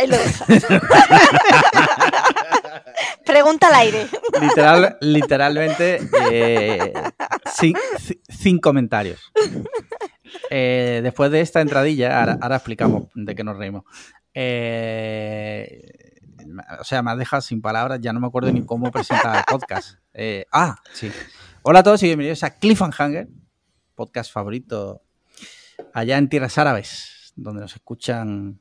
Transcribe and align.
Ahí 0.00 0.06
lo 0.06 0.16
dejas. 0.16 0.48
Pregunta 3.26 3.68
al 3.68 3.74
aire. 3.74 4.06
Literal, 4.40 4.96
literalmente, 5.02 6.00
eh, 6.30 6.92
sin, 7.54 7.74
sin 8.26 8.58
comentarios. 8.58 9.30
Eh, 10.48 11.00
después 11.02 11.30
de 11.30 11.42
esta 11.42 11.60
entradilla, 11.60 12.18
ahora, 12.18 12.38
ahora 12.40 12.56
explicamos 12.56 13.08
de 13.14 13.34
qué 13.34 13.44
nos 13.44 13.58
reímos. 13.58 13.84
Eh, 14.32 15.82
o 16.80 16.84
sea, 16.84 17.02
me 17.02 17.10
has 17.10 17.18
dejado 17.18 17.42
sin 17.42 17.60
palabras, 17.60 18.00
ya 18.00 18.14
no 18.14 18.20
me 18.20 18.28
acuerdo 18.28 18.50
ni 18.52 18.64
cómo 18.64 18.90
presentar 18.90 19.36
el 19.36 19.44
podcast. 19.44 19.98
Ah, 20.50 20.76
sí. 20.94 21.12
Hola 21.60 21.80
a 21.80 21.82
todos 21.82 22.02
y 22.02 22.06
bienvenidos 22.06 22.42
a 22.42 22.56
Cliffhanger, 22.56 23.28
podcast 23.94 24.32
favorito 24.32 25.02
allá 25.92 26.16
en 26.16 26.30
tierras 26.30 26.56
árabes, 26.56 27.34
donde 27.36 27.60
nos 27.60 27.74
escuchan 27.76 28.60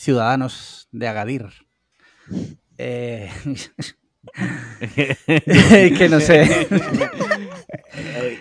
ciudadanos 0.00 0.88
de 0.92 1.08
Agadir. 1.08 1.50
Eh, 2.78 3.30
que 5.98 6.08
no 6.08 6.20
sé. 6.20 6.66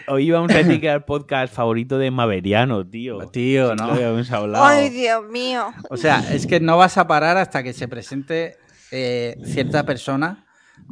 Hoy 0.08 0.32
vamos 0.32 0.52
a 0.52 0.60
decir 0.60 0.80
que 0.80 0.88
era 0.88 0.96
el 0.96 1.04
podcast 1.04 1.54
favorito 1.54 1.98
de 1.98 2.12
Maveriano, 2.12 2.88
tío. 2.88 3.28
Tío, 3.28 3.76
¿no? 3.76 3.88
Lo 3.88 3.94
habíamos 3.94 4.32
hablado. 4.32 4.64
Ay, 4.64 4.90
Dios 4.90 5.26
mío. 5.30 5.74
O 5.90 5.98
sea, 5.98 6.24
es 6.32 6.48
que 6.48 6.62
no 6.62 6.78
vas 6.78 6.98
a 6.98 7.08
parar 7.08 7.36
hasta 7.36 7.62
que 7.62 7.74
se 7.74 7.90
presente 7.90 8.56
eh, 8.92 9.36
cierta 9.44 9.84
persona 9.86 10.46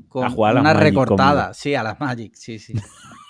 con 0.09 0.26
A 0.26 0.29
jugar 0.29 0.52
a 0.52 0.54
las 0.55 0.62
una 0.62 0.73
Magic, 0.73 0.90
recortada. 0.90 1.54
Sí, 1.54 1.76
a 1.76 1.84
las 1.84 1.98
Magic, 1.98 2.35
sí, 2.35 2.59
sí. 2.59 2.73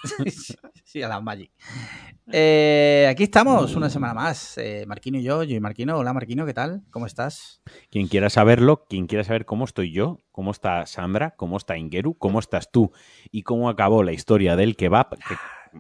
sí, 0.84 1.02
a 1.02 1.08
las 1.08 1.24
Magic. 1.24 1.52
Eh, 2.30 3.08
aquí 3.10 3.24
estamos, 3.24 3.74
una 3.78 3.90
semana 3.90 4.14
más. 4.14 4.58
Eh, 4.58 4.84
Marquino 4.86 5.18
y 5.18 5.24
yo, 5.24 5.44
yo 5.44 5.56
y 5.56 5.62
Marquino. 5.62 5.96
Hola 5.96 6.12
Marquino, 6.12 6.46
¿qué 6.46 6.54
tal? 6.54 6.84
¿Cómo 6.92 7.06
estás? 7.06 7.62
Quien 7.90 8.10
quiera 8.10 8.30
saberlo, 8.30 8.86
quien 8.90 9.08
quiera 9.08 9.24
saber 9.24 9.46
cómo 9.46 9.64
estoy 9.64 9.94
yo, 9.94 10.20
cómo 10.34 10.52
está 10.52 10.86
Sandra, 10.88 11.36
cómo 11.38 11.56
está 11.56 11.78
Ingeru, 11.78 12.18
cómo 12.18 12.40
estás 12.40 12.70
tú 12.70 12.92
y 13.32 13.44
cómo 13.44 13.70
acabó 13.70 14.04
la 14.04 14.12
historia 14.12 14.58
del 14.58 14.76
kebab 14.76 15.12
que 15.12 15.36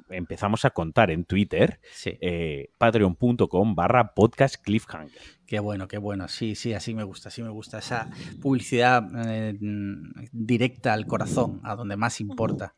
empezamos 0.09 0.65
a 0.65 0.69
contar 0.71 1.11
en 1.11 1.25
Twitter, 1.25 1.79
Sí. 1.91 2.17
eh, 2.21 2.69
patreon.com 2.77 3.75
barra 3.75 4.13
podcast 4.13 4.55
cliffhanger. 4.63 5.21
Qué 5.45 5.59
bueno, 5.59 5.87
qué 5.87 5.97
bueno. 5.97 6.27
Sí, 6.27 6.55
sí, 6.55 6.73
así 6.73 6.93
me 6.93 7.03
gusta, 7.03 7.29
así 7.29 7.41
me 7.41 7.49
gusta. 7.49 7.79
Esa 7.79 8.09
publicidad 8.41 9.03
eh, 9.27 9.57
directa 10.31 10.93
al 10.93 11.05
corazón, 11.07 11.61
a 11.63 11.75
donde 11.75 11.95
más 11.95 12.19
importa. 12.19 12.75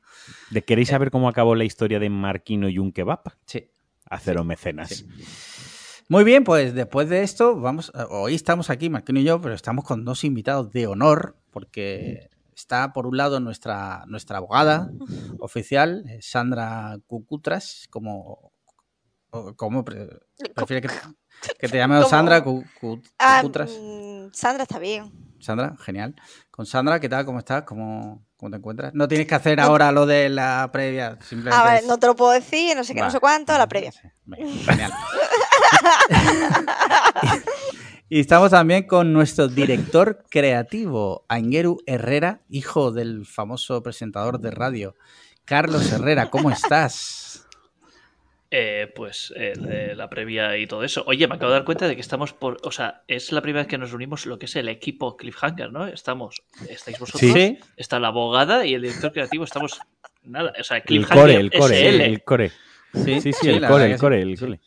¿De 0.51 0.63
¿Queréis 0.63 0.89
saber 0.89 1.09
cómo 1.11 1.27
acabó 1.29 1.55
la 1.55 1.63
historia 1.63 1.99
de 1.99 2.09
Marquino 2.09 2.69
y 2.69 2.77
un 2.77 2.91
kebab? 2.91 3.21
Sí. 3.45 3.67
Haceros 4.09 4.45
mecenas. 4.45 4.89
Sí. 4.89 5.05
Muy 6.09 6.23
bien, 6.23 6.43
pues 6.43 6.73
después 6.73 7.07
de 7.09 7.21
esto, 7.23 7.59
vamos. 7.59 7.91
eh, 7.95 8.03
Hoy 8.09 8.33
estamos 8.35 8.69
aquí, 8.69 8.89
Marquino 8.89 9.19
y 9.19 9.23
yo, 9.23 9.39
pero 9.41 9.53
estamos 9.55 9.83
con 9.85 10.05
dos 10.05 10.23
invitados 10.23 10.71
de 10.71 10.87
honor, 10.87 11.35
porque 11.51 12.29
está 12.59 12.93
por 12.93 13.07
un 13.07 13.17
lado 13.17 13.39
nuestra, 13.39 14.03
nuestra 14.07 14.37
abogada 14.37 14.89
oficial, 15.39 16.03
eh, 16.09 16.19
Sandra 16.21 16.97
Cucutras, 17.07 17.87
como. 17.89 18.51
o- 19.31 19.53
¿Cómo 19.55 19.85
pre- 19.85 20.09
prefiere 20.55 20.81
que, 20.87 20.89
que 21.59 21.67
te 21.69 21.77
llame. 21.77 22.03
Sandra 22.05 22.43
Ah, 23.19 23.39
Cucutras? 23.41 23.71
mm, 23.79 24.27
Sandra 24.33 24.63
está 24.63 24.79
bien. 24.79 25.11
Sandra, 25.39 25.75
genial. 25.79 26.15
Con 26.51 26.65
Sandra, 26.65 26.99
¿qué 26.99 27.07
tal? 27.07 27.25
¿Cómo 27.25 27.39
estás? 27.39 27.63
¿Cómo, 27.63 28.25
cómo 28.35 28.49
te 28.51 28.57
encuentras? 28.57 28.93
No 28.93 29.07
tienes 29.07 29.25
que 29.27 29.35
hacer 29.35 29.57
No- 29.57 29.63
ahora 29.65 29.91
lo 29.93 30.05
de 30.05 30.27
la 30.29 30.69
previa, 30.73 31.17
simplemente. 31.21 31.55
A 31.55 31.71
ver, 31.71 31.83
es- 31.83 31.87
no 31.87 31.97
te 31.97 32.07
lo 32.07 32.15
puedo 32.15 32.31
decir, 32.31 32.75
no 32.75 32.83
sé 32.83 32.93
qué, 32.93 32.99
no 33.01 33.09
sé 33.11 33.19
cuánto, 33.21 33.57
la 33.57 33.67
previa. 33.67 33.93
Genial. 34.65 34.91
y 38.09 38.19
estamos 38.19 38.51
también 38.51 38.83
con 38.87 39.13
nuestro 39.13 39.47
director 39.47 40.23
creativo, 40.29 41.25
Aingeru 41.29 41.77
Herrera, 41.85 42.41
hijo 42.49 42.91
del 42.91 43.25
famoso 43.25 43.81
presentador 43.83 44.39
de 44.39 44.51
radio. 44.51 44.95
Carlos 45.45 45.91
Herrera, 45.91 46.29
¿cómo 46.29 46.51
estás? 46.51 47.47
Eh, 48.51 48.91
pues 48.95 49.31
eh, 49.35 49.93
la 49.95 50.09
previa 50.09 50.57
y 50.57 50.65
todo 50.65 50.83
eso. 50.83 51.03
Oye, 51.05 51.27
me 51.27 51.35
acabo 51.35 51.51
de 51.51 51.57
dar 51.57 51.65
cuenta 51.65 51.87
de 51.87 51.93
que 51.93 52.01
estamos 52.01 52.33
por. 52.33 52.57
O 52.63 52.71
sea, 52.71 53.03
es 53.07 53.31
la 53.31 53.41
primera 53.43 53.61
vez 53.61 53.67
que 53.67 53.77
nos 53.77 53.91
reunimos 53.91 54.25
lo 54.25 54.39
que 54.39 54.47
es 54.47 54.55
el 54.55 54.69
equipo 54.69 55.15
Cliffhanger, 55.17 55.71
¿no? 55.71 55.85
Estamos. 55.85 56.41
Estáis 56.67 56.97
vosotros, 56.97 57.31
Sí. 57.31 57.59
está 57.77 57.99
la 57.99 58.07
abogada 58.07 58.65
y 58.65 58.73
el 58.73 58.81
director 58.81 59.11
creativo. 59.11 59.43
Estamos. 59.43 59.79
Nada, 60.23 60.51
o 60.59 60.63
sea, 60.63 60.77
El 60.77 60.83
Cliffhanger 60.83 61.17
core, 61.21 61.35
el 61.35 61.51
core, 61.51 61.91
SL. 61.91 62.01
el 62.01 62.23
core. 62.23 62.51
Sí, 62.93 63.21
Sí, 63.21 63.33
sí, 63.33 63.49
el 63.49 63.67
core, 63.67 63.91
el 63.91 63.99
core, 63.99 64.21
el 64.23 64.39
core. 64.39 64.59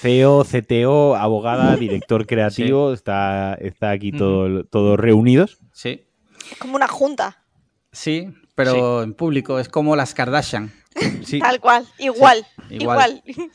CEO, 0.00 0.44
CTO, 0.44 1.16
abogada, 1.16 1.76
director 1.76 2.26
creativo, 2.26 2.92
está, 2.92 3.54
está 3.54 3.90
aquí 3.90 4.12
todo, 4.12 4.64
todos 4.64 4.98
reunidos. 4.98 5.58
Sí, 5.72 6.06
Es 6.52 6.58
como 6.58 6.76
una 6.76 6.88
junta, 6.88 7.44
sí, 7.92 8.28
pero 8.54 9.02
en 9.02 9.14
público, 9.14 9.58
es 9.58 9.68
como 9.68 9.96
las 9.96 10.14
Kardashian. 10.14 10.72
Sí, 11.24 11.38
tal 11.38 11.60
cual, 11.60 11.86
igual, 11.98 12.44
igual. 12.68 13.22
igual. 13.24 13.50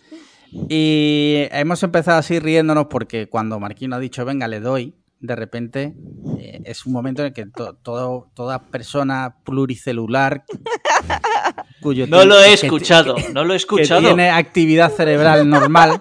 Y 0.70 1.48
hemos 1.52 1.84
empezado 1.84 2.18
así 2.20 2.40
riéndonos 2.40 2.86
porque 2.90 3.28
cuando 3.28 3.60
Marquino 3.60 3.96
ha 3.98 4.00
dicho, 4.00 4.24
venga, 4.24 4.48
le 4.48 4.62
doy, 4.62 4.96
de 5.20 5.36
repente 5.36 5.94
eh, 6.40 6.62
es 6.64 6.86
un 6.86 6.94
momento 6.94 7.22
en 7.24 7.28
el 7.28 7.34
que 7.34 7.46
to- 7.48 7.76
todo, 7.76 8.32
toda 8.36 8.60
persona 8.68 9.36
pluricelular 9.44 10.46
cuyo 11.82 12.08
No 12.08 12.24
lo 12.26 12.40
he 12.42 12.48
que- 12.48 12.54
escuchado, 12.54 13.16
que- 13.16 13.34
no 13.34 13.44
lo 13.44 13.54
he 13.54 13.58
que 13.58 13.62
escuchado. 13.64 14.02
tiene 14.02 14.30
actividad 14.30 14.92
cerebral 14.94 15.50
normal 15.50 16.00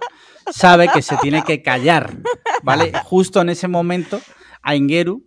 sabe 0.53 0.89
que 0.89 1.03
se 1.03 1.17
tiene 1.19 1.43
que 1.45 1.63
callar, 1.63 2.15
¿vale? 2.63 2.93
Justo 3.05 3.41
en 3.41 3.49
ese 3.51 3.69
momento, 3.69 4.21
Aingeru 4.63 5.25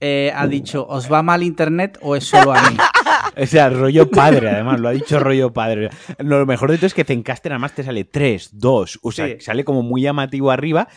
eh, 0.00 0.32
ha 0.34 0.46
dicho, 0.46 0.86
¿os 0.88 1.12
va 1.12 1.22
mal 1.22 1.42
internet 1.42 1.98
o 2.02 2.16
es 2.16 2.24
solo 2.24 2.52
a 2.52 2.70
mí? 2.70 2.76
o 3.42 3.46
sea, 3.46 3.68
rollo 3.68 4.10
padre, 4.10 4.50
además, 4.50 4.80
lo 4.80 4.88
ha 4.88 4.92
dicho 4.92 5.18
rollo 5.20 5.52
padre. 5.52 5.90
Lo 6.18 6.44
mejor 6.46 6.70
de 6.70 6.78
todo 6.78 6.86
es 6.86 6.94
que 6.94 7.04
Zencaster 7.04 7.52
además 7.52 7.74
te 7.74 7.84
sale 7.84 8.04
3, 8.04 8.50
2, 8.58 8.98
o 9.02 9.12
sea, 9.12 9.26
Sí. 9.28 9.36
sale 9.40 9.64
como 9.64 9.82
muy 9.82 10.02
llamativo 10.02 10.50
arriba, 10.50 10.88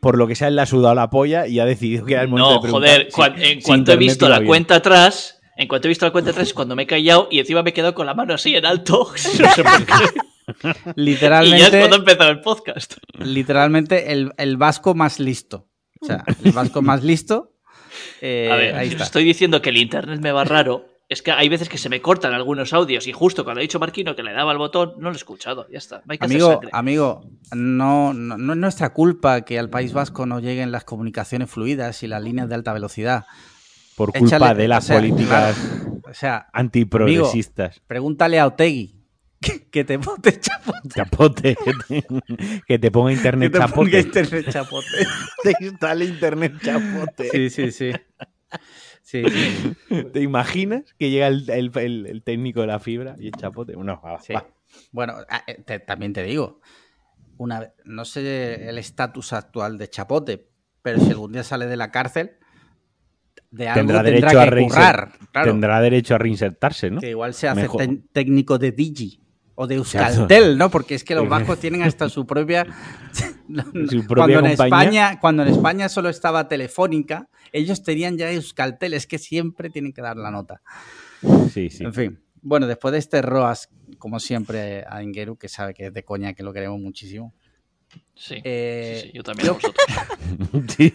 por 0.00 0.16
lo 0.18 0.26
que 0.26 0.34
sea, 0.36 0.48
él 0.48 0.56
le 0.56 0.62
ha 0.62 0.66
sudado 0.66 0.94
la 0.94 1.10
polla 1.10 1.46
y 1.46 1.58
ha 1.60 1.64
decidido 1.64 2.04
que 2.04 2.12
era 2.14 2.22
el 2.22 2.28
momento 2.28 2.56
No, 2.56 2.62
de 2.62 2.70
joder, 2.70 3.06
si- 3.06 3.12
cuan- 3.12 3.34
en 3.42 3.60
si 3.60 3.66
cuanto 3.66 3.92
he 3.92 3.96
visto 3.96 4.28
la 4.28 4.38
bien. 4.38 4.48
cuenta 4.48 4.76
atrás. 4.76 5.36
En 5.56 5.68
cuanto 5.68 5.88
he 5.88 5.90
visto 5.90 6.06
la 6.06 6.12
cuenta 6.12 6.30
atrás 6.30 6.48
es 6.48 6.54
cuando 6.54 6.74
me 6.74 6.84
he 6.84 6.86
callado 6.86 7.28
y 7.30 7.38
encima 7.38 7.62
me 7.62 7.70
he 7.70 7.72
quedado 7.74 7.94
con 7.94 8.06
la 8.06 8.14
mano 8.14 8.32
así 8.34 8.54
en 8.54 8.64
alto. 8.64 9.08
No 9.40 9.50
sé 9.50 9.62
por 9.64 9.84
qué. 9.84 10.20
Y 10.62 10.66
ya 10.66 10.90
es 10.90 10.96
Literalmente, 10.96 11.78
cuando 11.78 11.96
ha 11.96 11.98
empezado 11.98 12.30
el 12.30 12.40
podcast. 12.40 12.94
literalmente 13.18 14.12
el, 14.12 14.32
el 14.36 14.56
vasco 14.56 14.94
más 14.94 15.18
listo. 15.20 15.68
O 16.00 16.06
sea, 16.06 16.24
el 16.44 16.52
vasco 16.52 16.82
más 16.82 17.02
listo. 17.04 17.54
eh, 18.20 18.48
A 18.52 18.56
ver, 18.56 18.74
ahí 18.74 18.88
si 18.88 18.94
os 18.94 19.00
está. 19.00 19.04
estoy 19.04 19.24
diciendo 19.24 19.60
que 19.62 19.70
el 19.70 19.76
internet 19.76 20.20
me 20.20 20.32
va 20.32 20.44
raro. 20.44 20.86
Es 21.08 21.22
que 21.22 21.32
hay 21.32 21.48
veces 21.48 21.68
que 21.68 21.76
se 21.76 21.88
me 21.88 22.00
cortan 22.00 22.34
algunos 22.34 22.72
audios 22.72 23.08
y 23.08 23.12
justo 23.12 23.42
cuando 23.42 23.58
ha 23.58 23.62
dicho 23.62 23.80
Marquino 23.80 24.14
que 24.14 24.22
le 24.22 24.32
daba 24.32 24.52
el 24.52 24.58
botón, 24.58 24.92
no 24.98 25.08
lo 25.08 25.12
he 25.12 25.16
escuchado. 25.16 25.66
Ya 25.68 25.78
está. 25.78 26.02
No 26.06 26.12
hay 26.12 26.18
que 26.18 26.24
Amigo, 26.24 26.60
amigo, 26.70 27.22
no, 27.52 28.14
no, 28.14 28.38
no 28.38 28.52
es 28.52 28.58
nuestra 28.60 28.92
culpa 28.92 29.40
que 29.40 29.58
al 29.58 29.68
País 29.70 29.92
Vasco 29.92 30.24
no 30.24 30.38
lleguen 30.38 30.70
las 30.70 30.84
comunicaciones 30.84 31.50
fluidas 31.50 32.04
y 32.04 32.06
las 32.06 32.22
líneas 32.22 32.48
de 32.48 32.54
alta 32.54 32.72
velocidad. 32.72 33.24
Por 33.96 34.12
culpa 34.12 34.36
Échale- 34.36 34.54
de 34.56 34.68
las 34.68 34.84
o 34.84 34.86
sea, 34.86 34.96
políticas 34.98 35.56
claro, 35.58 36.00
o 36.08 36.14
sea, 36.14 36.46
antiprogresistas. 36.52 37.80
pregúntale 37.88 38.38
a 38.38 38.46
Otegui 38.46 38.94
que, 39.70 39.84
te 39.84 39.96
bote 39.96 40.38
chapote. 40.38 40.88
Chapote, 40.88 41.56
que 41.56 41.72
te, 41.88 42.04
que 42.66 42.78
te 42.78 42.90
ponga 42.90 43.10
Que 43.10 43.16
internet 43.16 43.52
ponga 43.52 43.66
chapote. 43.68 43.98
internet 44.00 44.46
chapote. 44.50 44.86
Te 45.42 45.54
instale 45.64 46.04
internet 46.04 46.52
chapote. 46.62 47.28
Sí, 47.30 47.50
sí, 47.50 47.70
sí. 47.72 47.92
Sí, 49.02 49.24
sí. 49.28 49.76
¿Te 50.12 50.20
imaginas 50.20 50.82
que 50.98 51.10
llega 51.10 51.26
el, 51.28 51.48
el- 51.50 51.70
el- 51.78 52.06
el 52.06 52.22
técnico 52.22 52.60
de 52.60 52.66
la 52.66 52.78
fibra 52.78 53.16
y 53.18 53.28
el 53.28 53.32
chapote? 53.32 53.74
No, 53.76 54.00
va, 54.02 54.20
Sí. 54.20 54.34
va. 54.34 54.46
Bueno, 54.92 55.14
ah, 55.28 55.42
eh, 55.46 55.62
te- 55.64 55.80
también 55.80 56.12
te 56.12 56.22
digo, 56.22 56.60
una, 57.38 57.72
no 57.84 58.04
sé 58.04 58.68
el 58.68 58.78
estatus 58.78 59.32
actual 59.32 59.78
de 59.78 59.88
Chapote, 59.88 60.46
pero 60.82 61.00
si 61.00 61.10
algún 61.10 61.32
día 61.32 61.42
sale 61.42 61.66
de 61.66 61.76
la 61.76 61.90
cárcel, 61.90 62.32
de 63.50 63.68
algo 63.68 63.80
Tendrá 63.80 64.02
tendrá, 64.04 64.20
derecho 64.30 64.40
a 64.40 64.44
que 64.44 64.50
reinsert- 64.50 64.68
currar. 64.68 65.12
Claro, 65.32 65.50
Tendrá 65.50 65.80
derecho 65.80 66.14
a 66.14 66.18
reinsertarse, 66.18 66.90
¿no? 66.90 67.00
que 67.00 67.10
igual 67.10 67.34
se 67.34 67.48
hace 67.48 67.68
técnico 68.12 68.58
de 68.58 68.70
Digi 68.70 69.19
o 69.60 69.66
de 69.66 69.74
Euskaltel, 69.74 70.56
¿no? 70.56 70.70
Porque 70.70 70.94
es 70.94 71.04
que 71.04 71.14
los 71.14 71.28
vascos 71.28 71.60
tienen 71.60 71.82
hasta 71.82 72.08
su 72.08 72.26
propia... 72.26 72.66
Su 73.90 74.06
propia 74.06 74.36
cuando, 74.36 74.48
en 74.48 74.56
compañía. 74.56 75.08
España, 75.10 75.20
cuando 75.20 75.42
en 75.42 75.48
España 75.48 75.88
solo 75.88 76.08
estaba 76.08 76.46
Telefónica, 76.48 77.28
ellos 77.52 77.82
tenían 77.82 78.16
ya 78.16 78.30
Euskaltel, 78.30 78.94
es 78.94 79.08
que 79.08 79.18
siempre 79.18 79.68
tienen 79.68 79.92
que 79.92 80.00
dar 80.00 80.16
la 80.16 80.30
nota. 80.30 80.62
Sí, 81.52 81.68
sí. 81.68 81.82
En 81.84 81.92
fin. 81.92 82.20
Bueno, 82.40 82.68
después 82.68 82.92
de 82.92 82.98
este 82.98 83.20
Roas, 83.20 83.68
como 83.98 84.20
siempre, 84.20 84.84
a 84.88 85.02
Ingeru, 85.02 85.36
que 85.36 85.48
sabe 85.48 85.74
que 85.74 85.86
es 85.86 85.92
de 85.92 86.04
coña, 86.04 86.32
que 86.32 86.44
lo 86.44 86.52
queremos 86.52 86.78
muchísimo. 86.80 87.34
Sí, 88.14 88.36
Eh, 88.44 89.00
sí, 89.02 89.08
sí, 89.08 89.12
yo 89.12 89.22
también 89.24 89.48
a 89.50 89.52
vosotros. 89.52 89.86
Sí. 90.76 90.94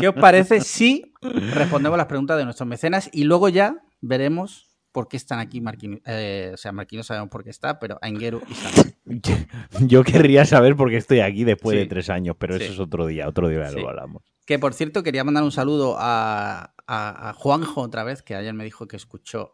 ¿Qué 0.00 0.08
os 0.08 0.14
parece 0.14 0.60
si 0.60 1.12
respondemos 1.20 1.98
las 1.98 2.06
preguntas 2.06 2.38
de 2.38 2.44
nuestros 2.44 2.68
mecenas 2.68 3.10
y 3.12 3.24
luego 3.24 3.48
ya 3.48 3.82
veremos 4.00 4.65
por 4.96 5.08
qué 5.08 5.18
están 5.18 5.40
aquí 5.40 5.60
Marquino. 5.60 5.98
eh, 6.06 6.52
o 6.54 6.56
sea, 6.56 6.72
Marquino 6.72 7.02
sabemos 7.02 7.28
por 7.28 7.44
qué 7.44 7.50
está, 7.50 7.78
pero 7.78 7.98
Aingeru 8.00 8.40
y 8.48 8.54
Sandra. 8.54 8.92
Yo 9.86 10.02
querría 10.04 10.46
saber 10.46 10.74
por 10.74 10.88
qué 10.88 10.96
estoy 10.96 11.20
aquí 11.20 11.44
después 11.44 11.74
Sí. 11.74 11.80
de 11.80 11.86
tres 11.86 12.08
años, 12.08 12.34
pero 12.38 12.56
Sí. 12.56 12.64
eso 12.64 12.72
es 12.72 12.78
otro 12.80 13.04
día, 13.04 13.28
otro 13.28 13.48
día 13.50 13.68
Sí. 13.68 13.78
lo 13.78 13.90
hablamos. 13.90 14.22
Que 14.46 14.58
por 14.58 14.72
cierto, 14.72 15.02
quería 15.02 15.22
mandar 15.22 15.44
un 15.44 15.52
saludo 15.52 15.96
a, 15.98 16.72
a- 16.86 17.28
a 17.28 17.32
Juanjo 17.34 17.82
otra 17.82 18.04
vez, 18.04 18.22
que 18.22 18.34
ayer 18.34 18.54
me 18.54 18.64
dijo 18.64 18.88
que 18.88 18.96
escuchó 18.96 19.52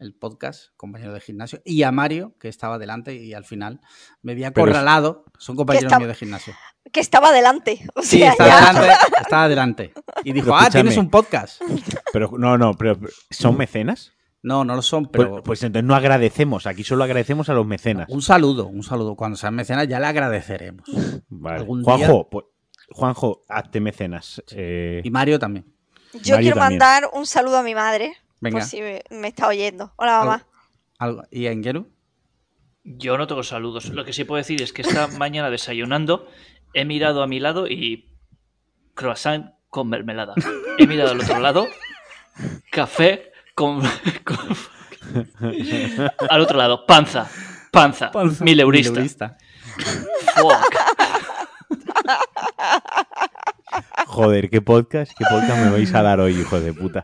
el 0.00 0.12
podcast, 0.12 0.70
compañero 0.76 1.12
de 1.14 1.20
gimnasio, 1.20 1.62
y 1.64 1.84
a 1.84 1.92
Mario, 1.92 2.34
que 2.40 2.48
estaba 2.48 2.80
delante 2.80 3.14
y 3.14 3.32
al 3.32 3.44
final 3.44 3.80
me 4.22 4.32
había 4.32 4.48
acorralado. 4.48 5.24
Son 5.38 5.54
compañeros 5.54 5.84
está- 5.86 5.98
míos 5.98 6.08
de 6.08 6.14
gimnasio. 6.16 6.52
Que 6.92 6.98
estaba 6.98 7.30
delante. 7.30 7.86
O 7.94 8.02
Sí, 8.02 8.18
sea, 8.18 8.32
estaba 8.32 8.50
ya- 8.50 8.72
delante, 8.80 9.06
estaba 9.20 9.48
delante. 9.48 9.92
Y 10.24 10.32
dijo, 10.32 10.46
Pero 10.46 10.58
ah, 10.58 10.68
tienes 10.68 10.96
un 10.96 11.10
podcast. 11.10 11.62
Pero 12.12 12.32
no, 12.36 12.58
no, 12.58 12.74
pero 12.74 12.98
¿son 13.30 13.56
mecenas? 13.56 14.12
No, 14.44 14.62
no 14.64 14.76
lo 14.76 14.82
son, 14.82 15.06
Pues, 15.06 15.26
pero 15.26 15.42
pues 15.42 15.62
entonces 15.62 15.86
no 15.88 15.94
agradecemos, 15.94 16.66
aquí 16.66 16.84
solo 16.84 17.02
agradecemos 17.04 17.48
a 17.48 17.54
los 17.54 17.66
mecenas. 17.66 18.06
un 18.10 18.20
saludo, 18.22 18.66
un 18.66 18.82
saludo. 18.82 19.16
Cuando 19.16 19.36
sean 19.38 19.54
mecenas 19.54 19.88
ya 19.88 19.98
le 19.98 20.06
agradeceremos. 20.06 20.84
Vale. 21.28 21.56
algún 21.60 21.82
Juanjo, 21.82 22.28
pues, 22.28 22.44
Juanjo, 22.92 23.42
hazte 23.48 23.80
mecenas. 23.80 24.42
Eh, 24.52 25.00
Y 25.02 25.10
Mario 25.10 25.38
también. 25.38 25.64
Yo 26.12 26.34
Mario 26.34 26.36
quiero 26.52 26.56
también. 26.60 26.78
mandar 26.78 27.10
un 27.14 27.26
saludo 27.26 27.56
a 27.58 27.62
mi 27.62 27.74
madre. 27.74 28.12
Venga. 28.40 28.58
Por 28.58 28.68
si 28.68 28.80
me, 28.82 29.02
me 29.10 29.28
está 29.28 29.48
oyendo. 29.48 29.92
Hola, 29.96 30.18
mamá. 30.18 30.46
Algo- 30.98 31.24
¿Y 31.30 31.46
a 31.46 31.50
Engeru? 31.52 31.88
Yo 32.84 33.16
no 33.16 33.26
tengo 33.26 33.42
saludos. 33.42 33.86
Lo 33.88 34.04
que 34.04 34.12
sí 34.12 34.24
puedo 34.24 34.36
decir 34.36 34.60
es 34.60 34.74
que 34.74 34.82
esta 34.82 35.06
mañana 35.18 35.48
desayunando 35.48 36.28
he 36.74 36.84
mirado 36.84 37.22
a 37.22 37.26
mi 37.26 37.40
lado 37.40 37.66
y 37.66 38.10
croissant 38.94 39.54
con 39.70 39.88
mermelada. 39.88 40.34
He 40.78 40.86
mirado 40.86 41.12
al 41.12 41.20
otro 41.22 41.40
lado, 41.40 41.66
café 42.70 43.32
con... 43.54 43.80
con- 44.24 44.56
al 46.30 46.40
otro 46.40 46.56
lado, 46.58 46.86
panza. 46.86 47.28
Panza. 47.70 48.10
Mil 48.44 48.58
eurista. 48.60 49.36
Fuck. 50.36 50.74
Joder, 54.06 54.48
qué 54.50 54.60
podcast, 54.60 55.12
qué 55.18 55.24
podcast 55.28 55.58
me 55.64 55.70
vais 55.70 55.92
a 55.94 56.02
dar 56.02 56.20
hoy, 56.20 56.38
hijo 56.40 56.60
de 56.60 56.72
puta. 56.72 57.02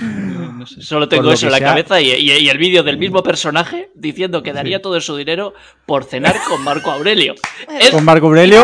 No 0.00 0.66
sé, 0.66 0.82
Solo 0.82 1.08
tengo 1.08 1.32
eso 1.32 1.40
que 1.42 1.46
en 1.46 1.52
la 1.52 1.58
sea- 1.58 1.68
cabeza 1.68 2.00
y, 2.00 2.10
y- 2.12 2.30
y 2.32 2.48
el 2.48 2.58
vídeo 2.58 2.82
del 2.82 2.98
mismo 2.98 3.22
personaje 3.22 3.90
diciendo 3.94 4.42
que 4.42 4.52
daría 4.52 4.80
todo 4.82 5.00
su 5.00 5.16
dinero 5.16 5.54
por 5.86 6.04
cenar 6.04 6.36
con 6.48 6.62
Marco 6.64 6.90
Aurelio. 6.90 7.34
Es- 7.80 7.90
Con 7.90 8.04
Marco 8.04 8.26
Aurelio. 8.26 8.62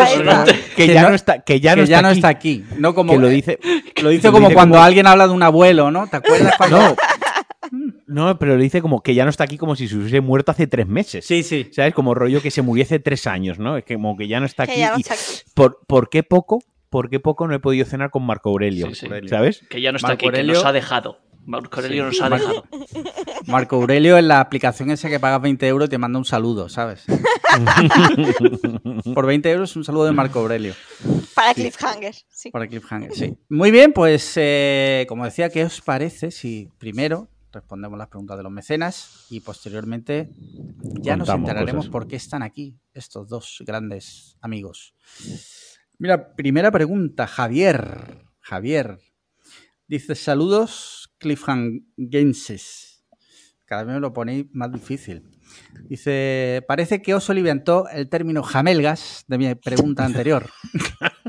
Que, 0.75 0.87
ya 0.87 1.09
no 1.09 1.15
está, 1.15 1.39
que 1.41 1.59
ya 1.59 1.75
que 1.75 1.81
no 1.81 1.87
ya 1.87 1.95
está 1.97 2.01
no 2.01 2.07
aquí. 2.09 2.17
está 2.17 2.27
aquí. 2.27 2.63
No 2.77 2.93
como, 2.93 3.13
Que 3.13 3.19
lo 3.19 3.27
dice. 3.29 3.59
lo 4.01 4.09
dice 4.09 4.29
como 4.31 4.47
dice 4.47 4.53
cuando 4.55 4.75
como- 4.75 4.85
alguien 4.85 5.07
habla 5.07 5.27
de 5.27 5.33
un 5.33 5.43
abuelo, 5.43 5.91
¿no? 5.91 6.07
¿Te 6.07 6.17
acuerdas 6.17 6.53
cuando.? 6.57 6.77
No. 6.79 6.95
No, 8.07 8.37
pero 8.39 8.55
lo 8.55 8.61
dice 8.61 8.81
como 8.81 9.01
que 9.01 9.15
ya 9.15 9.23
no 9.23 9.29
está 9.31 9.43
aquí 9.43 9.57
como 9.57 9.75
si 9.75 9.87
se 9.87 9.95
hubiese 9.97 10.21
muerto 10.21 10.51
hace 10.51 10.67
tres 10.67 10.87
meses. 10.87 11.25
Sí, 11.25 11.41
sí. 11.43 11.67
¿Sabes? 11.71 11.93
Como 11.93 12.13
rollo 12.13 12.41
que 12.41 12.51
se 12.51 12.61
murió 12.61 12.83
hace 12.83 12.99
tres 12.99 13.25
años, 13.27 13.57
¿no? 13.59 13.77
Es 13.77 13.83
que 13.83 13.95
como 13.95 14.15
que 14.15 14.27
ya 14.27 14.39
no 14.39 14.45
está 14.45 14.65
Que 14.65 14.73
aquí. 14.73 14.79
ya 14.81 14.91
no 14.91 14.97
y 14.97 15.01
está 15.01 15.15
aquí. 15.15 15.23
¿por, 15.55 15.79
por 15.87 16.09
qué 16.09 16.21
poco? 16.23 16.59
¿Por 16.91 17.09
qué 17.09 17.19
poco 17.19 17.47
no 17.47 17.55
he 17.55 17.59
podido 17.59 17.85
cenar 17.85 18.11
con 18.11 18.23
Marco 18.25 18.49
Aurelio? 18.51 18.87
Sí, 18.93 18.95
sí. 18.95 19.07
¿Sabes? 19.27 19.63
que 19.69 19.81
ya 19.81 19.91
no 19.91 19.97
está 19.97 20.09
Marco 20.09 20.27
aquí, 20.27 20.33
que 20.33 20.41
Aurelio- 20.41 20.53
nos 20.53 20.65
ha 20.65 20.71
dejado. 20.71 21.17
Marco 21.45 21.75
Aurelio 21.79 22.05
nos 22.05 22.21
ha 22.21 22.29
Marco- 22.29 22.47
dejado. 22.47 22.65
Marco 23.47 23.75
Aurelio 23.77 24.17
en 24.17 24.27
la 24.27 24.39
aplicación 24.39 24.91
esa 24.91 25.09
que 25.09 25.19
pagas 25.19 25.41
20 25.41 25.67
euros 25.67 25.89
te 25.89 25.97
manda 25.97 26.19
un 26.19 26.25
saludo, 26.25 26.69
¿sabes? 26.69 27.03
Por 29.13 29.25
20 29.25 29.51
euros 29.51 29.75
un 29.75 29.83
saludo 29.83 30.05
de 30.05 30.11
Marco 30.11 30.39
Aurelio. 30.39 30.73
Para 31.33 31.53
Cliffhanger. 31.53 32.15
Sí. 32.29 32.51
Para 32.51 32.67
Cliffhanger, 32.67 33.13
sí. 33.13 33.37
Muy 33.49 33.71
bien, 33.71 33.93
pues 33.93 34.33
eh, 34.37 35.05
como 35.07 35.25
decía, 35.25 35.49
¿qué 35.49 35.63
os 35.65 35.81
parece 35.81 36.31
si 36.31 36.69
primero 36.77 37.29
respondemos 37.51 37.97
las 37.97 38.09
preguntas 38.09 38.37
de 38.37 38.43
los 38.43 38.51
mecenas 38.51 39.25
y 39.29 39.39
posteriormente 39.39 40.29
ya 41.01 41.15
nos 41.15 41.29
enteraremos 41.29 41.85
cosas. 41.85 41.91
por 41.91 42.07
qué 42.07 42.17
están 42.17 42.43
aquí 42.43 42.77
estos 42.93 43.27
dos 43.29 43.63
grandes 43.65 44.37
amigos? 44.41 44.93
Mira, 45.97 46.35
primera 46.35 46.71
pregunta, 46.71 47.27
Javier. 47.27 48.25
Javier. 48.41 48.99
Dice, 49.87 50.15
saludos 50.15 51.04
cliffhangenses. 51.19 53.03
Cada 53.65 53.83
vez 53.83 53.95
me 53.95 53.99
lo 53.99 54.13
ponéis 54.13 54.45
más 54.53 54.71
difícil. 54.71 55.23
Dice, 55.87 56.63
parece 56.67 57.01
que 57.01 57.13
os 57.13 57.29
inventó 57.29 57.87
el 57.89 58.09
término 58.09 58.43
jamelgas 58.43 59.25
de 59.27 59.37
mi 59.37 59.55
pregunta 59.55 60.05
anterior. 60.05 60.49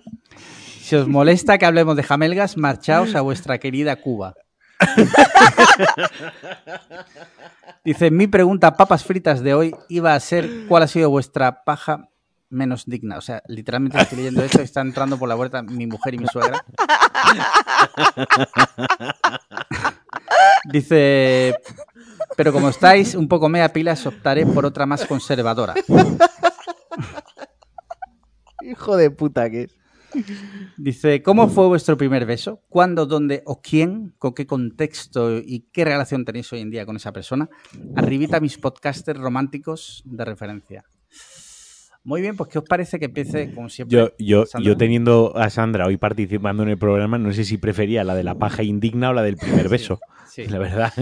Si 0.87 0.95
os 0.95 1.09
molesta 1.09 1.59
que 1.59 1.67
hablemos 1.67 1.97
de 1.97 2.05
jamelgas, 2.05 2.57
marchaos 2.57 3.17
a 3.17 3.21
vuestra 3.21 3.59
querida 3.59 3.97
Cuba. 3.97 4.35
Dice, 7.85 8.13
mi 8.13 8.29
pregunta 8.29 8.77
papas 8.77 9.03
fritas 9.03 9.43
de 9.43 9.55
hoy 9.55 9.75
iba 9.89 10.15
a 10.15 10.21
ser 10.21 10.49
¿cuál 10.69 10.85
ha 10.85 10.87
sido 10.87 11.11
vuestra 11.11 11.65
paja 11.65 12.09
menos 12.57 12.87
digna? 12.87 13.19
O 13.19 13.21
sea, 13.21 13.43
literalmente 13.47 14.01
estoy 14.01 14.19
leyendo 14.19 14.43
esto 14.43 14.61
y 14.61 14.65
está 14.65 14.81
entrando 14.81 15.17
por 15.19 15.29
la 15.29 15.37
puerta 15.37 15.63
mi 15.63 15.87
mujer 15.87 16.15
y 16.15 16.19
mi 16.19 16.27
suegra. 16.27 16.65
Dice, 20.73 21.55
pero 22.37 22.53
como 22.53 22.71
estáis 22.71 23.15
un 23.15 23.29
poco 23.29 23.49
mea 23.49 23.73
pilas, 23.73 24.05
optaré 24.07 24.45
por 24.47 24.67
otra 24.67 24.87
más 24.87 25.05
conservadora. 25.05 25.75
Hijo 28.63 28.97
de 28.97 29.11
puta 29.11 29.49
que 29.49 29.63
es. 29.63 29.77
Dice, 30.77 31.23
¿cómo 31.23 31.49
fue 31.49 31.67
vuestro 31.67 31.97
primer 31.97 32.27
beso? 32.27 32.63
¿Cuándo, 32.69 33.07
dónde 33.07 33.43
o 33.45 33.61
quién? 33.61 34.15
¿Con 34.19 34.35
qué 34.35 34.47
contexto 34.47 35.39
y 35.39 35.67
qué 35.73 35.85
relación 35.85 36.25
tenéis 36.25 36.53
hoy 36.53 36.61
en 36.61 36.71
día 36.71 36.87
con 36.87 36.97
esa 36.97 37.13
persona? 37.13 37.49
Arribita 37.95 38.41
mis 38.41 38.59
podcasters 38.59 39.21
románticos 39.21 40.03
de 40.05 40.25
referencia. 40.25 40.85
Muy 42.07 42.21
bien, 42.21 42.37
pues 42.37 42.49
¿qué 42.51 42.61
os 42.61 42.65
parece 42.65 43.01
que 43.01 43.07
empiece 43.07 43.53
como 43.53 43.69
siempre? 43.69 43.99
Yo, 43.99 44.13
yo, 44.17 44.47
Sandra? 44.47 44.71
yo 44.71 44.77
teniendo 44.77 45.37
a 45.37 45.51
Sandra 45.51 45.87
hoy 45.87 45.97
participando 45.97 46.63
en 46.63 46.69
el 46.69 46.79
programa, 46.79 47.19
no 47.19 47.33
sé 47.33 47.43
si 47.43 47.59
prefería 47.59 48.05
la 48.05 48.15
de 48.15 48.23
la 48.23 48.37
paja 48.37 48.63
indigna 48.63 49.11
o 49.11 49.13
la 49.13 49.25
del 49.25 49.37
primer 49.37 49.69
beso. 49.69 49.99
Sí. 50.29 50.47
La 50.47 50.59
verdad. 50.59 50.93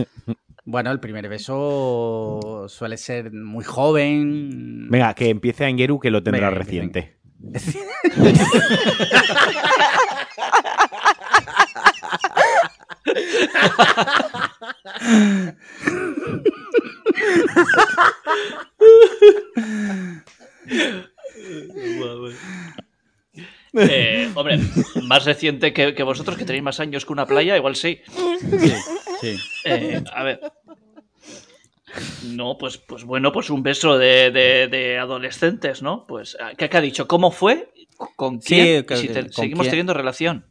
Bueno, 0.65 0.91
el 0.91 1.01
primer 1.01 1.29
beso 1.29 2.65
suele 2.69 2.97
ser 2.97 3.31
muy 3.35 3.65
joven. 3.65 4.89
Venga, 4.89 5.13
que 5.13 5.29
empiece 5.29 5.67
Angeru 5.67 6.01
que 6.01 6.11
lo 6.11 6.23
tendrá 6.23 6.49
Venga, 6.49 6.59
reciente. 6.59 7.19
Eh, 23.77 24.31
hombre, 24.37 24.61
más 25.03 25.25
reciente 25.25 25.73
que, 25.73 25.95
que 25.95 26.03
vosotros, 26.05 26.37
que 26.37 26.45
tenéis 26.45 26.63
más 26.63 26.79
años 26.81 27.05
que 27.05 27.13
una 27.13 27.27
playa, 27.27 27.57
igual 27.57 27.75
sí. 27.75 28.01
Sí, 28.61 28.73
sí. 29.21 29.37
Eh, 29.65 30.03
a 30.13 30.23
ver. 30.23 30.41
No, 32.25 32.57
pues, 32.59 32.79
pues 32.79 33.05
bueno, 33.05 33.33
pues 33.33 33.51
un 33.51 33.63
beso 33.63 33.99
de, 33.99 34.31
de- 34.31 34.69
de 34.69 34.99
adolescentes, 34.99 35.83
¿no? 35.83 36.07
Pues, 36.07 36.37
¿qué, 36.57 36.69
qué 36.69 36.77
ha 36.77 36.81
dicho? 36.81 37.07
¿Cómo 37.09 37.31
fue? 37.31 37.73
¿Con 38.17 38.39
quién? 38.39 38.85
que- 38.85 38.95
Y 38.95 38.97
si 38.97 39.09
te- 39.09 39.23
¿con 39.23 39.31
seguimos 39.33 39.63
quién? 39.65 39.71
teniendo 39.73 39.95
relación. 39.95 40.47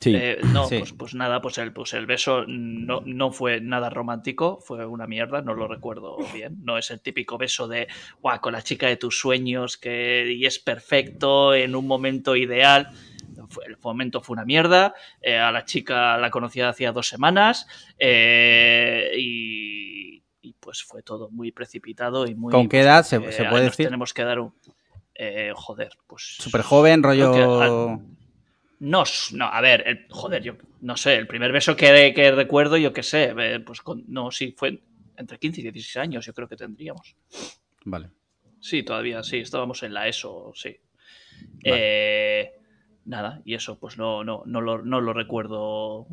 Sí. 0.00 0.14
Eh, 0.14 0.38
no, 0.52 0.68
Sí. 0.68 0.78
pues, 0.78 0.92
pues 0.92 1.14
nada, 1.14 1.40
pues 1.40 1.58
el, 1.58 1.72
pues 1.72 1.92
el 1.92 2.06
beso 2.06 2.44
no, 2.46 3.02
no 3.04 3.32
fue 3.32 3.60
nada 3.60 3.90
romántico, 3.90 4.60
fue 4.60 4.86
una 4.86 5.08
mierda, 5.08 5.42
no 5.42 5.54
lo 5.54 5.66
recuerdo 5.66 6.16
bien. 6.32 6.58
No 6.62 6.78
es 6.78 6.90
el 6.92 7.00
típico 7.00 7.36
beso 7.36 7.66
de, 7.66 7.88
guau, 8.22 8.40
con 8.40 8.52
la 8.52 8.62
chica 8.62 8.86
de 8.86 8.96
tus 8.96 9.18
sueños 9.18 9.76
que 9.76 10.32
y 10.32 10.46
es 10.46 10.60
perfecto 10.60 11.52
en 11.52 11.74
un 11.74 11.86
momento 11.88 12.36
ideal. 12.36 12.90
El 13.66 13.76
momento 13.82 14.20
fue 14.20 14.34
una 14.34 14.44
mierda. 14.44 14.94
eh, 15.20 15.36
a 15.36 15.50
la 15.50 15.64
chica 15.64 16.16
la 16.16 16.30
conocía 16.30 16.68
hacía 16.68 16.92
dos 16.92 17.08
semanas 17.08 17.66
eh, 17.98 19.10
y, 19.16 20.22
y 20.42 20.52
pues 20.60 20.82
fue 20.84 21.02
todo 21.02 21.28
muy 21.30 21.50
precipitado 21.52 22.26
y 22.26 22.34
muy. 22.34 22.52
¿Con 22.52 22.68
qué 22.68 22.80
edad 22.80 23.04
se- 23.04 23.16
eh, 23.16 23.32
se 23.32 23.44
puede 23.46 23.64
decir? 23.64 23.86
Tenemos 23.86 24.14
que 24.14 24.22
dar 24.24 24.38
un. 24.40 24.52
joder, 25.54 25.90
pues. 26.06 26.36
Súper 26.38 26.62
joven, 26.62 27.02
rollo... 27.02 28.00
No, 28.80 29.02
no, 29.32 29.46
a 29.46 29.60
ver, 29.60 29.82
el- 29.86 30.06
joder, 30.08 30.42
yo 30.42 30.54
no 30.82 30.96
sé, 30.96 31.16
el 31.16 31.26
primer 31.26 31.50
beso 31.52 31.74
que, 31.76 32.12
que 32.14 32.30
recuerdo, 32.30 32.76
yo 32.76 32.92
qué 32.92 33.02
sé, 33.02 33.34
eh, 33.38 33.60
pues 33.60 33.80
con- 33.80 34.04
no, 34.08 34.30
sí, 34.30 34.54
fue 34.56 34.80
entre 35.16 35.38
15 35.38 35.60
y 35.60 35.64
16 35.64 35.96
años, 35.96 36.24
yo 36.26 36.32
creo 36.32 36.48
que 36.48 36.56
tendríamos. 36.56 37.16
Vale. 37.84 38.10
Sí, 38.60 38.82
todavía, 38.84 39.22
sí, 39.22 39.38
estábamos 39.38 39.82
en 39.82 39.94
la 39.94 40.06
ESO, 40.08 40.52
sí. 40.54 40.76
Vale. 41.64 41.76
Eh, 41.80 42.52
nada, 43.04 43.40
y 43.44 43.54
eso, 43.54 43.78
pues 43.78 43.98
no, 43.98 44.22
no, 44.22 44.42
no, 44.46 44.60
lo, 44.60 44.82
no 44.84 45.00
lo 45.00 45.12
recuerdo 45.12 46.06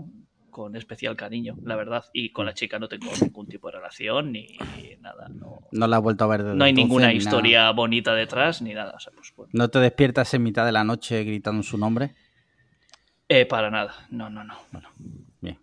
con 0.49 0.75
especial 0.75 1.15
cariño, 1.17 1.55
la 1.63 1.75
verdad. 1.75 2.05
Y 2.13 2.29
con 2.31 2.45
la 2.45 2.53
chica 2.53 2.79
no 2.79 2.87
tengo 2.87 3.11
ningún 3.21 3.47
tipo 3.47 3.67
de 3.69 3.77
relación 3.77 4.31
ni 4.31 4.57
nada, 5.01 5.27
no, 5.29 5.59
No 5.71 5.85
la 5.87 5.97
has 5.97 6.01
vuelto 6.01 6.23
a 6.23 6.27
ver 6.27 6.43
desde 6.43 6.55
no 6.55 6.63
hay 6.63 6.69
entonces, 6.69 6.87
ninguna 6.87 7.07
nada. 7.07 7.17
historia 7.17 7.71
bonita 7.71 8.15
detrás 8.15 8.61
ni 8.61 8.73
nada. 8.73 8.93
O 8.95 8.99
sea, 8.99 9.11
pues, 9.13 9.33
bueno. 9.35 9.51
¿No 9.53 9.67
te 9.69 9.79
despiertas 9.79 10.33
en 10.33 10.43
mitad 10.43 10.65
de 10.65 10.71
la 10.71 10.83
noche 10.83 11.23
gritando 11.25 11.61
su 11.61 11.77
nombre? 11.77 12.15
Eh, 13.27 13.45
para 13.45 13.69
nada, 13.71 13.93
no, 14.09 14.29
no, 14.29 14.43
no. 14.43 14.55
no. 14.71 14.81
Bien. 15.41 15.59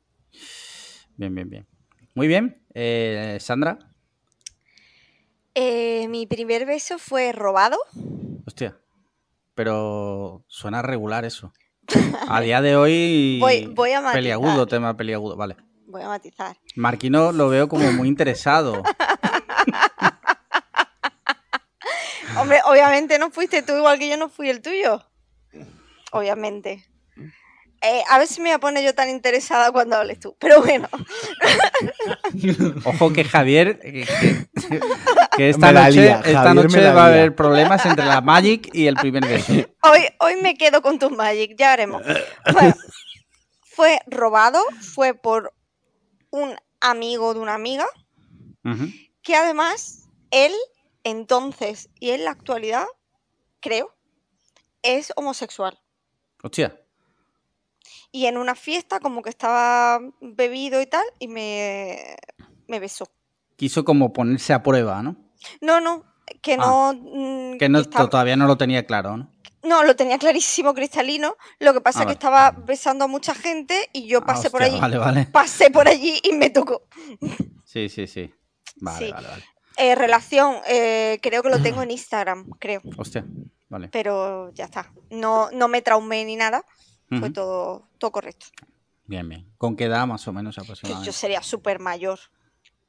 Bien, 1.16 1.34
bien, 1.34 1.48
bien. 1.50 1.66
Muy 2.14 2.26
bien. 2.26 2.62
Eh, 2.74 3.38
Sandra. 3.40 3.78
Eh, 5.54 6.08
mi 6.08 6.26
primer 6.26 6.66
beso 6.66 6.98
fue 6.98 7.32
robado. 7.32 7.78
Hostia. 8.46 8.76
Pero 9.54 10.44
suena 10.48 10.82
regular 10.82 11.24
eso. 11.24 11.52
A 12.28 12.40
día 12.40 12.60
de 12.62 12.74
hoy. 12.76 13.38
Voy- 13.40 13.66
voy 13.66 13.92
a 13.92 14.00
matizar. 14.00 14.14
Peliagudo, 14.18 14.66
tema 14.66 14.96
peliagudo. 14.96 15.36
Vale. 15.36 15.56
Voy 15.86 16.02
a 16.02 16.08
matizar. 16.08 16.56
Marquino 16.74 17.32
lo 17.32 17.48
veo 17.48 17.68
como 17.68 17.92
muy 17.92 18.08
interesado. 18.08 18.82
Hombre, 22.38 22.60
obviamente 22.64 23.18
no 23.18 23.30
fuiste 23.30 23.62
tú 23.62 23.76
igual 23.76 23.98
que 23.98 24.08
yo 24.08 24.16
no 24.16 24.28
fui 24.30 24.48
el 24.48 24.62
tuyo. 24.62 25.04
Obviamente. 26.12 26.86
Eh, 27.84 28.02
a 28.08 28.18
ver 28.18 28.28
si 28.28 28.40
me 28.40 28.50
voy 28.50 28.54
a 28.54 28.58
poner 28.60 28.84
yo 28.84 28.94
tan 28.94 29.10
interesada 29.10 29.72
cuando 29.72 29.96
hables 29.96 30.20
tú. 30.20 30.36
Pero 30.38 30.62
bueno, 30.62 30.88
Ojo 32.84 33.12
que 33.12 33.24
Javier. 33.24 33.78
Que, 33.80 33.92
que- 34.04 34.80
que 35.36 35.48
esta 35.48 35.72
noche, 35.72 35.90
lía, 35.92 36.20
esta 36.24 36.54
va 36.94 37.04
a 37.04 37.06
haber 37.08 37.34
problemas 37.34 37.84
entre 37.86 38.04
la 38.04 38.20
Magic 38.20 38.68
y 38.74 38.86
el 38.86 38.96
primer 38.96 39.26
beso. 39.26 39.52
hoy, 39.82 40.00
hoy 40.20 40.36
me 40.42 40.56
quedo 40.56 40.82
con 40.82 40.98
tus 40.98 41.10
Magic, 41.10 41.56
ya 41.58 41.70
veremos. 41.70 42.02
Bueno, 42.52 42.74
fue 43.62 43.98
robado, 44.06 44.60
fue 44.80 45.14
por 45.14 45.54
un 46.30 46.54
amigo 46.80 47.32
de 47.34 47.40
una 47.40 47.54
amiga, 47.54 47.86
que 49.22 49.34
además 49.34 50.08
él 50.30 50.52
entonces 51.04 51.88
y 51.98 52.10
en 52.10 52.24
la 52.24 52.30
actualidad, 52.30 52.84
creo, 53.60 53.94
es 54.82 55.12
homosexual. 55.16 55.80
Hostia. 56.42 56.78
Y 58.12 58.26
en 58.26 58.36
una 58.36 58.54
fiesta 58.54 59.00
como 59.00 59.22
que 59.22 59.30
estaba 59.30 59.98
bebido 60.20 60.80
y 60.82 60.86
tal, 60.86 61.04
y 61.18 61.28
me, 61.28 62.16
me 62.68 62.78
besó. 62.78 63.06
Quiso 63.56 63.84
como 63.84 64.12
ponerse 64.12 64.52
a 64.52 64.62
prueba, 64.62 65.02
¿no? 65.02 65.16
No, 65.60 65.80
no, 65.80 66.04
que 66.42 66.54
Ah, 66.54 66.56
no... 66.56 66.94
mm, 66.94 67.58
Que 67.58 67.68
no, 67.68 67.80
estaba- 67.80 68.08
todavía 68.10 68.36
no 68.36 68.46
lo 68.46 68.56
tenía 68.56 68.84
claro, 68.86 69.16
¿no? 69.16 69.32
No, 69.64 69.84
lo 69.84 69.94
tenía 69.94 70.18
clarísimo, 70.18 70.74
cristalino. 70.74 71.36
Lo 71.60 71.72
que 71.72 71.80
pasa 71.80 72.00
Ah, 72.00 72.02
es 72.02 72.06
que 72.08 72.12
estaba 72.14 72.50
besando 72.50 73.04
a 73.04 73.08
mucha 73.08 73.32
gente 73.34 73.88
y 73.92 74.08
yo 74.08 74.18
Ah, 74.22 74.26
pasé 74.26 74.50
por 74.50 74.62
allí. 74.62 74.78
Vale, 74.80 74.98
vale. 74.98 75.26
Pasé 75.26 75.70
por 75.70 75.86
allí 75.88 76.20
y 76.24 76.32
me 76.32 76.50
tocó. 76.50 76.82
Sí, 77.64 77.88
sí, 77.88 78.06
sí. 78.08 78.34
Vale, 78.80 79.06
Sí. 79.06 79.12
vale, 79.12 79.28
vale. 79.28 79.44
Eh, 79.78 79.94
relación, 79.94 80.56
eh, 80.66 81.18
creo 81.22 81.42
que 81.44 81.48
lo 81.48 81.62
tengo 81.62 81.80
en 81.82 81.90
Instagram, 81.92 82.50
creo. 82.58 82.82
Hostia. 82.98 83.24
Vale. 83.68 83.88
Pero 83.88 84.50
ya 84.52 84.64
está. 84.64 84.92
No, 85.10 85.48
no 85.52 85.68
me 85.68 85.80
traumé 85.80 86.24
ni 86.24 86.34
nada. 86.36 86.64
Fue 87.18 87.30
todo, 87.30 87.88
todo 87.98 88.12
correcto. 88.12 88.46
Bien, 89.06 89.28
bien. 89.28 89.52
¿Con 89.58 89.76
qué 89.76 89.84
edad 89.84 90.06
más 90.06 90.26
o 90.28 90.32
menos 90.32 90.58
aproximadamente? 90.58 91.06
yo 91.06 91.12
sería 91.12 91.42
súper 91.42 91.78
mayor. 91.80 92.18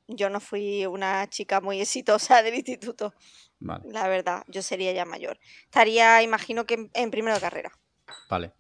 Yo 0.08 0.30
no 0.30 0.40
fui 0.40 0.86
una 0.86 1.28
chica 1.30 1.62
muy 1.62 1.82
exitosa 1.82 2.42
del 2.44 2.56
instituto, 2.56 3.14
Vale, 3.60 3.84
la 3.90 4.08
verdad. 4.08 4.44
Yo 4.48 4.62
sería 4.62 4.92
ya 4.92 5.06
mayor. 5.06 5.40
Estaría, 5.66 6.22
imagino 6.22 6.66
que 6.66 6.74
en, 6.76 6.92
en 6.94 7.12
primero 7.12 7.36
de 7.36 7.42
carrera. 7.42 7.72
vale. 8.30 8.54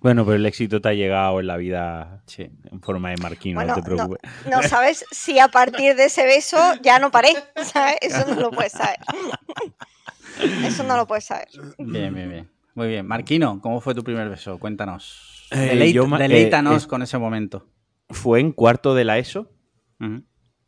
Bueno, 0.00 0.24
pero 0.24 0.36
el 0.36 0.46
éxito 0.46 0.80
te 0.80 0.90
ha 0.90 0.94
llegado 0.94 1.40
en 1.40 1.48
la 1.48 1.56
vida 1.56 2.22
Sí. 2.26 2.44
en 2.70 2.80
forma 2.80 3.10
de 3.10 3.16
marquino, 3.16 3.58
Bueno, 3.58 3.74
no 3.74 3.82
te 3.82 3.84
preocupes. 3.84 4.20
No 4.48 4.62
sabes 4.62 5.04
si 5.10 5.40
a 5.40 5.48
partir 5.48 5.96
de 5.96 6.04
ese 6.04 6.24
beso 6.24 6.56
ya 6.82 7.00
no 7.00 7.10
paré, 7.10 7.32
¿sabes? 7.64 7.96
Eso 8.00 8.24
no 8.26 8.40
lo 8.40 8.50
puedes 8.52 8.72
saber. 8.72 8.96
Eso 10.64 10.82
no 10.84 10.96
lo 10.96 11.06
puedes 11.06 11.24
saber. 11.24 11.48
Bien, 11.78 12.14
bien, 12.14 12.28
bien. 12.30 12.51
Muy 12.74 12.88
bien. 12.88 13.06
Marquino, 13.06 13.60
¿cómo 13.60 13.80
fue 13.80 13.94
tu 13.94 14.02
primer 14.02 14.28
beso? 14.28 14.58
Cuéntanos. 14.58 15.48
Eh, 15.50 15.72
Deleit- 15.74 15.92
yo 15.92 16.04
eh, 16.04 16.18
deleítanos 16.18 16.84
eh, 16.84 16.88
con 16.88 17.02
ese 17.02 17.18
momento. 17.18 17.68
Fue 18.08 18.40
en 18.40 18.52
cuarto 18.52 18.94
de 18.94 19.04
la 19.04 19.18
ESO, 19.18 19.50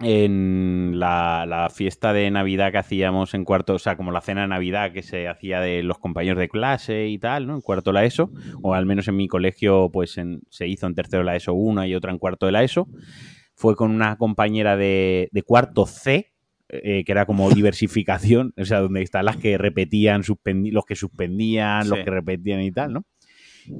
en 0.00 0.98
la, 0.98 1.46
la 1.48 1.70
fiesta 1.70 2.12
de 2.12 2.30
Navidad 2.30 2.72
que 2.72 2.78
hacíamos 2.78 3.32
en 3.34 3.44
cuarto, 3.44 3.74
o 3.74 3.78
sea, 3.78 3.96
como 3.96 4.10
la 4.12 4.20
cena 4.20 4.42
de 4.42 4.48
Navidad 4.48 4.92
que 4.92 5.02
se 5.02 5.28
hacía 5.28 5.60
de 5.60 5.82
los 5.82 5.98
compañeros 5.98 6.38
de 6.38 6.48
clase 6.48 7.06
y 7.08 7.18
tal, 7.18 7.46
¿no? 7.46 7.54
En 7.54 7.60
cuarto 7.60 7.90
de 7.90 7.94
la 7.94 8.04
ESO, 8.04 8.30
o 8.62 8.74
al 8.74 8.86
menos 8.86 9.08
en 9.08 9.16
mi 9.16 9.28
colegio, 9.28 9.90
pues 9.92 10.18
en- 10.18 10.42
se 10.50 10.66
hizo 10.66 10.86
en 10.86 10.94
tercero 10.94 11.20
de 11.20 11.26
la 11.26 11.36
ESO 11.36 11.54
una 11.54 11.86
y 11.86 11.94
otra 11.94 12.10
en 12.12 12.18
cuarto 12.18 12.46
de 12.46 12.52
la 12.52 12.62
ESO. 12.64 12.88
Fue 13.54 13.76
con 13.76 13.90
una 13.92 14.16
compañera 14.16 14.76
de, 14.76 15.28
de 15.32 15.42
cuarto 15.42 15.86
C, 15.86 16.33
eh, 16.82 17.04
que 17.04 17.12
era 17.12 17.26
como 17.26 17.50
diversificación, 17.50 18.52
o 18.58 18.64
sea, 18.64 18.80
donde 18.80 19.02
están 19.02 19.24
las 19.26 19.36
que 19.36 19.56
repetían, 19.58 20.22
los 20.46 20.84
que 20.84 20.96
suspendían, 20.96 21.88
los 21.88 21.98
que 22.00 22.10
repetían 22.10 22.62
y 22.62 22.72
tal, 22.72 22.92
¿no? 22.92 23.04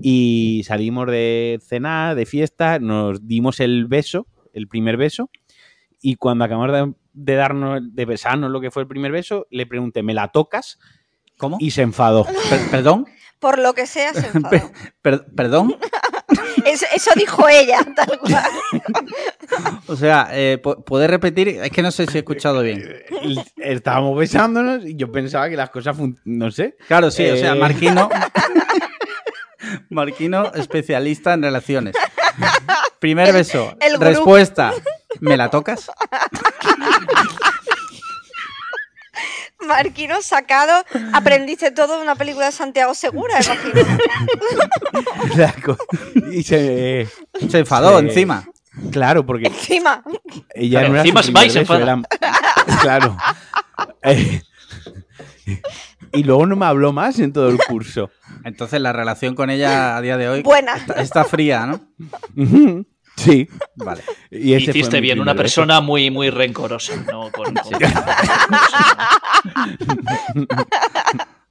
Y 0.02 0.62
salimos 0.64 1.06
de 1.10 1.60
cenar, 1.66 2.14
de 2.16 2.24
fiesta, 2.26 2.78
nos 2.78 3.26
dimos 3.26 3.60
el 3.60 3.86
beso, 3.86 4.26
el 4.52 4.66
primer 4.68 4.96
beso, 4.96 5.30
y 6.00 6.16
cuando 6.16 6.44
acabamos 6.44 6.72
de, 6.72 6.94
de 7.12 7.34
darnos, 7.34 7.80
de 7.94 8.04
besarnos 8.06 8.50
lo 8.50 8.60
que 8.60 8.70
fue 8.70 8.82
el 8.82 8.88
primer 8.88 9.12
beso, 9.12 9.46
le 9.50 9.66
pregunté, 9.66 10.02
¿me 10.02 10.14
la 10.14 10.28
tocas? 10.28 10.78
¿Cómo? 11.36 11.56
Y 11.60 11.72
se 11.72 11.82
enfadó. 11.82 12.24
Per- 12.24 12.70
¿Perdón? 12.70 13.06
Por 13.40 13.58
lo 13.58 13.74
que 13.74 13.86
sea, 13.86 14.14
se 14.14 14.26
enfadó. 14.34 14.70
Per- 15.02 15.26
¿Perdón? 15.34 15.76
Eso, 16.64 16.86
eso 16.94 17.10
dijo 17.16 17.46
ella, 17.48 17.78
tal 17.94 18.18
cual. 18.18 18.44
O 19.86 19.96
sea, 19.96 20.28
eh, 20.32 20.58
¿puedes 20.58 21.10
repetir? 21.10 21.48
Es 21.48 21.70
que 21.70 21.82
no 21.82 21.90
sé 21.90 22.06
si 22.06 22.16
he 22.16 22.20
escuchado 22.20 22.62
bien. 22.62 23.02
Estábamos 23.56 24.18
besándonos 24.18 24.84
y 24.84 24.96
yo 24.96 25.12
pensaba 25.12 25.48
que 25.48 25.56
las 25.56 25.70
cosas, 25.70 25.96
fun- 25.96 26.18
no 26.24 26.50
sé. 26.50 26.76
Claro, 26.88 27.10
sí, 27.10 27.24
o 27.28 27.36
sea, 27.36 27.52
Eh. 27.52 27.58
Marquino. 27.58 28.08
Marquino, 29.90 30.52
especialista 30.54 31.34
en 31.34 31.42
relaciones. 31.42 31.94
Primer 32.98 33.28
El- 33.28 33.34
beso. 33.34 33.76
el. 33.80 34.00
Respuesta. 34.00 34.72
¿Me 35.20 35.36
la 35.36 35.50
tocas? 35.50 35.90
Marquino 39.64 40.20
sacado, 40.22 40.84
aprendiste 41.12 41.70
todo 41.70 41.96
de 41.96 42.02
una 42.02 42.14
película 42.14 42.46
de 42.46 42.52
Santiago 42.52 42.94
Segura, 42.94 43.34
imagino. 43.40 43.80
Y 46.32 46.42
se, 46.42 47.08
Se 47.48 47.58
enfadó 47.58 47.98
Sí. 48.00 48.06
encima. 48.06 48.44
claro, 48.90 49.24
porque 49.24 49.46
Encima. 49.48 50.02
ella 50.54 50.80
no 50.82 50.94
era 50.94 51.00
encima 51.02 51.22
se 51.22 51.26
primer 51.32 51.42
va 51.42 51.46
y 51.46 51.50
se 51.50 51.58
beso, 51.60 51.76
era- 51.76 52.00
claro. 52.82 53.16
Eh, 54.02 54.42
y 56.12 56.22
luego 56.24 56.46
no 56.46 56.56
me 56.56 56.66
habló 56.66 56.92
más 56.92 57.18
en 57.18 57.32
todo 57.32 57.48
el 57.48 57.58
curso. 57.58 58.10
Entonces 58.44 58.80
la 58.80 58.92
relación 58.92 59.34
con 59.34 59.50
ella 59.50 59.96
a 59.96 60.00
día 60.00 60.16
de 60.16 60.28
hoy 60.28 60.42
Buena. 60.42 60.76
está, 60.76 60.94
está 60.94 61.24
fría, 61.24 61.66
¿no? 61.66 61.80
Sí. 63.16 63.48
Vale. 63.76 64.02
Y 64.30 64.54
ese 64.54 64.70
Hiciste 64.70 65.00
bien, 65.00 65.20
una 65.20 65.34
persona 65.34 65.80
muy, 65.80 66.10
muy 66.10 66.30
rencorosa, 66.30 66.96
¿no? 67.10 67.30
Con- 67.30 67.54
con- 67.54 67.72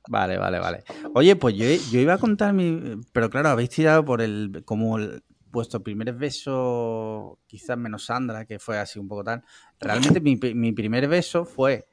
Vale, 0.09 0.37
vale, 0.37 0.59
vale. 0.59 0.83
Oye, 1.13 1.35
pues 1.37 1.55
yo, 1.55 1.65
yo 1.91 1.99
iba 1.99 2.13
a 2.13 2.17
contar 2.17 2.53
mi. 2.53 3.01
Pero 3.13 3.29
claro, 3.29 3.49
habéis 3.49 3.69
tirado 3.69 4.03
por 4.03 4.21
el. 4.21 4.63
Como 4.65 4.97
el- 4.97 5.23
vuestro 5.51 5.83
primer 5.83 6.11
beso, 6.13 7.39
quizás 7.45 7.77
menos 7.77 8.05
Sandra, 8.05 8.45
que 8.45 8.57
fue 8.57 8.79
así 8.79 8.97
un 8.97 9.07
poco 9.07 9.23
tal. 9.23 9.43
Realmente 9.79 10.19
mi, 10.19 10.35
mi 10.35 10.71
primer 10.71 11.07
beso 11.07 11.45
fue 11.45 11.87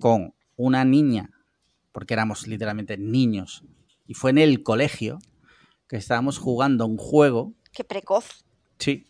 con 0.00 0.34
una 0.56 0.84
niña, 0.84 1.30
porque 1.92 2.14
éramos 2.14 2.48
literalmente 2.48 2.98
niños, 2.98 3.62
y 4.08 4.14
fue 4.14 4.30
en 4.32 4.38
el 4.38 4.64
colegio, 4.64 5.20
que 5.86 5.96
estábamos 5.96 6.38
jugando 6.38 6.84
un 6.84 6.96
juego 6.96 7.52
Qué 7.72 7.84
precoz. 7.84 8.44
Sí. 8.78 9.06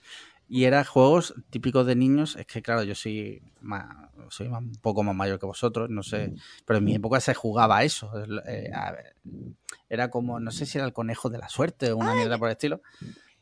Y 0.48 0.64
era 0.64 0.84
juegos 0.84 1.34
típicos 1.50 1.86
de 1.86 1.96
niños. 1.96 2.36
Es 2.36 2.46
que, 2.46 2.62
claro, 2.62 2.84
yo 2.84 2.94
soy, 2.94 3.42
más, 3.60 3.84
soy 4.28 4.48
más- 4.48 4.62
un 4.62 4.76
poco 4.80 5.02
más 5.02 5.14
mayor 5.16 5.40
que 5.40 5.46
vosotros, 5.46 5.90
no 5.90 6.02
sé. 6.04 6.32
Pero 6.64 6.78
en 6.78 6.84
mi 6.84 6.94
época 6.94 7.18
se 7.20 7.34
jugaba 7.34 7.82
eso. 7.82 8.10
eh, 8.46 8.70
a 8.72 8.92
ver, 8.92 9.16
era 9.88 10.08
como, 10.10 10.38
no 10.38 10.50
sé 10.52 10.64
si 10.66 10.78
era 10.78 10.86
el 10.86 10.92
conejo 10.92 11.30
de 11.30 11.38
la 11.38 11.48
suerte 11.48 11.90
o 11.90 11.96
una 11.96 12.14
mierda 12.14 12.38
por 12.38 12.48
el 12.48 12.52
estilo. 12.52 12.80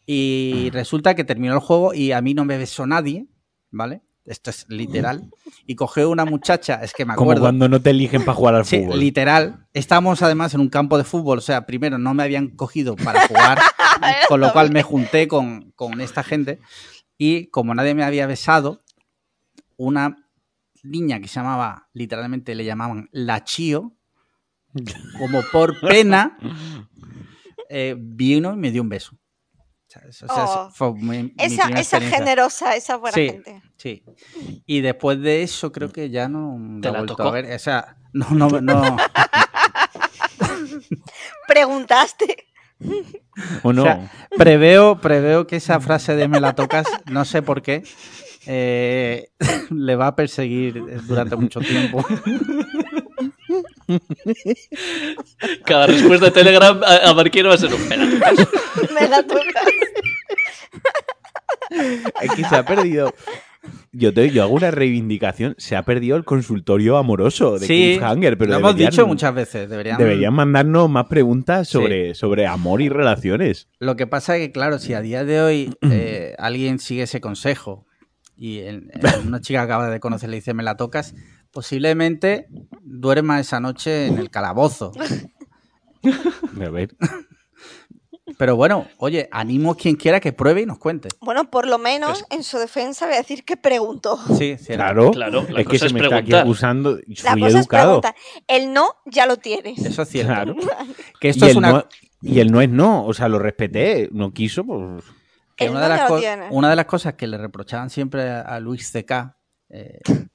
Y 0.07 0.71
resulta 0.73 1.15
que 1.15 1.25
terminó 1.25 1.55
el 1.55 1.61
juego 1.61 1.95
y 1.95 2.13
a 2.13 2.21
mí 2.21 2.35
no 2.35 2.45
me 2.45 2.59
besó 2.59 2.87
nadie, 2.87 3.27
¿vale? 3.71 4.03
Esto 4.27 4.51
es 4.51 4.65
literal. 4.69 5.31
Y 5.67 5.75
cogió 5.75 6.09
una 6.11 6.25
muchacha, 6.25 6.77
es 6.83 6.93
que 6.95 7.05
me 7.05 7.15
Como 7.15 7.31
acuerdo. 7.31 7.43
cuando 7.43 7.69
no 7.69 7.81
te 7.83 7.91
eligen 7.91 8.25
para 8.25 8.35
jugar 8.35 8.55
al 8.55 8.65
Sí, 8.65 8.81
fútbol. 8.81 8.99
literal. 8.99 9.67
Estábamos 9.75 10.23
además 10.23 10.55
en 10.55 10.61
un 10.61 10.69
campo 10.71 10.97
de 10.97 11.05
fútbol. 11.05 11.39
O 11.39 11.43
sea, 11.43 11.67
primero 11.67 11.99
no 11.99 12.15
me 12.15 12.23
habían 12.23 12.49
cogido 12.49 12.97
para 12.97 13.27
jugar, 13.29 13.59
con 14.29 14.41
lo 14.41 14.53
cual 14.53 14.71
me 14.73 14.83
junté 14.83 15.29
con, 15.29 15.73
con 15.73 16.01
esta 16.01 16.23
gente. 16.23 16.61
Y 17.19 17.47
como 17.49 17.75
nadie 17.75 17.95
me 17.95 18.03
había 18.03 18.27
besado, 18.27 18.83
una 19.77 20.17
niña 20.83 21.21
que 21.21 21.29
se 21.29 21.35
llamaba, 21.41 21.89
literalmente 21.93 22.55
le 22.55 22.65
llamaban 22.65 23.09
la 23.13 23.45
Chío, 23.45 23.93
como 25.19 25.43
por 25.53 25.79
pena, 25.81 26.37
eh, 27.69 27.95
vino 27.99 28.53
y 28.55 28.57
me 28.57 28.71
dio 28.71 28.83
un 28.83 28.89
beso. 28.89 29.17
Eso- 30.09 30.27
o 30.29 30.35
sea, 30.35 30.45
Oh. 30.45 30.71
fue 30.71 30.95
mi- 30.95 31.23
mi 31.25 31.35
Esa, 31.39 31.69
esa 31.71 32.01
generosa, 32.01 32.77
esa 32.77 32.97
buena 32.97 33.15
Sí. 33.15 33.27
gente. 33.27 33.63
Sí. 33.77 34.05
Y 34.67 34.81
después 34.81 35.21
de 35.21 35.43
eso 35.43 35.73
creo 35.73 35.91
que 35.91 36.11
ya 36.11 36.29
no 36.29 36.57
¿Te 36.81 36.89
he 36.89 36.93
la 36.93 36.99
vuelto 36.99 37.17
tocó? 37.17 37.29
a 37.29 37.33
ver. 37.33 37.53
O 37.55 37.59
sea, 37.59 37.97
no, 38.13 38.29
no, 38.31 38.49
no. 38.61 38.97
Preguntaste. 41.47 42.47
¿O 43.63 43.73
no? 43.73 43.83
O 43.83 43.85
sea, 43.85 44.11
preveo, 44.37 45.01
preveo 45.01 45.47
que 45.47 45.57
esa 45.57 45.81
frase 45.81 46.17
de 46.17 46.29
me 46.29 46.41
la 46.41 46.55
tocas, 46.55 46.87
no 47.11 47.25
sé 47.25 47.43
por 47.43 47.63
qué, 47.63 47.83
eh, 48.47 49.29
le 49.71 49.97
va 49.97 50.09
a 50.09 50.17
perseguir 50.17 50.83
durante 51.07 51.37
mucho 51.37 51.61
tiempo. 51.61 52.05
Cada 55.65 55.87
respuesta 55.87 56.27
de 56.27 56.33
Telegram 56.33 56.81
a, 56.83 57.11
a 57.11 57.15
Marquino 57.15 57.49
va 57.49 57.55
a 57.55 57.59
ser 57.59 57.73
un 57.75 57.89
"Me 57.89 57.97
la 57.97 58.07
tocas". 58.11 58.49
Me 58.95 59.09
la 59.09 59.23
tocas. 59.23 59.65
Es 62.23 62.31
que 62.33 62.45
se 62.45 62.57
ha 62.57 62.65
perdido. 62.65 63.13
Yo, 63.93 64.13
te, 64.13 64.29
yo 64.31 64.43
hago 64.43 64.55
una 64.55 64.71
reivindicación. 64.71 65.55
Se 65.57 65.75
ha 65.77 65.85
perdido 65.85 66.17
el 66.17 66.25
consultorio 66.25 66.97
amoroso 66.99 67.59
de 67.59 67.67
Sí, 67.67 67.75
Cliffhanger, 67.97 68.37
pero 68.37 68.51
lo 68.53 68.59
hemos 68.59 68.77
dicho 68.77 69.07
muchas 69.07 69.35
veces. 69.35 69.71
Deberían, 69.71 69.97
Deberían 69.99 70.35
mandarnos 70.35 70.91
más 70.91 71.07
preguntas 71.07 71.69
sobre, 71.69 72.15
sobre 72.15 72.47
amor 72.47 72.83
y 72.83 72.89
relaciones. 72.91 73.69
Lo 73.79 73.97
que 73.97 74.07
pasa 74.07 74.37
es 74.37 74.47
que, 74.47 74.53
claro, 74.53 74.79
si 74.79 74.93
a 74.95 75.01
día 75.01 75.25
de 75.25 75.41
hoy 75.41 75.75
eh, 75.91 76.35
alguien 76.39 76.79
sigue 76.79 77.05
ese 77.05 77.21
consejo 77.21 77.87
y 78.37 78.59
el- 78.59 78.91
el- 78.93 79.27
una 79.29 79.41
chica 79.41 79.61
que 79.61 79.65
acaba 79.65 79.89
de 79.89 80.01
conocer 80.01 80.29
le 80.29 80.37
dice 80.37 80.53
me 80.55 80.63
la 80.65 80.77
tocas, 80.77 81.15
posiblemente 81.55 82.49
duerma 82.83 83.41
esa 83.41 83.61
noche 83.61 84.07
en 84.09 84.19
el 84.19 84.31
calabozo. 84.31 84.93
A 86.05 86.69
ver. 86.71 86.95
Pero 88.39 88.57
bueno, 88.57 88.89
oye, 88.99 89.29
animo 89.31 89.73
a 89.73 89.77
quien 89.77 89.97
quiera 89.97 90.19
que 90.19 90.33
pruebe 90.33 90.63
y 90.63 90.67
nos 90.67 90.79
cuente. 90.79 91.09
Bueno, 91.21 91.51
por 91.51 91.67
lo 91.69 91.79
menos 91.79 92.25
en 92.31 92.43
su 92.43 92.59
defensa 92.59 93.05
voy 93.07 93.15
a 93.15 93.19
decir 93.19 93.45
que 93.45 93.57
preguntó. 93.57 94.17
Sí, 94.37 94.57
cierto. 94.57 94.75
Claro, 94.83 95.11
Claro, 95.13 95.43
la 95.51 95.61
es 95.61 95.67
que 95.67 95.79
cosa 95.79 95.79
se 95.79 95.87
es 95.87 95.93
me 95.93 96.01
está 96.01 96.17
aquí 96.17 96.31
preguntar. 96.31 96.41
acusando. 96.43 96.91
La 97.23 97.37
cosa 97.37 97.59
educado. 97.59 97.59
es 97.59 97.67
preguntar. 98.01 98.15
El 98.49 98.73
no 98.73 98.97
ya 99.07 99.27
lo 99.27 99.37
tienes. 99.37 99.79
Eso 99.85 100.03
es 100.03 100.09
cierto. 100.09 100.33
Claro. 100.33 100.57
Que 101.21 101.29
esto 101.29 101.45
y, 101.47 101.49
es 101.49 101.53
el 101.53 101.59
una, 101.59 101.73
no, 101.73 101.85
y 102.23 102.41
el 102.41 102.51
no 102.51 102.61
es 102.61 102.69
no. 102.71 103.05
O 103.07 103.15
sea, 103.15 103.29
lo 103.29 103.39
respeté. 103.39 104.09
No 104.11 104.33
quiso, 104.33 104.65
pues. 104.65 105.05
que 105.57 105.67
El 105.67 105.71
una, 105.73 105.81
no 105.81 105.85
de 105.85 105.89
las 105.91 105.99
ya 105.99 106.05
lo 106.05 106.09
co- 106.15 106.21
tienes. 106.21 106.49
una 106.51 106.71
de 106.71 106.77
las 106.77 106.87
cosas 106.87 107.15
que 107.15 107.27
le 107.27 107.39
reprochaban 107.39 107.89
siempre 107.91 108.29
a, 108.31 108.41
a 108.41 108.59
Luis 108.59 108.91
C.K., 108.91 109.39
eh, 109.69 110.01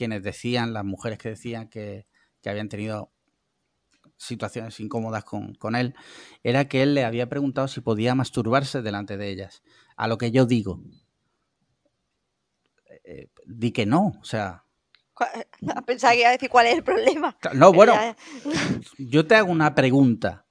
quienes 0.00 0.22
decían, 0.22 0.72
las 0.72 0.82
mujeres 0.82 1.18
que 1.18 1.28
decían 1.28 1.68
que, 1.68 2.06
que 2.40 2.48
habían 2.48 2.70
tenido 2.70 3.12
situaciones 4.16 4.80
incómodas 4.80 5.24
con, 5.24 5.54
con 5.56 5.76
él, 5.76 5.94
era 6.42 6.68
que 6.68 6.82
él 6.82 6.94
le 6.94 7.04
había 7.04 7.28
preguntado 7.28 7.68
si 7.68 7.82
podía 7.82 8.14
masturbarse 8.14 8.80
delante 8.80 9.18
de 9.18 9.28
ellas. 9.28 9.62
A 9.96 10.08
lo 10.08 10.16
que 10.16 10.30
yo 10.30 10.46
digo, 10.46 10.80
eh, 13.04 13.28
di 13.44 13.72
que 13.72 13.84
no, 13.84 14.14
o 14.18 14.24
sea, 14.24 14.64
Pensaba 15.86 16.14
que 16.14 16.20
iba 16.20 16.30
a 16.30 16.32
decir 16.32 16.48
cuál 16.48 16.66
es 16.68 16.76
el 16.76 16.82
problema. 16.82 17.36
no, 17.52 17.74
bueno, 17.74 17.92
yo 18.98 19.26
te 19.26 19.34
hago 19.34 19.52
una 19.52 19.74
pregunta, 19.74 20.46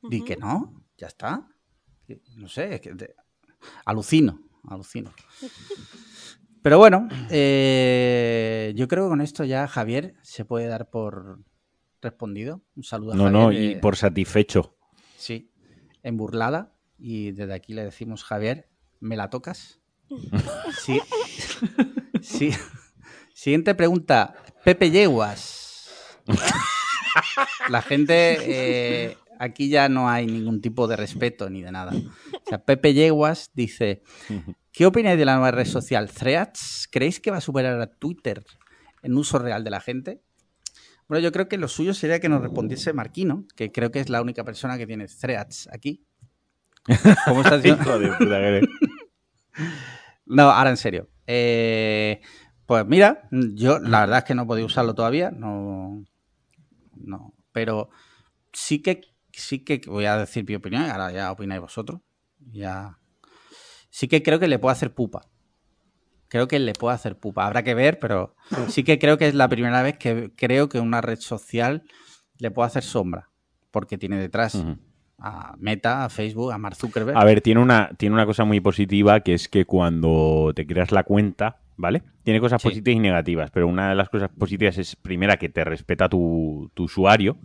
di 0.00 0.22
que 0.22 0.36
no, 0.36 0.84
ya 0.96 1.08
está. 1.08 1.48
No 2.36 2.48
sé, 2.48 2.74
es 2.76 2.80
que 2.80 2.94
te- 2.94 3.16
alucino, 3.84 4.38
alucino. 4.68 5.12
Pero 6.64 6.78
bueno, 6.78 7.08
eh, 7.28 8.72
yo 8.74 8.88
creo 8.88 9.04
que 9.04 9.10
con 9.10 9.20
esto 9.20 9.44
ya 9.44 9.68
Javier 9.68 10.14
se 10.22 10.46
puede 10.46 10.66
dar 10.66 10.88
por 10.88 11.40
respondido. 12.00 12.62
Un 12.74 12.84
saludo 12.84 13.12
a 13.12 13.16
No, 13.16 13.24
Javier. 13.24 13.38
no, 13.38 13.52
y 13.52 13.66
eh, 13.72 13.76
por 13.76 13.96
satisfecho. 13.96 14.74
Sí, 15.18 15.52
en 16.02 16.16
burlada. 16.16 16.72
Y 16.98 17.32
desde 17.32 17.52
aquí 17.52 17.74
le 17.74 17.84
decimos, 17.84 18.24
Javier, 18.24 18.70
¿me 18.98 19.14
la 19.14 19.28
tocas? 19.28 19.82
Sí. 20.80 21.00
sí. 22.22 22.50
Siguiente 23.34 23.74
pregunta. 23.74 24.34
Pepe 24.64 24.90
Yeguas. 24.90 26.22
La 27.68 27.82
gente, 27.82 28.38
eh, 28.40 29.18
aquí 29.38 29.68
ya 29.68 29.90
no 29.90 30.08
hay 30.08 30.24
ningún 30.24 30.62
tipo 30.62 30.88
de 30.88 30.96
respeto 30.96 31.50
ni 31.50 31.60
de 31.60 31.72
nada. 31.72 31.92
O 31.92 32.48
sea, 32.48 32.64
Pepe 32.64 32.94
Yeguas 32.94 33.50
dice, 33.52 34.02
¿qué 34.74 34.86
opináis 34.86 35.16
de 35.16 35.24
la 35.24 35.34
nueva 35.34 35.52
red 35.52 35.66
social 35.66 36.10
Threads? 36.10 36.88
¿Creéis 36.90 37.20
que 37.20 37.30
va 37.30 37.38
a 37.38 37.40
superar 37.40 37.80
a 37.80 37.86
Twitter 37.86 38.44
en 39.02 39.16
uso 39.16 39.38
real 39.38 39.64
de 39.64 39.70
la 39.70 39.80
gente? 39.80 40.20
Bueno, 41.08 41.22
yo 41.22 41.32
creo 41.32 41.48
que 41.48 41.56
lo 41.56 41.68
suyo 41.68 41.94
sería 41.94 42.18
que 42.18 42.28
nos 42.28 42.42
respondiese 42.42 42.92
Marquino, 42.92 43.46
que 43.56 43.70
creo 43.70 43.90
que 43.90 44.00
es 44.00 44.08
la 44.08 44.20
única 44.20 44.42
persona 44.44 44.76
que 44.76 44.86
tiene 44.86 45.06
Threads 45.06 45.68
aquí. 45.72 46.04
¿Cómo 47.26 47.40
estás 47.42 47.62
diciendo? 47.62 47.98
No, 50.26 50.50
ahora 50.50 50.70
en 50.70 50.78
serio. 50.78 51.10
Eh, 51.26 52.22
pues 52.64 52.86
mira, 52.86 53.28
yo 53.30 53.78
la 53.78 54.00
verdad 54.00 54.18
es 54.18 54.24
que 54.24 54.34
no 54.34 54.44
he 54.44 54.46
podido 54.46 54.66
usarlo 54.66 54.94
todavía, 54.94 55.30
no, 55.30 56.02
no, 56.96 57.34
pero 57.52 57.90
sí 58.50 58.80
que 58.80 59.02
sí 59.30 59.60
que 59.60 59.82
voy 59.86 60.06
a 60.06 60.16
decir 60.16 60.46
mi 60.48 60.54
opinión, 60.54 60.84
ahora 60.90 61.12
ya 61.12 61.30
opináis 61.30 61.60
vosotros. 61.60 62.00
Ya 62.38 62.98
sí 63.94 64.08
que 64.08 64.24
creo 64.24 64.40
que 64.40 64.48
le 64.48 64.58
puedo 64.58 64.72
hacer 64.72 64.92
pupa. 64.92 65.20
Creo 66.26 66.48
que 66.48 66.58
le 66.58 66.72
puedo 66.72 66.92
hacer 66.92 67.16
pupa. 67.16 67.46
Habrá 67.46 67.62
que 67.62 67.74
ver, 67.74 68.00
pero 68.00 68.34
sí 68.66 68.82
que 68.82 68.98
creo 68.98 69.18
que 69.18 69.28
es 69.28 69.34
la 69.34 69.48
primera 69.48 69.82
vez 69.82 69.96
que 69.98 70.32
creo 70.34 70.68
que 70.68 70.80
una 70.80 71.00
red 71.00 71.20
social 71.20 71.84
le 72.38 72.50
puedo 72.50 72.66
hacer 72.66 72.82
sombra, 72.82 73.30
porque 73.70 73.96
tiene 73.96 74.18
detrás 74.18 74.64
a 75.18 75.54
Meta, 75.58 76.04
a 76.04 76.08
Facebook, 76.08 76.50
a 76.50 76.58
Mark 76.58 76.74
Zuckerberg. 76.74 77.16
A 77.16 77.24
ver, 77.24 77.40
tiene 77.40 77.60
una, 77.60 77.90
tiene 77.96 78.14
una 78.16 78.26
cosa 78.26 78.44
muy 78.44 78.58
positiva 78.58 79.20
que 79.20 79.34
es 79.34 79.48
que 79.48 79.64
cuando 79.64 80.50
te 80.56 80.66
creas 80.66 80.90
la 80.90 81.04
cuenta, 81.04 81.60
¿vale? 81.76 82.02
Tiene 82.24 82.40
cosas 82.40 82.60
Sí. 82.60 82.68
positivas 82.70 82.96
y 82.96 83.00
negativas, 83.00 83.52
pero 83.52 83.68
una 83.68 83.90
de 83.90 83.94
las 83.94 84.08
cosas 84.08 84.28
positivas 84.36 84.76
es, 84.76 84.96
primera, 84.96 85.36
que 85.36 85.50
te 85.50 85.62
respeta 85.62 86.08
tu, 86.08 86.68
tu 86.74 86.84
usuario. 86.84 87.36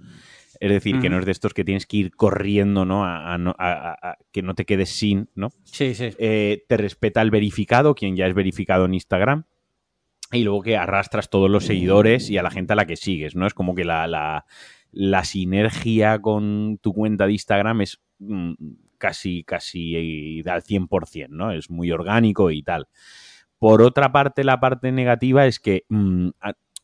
Es 0.59 0.69
decir, 0.71 0.99
que 0.99 1.09
no 1.09 1.19
es 1.19 1.25
de 1.25 1.31
estos 1.31 1.53
que 1.53 1.63
tienes 1.63 1.85
que 1.85 1.97
ir 1.97 2.11
corriendo, 2.15 2.83
¿no? 2.85 3.05
A, 3.05 3.33
a 3.33 3.37
no- 3.37 3.55
a- 3.57 3.91
a- 3.91 4.11
a 4.11 4.17
que 4.31 4.41
no 4.41 4.55
te 4.55 4.65
quedes 4.65 4.89
sin, 4.89 5.29
¿no? 5.35 5.49
Sí, 5.63 5.93
sí. 5.95 6.09
Eh, 6.19 6.65
te 6.67 6.75
respeta 6.77 7.21
el 7.21 7.31
verificado, 7.31 7.95
quien 7.95 8.15
ya 8.17 8.27
es 8.27 8.33
verificado 8.33 8.85
en 8.85 8.93
Instagram. 8.93 9.45
Y 10.31 10.43
luego 10.43 10.61
que 10.61 10.77
arrastras 10.77 11.29
todos 11.29 11.49
los 11.49 11.63
seguidores 11.65 12.29
y 12.29 12.37
a 12.37 12.43
la 12.43 12.51
gente 12.51 12.73
a 12.73 12.75
la 12.75 12.85
que 12.85 12.97
sigues, 12.97 13.35
¿no? 13.35 13.47
Es 13.47 13.53
como 13.53 13.73
que 13.73 13.85
la, 13.85 14.05
la- 14.07 14.45
la 14.91 15.23
sinergia 15.23 16.19
con 16.19 16.77
tu 16.81 16.93
cuenta 16.93 17.25
de 17.25 17.31
Instagram 17.33 17.81
es 17.81 18.01
mm, 18.19 18.53
casi, 18.97 19.43
casi 19.43 19.95
eh, 19.95 20.49
al 20.49 20.61
100%, 20.63 21.29
¿no? 21.29 21.51
Es 21.51 21.69
muy 21.69 21.91
orgánico 21.91 22.51
y 22.51 22.63
tal. 22.63 22.87
Por 23.59 23.81
otra 23.81 24.11
parte, 24.11 24.43
la 24.43 24.59
parte 24.59 24.91
negativa 24.91 25.45
es 25.45 25.59
que 25.59 25.85
mm, 25.89 26.29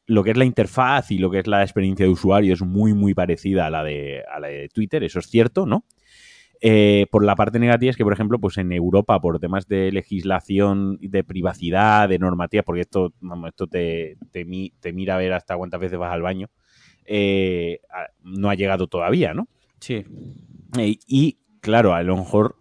lo 0.07 0.23
que 0.23 0.31
es 0.31 0.37
la 0.37 0.45
interfaz 0.45 1.11
y 1.11 1.17
lo 1.17 1.29
que 1.31 1.39
es 1.39 1.47
la 1.47 1.63
experiencia 1.63 2.05
de 2.05 2.11
usuario 2.11 2.53
es 2.53 2.61
muy, 2.61 2.93
muy 2.93 3.13
parecida 3.13 3.65
a 3.65 3.69
la 3.69 3.83
de, 3.83 4.23
a 4.31 4.39
la 4.39 4.47
de 4.47 4.69
Twitter, 4.69 5.03
eso 5.03 5.19
es 5.19 5.27
cierto, 5.27 5.65
¿no? 5.65 5.85
Eh, 6.61 7.05
por 7.11 7.23
la 7.23 7.35
parte 7.35 7.59
negativa 7.59 7.91
es 7.91 7.97
que, 7.97 8.03
por 8.03 8.13
ejemplo, 8.13 8.39
pues 8.39 8.57
en 8.57 8.71
Europa, 8.71 9.19
por 9.19 9.39
temas 9.39 9.67
de 9.67 9.91
legislación, 9.91 10.97
de 11.01 11.23
privacidad, 11.23 12.07
de 12.09 12.17
normativa, 12.17 12.63
porque 12.63 12.81
esto, 12.81 13.13
vamos, 13.19 13.49
esto 13.49 13.67
te, 13.67 14.17
te, 14.31 14.45
mi- 14.45 14.71
te 14.79 14.93
mira 14.93 15.15
a 15.15 15.17
ver 15.17 15.33
hasta 15.33 15.57
cuántas 15.57 15.79
veces 15.81 15.99
vas 15.99 16.13
al 16.13 16.21
baño, 16.21 16.47
eh, 17.05 17.81
no 18.23 18.49
ha 18.49 18.55
llegado 18.55 18.87
todavía, 18.87 19.33
¿no? 19.33 19.47
Sí. 19.79 20.05
Eh, 20.77 20.97
y 21.07 21.37
claro, 21.61 21.93
a 21.93 22.01
lo 22.03 22.15
mejor, 22.17 22.55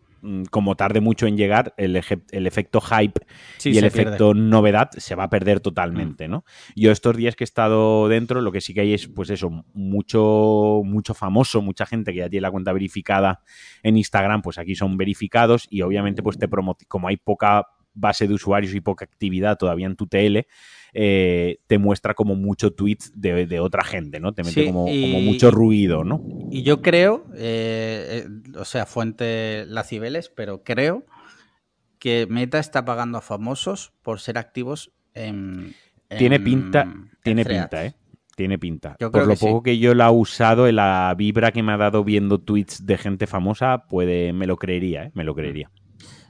como 0.50 0.74
tarde 0.76 1.00
mucho 1.00 1.26
en 1.26 1.36
llegar, 1.36 1.74
el, 1.76 2.00
el 2.30 2.46
efecto 2.46 2.80
hype 2.80 3.20
Sí, 3.58 3.70
y 3.70 3.78
el 3.78 3.90
pierde. 3.90 4.02
efecto 4.08 4.34
novedad 4.34 4.90
se 4.96 5.14
va 5.14 5.24
a 5.24 5.30
perder 5.30 5.60
totalmente, 5.60 6.28
¿no? 6.28 6.44
Yo 6.74 6.90
estos 6.92 7.16
días 7.16 7.36
que 7.36 7.44
he 7.44 7.46
estado 7.46 8.08
dentro, 8.08 8.40
lo 8.40 8.52
que 8.52 8.60
sí 8.60 8.74
que 8.74 8.80
hay 8.82 8.94
es, 8.94 9.08
pues 9.08 9.30
eso, 9.30 9.64
mucho, 9.74 10.82
mucho 10.84 11.14
famoso, 11.14 11.62
mucha 11.62 11.86
gente 11.86 12.12
que 12.12 12.18
ya 12.18 12.28
tiene 12.28 12.42
la 12.42 12.50
cuenta 12.50 12.72
verificada 12.72 13.42
en 13.82 13.96
Instagram, 13.96 14.42
pues 14.42 14.58
aquí 14.58 14.74
son 14.74 14.96
verificados 14.96 15.66
y 15.70 15.82
obviamente 15.82 16.22
pues 16.22 16.38
te 16.38 16.48
promo 16.48 16.76
como 16.88 17.08
hay 17.08 17.16
poca 17.16 17.66
base 17.94 18.26
de 18.26 18.34
usuarios 18.34 18.74
y 18.74 18.80
poca 18.80 19.04
actividad 19.04 19.56
todavía 19.56 19.86
en 19.86 19.94
tu 19.96 20.06
TL, 20.06 20.46
eh, 20.94 21.58
te 21.66 21.78
muestra 21.78 22.14
como 22.14 22.34
mucho 22.36 22.72
tweet 22.72 22.98
de, 23.14 23.46
de 23.46 23.60
otra 23.60 23.84
gente, 23.84 24.20
¿no? 24.20 24.32
Te 24.32 24.42
mete 24.42 24.54
Sí, 24.54 24.64
como, 24.64 24.86
y- 24.86 25.02
como 25.02 25.20
mucho 25.20 25.50
ruido, 25.50 26.04
¿no? 26.04 26.20
Y 26.50 26.62
yo 26.62 26.82
creo, 26.82 27.26
eh, 27.36 28.24
eh, 28.26 28.58
o 28.58 28.64
sea, 28.64 28.86
fuente 28.86 29.64
Las 29.66 29.88
Cibeles, 29.88 30.28
pero 30.28 30.62
creo 30.62 31.04
que 31.98 32.26
Meta 32.28 32.58
está 32.58 32.84
pagando 32.84 33.18
a 33.18 33.22
famosos 33.22 33.92
por 34.02 34.20
ser 34.20 34.38
activos 34.38 34.92
en. 35.14 35.74
Tiene 36.16 36.36
en- 36.38 36.44
pinta, 36.44 36.82
en 36.82 37.10
tiene 37.22 37.44
Threads. 37.44 37.62
pinta, 37.62 37.84
¿eh? 37.86 37.94
Tiene 38.36 38.58
pinta. 38.58 38.96
Yo 39.00 39.10
Por 39.10 39.22
lo 39.22 39.28
que 39.28 39.36
sí. 39.36 39.46
poco 39.46 39.62
que 39.62 39.78
yo 39.78 39.94
la 39.94 40.08
he 40.08 40.12
usado, 40.12 40.70
la 40.70 41.14
vibra 41.16 41.52
que 41.52 41.62
me 41.62 41.72
ha 41.72 41.76
dado 41.76 42.04
viendo 42.04 42.38
tweets 42.38 42.84
de 42.86 42.98
gente 42.98 43.26
famosa, 43.26 43.86
puede, 43.88 44.32
me 44.32 44.46
lo 44.46 44.56
creería, 44.56 45.04
¿eh? 45.04 45.10
Me 45.14 45.24
lo 45.24 45.34
creería. 45.34 45.70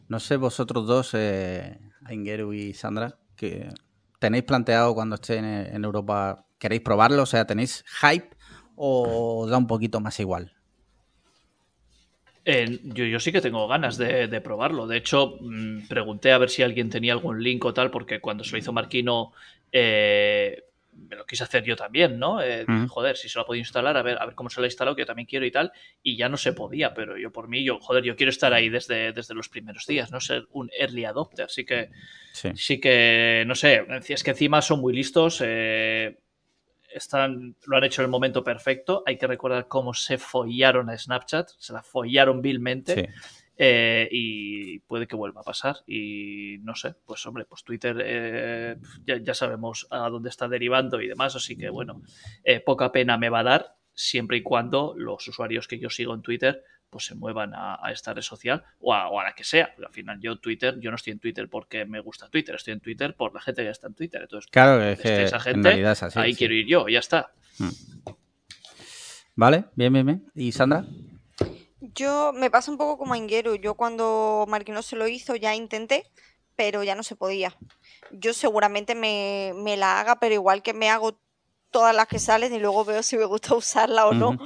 No 0.09 0.20
sé, 0.20 0.37
vosotros 0.37 0.87
dos, 0.87 1.11
eh, 1.14 1.79
Aingeru 2.05 2.53
y 2.53 2.74
Sandra, 2.74 3.18
que 3.37 3.68
tenéis 4.25 4.45
planteado 4.45 4.95
cuando 4.95 5.17
esté 5.17 5.37
en, 5.37 5.85
Europa, 5.85 6.47
¿queréis 6.59 6.81
probarlo? 6.81 7.25
O 7.25 7.27
sea, 7.27 7.47
¿tenéis 7.47 7.85
hype 8.01 8.31
o 8.75 9.47
da 9.47 9.59
un 9.59 9.67
poquito 9.67 10.01
más 10.01 10.19
igual? 10.19 10.51
Eh, 12.47 12.81
yo, 12.85 13.21
sí 13.21 13.33
que 13.33 13.43
tengo 13.43 13.69
ganas 13.69 13.99
de, 13.99 14.29
de 14.29 14.41
probarlo. 14.41 14.87
De 14.87 14.97
hecho, 14.97 15.37
mm, 15.43 15.89
pregunté 15.89 16.33
a 16.33 16.39
ver 16.39 16.49
si 16.49 16.63
alguien 16.63 16.89
tenía 16.89 17.13
algún 17.13 17.43
link 17.43 17.63
o 17.67 17.75
tal, 17.75 17.91
porque 17.91 18.21
cuando 18.21 18.45
se 18.45 18.53
lo 18.53 18.59
hizo 18.59 18.73
Marquino, 18.73 19.33
eh, 19.71 20.65
me 20.97 21.17
lo 21.17 21.27
quise 21.27 21.45
hacer 21.45 21.65
yo 21.65 21.77
también, 21.77 22.19
¿no? 22.19 22.41
Eh, 22.43 22.65
joder, 22.89 23.17
si 23.17 23.29
se 23.29 23.39
lo 23.39 23.43
ha 23.43 23.47
podido 23.47 23.61
instalar, 23.61 23.97
a 23.97 24.03
ver, 24.03 24.17
a 24.21 24.27
ver 24.27 24.35
cómo 24.35 24.49
se 24.51 24.61
lo 24.61 24.65
ha 24.65 24.69
instalado, 24.69 24.95
que 24.97 25.03
yo 25.03 25.07
también 25.07 25.27
quiero 25.27 25.45
y 25.47 25.51
tal, 25.51 25.73
y 26.03 26.17
ya 26.17 26.29
no 26.29 26.37
se 26.37 26.53
podía, 26.53 26.95
pero 26.95 27.17
yo 27.19 27.31
por 27.33 27.49
mí, 27.49 27.65
yo, 27.65 27.79
joder, 27.81 28.05
yo 28.05 28.17
quiero 28.17 28.31
estar 28.31 28.53
ahí 28.53 28.69
desde, 28.69 29.13
desde 29.13 29.35
los 29.35 29.49
primeros 29.49 29.87
días, 29.87 30.11
no 30.11 30.21
ser 30.21 30.47
un 30.51 30.71
early 30.79 31.05
adopter, 31.05 31.47
así 31.47 31.65
que 31.65 31.91
Sí. 32.33 32.51
sí 32.57 32.81
que, 32.81 33.45
no 33.47 33.55
sé, 33.55 33.87
es 34.09 34.25
que 34.25 34.31
encima 34.31 34.61
son 34.63 34.81
muy 34.81 34.93
listos, 34.93 35.41
eh, 35.45 36.19
están, 36.93 37.57
lo 37.67 37.77
han 37.77 37.85
hecho 37.85 38.03
en 38.03 38.07
el 38.07 38.11
momento 38.11 38.45
perfecto, 38.45 39.03
hay 39.07 39.17
que 39.19 39.27
recordar 39.27 39.67
cómo 39.69 39.95
se 39.95 40.17
follaron 40.19 40.91
a 40.91 40.97
Snapchat, 40.97 41.49
se 41.59 41.73
la 41.73 41.83
follaron 41.83 42.41
vilmente, 42.41 42.95
Sí. 42.95 43.07
Eh, 43.57 44.09
y 44.11 44.79
puede 44.81 45.07
que 45.07 45.17
vuelva 45.17 45.40
a 45.40 45.45
pasar. 45.45 45.77
Y 45.87 46.59
no 46.62 46.75
sé, 46.75 46.95
pues 47.07 47.25
hombre, 47.27 47.45
pues 47.45 47.62
Twitter 47.64 47.97
eh, 48.05 48.77
ya, 49.07 49.17
ya 49.19 49.35
sabemos 49.35 49.87
a 49.90 50.09
dónde 50.09 50.29
está 50.31 50.49
derivando 50.49 51.01
y 51.01 51.09
demás, 51.09 51.37
así 51.37 51.57
que 51.57 51.71
bueno, 51.71 52.03
eh, 52.45 52.61
poca 52.61 52.90
pena 52.93 53.17
me 53.19 53.29
va 53.29 53.40
a 53.40 53.45
dar 53.45 53.77
siempre 53.95 54.38
y 54.38 54.43
cuando 54.43 54.95
los 54.97 55.27
usuarios 55.29 55.69
que 55.69 55.79
yo 55.79 55.88
sigo 55.90 56.14
en 56.14 56.23
Twitter 56.23 56.62
pues 56.90 57.07
se 57.07 57.17
muevan 57.17 57.55
a, 57.55 57.79
a 57.85 57.90
esta 57.90 58.14
red 58.14 58.23
social 58.23 58.62
o 58.79 58.95
a, 58.95 59.09
o 59.09 59.19
a 59.19 59.25
la 59.25 59.35
que 59.35 59.43
sea. 59.43 59.73
Pero 59.75 59.88
al 59.88 59.95
final 59.95 60.21
yo 60.21 60.37
Twitter, 60.38 60.79
yo 60.79 60.90
no 60.90 60.97
estoy 60.97 61.12
en 61.12 61.19
Twitter 61.19 61.49
porque 61.49 61.85
me 61.85 61.99
gusta 61.99 62.29
Twitter, 62.29 62.55
estoy 62.55 62.73
en 62.75 62.81
Twitter 62.81 63.14
por 63.17 63.35
la 63.35 63.40
gente 63.40 63.64
que 63.64 63.71
está 63.71 63.88
en 63.88 63.95
Twitter. 63.95 64.23
Entonces, 64.23 64.49
Claro, 64.51 64.81
que 64.81 64.93
es 64.93 64.99
esté 64.99 65.09
que 65.17 65.23
esa 65.25 65.37
en 65.37 65.43
gente, 65.43 65.69
realidad 65.71 65.93
es 65.93 66.03
así. 66.05 66.19
ahí 66.21 66.33
sí. 66.33 66.38
quiero 66.38 66.55
ir 66.55 66.67
yo, 66.69 66.88
ya 66.88 67.01
está. 67.01 67.33
Vale, 69.35 69.64
bien, 69.75 69.93
bien, 69.93 70.07
bien. 70.07 70.25
¿Y 70.37 70.53
Sandra? 70.53 70.85
Yo 71.92 72.33
me 72.33 72.51
pasa 72.51 72.70
un 72.70 72.79
poco 72.79 72.97
como 72.97 73.14
a 73.14 73.18
Ingeru. 73.18 73.57
Yo 73.57 73.75
cuando 73.75 74.47
Marquino 74.49 74.83
se 74.83 74.97
lo 74.97 75.07
hizo 75.07 75.37
ya 75.37 75.55
intenté, 75.55 76.11
pero 76.57 76.83
ya 76.83 76.94
no 76.94 77.03
se 77.03 77.16
podía. 77.16 77.57
Yo 78.11 78.33
seguramente 78.33 78.94
me, 78.94 79.53
me 79.57 79.77
la 79.77 80.01
haga, 80.01 80.18
pero 80.18 80.35
igual 80.35 80.62
que 80.62 80.73
me 80.73 80.88
hago 80.88 81.18
todas 81.70 81.94
las 81.94 82.07
que 82.07 82.18
salen 82.18 82.55
y 82.55 82.61
luego 82.61 82.85
veo 82.85 83.03
si 83.03 83.16
me 83.16 83.25
gusta 83.25 83.55
usarla 83.57 84.07
o 84.07 84.14
no. 84.14 84.38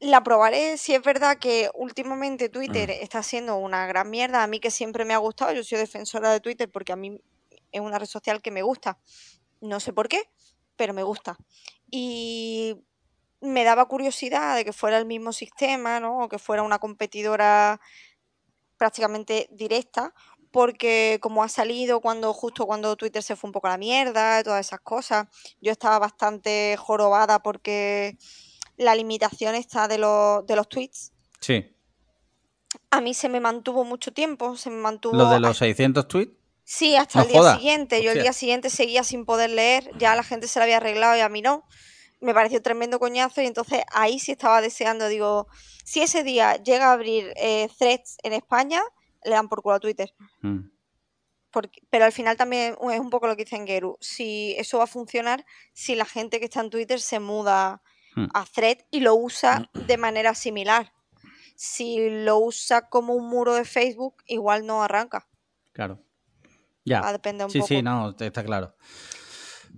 La 0.00 0.22
probaré 0.22 0.76
si 0.76 0.94
es 0.94 1.02
verdad 1.02 1.38
que 1.38 1.70
últimamente 1.74 2.48
Twitter 2.48 2.90
está 2.90 3.22
siendo 3.22 3.56
una 3.56 3.86
gran 3.86 4.10
mierda. 4.10 4.42
A 4.42 4.46
mí 4.46 4.58
que 4.58 4.70
siempre 4.70 5.04
me 5.04 5.14
ha 5.14 5.18
gustado, 5.18 5.52
yo 5.52 5.62
soy 5.62 5.78
defensora 5.78 6.32
de 6.32 6.40
Twitter 6.40 6.70
porque 6.70 6.92
a 6.92 6.96
mí 6.96 7.20
es 7.70 7.80
una 7.80 7.98
red 7.98 8.06
social 8.06 8.42
que 8.42 8.50
me 8.50 8.62
gusta. 8.62 8.98
No 9.60 9.80
sé 9.80 9.92
por 9.92 10.08
qué, 10.08 10.22
pero 10.76 10.92
me 10.94 11.02
gusta. 11.02 11.36
Y 11.90 12.76
me 13.40 13.64
daba 13.64 13.86
curiosidad 13.86 14.56
de 14.56 14.64
que 14.64 14.72
fuera 14.72 14.98
el 14.98 15.06
mismo 15.06 15.32
sistema, 15.32 16.00
¿no? 16.00 16.24
O 16.24 16.28
que 16.28 16.38
fuera 16.38 16.62
una 16.62 16.78
competidora 16.78 17.80
prácticamente 18.76 19.48
directa, 19.50 20.14
porque 20.50 21.18
como 21.20 21.42
ha 21.42 21.48
salido 21.48 22.00
cuando 22.00 22.32
justo 22.32 22.66
cuando 22.66 22.96
Twitter 22.96 23.22
se 23.22 23.36
fue 23.36 23.48
un 23.48 23.52
poco 23.52 23.66
a 23.66 23.70
la 23.70 23.78
mierda, 23.78 24.40
y 24.40 24.44
todas 24.44 24.66
esas 24.66 24.80
cosas, 24.80 25.26
yo 25.60 25.72
estaba 25.72 25.98
bastante 25.98 26.76
jorobada 26.78 27.40
porque 27.40 28.16
la 28.76 28.94
limitación 28.94 29.54
está 29.54 29.88
de 29.88 29.98
los, 29.98 30.46
de 30.46 30.56
los 30.56 30.68
tweets. 30.68 31.12
Sí. 31.40 31.70
A 32.90 33.00
mí 33.00 33.14
se 33.14 33.28
me 33.28 33.40
mantuvo 33.40 33.84
mucho 33.84 34.12
tiempo, 34.12 34.56
se 34.56 34.70
me 34.70 34.76
mantuvo... 34.76 35.16
Lo 35.16 35.28
de 35.28 35.40
los 35.40 35.58
600 35.58 36.08
tweets. 36.08 36.32
Sí, 36.64 36.96
hasta 36.96 37.18
No 37.18 37.24
el 37.24 37.30
día 37.30 37.40
joda. 37.40 37.56
siguiente. 37.56 38.02
Yo 38.02 38.12
el 38.12 38.22
día 38.22 38.32
siguiente 38.32 38.70
seguía 38.70 39.04
sin 39.04 39.26
poder 39.26 39.50
leer, 39.50 39.90
ya 39.98 40.14
la 40.16 40.22
gente 40.22 40.48
se 40.48 40.58
la 40.58 40.64
había 40.64 40.78
arreglado 40.78 41.16
y 41.16 41.20
a 41.20 41.28
mí 41.28 41.42
no. 41.42 41.64
Me 42.24 42.34
pareció 42.34 42.62
tremendo 42.62 42.98
coñazo 42.98 43.42
y 43.42 43.46
entonces 43.46 43.82
ahí 43.92 44.18
sí 44.18 44.32
estaba 44.32 44.60
deseando, 44.60 45.08
digo, 45.08 45.46
si 45.84 46.00
ese 46.00 46.22
día 46.22 46.56
llega 46.56 46.88
a 46.88 46.92
abrir 46.92 47.32
eh, 47.36 47.68
threads 47.78 48.16
en 48.22 48.32
España, 48.32 48.82
le 49.24 49.32
dan 49.32 49.48
por 49.48 49.62
culo 49.62 49.76
a 49.76 49.80
Twitter. 49.80 50.14
Mm. 50.40 50.70
Porque, 51.50 51.82
pero 51.90 52.04
al 52.04 52.12
final 52.12 52.36
también 52.36 52.76
es 52.90 53.00
un 53.00 53.10
poco 53.10 53.26
lo 53.26 53.36
que 53.36 53.44
dice 53.44 53.56
Engeru. 53.56 53.96
Si 54.00 54.54
eso 54.58 54.78
va 54.78 54.84
a 54.84 54.88
funcionar 54.88 55.44
si 55.72 55.94
la 55.94 56.04
gente 56.04 56.38
que 56.40 56.46
está 56.46 56.60
en 56.60 56.70
Twitter 56.70 57.00
se 57.00 57.20
muda 57.20 57.80
Hmm. 58.14 58.26
a 58.32 58.44
Thread 58.44 58.78
y 58.90 59.00
lo 59.00 59.14
usa 59.16 59.68
de 59.72 59.96
manera 59.96 60.34
similar. 60.34 60.92
Si 61.56 62.10
lo 62.24 62.38
usa 62.38 62.88
como 62.88 63.14
un 63.14 63.28
muro 63.28 63.54
de 63.54 63.64
Facebook, 63.64 64.22
igual 64.26 64.66
no 64.66 64.82
arranca. 64.82 65.26
Claro. 65.72 66.00
Ya. 66.84 67.00
Va 67.00 67.08
a 67.08 67.12
depender 67.12 67.46
un 67.46 67.50
sí, 67.50 67.58
poco. 67.58 67.68
sí, 67.68 67.82
no, 67.82 68.14
está 68.18 68.44
claro. 68.44 68.76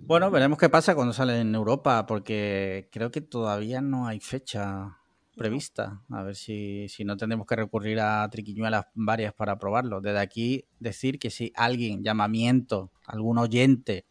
Bueno, 0.05 0.31
veremos 0.31 0.59
qué 0.59 0.69
pasa 0.69 0.95
cuando 0.95 1.13
sale 1.13 1.41
en 1.41 1.55
Europa, 1.55 2.07
porque 2.07 2.89
creo 2.93 3.11
que 3.11 3.21
todavía 3.21 3.81
no 3.81 4.07
hay 4.07 4.21
fecha 4.21 4.99
prevista. 5.37 6.03
A 6.11 6.23
ver 6.23 6.37
si, 6.37 6.89
si 6.89 7.05
no 7.05 7.17
tendremos 7.17 7.47
que 7.47 7.57
recurrir 7.57 7.99
a 8.01 8.29
triquiñuelas 8.31 8.87
varias 8.95 9.35
para 9.35 9.59
probarlo. 9.59 10.01
Desde 10.01 10.19
aquí 10.21 10.65
decir 10.79 11.19
que 11.19 11.31
si 11.31 11.53
alguien, 11.57 12.03
llamamiento, 12.05 12.93
algún 13.07 13.39
oyente, 13.39 14.07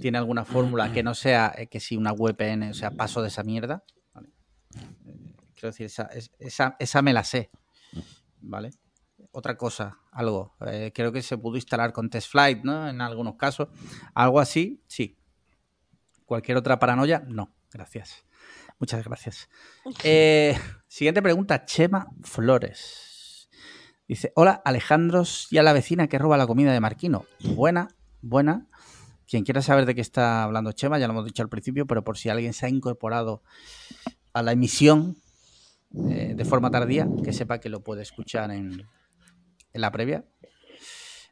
tiene 0.00 0.18
alguna 0.18 0.44
fórmula 0.44 0.90
que 0.92 1.02
no 1.02 1.14
sea 1.14 1.52
eh, 1.56 1.68
que 1.68 1.78
si 1.80 1.96
una 1.96 2.12
VPN, 2.12 2.70
o 2.70 2.74
sea, 2.74 2.90
paso 2.90 3.22
de 3.22 3.28
esa 3.28 3.44
mierda. 3.44 3.84
¿vale? 4.14 4.30
Eh, 5.06 5.16
quiero 5.54 5.68
decir, 5.70 5.86
esa, 5.86 6.04
es- 6.06 6.32
esa, 6.38 6.76
esa 6.80 7.02
me 7.02 7.12
la 7.12 7.22
sé. 7.24 7.50
¿Vale? 8.40 8.70
Otra 9.32 9.56
cosa, 9.56 9.98
algo. 10.10 10.56
eh, 10.66 10.90
creo 10.92 11.12
que 11.12 11.22
se 11.22 11.38
pudo 11.38 11.56
instalar 11.56 11.92
con 11.92 12.10
TestFlight, 12.10 12.64
¿no? 12.64 12.88
En 12.88 13.00
algunos 13.00 13.36
casos. 13.36 13.68
Algo 14.14 14.40
así, 14.40 14.82
sí. 14.88 15.16
Cualquier 16.24 16.56
otra 16.56 16.78
paranoia, 16.78 17.22
no. 17.28 17.54
Gracias. 17.72 18.24
Muchas 18.78 19.04
gracias. 19.04 19.48
Eh, 20.04 20.58
siguiente 20.88 21.22
pregunta, 21.22 21.64
Chema 21.64 22.08
Flores. 22.22 23.48
Dice, 24.08 24.32
hola 24.34 24.60
Alejandros 24.64 25.46
y 25.50 25.58
a 25.58 25.62
la 25.62 25.72
vecina 25.72 26.08
que 26.08 26.18
roba 26.18 26.36
la 26.36 26.46
comida 26.46 26.72
de 26.72 26.80
Marquino. 26.80 27.24
Buena, 27.54 27.88
buena. 28.22 28.66
Quien 29.28 29.44
quiera 29.44 29.62
saber 29.62 29.86
de 29.86 29.94
qué 29.94 30.00
está 30.00 30.42
hablando 30.42 30.72
Chema, 30.72 30.98
ya 30.98 31.06
lo 31.06 31.12
hemos 31.12 31.24
dicho 31.24 31.42
al 31.42 31.48
principio, 31.48 31.86
pero 31.86 32.02
por 32.02 32.18
si 32.18 32.28
alguien 32.28 32.52
se 32.52 32.66
ha 32.66 32.68
incorporado 32.68 33.44
a 34.32 34.42
la 34.42 34.50
emisión 34.50 35.16
eh, 36.08 36.34
de 36.36 36.44
forma 36.44 36.70
tardía, 36.72 37.06
que 37.22 37.32
sepa 37.32 37.60
que 37.60 37.68
lo 37.68 37.84
puede 37.84 38.02
escuchar 38.02 38.50
en, 38.50 38.88
en 39.72 39.80
la 39.80 39.90
previa. 39.92 40.24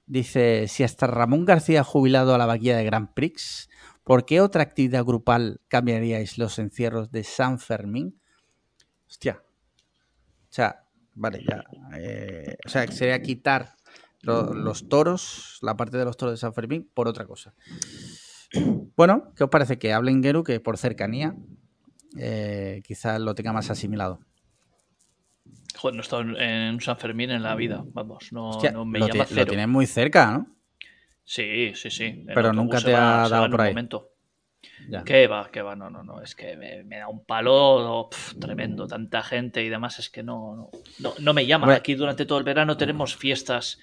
Dice, 0.06 0.68
si 0.68 0.84
hasta 0.84 1.06
Ramón 1.06 1.44
García 1.44 1.84
jubilado 1.84 2.34
a 2.34 2.38
la 2.38 2.46
vaquilla 2.46 2.76
de 2.78 2.84
Grand 2.84 3.12
Prix, 3.12 3.68
¿por 4.04 4.24
qué 4.24 4.40
otra 4.40 4.62
actividad 4.62 5.04
grupal 5.04 5.60
cambiaríais 5.68 6.38
los 6.38 6.58
encierros 6.58 7.10
de 7.10 7.24
San 7.24 7.58
Fermín? 7.58 8.20
Hostia. 9.06 9.42
O 10.50 10.50
sea, 10.52 10.84
vale, 11.14 11.44
ya. 11.46 11.62
eh, 11.98 12.56
o 12.64 12.68
sea, 12.70 12.90
sería 12.90 13.20
quitar 13.20 13.74
lo- 14.22 14.54
los 14.54 14.88
toros, 14.88 15.58
la 15.60 15.76
parte 15.76 15.98
de 15.98 16.06
los 16.06 16.16
toros 16.16 16.32
de 16.32 16.38
San 16.38 16.54
Fermín, 16.54 16.90
por 16.94 17.06
otra 17.06 17.26
cosa. 17.26 17.54
Bueno, 18.96 19.32
¿qué 19.36 19.44
os 19.44 19.50
parece? 19.50 19.78
Que 19.78 19.92
hable 19.92 20.18
Geru, 20.22 20.42
que 20.42 20.58
por 20.58 20.78
cercanía 20.78 21.36
eh, 22.16 22.80
quizás 22.84 23.20
lo 23.20 23.34
tenga 23.34 23.52
más 23.52 23.70
asimilado. 23.70 24.20
Joder, 25.78 25.94
no 25.94 26.00
he 26.00 26.02
estado 26.02 26.22
en, 26.38 26.80
San 26.80 26.96
Fermín 26.98 27.30
en 27.30 27.42
la 27.44 27.54
vida, 27.54 27.84
vamos, 27.92 28.32
no, 28.32 28.48
Hostia, 28.48 28.72
no 28.72 28.84
me 28.84 28.98
lo, 28.98 29.06
llama 29.06 29.24
ti- 29.26 29.34
lo 29.34 29.40
cero. 29.42 29.46
tienes 29.50 29.68
muy 29.68 29.86
cerca, 29.86 30.32
¿no? 30.32 30.46
Sí, 31.24 31.72
sí, 31.74 31.90
sí. 31.90 32.24
Pero 32.34 32.52
nunca 32.52 32.80
te 32.80 32.92
va- 32.92 33.24
ha 33.24 33.28
dado 33.28 33.50
por 33.50 33.60
un 33.60 33.66
ahí. 33.66 33.70
momento. 33.70 34.10
Ya. 34.88 35.04
¿Qué 35.04 35.28
va? 35.28 35.50
¿Qué 35.52 35.62
va? 35.62 35.76
No, 35.76 35.88
no, 35.88 36.02
no. 36.02 36.20
Es 36.20 36.34
que 36.34 36.56
me, 36.56 36.82
me 36.82 36.98
da 36.98 37.06
un 37.08 37.24
palo 37.24 38.08
pf, 38.10 38.40
tremendo. 38.40 38.86
Tanta 38.88 39.22
gente 39.22 39.62
y 39.62 39.68
demás. 39.68 39.98
Es 40.00 40.10
que 40.10 40.22
no, 40.24 40.56
no, 40.56 40.70
no, 41.00 41.14
no 41.20 41.34
me 41.34 41.46
llama. 41.46 41.72
Aquí 41.74 41.94
durante 41.94 42.26
todo 42.26 42.38
el 42.38 42.44
verano 42.44 42.76
tenemos 42.76 43.14
fiestas. 43.16 43.78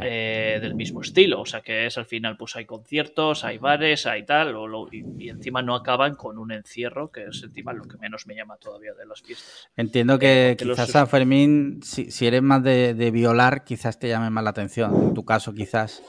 Eh, 0.00 0.58
del 0.60 0.74
mismo 0.74 1.00
estilo. 1.02 1.40
O 1.40 1.46
sea 1.46 1.60
que 1.60 1.86
es 1.86 1.98
al 1.98 2.06
final, 2.06 2.36
pues 2.36 2.56
hay 2.56 2.64
conciertos, 2.64 3.44
hay 3.44 3.58
bares, 3.58 4.06
hay 4.06 4.24
tal. 4.24 4.54
o 4.56 4.66
lo- 4.66 4.88
y, 4.92 5.04
y 5.18 5.28
encima 5.28 5.62
no 5.62 5.74
acaban 5.74 6.14
con 6.14 6.38
un 6.38 6.52
encierro, 6.52 7.10
que 7.10 7.24
es 7.26 7.42
encima 7.42 7.72
lo 7.72 7.84
que 7.84 7.96
menos 7.98 8.26
me 8.26 8.34
llama 8.34 8.56
todavía 8.56 8.94
de 8.94 9.06
las 9.06 9.22
fiestas. 9.22 9.68
Entiendo 9.76 10.18
que 10.18 10.56
los 10.60 10.70
quizás 10.76 10.86
sus- 10.86 10.92
San 10.92 11.08
Fermín, 11.08 11.80
si, 11.82 12.10
si 12.10 12.26
eres 12.26 12.42
más 12.42 12.62
de, 12.62 12.94
de 12.94 13.10
violar, 13.10 13.64
quizás 13.64 13.98
te 13.98 14.08
llame 14.08 14.30
más 14.30 14.44
la 14.44 14.50
atención. 14.50 14.94
En 15.08 15.14
tu 15.14 15.24
caso, 15.24 15.52
quizás. 15.52 16.02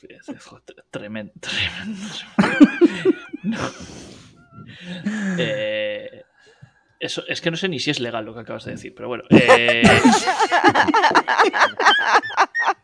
Sí, 0.00 0.08
Tremendo. 0.90 1.32
tremendo. 1.40 2.00
No. 3.42 3.58
Eh, 5.38 6.22
eso, 7.00 7.22
es 7.28 7.40
que 7.40 7.50
no 7.50 7.56
sé 7.56 7.68
ni 7.68 7.78
si 7.78 7.90
es 7.90 8.00
legal 8.00 8.24
lo 8.24 8.34
que 8.34 8.40
acabas 8.40 8.64
de 8.64 8.72
decir, 8.72 8.94
pero 8.94 9.08
bueno. 9.08 9.24
eh, 9.30 9.82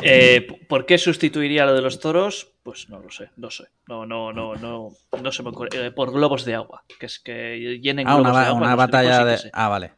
eh, 0.00 0.46
¿Por 0.68 0.86
qué 0.86 0.98
sustituiría 0.98 1.66
lo 1.66 1.74
de 1.74 1.82
los 1.82 2.00
toros? 2.00 2.52
Pues 2.62 2.88
no 2.88 3.00
lo 3.00 3.10
sé, 3.10 3.30
no 3.36 3.50
sé. 3.50 3.64
No, 3.88 4.06
no, 4.06 4.32
no, 4.32 4.54
no, 4.56 4.90
no 5.22 5.32
se 5.32 5.42
me 5.42 5.50
ocurre. 5.50 5.70
Eh, 5.72 5.90
por 5.90 6.12
globos 6.12 6.44
de 6.44 6.54
agua, 6.54 6.84
que 6.98 7.06
es 7.06 7.18
que 7.18 7.78
llenen 7.82 8.06
Ah, 8.06 8.14
globos 8.16 8.30
una, 8.30 8.38
de 8.40 8.44
ba- 8.44 8.48
agua. 8.50 8.60
una 8.60 8.70
los 8.70 8.78
batalla 8.78 9.24
de. 9.24 9.50
Ah, 9.52 9.68
vale. 9.68 9.92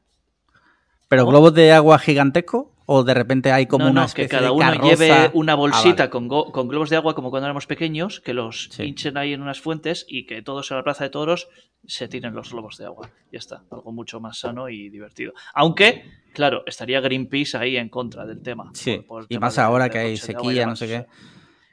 ¿Pero 1.08 1.26
globos 1.26 1.52
de 1.54 1.72
agua 1.72 1.98
gigantesco? 1.98 2.69
¿O 2.92 3.04
de 3.04 3.14
repente 3.14 3.52
hay 3.52 3.66
como 3.66 3.84
no, 3.84 3.90
una 3.92 4.06
no, 4.06 4.12
que 4.12 4.26
cada 4.26 4.46
de 4.46 4.50
uno 4.50 4.66
carroza? 4.72 4.96
lleve 5.04 5.30
una 5.34 5.52
Ah, 5.52 5.56
bolsita 5.56 5.94
vale. 6.02 6.10
con, 6.10 6.26
go- 6.26 6.50
con 6.50 6.66
globos 6.66 6.90
de 6.90 6.96
agua 6.96 7.14
como 7.14 7.30
cuando 7.30 7.46
éramos 7.46 7.68
pequeños, 7.68 8.18
que 8.20 8.34
los 8.34 8.64
Sí. 8.72 8.82
hinchen 8.82 9.16
ahí 9.16 9.32
en 9.32 9.42
unas 9.42 9.60
fuentes 9.60 10.04
y 10.08 10.26
que 10.26 10.42
todos 10.42 10.68
en 10.72 10.76
la 10.78 10.82
plaza 10.82 11.04
de 11.04 11.10
toros 11.10 11.48
se 11.86 12.08
tiren 12.08 12.34
los 12.34 12.50
globos 12.50 12.78
de 12.78 12.86
agua. 12.86 13.08
Ya 13.30 13.38
está, 13.38 13.62
algo 13.70 13.92
mucho 13.92 14.18
más 14.18 14.40
sano 14.40 14.68
y 14.68 14.88
divertido. 14.88 15.34
Aunque, 15.54 16.04
claro, 16.32 16.64
estaría 16.66 17.00
Greenpeace 17.00 17.56
ahí 17.58 17.76
en 17.76 17.88
contra 17.90 18.26
del 18.26 18.42
tema. 18.42 18.72
Sí, 18.74 18.96
por- 18.96 19.06
por 19.06 19.20
el 19.20 19.26
y 19.26 19.34
tema 19.36 19.46
más 19.46 19.58
ahora 19.58 19.88
que 19.88 19.98
hay 19.98 20.16
sequía, 20.16 20.66
no 20.66 20.74
sé 20.74 20.88
qué. 20.88 21.06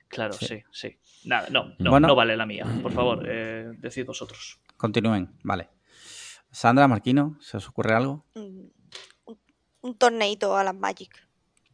Claro, 0.09 0.33
Sí. 0.33 0.45
sí, 0.45 0.63
sí. 0.71 0.97
Nada, 1.25 1.47
no, 1.49 1.73
no, 1.79 1.89
Bueno. 1.89 2.07
no 2.09 2.15
vale 2.15 2.37
la 2.37 2.45
mía. 2.45 2.63
Por 2.83 2.91
favor, 2.91 3.23
eh, 3.27 3.71
decid 3.79 4.05
vosotros. 4.05 4.59
Continúen, 4.77 5.31
vale. 5.41 5.69
Sandra, 6.51 6.87
Marquino, 6.87 7.37
¿se 7.41 7.57
os 7.57 7.67
ocurre 7.67 7.95
algo? 7.95 8.23
Un, 9.81 9.97
torneito 9.97 10.57
a 10.57 10.63
las 10.63 10.75
Magic. 10.75 11.11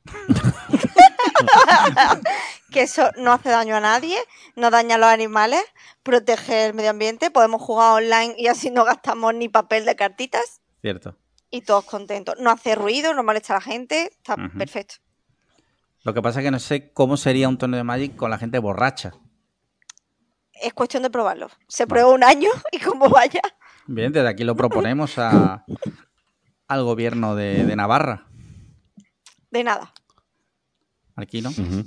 que 2.72 2.82
eso 2.82 3.10
no 3.18 3.32
hace 3.32 3.50
daño 3.50 3.76
a 3.76 3.80
nadie, 3.80 4.18
no 4.56 4.70
daña 4.70 4.96
a 4.96 4.98
los 4.98 5.10
animales, 5.10 5.64
protege 6.04 6.66
el 6.66 6.74
medio 6.74 6.90
ambiente, 6.90 7.32
podemos 7.32 7.62
jugar 7.62 8.04
online 8.04 8.36
y 8.38 8.48
así 8.48 8.70
no 8.70 8.84
gastamos 8.84 9.34
ni 9.34 9.48
papel 9.48 9.86
de 9.86 9.96
cartitas 9.96 10.62
Cierto. 10.82 11.18
y 11.50 11.62
todos 11.62 11.86
contentos. 11.86 12.36
No 12.40 12.52
hace 12.52 12.76
ruido, 12.76 13.14
no 13.14 13.24
molesta 13.24 13.54
a 13.54 13.58
la 13.58 13.62
gente, 13.62 14.12
está 14.12 14.36
perfecto. 14.58 14.96
Lo 16.04 16.14
que 16.14 16.22
pasa 16.22 16.40
es 16.40 16.46
que 16.46 16.52
no 16.52 16.60
sé 16.60 16.92
cómo 16.92 17.16
sería 17.16 17.48
un 17.48 17.58
torneo 17.58 17.78
de 17.78 17.86
Magic 17.86 18.16
con 18.16 18.30
la 18.30 18.38
gente 18.38 18.60
borracha. 18.60 19.14
Es 20.52 20.74
cuestión 20.74 21.04
de 21.04 21.10
probarlo. 21.10 21.50
Se 21.68 21.88
prueba 21.88 22.10
un 22.10 22.24
año 22.24 22.50
y 22.72 22.80
como 22.80 23.10
vaya. 23.10 23.42
Bien, 23.88 24.12
desde 24.12 24.28
aquí 24.28 24.44
lo 24.44 24.56
proponemos 24.56 25.18
a, 25.18 25.66
al 26.74 26.84
gobierno 26.84 27.36
de, 27.36 27.66
de 27.66 27.76
Navarra. 27.76 28.28
De 29.52 29.64
nada. 29.64 29.94
Marquino. 31.16 31.50
Ujú. 31.50 31.84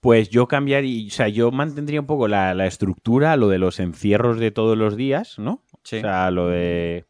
Pues 0.00 0.30
yo 0.30 0.48
cambiaría, 0.48 1.06
o 1.06 1.10
sea, 1.10 1.28
yo 1.28 1.50
mantendría 1.50 2.00
un 2.00 2.06
poco 2.06 2.28
la, 2.28 2.54
la 2.54 2.66
estructura, 2.66 3.36
lo 3.36 3.48
de 3.48 3.58
los 3.58 3.78
encierros 3.78 4.38
de 4.40 4.50
todos 4.50 4.76
los 4.76 4.96
días, 4.96 5.38
¿no? 5.38 5.64
Sí. 5.84 5.98
O 5.98 6.00
sea, 6.00 6.30
lo 6.30 6.48
de... 6.48 7.06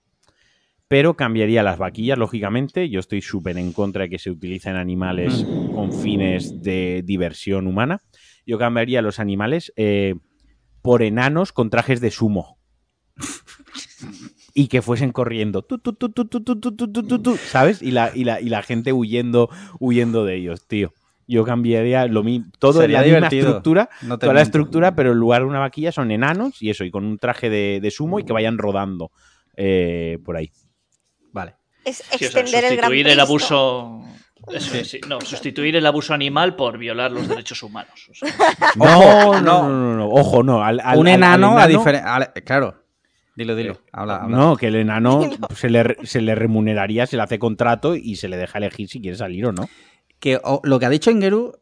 Pero 0.89 1.17
cambiaría 1.17 1.63
las 1.63 1.79
vaquillas, 1.79 2.19
lógicamente. 2.19 2.89
Yo 2.89 3.01
estoy 3.01 3.21
súper 3.21 3.59
en 3.59 3.73
contra 3.73 4.05
de 4.05 4.11
que 4.11 4.19
se 4.19 4.31
utilicen 4.31 4.77
animales 4.77 5.45
con 5.75 5.93
fines 5.93 6.63
de 6.63 7.03
diversión 7.05 7.67
humana. 7.67 8.01
Yo 8.47 8.59
cambiaría 8.59 9.03
los 9.03 9.19
animales 9.19 9.71
eh, 9.77 10.15
por 10.81 11.03
enanos 11.03 11.53
con 11.53 11.69
trajes 11.69 12.01
de 12.01 12.11
sumo. 12.11 12.59
y 14.55 14.69
que 14.69 14.83
fuesen 14.83 15.13
corriendo, 15.13 15.63
tú, 15.63 15.81
¿sabes? 17.47 17.83
Y 17.83 17.91
la, 17.91 18.13
y, 18.15 18.25
la, 18.25 18.41
y 18.41 18.49
la 18.49 18.63
gente 18.63 18.93
huyendo, 18.93 19.51
huyendo 19.79 20.25
de 20.25 20.37
ellos, 20.37 20.67
tío. 20.67 20.93
Yo 21.27 21.45
cambiaría 21.45 22.07
lo 22.07 22.23
mismo, 22.23 22.51
todo 22.59 22.81
Sería 22.81 23.01
la 23.01 23.05
divertido. 23.05 23.31
misma 23.31 23.49
estructura, 23.49 23.91
toda 24.19 24.33
la 24.33 24.41
estructura, 24.41 24.95
pero 24.95 25.13
en 25.13 25.19
lugar 25.19 25.43
de 25.43 25.49
una 25.49 25.59
vaquilla 25.59 25.93
son 25.93 26.11
enanos 26.11 26.63
y 26.63 26.71
eso, 26.71 26.85
y 26.85 26.91
con 26.91 27.05
un 27.05 27.19
traje 27.19 27.51
de, 27.51 27.81
de 27.83 27.91
sumo 27.91 28.19
y 28.19 28.25
que 28.25 28.33
vayan 28.33 28.57
rodando 28.57 29.11
por 30.25 30.37
ahí. 30.37 30.51
Vale. 31.33 31.57
Es 31.85 32.03
el, 32.11 33.21
abuso. 33.21 34.03
No, 35.09 35.21
sustituir 35.21 35.77
el 35.77 35.87
abuso 35.87 36.15
animal 36.15 36.57
por 36.57 36.79
violar 36.79 37.11
los 37.11 37.29
derechos 37.29 37.63
humanos. 37.63 38.11
No, 38.77 39.35
no, 39.35 39.41
no, 39.41 39.69
no, 39.69 39.97
no, 39.97 40.09
ojo, 40.09 40.43
no. 40.43 40.59
Un 40.59 41.09
enano, 41.09 41.09
enano... 41.09 41.59
A 41.59 41.67
diferencia. 41.67 42.33
Claro, 42.45 42.88
Dilo, 43.39 43.55
dilo. 43.55 43.79
Habla, 43.93 44.17
habla. 44.17 44.37
No, 44.37 44.57
que 44.57 44.67
el 44.67 44.75
enano 44.75 45.21
se, 45.55 45.71
le, 45.71 45.97
se 46.05 46.21
le 46.21 46.35
remuneraría, 46.35 47.07
se 47.07 47.17
le 47.17 47.23
hace 47.23 47.39
contrato 47.39 47.95
y 47.95 48.17
se 48.17 48.29
le 48.29 48.37
deja 48.37 48.59
elegir 48.59 48.89
si 48.89 49.01
quiere 49.01 49.17
salir 49.17 49.47
o 49.47 49.53
no. 49.53 49.69
Que 50.19 50.41
o- 50.43 50.61
lo 50.65 50.81
que 50.81 50.87
ha 50.87 50.91
dicho 50.91 51.13
Ingeru, 51.13 51.53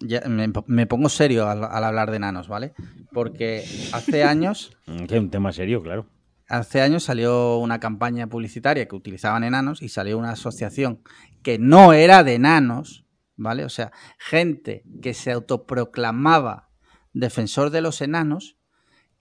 ya 0.00 0.22
me, 0.28 0.50
me 0.66 0.86
pongo 0.86 1.08
serio 1.08 1.46
al, 1.48 1.62
al 1.62 1.84
hablar 1.84 2.10
de 2.10 2.16
enanos, 2.16 2.48
¿vale? 2.48 2.74
Porque 3.12 3.64
hace 3.92 4.24
años, 4.34 4.76
Mm, 4.86 5.04
Que 5.06 5.14
es 5.14 5.20
un 5.20 5.30
tema 5.30 5.52
serio, 5.52 5.80
claro. 5.80 6.06
hace 6.48 6.80
años 6.80 7.04
salió 7.04 7.58
una 7.58 7.78
campaña 7.78 8.26
publicitaria 8.26 8.86
que 8.88 8.96
utilizaban 8.96 9.44
enanos 9.44 9.82
y 9.82 9.88
salió 9.88 10.18
una 10.18 10.30
asociación 10.30 11.02
que 11.42 11.60
no 11.60 11.92
era 11.92 12.24
de 12.24 12.34
enanos, 12.34 13.04
¿vale? 13.36 13.64
O 13.64 13.68
sea, 13.68 13.92
gente 14.18 14.82
que 15.02 15.14
se 15.14 15.30
autoproclamaba 15.30 16.68
defensor 17.12 17.70
de 17.70 17.80
los 17.80 18.00
enanos, 18.02 18.56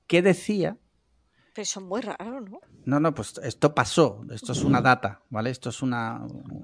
que 0.07 0.23
decía 0.23 0.77
Pero 1.55 1.63
eso 1.63 1.79
es 1.79 1.85
muy 1.85 2.01
raro, 2.01 2.41
¿no? 2.41 2.59
No, 2.85 2.99
no, 2.99 3.15
pues 3.15 3.39
esto 3.41 3.73
pasó, 3.73 4.21
esto 4.29 4.51
es 4.51 4.63
una 4.65 4.81
data, 4.81 5.21
¿vale? 5.29 5.49
Esto 5.49 5.69
es 5.69 5.81
una, 5.81 6.21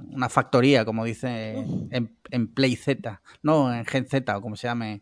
una 0.09 0.27
factoría, 0.29 0.83
como 0.85 1.05
dice 1.05 1.65
en, 1.89 2.17
en 2.29 2.53
Play 2.53 2.75
Z, 2.75 3.21
no 3.41 3.73
en 3.73 3.85
Gen 3.85 4.05
Z 4.05 4.37
o 4.37 4.41
como 4.41 4.55
se 4.57 4.67
llame 4.67 5.01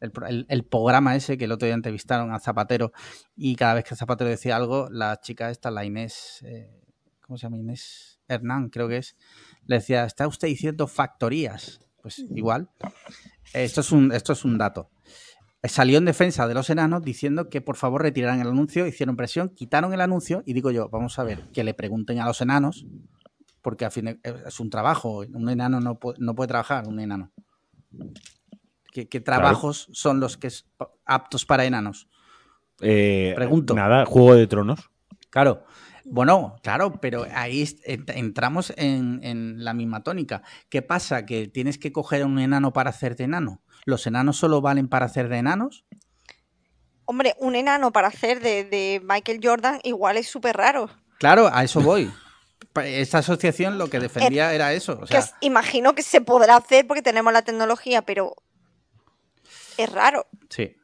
el- 0.00 0.46
el 0.48 0.64
programa 0.64 1.14
ese 1.14 1.38
que 1.38 1.44
el 1.44 1.52
otro 1.52 1.66
día 1.66 1.74
entrevistaron 1.74 2.32
a 2.32 2.40
Zapatero 2.40 2.90
y 3.36 3.54
cada 3.54 3.74
vez 3.74 3.84
que 3.84 3.94
Zapatero 3.94 4.28
decía 4.28 4.56
algo, 4.56 4.88
la 4.90 5.20
chica 5.20 5.48
esta, 5.50 5.70
la 5.70 5.84
Inés, 5.84 6.40
eh, 6.44 6.68
¿cómo 7.20 7.38
se 7.38 7.44
llama 7.44 7.58
Inés? 7.58 8.20
Hernán, 8.28 8.68
creo 8.68 8.88
que 8.88 8.96
es, 8.98 9.16
le 9.66 9.76
decía, 9.76 10.04
está 10.04 10.26
usted 10.26 10.48
diciendo 10.48 10.86
factorías. 10.88 11.80
Pues 12.02 12.18
igual, 12.34 12.68
esto 13.52 13.82
es 13.82 13.92
un, 13.92 14.10
esto 14.12 14.32
es 14.32 14.44
un 14.44 14.56
dato 14.58 14.90
salió 15.64 15.98
en 15.98 16.04
defensa 16.06 16.48
de 16.48 16.54
los 16.54 16.70
enanos 16.70 17.02
diciendo 17.02 17.48
que 17.50 17.60
por 17.60 17.76
favor 17.76 18.02
retiraran 18.02 18.40
el 18.40 18.48
anuncio, 18.48 18.86
hicieron 18.86 19.16
presión, 19.16 19.50
quitaron 19.50 19.92
el 19.92 20.00
anuncio 20.00 20.42
y 20.46 20.52
digo 20.54 20.70
yo, 20.70 20.88
vamos 20.88 21.18
a 21.18 21.24
ver, 21.24 21.48
que 21.52 21.64
le 21.64 21.74
pregunten 21.74 22.18
a 22.20 22.26
los 22.26 22.40
enanos, 22.40 22.86
porque 23.62 23.84
al 23.84 23.90
fin 23.92 24.06
de- 24.06 24.20
es 24.46 24.58
un 24.60 24.70
trabajo, 24.70 25.18
un 25.18 25.48
enano 25.50 25.80
no 25.80 25.98
puede, 25.98 26.18
no 26.20 26.34
puede 26.34 26.48
trabajar, 26.48 26.88
un 26.88 26.98
enano. 27.00 27.30
¿Qué, 28.92 29.08
qué 29.08 29.20
trabajos 29.20 29.88
son 29.92 30.18
los 30.20 30.36
que 30.36 30.46
es 30.48 30.66
aptos 31.04 31.44
para 31.46 31.64
enanos? 31.64 32.08
Eh, 32.80 33.32
Pregunto. 33.36 33.74
Nada, 33.74 34.04
Juego 34.06 34.34
de 34.34 34.46
Tronos. 34.46 34.90
Claro. 35.28 35.64
Bueno, 36.10 36.56
claro, 36.62 37.00
pero 37.00 37.26
ahí 37.32 37.68
entramos 37.84 38.72
en, 38.76 39.20
en 39.22 39.64
la 39.64 39.74
misma 39.74 40.02
tónica. 40.02 40.42
¿Qué 40.68 40.82
pasa? 40.82 41.24
¿Que 41.24 41.46
tienes 41.46 41.78
que 41.78 41.92
coger 41.92 42.22
a 42.22 42.26
un 42.26 42.38
enano 42.38 42.72
para 42.72 42.90
hacerte 42.90 43.22
enano? 43.24 43.62
¿Los 43.84 44.06
enanos 44.06 44.36
solo 44.36 44.60
valen 44.60 44.88
para 44.88 45.06
hacer 45.06 45.28
de 45.28 45.38
enanos? 45.38 45.84
Hombre, 47.04 47.34
un 47.38 47.54
enano 47.54 47.92
para 47.92 48.08
hacer 48.08 48.40
de, 48.40 48.64
de 48.64 49.00
Michael 49.04 49.40
Jordan 49.42 49.80
igual 49.84 50.16
es 50.16 50.28
súper 50.28 50.56
raro. 50.56 50.90
Claro, 51.18 51.48
a 51.52 51.62
eso 51.64 51.80
voy. 51.80 52.10
Esta 52.84 53.18
asociación 53.18 53.78
lo 53.78 53.88
que 53.88 53.98
defendía 53.98 54.54
era 54.54 54.72
eso. 54.72 54.98
O 55.02 55.06
sea, 55.06 55.24
imagino 55.40 55.94
que 55.94 56.02
se 56.02 56.20
podrá 56.20 56.56
hacer 56.56 56.86
porque 56.86 57.02
tenemos 57.02 57.32
la 57.32 57.42
tecnología, 57.42 58.02
pero 58.02 58.34
es 59.76 59.90
raro. 59.90 60.26
sí. 60.48 60.76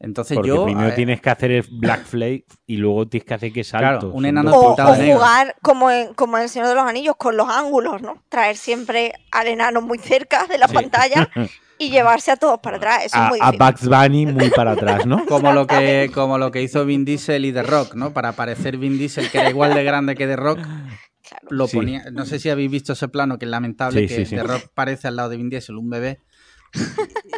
Entonces 0.00 0.36
Porque 0.36 0.48
yo. 0.48 0.62
a 0.62 0.64
primero 0.64 0.86
ver, 0.86 0.94
tienes 0.94 1.20
que 1.20 1.28
hacer 1.30 1.50
el 1.50 1.66
Black 1.72 2.04
Flag 2.04 2.44
y 2.66 2.76
luego 2.76 3.08
tienes 3.08 3.26
que 3.26 3.34
hacer 3.34 3.52
que 3.52 3.64
salto. 3.64 3.84
Claro, 4.00 4.10
un 4.12 4.26
enano 4.26 4.52
O, 4.56 4.66
pintado 4.68 4.90
o 4.90 4.92
de 4.92 4.98
negro. 5.00 5.16
jugar 5.16 5.56
como 5.60 5.90
en, 5.90 6.14
como 6.14 6.36
en 6.36 6.44
El 6.44 6.48
Señor 6.48 6.68
de 6.68 6.74
los 6.76 6.84
Anillos 6.84 7.16
con 7.18 7.36
los 7.36 7.48
ángulos, 7.48 8.00
¿no? 8.00 8.22
Traer 8.28 8.56
siempre 8.56 9.12
al 9.32 9.48
enano 9.48 9.80
muy 9.82 9.98
cerca 9.98 10.46
de 10.46 10.56
la 10.58 10.68
Sí. 10.68 10.74
pantalla 10.74 11.28
y 11.78 11.90
llevarse 11.90 12.30
a 12.30 12.36
todos 12.36 12.60
para 12.60 12.76
atrás. 12.76 13.06
Eso 13.06 13.16
a, 13.18 13.24
es 13.24 13.28
muy 13.30 13.38
a 13.42 13.50
difícil. 13.50 13.88
Bugs 13.88 13.88
Bunny 14.02 14.26
muy 14.26 14.50
para 14.50 14.72
atrás, 14.72 15.04
¿no? 15.04 15.24
Como 15.28 15.52
lo, 15.52 15.66
que, 15.66 16.10
como 16.14 16.38
lo 16.38 16.50
que 16.52 16.62
hizo 16.62 16.84
Vin 16.84 17.04
Diesel 17.04 17.44
y 17.44 17.52
The 17.52 17.62
Rock, 17.64 17.94
¿no? 17.96 18.12
Para 18.12 18.32
parecer 18.32 18.76
Vin 18.76 18.98
Diesel, 18.98 19.28
que 19.30 19.38
era 19.38 19.50
igual 19.50 19.74
de 19.74 19.82
grande 19.82 20.14
que 20.14 20.26
The 20.28 20.36
Rock, 20.36 20.58
Claro. 20.60 21.46
lo 21.50 21.66
Sí. 21.66 21.76
ponía. 21.76 22.04
No 22.12 22.24
sé 22.24 22.38
si 22.38 22.48
habéis 22.50 22.70
visto 22.70 22.92
ese 22.94 23.08
plano, 23.08 23.36
que 23.38 23.44
es 23.46 23.50
lamentable, 23.50 24.02
Sí, 24.02 24.06
que 24.06 24.14
sí, 24.14 24.26
sí. 24.26 24.36
The 24.36 24.44
Rock 24.44 24.62
parece 24.74 25.08
al 25.08 25.16
lado 25.16 25.28
de 25.30 25.36
Vin 25.38 25.50
Diesel, 25.50 25.76
un 25.76 25.90
bebé 25.90 26.20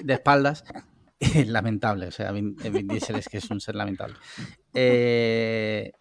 de 0.05 0.13
espaldas. 0.15 0.65
Es 1.21 1.47
lamentable, 1.49 2.07
o 2.07 2.11
sea, 2.11 2.33
Vin, 2.33 2.57
Vin 2.57 2.89
Diesel 2.89 3.17
es 3.17 3.29
que 3.29 3.37
es 3.39 3.51
un 3.51 3.61
ser 3.61 3.77
lamentable. 3.77 4.17
Eh, 4.75 5.93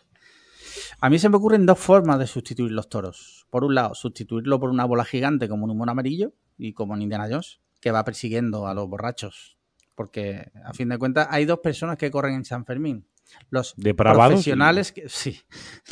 a 1.02 1.10
mí 1.10 1.20
se 1.20 1.30
me 1.30 1.38
ocurren 1.38 1.66
dos 1.66 1.78
formas 1.78 2.20
de 2.20 2.28
sustituir 2.28 2.72
los 2.72 2.90
toros. 2.90 3.46
Por 3.50 3.64
un 3.64 3.76
lado, 3.76 3.94
sustituirlo 3.96 4.60
por 4.60 4.70
una 4.70 4.86
bola 4.86 5.04
gigante 5.04 5.50
como 5.50 5.66
un 5.66 5.72
humor 5.72 5.90
amarillo 5.90 6.34
y 6.58 6.74
como 6.74 6.96
en 6.96 7.02
Indiana 7.02 7.28
Jones, 7.30 7.60
que 7.82 7.92
va 7.92 8.04
persiguiendo 8.06 8.68
a 8.68 8.74
los 8.74 8.88
borrachos. 8.88 9.58
Porque, 9.96 10.52
a 10.64 10.74
fin 10.74 10.88
de 10.90 10.98
cuentas, 10.98 11.28
hay 11.30 11.46
dos 11.46 11.60
personas 11.60 11.98
que 11.98 12.10
corren 12.10 12.36
en 12.36 12.46
San 12.46 12.66
Fermín. 12.66 13.06
Los 13.50 13.74
Depravados 13.76 14.34
profesionales, 14.34 14.92
que, 14.92 15.10
sí, 15.10 15.42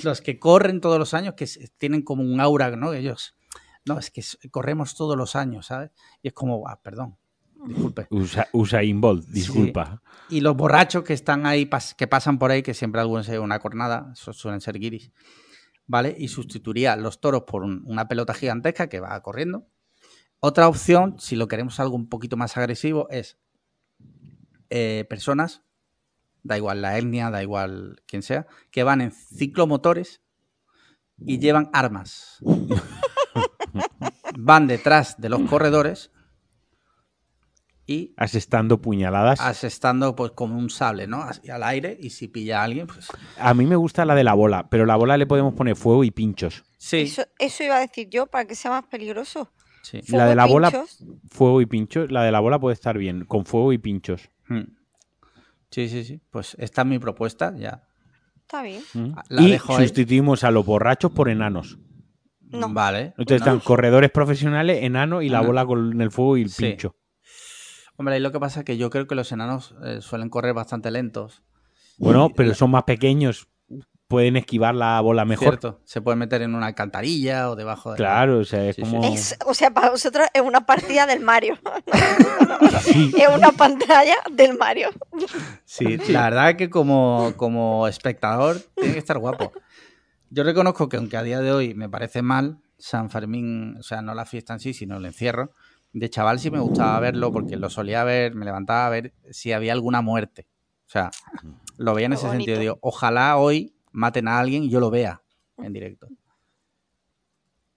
los 0.04 0.22
que 0.22 0.40
corren 0.40 0.82
todos 0.82 0.98
los 0.98 1.13
años, 1.13 1.36
que 1.36 1.48
tienen 1.78 2.02
como 2.02 2.24
un 2.24 2.40
aura, 2.40 2.76
¿no? 2.76 2.94
Ellos, 2.94 3.36
no, 3.86 4.00
es 4.00 4.10
que 4.10 4.24
corremos 4.50 4.96
todos 4.96 5.18
los 5.18 5.36
años, 5.36 5.68
¿sabes? 5.68 5.92
Y 6.22 6.30
es 6.30 6.34
como, 6.34 6.68
ah, 6.68 6.82
perdón, 6.82 7.18
disculpe. 7.67 8.08
Usa, 8.10 8.47
Usain 8.53 8.99
Bolt, 9.01 9.27
disculpa. 9.27 10.01
Y 10.30 10.41
los 10.41 10.56
borrachos 10.56 11.03
que 11.03 11.13
están 11.13 11.45
ahí, 11.45 11.65
pas- 11.65 11.95
que 11.95 12.08
pasan 12.08 12.39
por 12.39 12.51
ahí, 12.51 12.63
que 12.63 12.73
siempre 12.73 13.01
algunos 13.01 13.25
se 13.25 13.39
una 13.39 13.60
cornada, 13.60 14.12
suelen 14.15 14.62
ser 14.62 14.80
guiris, 14.80 15.12
¿vale? 15.86 16.15
Y 16.17 16.27
sustituiría 16.27 16.95
los 16.95 17.19
toros 17.21 17.43
por 17.43 17.63
un- 17.63 17.84
una 17.86 18.08
pelota 18.08 18.34
gigantesca 18.34 18.88
que 18.88 18.99
va 18.99 19.21
corriendo. 19.21 19.67
Otra 20.39 20.67
opción, 20.67 21.15
si 21.19 21.36
lo 21.36 21.47
queremos 21.47 21.80
algo 21.80 21.95
un 21.95 22.10
poquito 22.10 22.38
más 22.38 22.58
agresivo, 22.58 23.08
es 23.10 23.38
eh, 24.69 25.06
personas, 25.10 25.63
da 26.43 26.58
igual 26.58 26.82
la 26.82 26.97
etnia, 26.97 27.30
da 27.32 27.41
igual 27.41 28.01
quien 28.06 28.21
sea, 28.21 28.47
que 28.69 28.84
van 28.84 29.01
en 29.01 29.12
ciclomotores 29.12 30.21
y 31.19 31.39
llevan 31.39 31.69
armas. 31.73 32.38
van 34.38 34.67
detrás 34.67 35.19
de 35.19 35.30
los 35.30 35.41
corredores 35.49 36.12
y 37.88 38.13
Asestando 38.17 38.82
puñaladas. 38.82 39.39
asestando 39.39 40.15
pues 40.15 40.32
como 40.34 40.58
un 40.60 40.69
sable, 40.69 41.08
¿no? 41.08 41.21
Así 41.23 41.50
al 41.50 41.63
aire 41.63 41.97
y 42.00 42.10
si 42.10 42.28
pilla 42.28 42.60
a 42.62 42.65
alguien, 42.65 42.86
pues 42.86 43.08
A 43.39 43.54
mí 43.54 43.65
me 43.65 43.78
gusta 43.78 44.04
la 44.06 44.13
de 44.13 44.23
la 44.26 44.34
bola, 44.34 44.67
pero 44.69 44.86
la 44.86 44.97
bola 44.97 45.17
le 45.17 45.26
podemos 45.26 45.54
poner 45.54 45.76
fuego 45.78 46.04
y 46.04 46.12
pinchos. 46.12 46.63
sí, 46.78 46.97
Eso, 47.02 47.23
eso 47.39 47.63
iba 47.63 47.78
a 47.78 47.80
decir 47.80 48.10
yo, 48.10 48.28
para 48.28 48.45
que 48.45 48.56
sea 48.56 48.71
más 48.71 48.84
peligroso. 48.84 49.52
Sí. 49.84 50.02
La 50.10 50.26
de 50.26 50.36
la 50.36 50.45
bola, 50.45 50.69
fuego 51.30 51.62
y 51.62 51.65
pinchos. 51.65 52.12
La 52.12 52.23
de 52.23 52.32
la 52.34 52.41
bola 52.41 52.60
puede 52.60 52.73
estar 52.73 52.97
bien, 52.97 53.23
con 53.23 53.45
fuego 53.45 53.71
y 53.71 53.78
pinchos. 53.78 54.30
Hmm. 54.50 54.63
Sí, 55.71 55.88
sí, 55.88 56.04
sí. 56.04 56.19
Pues 56.30 56.56
esta 56.60 56.82
es 56.82 56.88
mi 56.88 57.00
propuesta, 57.00 57.54
ya. 57.58 57.84
Está 58.41 58.63
bien. 58.63 58.82
Mm. 58.93 59.12
La 59.30 59.41
y 59.41 59.52
dejo 59.52 59.76
ahí. 59.76 59.84
sustituimos 59.86 60.43
a 60.43 60.52
los 60.52 60.65
borrachos 60.65 61.12
por 61.12 61.30
enanos. 61.30 61.78
No. 62.41 62.69
Vale. 62.69 63.13
Entonces 63.17 63.38
están 63.41 63.60
corredores 63.60 64.10
profesionales, 64.12 64.84
enanos 64.84 65.23
y 65.23 65.30
la 65.30 65.41
bola 65.41 65.65
con 65.65 66.02
el 66.02 66.12
fuego 66.12 66.38
y 66.38 66.43
el 66.43 66.50
Sí. 66.50 66.63
pincho. 66.65 66.95
Hombre, 67.97 68.15
ahí 68.15 68.21
lo 68.21 68.31
que 68.31 68.39
pasa 68.39 68.60
es 68.60 68.65
que 68.65 68.77
yo 68.77 68.89
creo 68.89 69.07
que 69.07 69.15
los 69.15 69.31
enanos 69.31 69.75
eh, 69.83 69.99
suelen 70.01 70.29
correr 70.29 70.53
bastante 70.53 70.91
lentos. 70.91 71.43
Bueno, 71.97 72.27
Y 72.29 72.33
pero 72.33 72.53
son 72.53 72.71
más 72.71 72.83
pequeños. 72.83 73.47
Pueden 74.07 74.38
esquivar 74.38 74.73
la 74.73 75.01
bola 75.01 75.25
mejor. 75.25 75.47
Cierto. 75.49 75.81
Se 75.83 75.99
puede 75.99 76.15
meter 76.15 76.41
en 76.41 76.55
una 76.55 76.67
alcantarilla 76.67 77.49
o 77.49 77.57
debajo 77.57 77.91
de. 77.91 77.97
Claro, 77.97 78.39
o 78.39 78.45
sea, 78.45 78.63
es 78.69 78.77
Sí, 78.77 78.81
como. 78.83 79.03
Es, 79.03 79.36
o 79.45 79.53
sea, 79.53 79.71
para 79.71 79.89
vosotros 79.89 80.27
es 80.33 80.41
una 80.41 80.65
partida 80.65 81.05
del 81.05 81.19
Mario. 81.19 81.57
Sí. 82.81 83.13
es 83.17 83.27
una 83.36 83.51
pantalla 83.51 84.15
del 84.31 84.57
Mario. 84.57 84.89
Sí, 85.65 85.97
la 86.10 86.23
verdad 86.29 86.55
que 86.55 86.69
como, 86.69 87.33
como 87.36 87.88
espectador 87.88 88.57
tiene 88.75 88.93
que 88.93 88.99
estar 88.99 89.17
guapo. 89.17 89.51
Yo 90.29 90.43
reconozco 90.43 90.88
que 90.89 90.97
aunque 90.97 91.17
a 91.17 91.23
día 91.23 91.39
de 91.41 91.51
hoy 91.51 91.73
me 91.73 91.89
parece 91.89 92.21
mal 92.21 92.60
San 92.77 93.10
Fermín, 93.10 93.75
o 93.79 93.83
sea, 93.83 94.01
no 94.01 94.13
la 94.13 94.25
fiesta 94.25 94.53
en 94.53 94.60
sí, 94.60 94.73
sino 94.73 94.97
el 94.97 95.05
encierro, 95.05 95.51
de 95.93 96.10
chaval 96.10 96.39
sí 96.39 96.52
me 96.52 96.60
gustaba 96.60 97.00
verlo 97.00 97.32
porque 97.32 97.56
lo 97.58 97.69
solía 97.69 98.04
ver, 98.04 98.36
me 98.36 98.45
levantaba 98.45 98.88
a 98.88 98.89
ver 98.89 99.13
si 99.32 99.52
había 99.52 99.73
alguna 99.73 100.02
muerte. 100.02 100.47
O 100.86 100.89
sea, 100.89 101.12
lo 101.78 101.93
veía 101.93 102.06
en 102.06 102.12
Qué 102.12 102.15
ese 102.17 102.28
bonito. 102.28 102.43
sentido. 102.45 102.60
Digo, 102.60 102.78
ojalá 102.82 103.38
hoy 103.38 103.73
maten 103.91 104.28
a 104.28 104.39
alguien 104.39 104.63
y 104.63 104.69
yo 104.69 104.80
lo 104.80 104.89
vea 104.89 105.21
en 105.58 105.73
directo. 105.73 106.08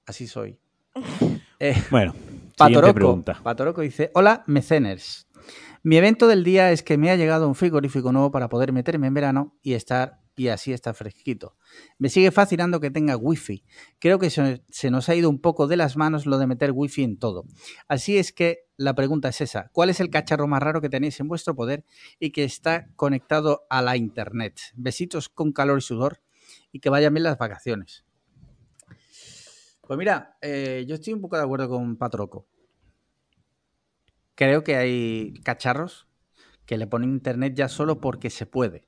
Así 0.07 0.27
soy. 0.27 0.59
Eh, 1.63 1.75
Bueno, 1.91 2.15
Patoroco, 2.57 2.95
pregunta. 2.95 3.39
Patoroco 3.43 3.83
dice, 3.83 4.11
hola 4.15 4.45
meceners. 4.47 5.29
Mi 5.83 5.99
evento 5.99 6.27
del 6.27 6.43
día 6.43 6.73
es 6.73 6.83
que 6.83 6.97
me 6.97 7.11
ha 7.11 7.17
llegado 7.17 7.47
un 7.47 7.55
frigorífico 7.55 8.13
nuevo 8.13 8.31
para 8.31 8.49
poder 8.49 8.73
meterme 8.73 9.09
en 9.09 9.13
verano 9.15 9.59
y 9.63 9.75
estar 9.75 10.21
y 10.37 10.49
así 10.49 10.73
estar 10.73 10.95
fresquito. 10.95 11.57
Me 11.99 12.09
sigue 12.09 12.31
fascinando 12.31 12.81
que 12.81 12.91
tenga 12.91 13.17
wifi. 13.17 13.65
Creo 13.99 14.19
que 14.19 14.31
se, 14.31 14.63
se 14.71 14.91
nos 14.91 15.09
ha 15.09 15.15
ido 15.15 15.29
un 15.29 15.41
poco 15.41 15.67
de 15.67 15.77
las 15.77 15.97
manos 15.97 16.27
lo 16.27 16.39
de 16.39 16.47
meter 16.47 16.73
wifi 16.73 17.03
en 17.03 17.19
todo. 17.19 17.45
Así 17.89 18.17
es 18.17 18.33
que 18.33 18.61
la 18.77 18.95
pregunta 18.95 19.29
es 19.29 19.41
esa. 19.41 19.69
¿Cuál 19.73 19.91
es 19.91 20.01
el 20.01 20.11
cacharro 20.11 20.49
más 20.49 20.63
raro 20.63 20.81
que 20.81 20.89
tenéis 20.89 21.21
en 21.21 21.29
vuestro 21.29 21.55
poder 21.55 21.85
y 22.19 22.31
que 22.31 22.45
está 22.45 22.89
conectado 22.97 23.67
a 23.69 23.83
la 23.83 23.97
internet? 23.97 24.59
Besitos 24.75 25.29
con 25.29 25.53
calor 25.53 25.79
y 25.79 25.83
sudor 25.83 26.23
y 26.73 26.81
que 26.81 26.91
vayan 26.91 27.13
bien 27.13 27.25
las 27.25 27.39
vacaciones. 27.39 28.05
Pues 29.87 29.99
mira, 29.99 30.37
eh, 30.41 30.85
yo 30.87 30.95
estoy 30.95 31.13
un 31.13 31.21
poco 31.21 31.37
de 31.37 31.43
acuerdo 31.43 31.69
con 31.69 31.97
Patroco. 31.97 32.47
Creo 34.37 34.65
que 34.65 34.77
hay 34.77 35.35
cacharros 35.43 36.09
que 36.65 36.79
le 36.79 36.87
ponen 36.87 37.11
internet 37.11 37.55
ya 37.57 37.69
solo 37.69 38.01
porque 38.01 38.31
se 38.31 38.47
puede. 38.47 38.87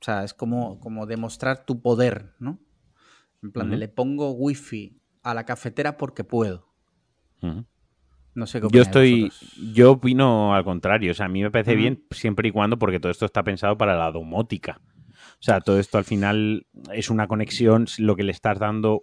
O 0.00 0.04
sea, 0.04 0.24
es 0.24 0.34
como, 0.34 0.78
como 0.80 1.06
demostrar 1.06 1.64
tu 1.64 1.82
poder, 1.82 2.34
¿no? 2.38 2.58
En 3.42 3.52
plan, 3.52 3.70
de 3.70 3.76
le 3.76 3.88
pongo 3.88 4.32
wifi 4.32 5.00
a 5.22 5.34
la 5.34 5.44
cafetera 5.44 5.96
porque 5.96 6.24
puedo. 6.24 6.68
No 8.34 8.46
sé 8.46 8.60
qué 8.60 8.68
Yo 8.70 8.82
estoy, 8.82 9.32
yo 9.74 9.92
opino 9.92 10.54
al 10.54 10.64
contrario. 10.64 11.10
O 11.10 11.14
sea, 11.14 11.26
a 11.26 11.28
mí 11.28 11.42
me 11.42 11.50
parece 11.50 11.74
bien 11.74 12.04
siempre 12.10 12.48
y 12.48 12.52
cuando, 12.52 12.78
porque 12.78 13.00
todo 13.00 13.10
esto 13.10 13.26
está 13.26 13.42
pensado 13.42 13.76
para 13.76 13.96
la 13.96 14.10
domótica. 14.10 14.80
O 15.40 15.42
sea, 15.42 15.60
todo 15.60 15.78
esto 15.78 15.98
al 15.98 16.04
final 16.04 16.66
es 16.92 17.10
una 17.10 17.28
conexión, 17.28 17.86
lo 17.98 18.16
que 18.16 18.24
le 18.24 18.32
estás 18.32 18.58
dando. 18.58 19.02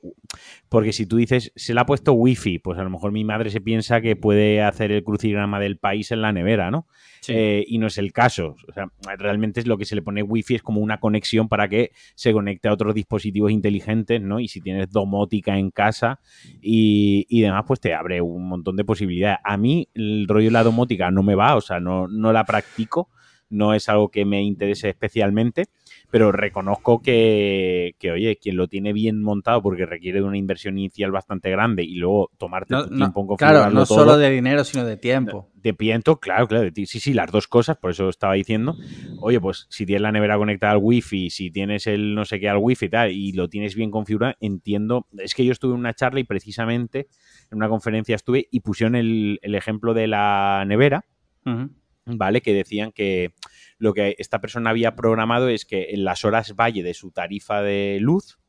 Porque 0.68 0.92
si 0.92 1.06
tú 1.06 1.16
dices, 1.16 1.54
se 1.56 1.74
le 1.74 1.80
ha 1.80 1.86
puesto 1.86 2.12
wifi, 2.12 2.60
pues 2.60 2.78
a 2.78 2.84
lo 2.84 2.90
mejor 2.90 3.14
mi 3.14 3.24
madre 3.24 3.50
se 3.50 3.62
piensa 3.62 4.02
que 4.02 4.18
puede 4.18 4.62
hacer 4.62 4.92
el 4.92 5.04
crucigrama 5.04 5.62
del 5.62 5.78
país 5.78 6.12
en 6.12 6.22
la 6.22 6.34
nevera, 6.34 6.72
¿no? 6.72 6.88
Sí. 7.22 7.34
Eh, 7.34 7.64
y 7.66 7.78
no 7.78 7.88
es 7.88 7.98
el 7.98 8.12
caso. 8.12 8.58
O 8.68 8.74
sea, 8.74 8.88
realmente 9.18 9.62
es 9.62 9.68
lo 9.68 9.78
que 9.78 9.86
se 9.86 9.96
le 9.96 10.02
pone 10.02 10.24
wifi 10.24 10.56
es 10.56 10.62
como 10.62 10.82
una 10.82 11.00
conexión 11.00 11.48
para 11.48 11.70
que 11.70 11.92
se 12.16 12.34
conecte 12.34 12.68
a 12.68 12.74
otros 12.74 12.94
dispositivos 12.94 13.52
inteligentes, 13.52 14.22
¿no? 14.22 14.42
Y 14.42 14.50
si 14.50 14.60
tienes 14.60 14.92
domótica 14.92 15.58
en 15.58 15.72
casa 15.72 16.20
y, 16.62 17.26
y 17.30 17.42
demás, 17.42 17.64
pues 17.66 17.80
te 17.80 17.94
abre 17.94 18.20
un 18.20 18.46
montón 18.50 18.76
de 18.76 18.84
posibilidades. 18.84 19.40
A 19.46 19.56
mí 19.56 19.88
el 19.94 20.28
rollo 20.28 20.48
de 20.48 20.52
la 20.52 20.64
domótica 20.64 21.12
no 21.12 21.24
me 21.24 21.36
va, 21.36 21.56
o 21.56 21.62
sea, 21.62 21.80
no, 21.80 22.10
no 22.10 22.34
la 22.34 22.44
practico, 22.44 23.10
no 23.50 23.74
es 23.74 23.90
algo 23.90 24.10
que 24.10 24.26
me 24.26 24.42
interese 24.44 24.90
especialmente, 24.90 25.66
pero 26.12 26.32
reconozco 26.32 27.02
que, 27.02 27.96
que, 28.00 28.12
oye, 28.12 28.38
quien 28.38 28.58
lo 28.58 28.68
tiene 28.68 28.94
bien 28.94 29.22
montado 29.22 29.62
porque 29.62 29.86
requiere 29.86 30.20
de 30.20 30.26
una 30.26 30.38
inversión 30.38 30.78
inicial 30.78 31.12
bastante 31.12 31.50
grande 31.52 31.84
y 31.84 31.96
luego 31.96 32.32
tomarte 32.38 32.74
No- 32.74 32.84
tu 32.86 32.90
no, 32.92 32.96
tiempo 32.98 33.22
en 33.22 33.28
claro, 33.28 33.38
configurarlo 33.60 33.80
no 33.80 33.86
todo, 33.86 33.98
solo 34.00 34.18
de 34.18 34.30
dinero, 34.32 34.64
sino 34.64 34.84
de 34.86 34.98
tiempo. 34.98 35.50
de 35.56 35.74
piento, 35.74 36.20
claro, 36.20 36.48
claro, 36.48 36.64
de 36.64 36.72
ti- 36.72 36.86
sí, 36.86 37.00
sí, 37.00 37.14
las 37.14 37.32
dos 37.32 37.48
cosas, 37.48 37.78
por 37.78 37.90
eso 37.92 38.08
estaba 38.10 38.34
diciendo, 38.36 38.78
oye, 39.18 39.40
pues 39.42 39.66
si 39.70 39.86
tienes 39.86 40.02
la 40.04 40.12
nevera 40.12 40.38
conectada 40.38 40.74
al 40.74 40.80
wifi, 40.82 41.30
si 41.32 41.50
tienes 41.50 41.88
el 41.88 42.14
no 42.14 42.24
sé 42.26 42.40
qué 42.40 42.50
al 42.50 42.58
wifi 42.60 42.86
y 42.86 42.90
tal, 42.90 43.12
y 43.12 43.32
lo 43.32 43.48
tienes 43.50 43.74
bien 43.76 43.90
configurado, 43.90 44.36
entiendo, 44.42 45.08
es 45.18 45.34
que 45.34 45.44
yo 45.44 45.52
estuve 45.52 45.74
en 45.74 45.80
una 45.80 45.94
charla 45.96 46.20
y 46.20 46.24
precisamente 46.24 47.08
en 47.52 47.58
una 47.58 47.68
conferencia 47.70 48.16
estuve 48.16 48.48
y 48.52 48.60
pusieron 48.60 48.96
el, 48.96 49.40
el 49.42 49.56
ejemplo 49.56 49.94
de 49.96 50.08
la 50.08 50.64
nevera, 50.68 51.04
Ujú. 51.48 51.70
¿Vale? 52.06 52.42
Que 52.42 52.54
decían 52.54 52.92
que 52.92 53.34
lo 53.78 53.94
que 53.94 54.16
esta 54.20 54.40
persona 54.42 54.70
había 54.70 54.96
programado 54.96 55.50
es 55.50 55.66
que 55.66 55.88
en 55.92 56.04
las 56.06 56.24
horas 56.26 56.56
valle 56.56 56.84
de 56.84 56.94
su 56.94 57.12
tarifa 57.12 57.62
de 57.62 57.98
luz, 58.02 58.40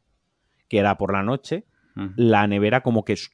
que 0.69 0.79
era 0.79 0.97
por 0.99 1.12
la 1.12 1.23
noche, 1.23 1.64
Ujú. 1.97 2.11
la 2.16 2.47
nevera 2.47 2.83
como 2.83 3.05
que 3.05 3.16
su- 3.16 3.31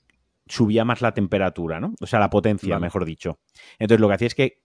subía 0.47 0.85
más 0.85 1.01
la 1.03 1.15
temperatura, 1.15 1.81
¿no? 1.81 1.95
O 2.01 2.07
sea, 2.07 2.19
la 2.21 2.31
potencia, 2.31 2.75
Vale. 2.75 2.87
mejor 2.87 3.05
dicho. 3.05 3.41
Entonces 3.79 4.01
lo 4.01 4.09
que 4.09 4.15
hacía 4.15 4.27
es 4.27 4.35
que 4.35 4.63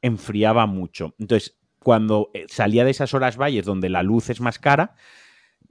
enfriaba 0.00 0.66
mucho. 0.66 1.14
Entonces, 1.18 1.58
cuando 1.78 2.30
eh, 2.34 2.46
salía 2.48 2.84
de 2.84 2.90
esas 2.92 3.14
horas 3.14 3.36
valles 3.36 3.64
donde 3.64 3.88
la 3.88 4.02
luz 4.02 4.30
es 4.30 4.40
más 4.40 4.58
cara, 4.58 4.94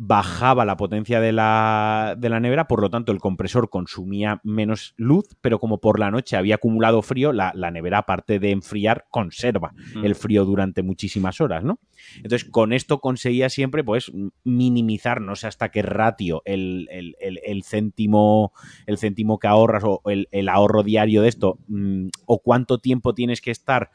bajaba 0.03 0.65
la 0.65 0.77
potencia 0.77 1.19
de 1.21 1.31
la, 1.31 2.15
de 2.17 2.27
la 2.29 2.39
nevera, 2.39 2.67
por 2.67 2.81
lo 2.81 2.89
tanto 2.89 3.11
el 3.11 3.19
compresor 3.19 3.69
consumía 3.69 4.41
menos 4.43 4.95
luz, 4.97 5.25
pero 5.41 5.59
como 5.59 5.77
por 5.79 5.99
la 5.99 6.09
noche 6.09 6.35
había 6.37 6.55
acumulado 6.55 7.03
frío, 7.03 7.31
la, 7.33 7.51
la 7.53 7.69
nevera, 7.69 7.99
aparte 7.99 8.39
de 8.39 8.49
enfriar, 8.49 9.05
conserva 9.11 9.73
Mm. 9.93 10.03
el 10.05 10.15
frío 10.15 10.43
durante 10.43 10.81
muchísimas 10.81 11.39
horas, 11.39 11.63
¿no? 11.63 11.77
Entonces, 12.17 12.45
con 12.49 12.73
esto 12.73 12.99
conseguía 12.99 13.49
siempre, 13.49 13.83
pues, 13.83 14.11
minimizar, 14.43 15.21
no 15.21 15.35
sé 15.35 15.45
hasta 15.45 15.69
qué 15.69 15.83
ratio 15.83 16.41
el, 16.45 16.87
el- 16.89 17.15
el- 17.19 17.39
el 17.45 17.63
céntimo, 17.63 18.53
el 18.87 18.97
céntimo 18.97 19.37
que 19.37 19.47
ahorras 19.47 19.83
o 19.85 20.01
el, 20.05 20.27
el 20.31 20.49
ahorro 20.49 20.81
diario 20.81 21.21
de 21.21 21.29
esto, 21.29 21.59
mm, 21.67 22.07
o 22.25 22.39
cuánto 22.39 22.79
tiempo 22.79 23.13
tienes 23.13 23.39
que 23.39 23.51
estar 23.51 23.91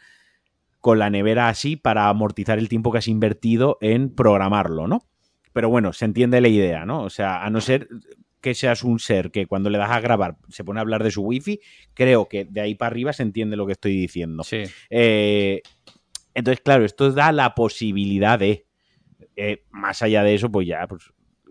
con 0.81 1.01
la 1.01 1.11
nevera 1.11 1.49
así 1.49 1.75
para 1.75 2.09
amortizar 2.09 2.59
el 2.61 2.69
tiempo 2.69 2.93
que 2.93 2.99
has 2.99 3.09
invertido 3.09 3.77
en 3.81 4.15
programarlo, 4.15 4.87
¿no? 4.87 5.03
Pero 5.57 5.71
bueno, 5.71 5.95
se 5.95 6.05
entiende 6.05 6.43
la 6.43 6.49
idea, 6.49 6.85
¿no? 6.85 7.05
O 7.05 7.09
sea, 7.09 7.43
a 7.43 7.49
no 7.49 7.63
ser 7.63 7.89
que 8.43 8.55
seas 8.55 8.85
un 8.85 8.99
ser 8.99 9.31
que 9.31 9.47
cuando 9.47 9.71
le 9.71 9.79
das 9.79 9.91
a 9.91 10.01
grabar 10.01 10.37
se 10.51 10.65
pone 10.65 10.81
a 10.81 10.83
hablar 10.83 11.03
de 11.03 11.11
su 11.11 11.23
wifi, 11.23 11.61
creo 11.95 12.29
que 12.29 12.45
de 12.45 12.61
ahí 12.61 12.75
para 12.75 12.91
arriba 12.91 13.15
se 13.15 13.23
entiende 13.23 13.57
lo 13.57 13.65
que 13.65 13.73
estoy 13.73 13.97
diciendo. 13.97 14.43
Sí. 14.43 14.65
Eh, 14.91 15.63
entonces, 16.35 16.61
claro, 16.63 16.85
esto 16.85 17.11
da 17.11 17.33
la 17.33 17.55
posibilidad 17.55 18.39
de, 18.39 18.67
eh, 19.35 19.65
más 19.71 20.03
allá 20.03 20.23
de 20.25 20.35
eso, 20.35 20.53
pues 20.53 20.67
ya, 20.67 20.87
pues 20.87 21.05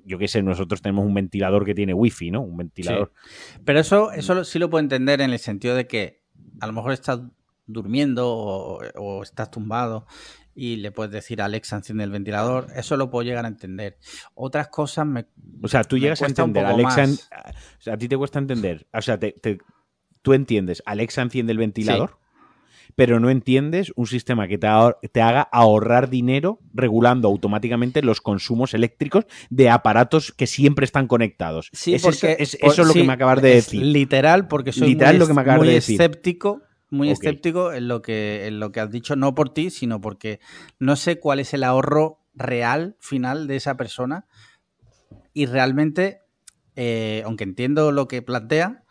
yo 0.06 0.20
qué 0.20 0.28
sé, 0.28 0.44
nosotros 0.44 0.84
tenemos 0.84 1.04
un 1.04 1.16
ventilador 1.16 1.66
que 1.66 1.74
tiene 1.74 1.96
wifi, 1.96 2.30
¿no? 2.30 2.42
Un 2.42 2.58
ventilador. 2.58 3.12
Pero 3.64 3.80
eso, 3.80 4.12
eso 4.12 4.44
sí 4.44 4.60
lo 4.60 4.70
puedo 4.70 4.84
entender 4.84 5.20
en 5.20 5.32
el 5.32 5.40
sentido 5.40 5.74
de 5.74 5.88
que 5.88 6.22
a 6.60 6.68
lo 6.68 6.74
mejor 6.74 6.92
estás 6.92 7.22
durmiendo 7.66 8.30
o, 8.30 8.82
o 8.98 9.24
estás 9.24 9.50
tumbado 9.50 10.06
y 10.56 10.78
le 10.78 10.92
puedes 10.92 11.12
decir 11.12 11.42
a 11.42 11.46
Alexa 11.46 11.76
enciende 11.76 12.06
el 12.06 12.12
ventilador. 12.12 12.68
Eso 12.76 12.96
lo 12.98 13.10
puedo 13.12 13.24
llegar 13.24 13.44
a 13.46 13.50
entender. 13.50 13.98
Otras 14.34 14.70
cosas 14.70 15.06
me... 15.06 15.26
O 15.62 15.68
sea, 15.68 15.84
tú 15.84 15.98
llegas 15.98 16.22
a 16.22 16.28
entender, 16.28 16.66
Alexa, 16.66 17.04
o 17.04 17.82
sea, 17.82 17.94
a 17.96 17.98
ti 17.98 18.08
te 18.08 18.18
cuesta 18.18 18.40
entender, 18.40 18.88
o 18.94 19.02
sea, 19.02 19.20
te- 19.20 19.34
te- 19.34 19.60
tú 20.22 20.34
entiendes, 20.34 20.82
Alexa 20.86 21.22
enciende 21.22 21.52
el 21.52 21.58
ventilador, 21.58 22.18
pero 22.96 23.20
no 23.20 23.30
entiendes 23.30 23.92
un 23.98 24.08
sistema 24.08 24.48
que 24.48 24.58
te, 24.58 24.68
te 25.12 25.22
haga 25.22 25.42
ahorrar 25.52 26.10
dinero 26.10 26.60
regulando 26.74 27.28
automáticamente 27.28 28.02
los 28.02 28.22
consumos 28.22 28.74
eléctricos 28.74 29.26
de 29.50 29.70
aparatos 29.70 30.32
que 30.32 30.48
siempre 30.48 30.86
están 30.86 31.08
conectados. 31.08 31.70
Sí, 31.74 31.96
Es 31.96 32.02
porque 32.04 32.38
eso, 32.40 32.56
es, 32.56 32.58
por- 32.58 32.72
eso 32.72 32.82
es 32.84 32.88
lo 32.88 32.94
sí, 32.94 33.00
que 33.02 33.08
me 33.08 33.14
acabas 33.14 33.42
de 33.42 33.50
decir. 33.50 33.82
Literal, 33.84 34.48
porque 34.48 34.72
soy 34.72 34.90
Literal 34.90 35.16
muy, 35.16 35.20
lo 35.20 35.28
que 35.28 35.34
me 35.34 35.42
acabas 35.42 35.58
muy 35.60 35.68
de 35.68 35.74
decir. 35.74 36.00
escéptico, 36.02 36.62
muy 36.96 37.12
escéptico 37.12 37.74
en 37.74 37.88
lo 37.88 38.02
que 38.02 38.48
en 38.48 38.60
lo 38.60 38.72
que 38.72 38.80
has 38.80 38.90
dicho, 38.90 39.16
no 39.16 39.36
por 39.36 39.54
ti, 39.54 39.70
sino 39.70 40.02
porque 40.02 40.40
no 40.80 40.96
sé 40.96 41.20
cuál 41.20 41.40
es 41.40 41.54
el 41.54 41.64
ahorro 41.64 42.26
real 42.34 42.98
final 43.00 43.48
de 43.48 43.56
esa 43.56 43.78
persona 43.78 44.26
y 45.34 45.46
realmente, 45.46 46.22
eh, 46.76 47.22
aunque 47.26 47.44
entiendo 47.44 47.92
lo 47.92 48.08
que 48.08 48.22
plantea, 48.22 48.84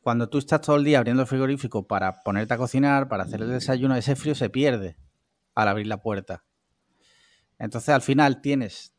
cuando 0.00 0.28
tú 0.28 0.38
estás 0.38 0.60
todo 0.60 0.76
el 0.76 0.84
día 0.84 0.98
abriendo 0.98 1.22
el 1.22 1.28
frigorífico 1.28 1.86
para 1.86 2.20
ponerte 2.22 2.54
a 2.54 2.56
cocinar, 2.56 3.08
para 3.08 3.24
hacer 3.24 3.42
el 3.42 3.50
desayuno, 3.50 3.96
ese 3.96 4.16
frío 4.16 4.34
se 4.34 4.48
pierde 4.48 4.96
al 5.54 5.68
abrir 5.68 5.86
la 5.88 6.00
puerta. 6.00 6.44
Entonces 7.58 7.90
al 7.90 8.02
final 8.02 8.40
tienes 8.40 8.94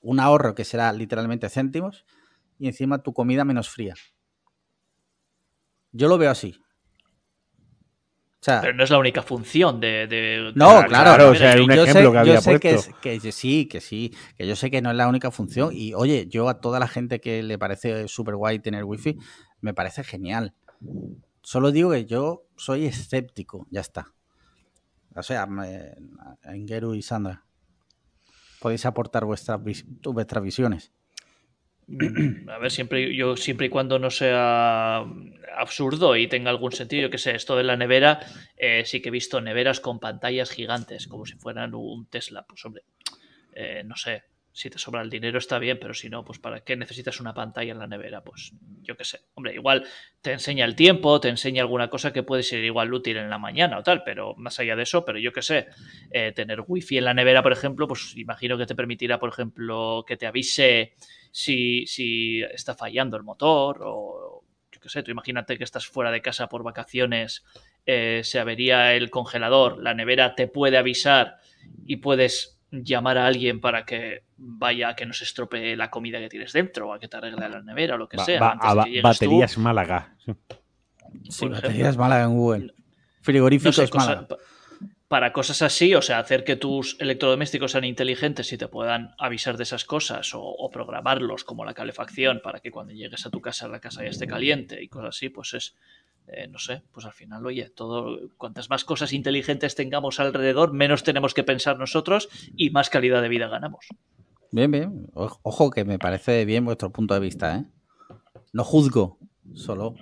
un 0.00 0.20
ahorro 0.20 0.54
que 0.54 0.64
será 0.64 0.92
literalmente 0.92 1.48
céntimos 1.48 2.04
y 2.58 2.66
encima 2.66 3.02
tu 3.02 3.14
comida 3.14 3.44
menos 3.44 3.70
fría. 3.70 3.94
Yo 5.92 6.08
lo 6.08 6.18
veo 6.18 6.30
así. 6.30 6.54
O 8.44 8.46
sea, 8.46 8.60
Pero 8.60 8.74
no 8.74 8.84
es 8.84 8.90
la 8.90 8.98
única 8.98 9.22
función 9.22 9.80
de. 9.80 10.06
de- 10.06 10.52
no, 10.54 10.82
de- 10.82 10.86
claro, 10.88 11.30
o 11.30 11.34
sea, 11.34 11.54
era 11.54 11.62
un 11.62 11.70
yo 11.70 11.82
ejemplo 11.84 12.08
sé, 12.08 12.12
que 12.12 12.18
había 12.18 12.34
yo 12.34 12.40
sé 12.42 12.60
que, 12.60 12.72
puesto. 12.74 12.90
es- 12.90 12.96
que 13.22 13.32
sí, 13.32 13.64
que 13.66 13.80
sí, 13.80 14.14
que 14.36 14.46
yo 14.46 14.54
sé 14.54 14.70
que 14.70 14.82
no 14.82 14.90
es 14.90 14.96
la 14.96 15.08
única 15.08 15.30
función. 15.30 15.70
Y 15.72 15.94
oye, 15.94 16.26
yo 16.28 16.50
a 16.50 16.60
toda 16.60 16.78
la 16.78 16.86
gente 16.86 17.22
que 17.22 17.42
le 17.42 17.56
parece 17.56 18.06
súper 18.06 18.36
guay 18.36 18.58
tener 18.58 18.84
wifi, 18.84 19.16
me 19.62 19.72
parece 19.72 20.04
genial. 20.04 20.52
Solo 21.40 21.72
digo 21.72 21.92
que 21.92 22.04
yo 22.04 22.42
soy 22.54 22.84
escéptico, 22.84 23.66
ya 23.70 23.80
está. 23.80 24.08
O 25.16 25.22
sea, 25.22 25.48
Engeru 26.42 26.94
y 26.94 27.00
Sandra, 27.00 27.44
podéis 28.60 28.84
aportar 28.84 29.24
vuestras, 29.24 29.58
vuestras 30.02 30.44
visiones. 30.44 30.92
Mm, 31.86 32.48
A 32.48 32.58
ver, 32.58 32.70
siempre 32.70 33.14
yo 33.14 33.36
siempre 33.36 33.66
y 33.66 33.70
cuando 33.70 33.98
no 33.98 34.10
sea 34.10 35.04
absurdo 35.56 36.16
y 36.16 36.26
tenga 36.28 36.50
algún 36.50 36.72
sentido, 36.72 37.02
yo 37.02 37.10
que 37.10 37.18
sé, 37.18 37.34
esto 37.34 37.56
de 37.56 37.64
la 37.64 37.76
nevera, 37.76 38.20
eh, 38.56 38.82
sí 38.86 39.00
que 39.00 39.08
he 39.08 39.12
visto 39.12 39.40
neveras 39.40 39.80
con 39.80 40.00
pantallas 40.00 40.50
gigantes, 40.50 41.06
como 41.06 41.26
si 41.26 41.34
fueran 41.36 41.74
un 41.74 42.06
Tesla. 42.08 42.44
Pues 42.48 42.64
hombre, 42.64 42.82
eh, 43.52 43.82
no 43.84 43.96
sé, 43.96 44.22
si 44.54 44.70
te 44.70 44.78
sobra 44.78 45.02
el 45.02 45.10
dinero 45.10 45.38
está 45.38 45.58
bien, 45.58 45.78
pero 45.80 45.94
si 45.94 46.08
no, 46.08 46.24
pues 46.24 46.38
¿para 46.38 46.60
qué 46.60 46.76
necesitas 46.76 47.18
una 47.20 47.34
pantalla 47.34 47.72
en 47.72 47.78
la 47.80 47.88
nevera? 47.88 48.22
Pues 48.22 48.52
yo 48.82 48.96
qué 48.96 49.04
sé. 49.04 49.18
Hombre, 49.34 49.52
igual 49.52 49.84
te 50.22 50.30
enseña 50.30 50.64
el 50.64 50.76
tiempo, 50.76 51.18
te 51.18 51.28
enseña 51.28 51.62
alguna 51.62 51.90
cosa 51.90 52.12
que 52.12 52.22
puede 52.22 52.44
ser 52.44 52.62
igual 52.62 52.94
útil 52.94 53.16
en 53.16 53.28
la 53.28 53.38
mañana 53.38 53.78
o 53.78 53.82
tal, 53.82 54.04
pero 54.04 54.36
más 54.36 54.60
allá 54.60 54.76
de 54.76 54.84
eso, 54.84 55.04
pero 55.04 55.18
yo 55.18 55.32
qué 55.32 55.42
sé, 55.42 55.66
eh, 56.12 56.30
tener 56.30 56.62
wifi 56.68 56.98
en 56.98 57.04
la 57.04 57.14
nevera, 57.14 57.42
por 57.42 57.50
ejemplo, 57.50 57.88
pues 57.88 58.16
imagino 58.16 58.56
que 58.56 58.64
te 58.64 58.76
permitirá, 58.76 59.18
por 59.18 59.30
ejemplo, 59.30 60.04
que 60.06 60.16
te 60.16 60.28
avise 60.28 60.94
si, 61.32 61.84
si 61.88 62.40
está 62.42 62.76
fallando 62.76 63.16
el 63.16 63.24
motor 63.24 63.80
o 63.84 64.44
yo 64.70 64.80
qué 64.80 64.88
sé, 64.88 65.02
tú 65.02 65.10
imagínate 65.10 65.58
que 65.58 65.64
estás 65.64 65.88
fuera 65.88 66.12
de 66.12 66.22
casa 66.22 66.48
por 66.48 66.62
vacaciones, 66.62 67.44
eh, 67.86 68.20
se 68.22 68.38
avería 68.38 68.94
el 68.94 69.10
congelador, 69.10 69.82
la 69.82 69.94
nevera 69.94 70.36
te 70.36 70.46
puede 70.46 70.78
avisar 70.78 71.38
y 71.84 71.96
puedes 71.96 72.53
llamar 72.70 73.18
a 73.18 73.26
alguien 73.26 73.60
para 73.60 73.84
que 73.84 74.22
vaya 74.36 74.88
a 74.90 74.96
que 74.96 75.06
no 75.06 75.12
se 75.12 75.24
estropee 75.24 75.76
la 75.76 75.90
comida 75.90 76.18
que 76.18 76.28
tienes 76.28 76.52
dentro 76.52 76.88
o 76.88 76.92
a 76.92 76.98
que 76.98 77.08
te 77.08 77.16
arregle 77.16 77.48
la 77.48 77.62
nevera 77.62 77.94
o 77.94 77.98
lo 77.98 78.08
que 78.08 78.16
Va- 78.16 78.24
sea. 78.24 78.40
va- 78.40 78.52
antes 78.52 78.66
a 78.68 78.70
de 78.70 78.76
ba- 78.76 78.84
que 78.84 78.90
llegues 78.90 79.02
tú. 79.02 79.08
baterías 79.08 79.58
Málaga. 79.58 80.16
Sí. 81.28 81.48
Baterías. 81.48 81.96
Málaga 81.96 82.24
en 82.24 82.34
Google. 82.34 82.66
No 82.66 82.72
Frigoríficos 83.22 83.76
sé, 83.76 83.88
cosa- 83.88 84.06
Málaga. 84.06 84.28
pa- 84.28 84.38
para 85.06 85.32
cosas 85.32 85.62
así, 85.62 85.94
o 85.94 86.02
sea, 86.02 86.18
hacer 86.18 86.42
que 86.42 86.56
tus 86.56 86.96
electrodomésticos 86.98 87.70
sean 87.72 87.84
inteligentes 87.84 88.52
y 88.52 88.58
te 88.58 88.66
puedan 88.66 89.14
avisar 89.18 89.56
de 89.56 89.62
esas 89.62 89.84
cosas 89.84 90.34
o, 90.34 90.42
o 90.42 90.70
programarlos 90.70 91.44
como 91.44 91.64
la 91.64 91.72
calefacción 91.74 92.40
para 92.42 92.58
que 92.58 92.72
cuando 92.72 92.92
llegues 92.94 93.24
a 93.24 93.30
tu 93.30 93.40
casa 93.40 93.68
la 93.68 93.78
casa 93.80 94.02
ya 94.02 94.08
esté 94.10 94.26
caliente 94.26 94.82
y 94.82 94.88
cosas 94.88 95.10
así, 95.16 95.28
pues 95.28 95.54
es, 95.54 95.76
eh, 96.28 96.48
no 96.48 96.58
sé, 96.58 96.82
pues 96.92 97.06
al 97.06 97.12
final, 97.12 97.44
oye, 97.46 97.68
todo, 97.70 98.18
cuantas 98.36 98.70
más 98.70 98.84
cosas 98.84 99.12
inteligentes 99.12 99.74
tengamos 99.74 100.20
alrededor, 100.20 100.72
menos 100.72 101.02
tenemos 101.04 101.34
que 101.34 101.44
pensar 101.44 101.78
nosotros 101.78 102.28
y 102.56 102.70
más 102.70 102.90
calidad 102.90 103.20
de 103.22 103.28
vida 103.28 103.48
ganamos. 103.48 103.86
Bien, 104.50 104.70
bien. 104.70 105.06
Ojo 105.14 105.70
que 105.70 105.84
me 105.84 105.98
parece 105.98 106.44
bien 106.44 106.64
vuestro 106.64 106.90
punto 106.90 107.14
de 107.14 107.20
vista, 107.20 107.56
¿eh? 107.56 107.64
No 108.52 108.62
juzgo, 108.64 109.18
solo 109.54 109.94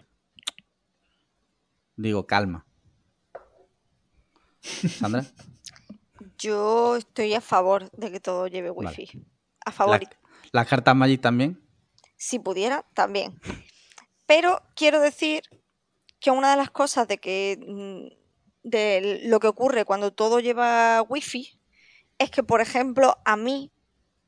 digo 1.97 2.27
calma. 2.27 2.67
Sandra, 4.61 5.25
Yo 6.39 6.97
estoy 6.97 7.35
a 7.35 7.41
favor 7.41 7.91
de 7.93 8.11
que 8.13 8.21
todo 8.21 8.47
lleve 8.47 8.71
wifi. 8.71 9.09
A 9.65 9.73
favor. 9.73 10.01
la- 10.01 10.11
las 10.53 10.69
cartas 10.69 10.95
Magic 10.95 11.21
también. 11.21 11.61
Si 12.17 12.39
pudiera, 12.39 12.85
también. 12.95 13.41
Pero 14.27 14.61
quiero 14.77 15.01
decir 15.01 15.43
que 16.23 16.31
una 16.31 16.53
de 16.53 16.57
las 16.57 16.71
cosas 16.71 17.09
de 17.09 17.19
que 17.19 17.59
mm, 17.67 18.23
de 18.63 19.21
lo 19.25 19.41
que 19.41 19.49
ocurre 19.49 19.85
cuando 19.85 20.13
todo 20.13 20.41
lleva 20.41 21.03
wifi 21.03 21.59
es 22.19 22.31
que, 22.31 22.43
por 22.43 22.61
ejemplo, 22.61 23.19
a 23.25 23.37
mí 23.37 23.73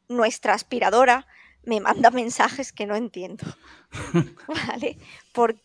nuestra 0.09 0.55
aspiradora 0.55 1.27
me 1.63 1.81
manda 1.81 2.11
mensajes 2.11 2.73
que 2.73 2.87
no 2.87 2.97
entiendo. 2.97 3.45
¿Vale? 4.49 4.99
Porque 5.33 5.61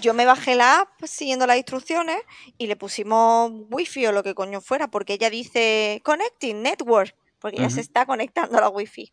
yo 0.00 0.14
me 0.14 0.24
bajé 0.24 0.54
la 0.54 0.80
app 0.80 1.04
siguiendo 1.04 1.46
las 1.46 1.56
instrucciones 1.56 2.18
y 2.56 2.66
le 2.66 2.76
pusimos 2.76 3.52
wifi 3.70 4.06
o 4.06 4.12
lo 4.12 4.22
que 4.22 4.34
coño 4.34 4.60
fuera, 4.60 4.88
porque 4.90 5.14
ella 5.14 5.30
dice 5.30 6.00
connecting 6.04 6.62
network, 6.62 7.14
porque 7.38 7.58
ella 7.58 7.70
se 7.70 7.80
Ujú. 7.80 7.80
está 7.80 8.06
conectando 8.06 8.58
a 8.58 8.62
la 8.62 8.68
wifi. 8.68 9.12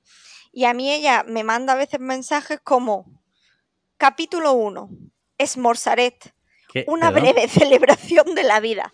Y 0.52 0.66
a 0.66 0.74
mí 0.74 0.92
ella 0.92 1.24
me 1.28 1.44
manda 1.44 1.74
a 1.74 1.78
veces 1.78 2.00
mensajes 2.00 2.60
como 2.62 3.22
capítulo 3.98 4.54
1, 4.54 4.90
Esmorzaret, 5.38 6.35
¿Qué? 6.76 6.84
una 6.90 7.12
¿Perdón? 7.14 7.34
breve 7.34 7.48
celebración 7.48 8.36
de 8.36 8.44
la 8.44 8.60
vida. 8.60 8.94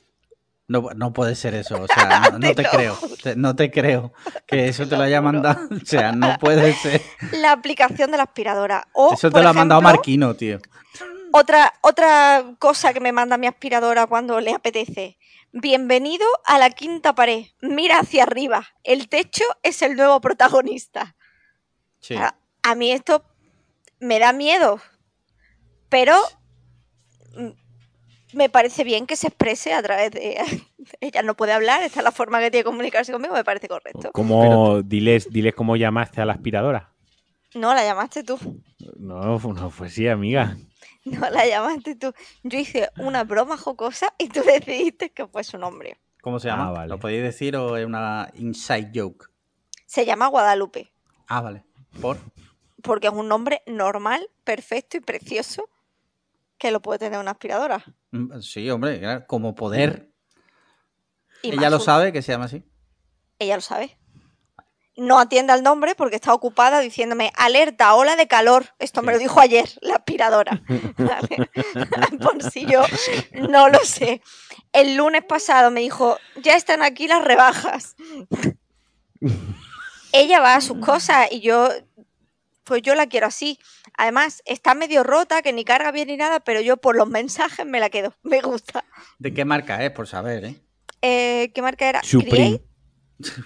No, 0.67 0.89
no 0.95 1.11
puede 1.13 1.33
ser 1.35 1.55
eso, 1.55 1.81
o 1.81 1.87
sea, 1.87 2.29
no, 2.31 2.37
no 2.39 2.53
te 2.55 2.63
creo, 2.63 2.97
te- 3.23 3.35
no 3.35 3.55
te 3.55 3.71
creo 3.71 4.13
que 4.45 4.67
eso 4.69 4.87
te 4.87 4.95
lo 4.95 5.03
haya 5.03 5.19
mandado, 5.21 5.67
o 5.81 5.85
sea, 5.85 6.11
no 6.11 6.37
puede 6.39 6.73
ser. 6.75 7.01
La 7.31 7.51
aplicación 7.51 8.11
de 8.11 8.17
la 8.17 8.23
aspiradora. 8.23 8.87
O, 8.93 9.13
Eso 9.15 9.29
te 9.29 9.33
por 9.33 9.41
lo 9.43 9.49
ha 9.49 9.53
mandado 9.53 9.81
Marquino, 9.81 10.35
tío. 10.35 10.59
Otra, 11.33 11.73
otra 11.81 12.53
cosa 12.59 12.93
que 12.93 12.99
me 12.99 13.11
manda 13.11 13.37
mi 13.37 13.47
aspiradora 13.47 14.05
cuando 14.05 14.39
le 14.41 14.53
apetece. 14.53 15.17
Bienvenido 15.53 16.25
a 16.45 16.57
la 16.59 16.69
quinta 16.69 17.15
pared. 17.15 17.47
Mira 17.61 17.99
hacia 17.99 18.23
arriba. 18.23 18.65
El 18.83 19.09
techo 19.09 19.43
es 19.63 19.81
el 19.81 19.95
nuevo 19.95 20.21
protagonista. 20.21 21.15
Sí. 21.99 22.15
A, 22.15 22.35
a 22.63 22.75
mí 22.75 22.91
esto 22.91 23.25
me 23.99 24.19
da 24.19 24.31
miedo. 24.33 24.79
Pero 25.89 26.15
mm, 27.35 27.49
me 28.33 28.49
parece 28.49 28.83
bien 28.83 29.05
que 29.07 29.15
se 29.15 29.27
exprese 29.27 29.73
a 29.73 29.81
través 29.83 30.11
de. 30.11 30.37
Ella 31.01 31.21
no 31.23 31.35
puede 31.35 31.53
hablar, 31.53 31.83
esta 31.83 31.99
es 31.99 32.03
la 32.03 32.11
forma 32.11 32.39
que 32.39 32.51
tiene 32.51 32.63
de 32.63 32.69
comunicarse 32.69 33.11
conmigo, 33.11 33.33
me 33.33 33.43
parece 33.43 33.67
correcto. 33.67 34.11
¿Cómo, 34.13 34.81
diles, 34.81 35.27
diles 35.31 35.53
cómo 35.55 35.75
llamaste 35.75 36.21
a 36.21 36.25
la 36.25 36.33
aspiradora. 36.33 36.93
No, 37.53 37.73
la 37.73 37.83
llamaste 37.83 38.23
tú. 38.23 38.37
No, 38.97 39.37
no 39.39 39.69
fue 39.69 39.87
así, 39.87 40.07
amiga. 40.07 40.55
No 41.03 41.27
la 41.31 41.47
llamaste 41.47 41.95
tú. 41.95 42.13
Yo 42.43 42.59
hice 42.59 42.89
una 42.99 43.23
broma 43.23 43.57
jocosa 43.57 44.13
y 44.19 44.29
tú 44.29 44.41
decidiste 44.45 45.09
que 45.09 45.25
fue 45.25 45.43
su 45.43 45.57
nombre. 45.57 45.97
¿Cómo 46.21 46.39
se 46.39 46.47
Ah, 46.47 46.55
llama? 46.57 46.71
vale. 46.71 46.89
¿Lo 46.89 46.99
podéis 46.99 47.23
decir 47.23 47.55
o 47.57 47.75
es 47.75 47.87
una 47.87 48.29
inside 48.35 48.91
joke? 48.93 49.31
Se 49.87 50.05
llama 50.05 50.27
Guadalupe. 50.27 50.91
Ah, 51.27 51.41
vale. 51.41 51.63
¿Por? 51.99 52.19
porque 52.83 53.07
es 53.07 53.13
un 53.13 53.27
nombre 53.27 53.63
normal, 53.65 54.27
perfecto 54.43 54.97
y 54.97 55.01
precioso 55.01 55.69
que 56.61 56.69
lo 56.71 56.79
puede 56.79 56.99
tener 56.99 57.19
una 57.19 57.31
aspiradora. 57.31 57.83
Mm, 58.11 58.39
Sí, 58.39 58.69
hombre, 58.69 59.25
como 59.25 59.55
poder. 59.55 60.11
Y 61.41 61.53
Ella 61.53 61.71
lo 61.71 61.77
un- 61.77 61.83
sabe 61.83 62.13
que 62.13 62.21
se 62.21 62.31
llama 62.31 62.45
así. 62.45 62.63
Ella 63.39 63.55
lo 63.55 63.61
sabe. 63.61 63.97
No 64.95 65.17
atiende 65.19 65.53
al 65.53 65.63
nombre 65.63 65.95
porque 65.95 66.17
está 66.17 66.31
ocupada 66.35 66.79
diciéndome, 66.81 67.31
alerta, 67.35 67.95
ola 67.95 68.15
de 68.15 68.27
calor. 68.27 68.65
Esto 68.77 69.01
me 69.01 69.11
lo 69.11 69.17
dijo 69.17 69.39
ayer 69.39 69.67
la 69.81 69.95
aspiradora. 69.95 70.61
Por 72.21 72.43
si 72.43 72.67
yo 72.67 72.83
no 73.49 73.67
lo 73.69 73.79
sé. 73.79 74.21
El 74.71 74.95
lunes 74.97 75.23
pasado 75.23 75.71
me 75.71 75.79
dijo, 75.79 76.19
ya 76.43 76.55
están 76.55 76.83
aquí 76.83 77.07
las 77.07 77.23
rebajas. 77.23 77.95
Ella 80.13 80.41
va 80.41 80.55
a 80.55 80.61
sus 80.61 80.77
cosas 80.77 81.27
y 81.31 81.39
yo, 81.39 81.69
pues 82.65 82.83
yo 82.83 82.93
la 82.93 83.07
quiero 83.07 83.25
así. 83.27 83.57
Además, 83.97 84.41
está 84.45 84.73
medio 84.73 85.03
rota, 85.03 85.41
que 85.41 85.53
ni 85.53 85.63
carga 85.65 85.91
bien 85.91 86.07
ni 86.07 86.17
nada, 86.17 86.39
pero 86.39 86.61
yo 86.61 86.77
por 86.77 86.95
los 86.95 87.07
mensajes 87.09 87.65
me 87.65 87.79
la 87.79 87.89
quedo. 87.89 88.13
Me 88.23 88.41
gusta. 88.41 88.83
¿De 89.19 89.33
qué 89.33 89.45
marca 89.45 89.83
es? 89.83 89.91
Por 89.91 90.07
saber, 90.07 90.45
¿eh? 90.45 90.55
Eh, 91.01 91.51
¿Qué 91.53 91.61
marca 91.61 91.87
era? 91.89 92.03
Supreme. 92.03 92.61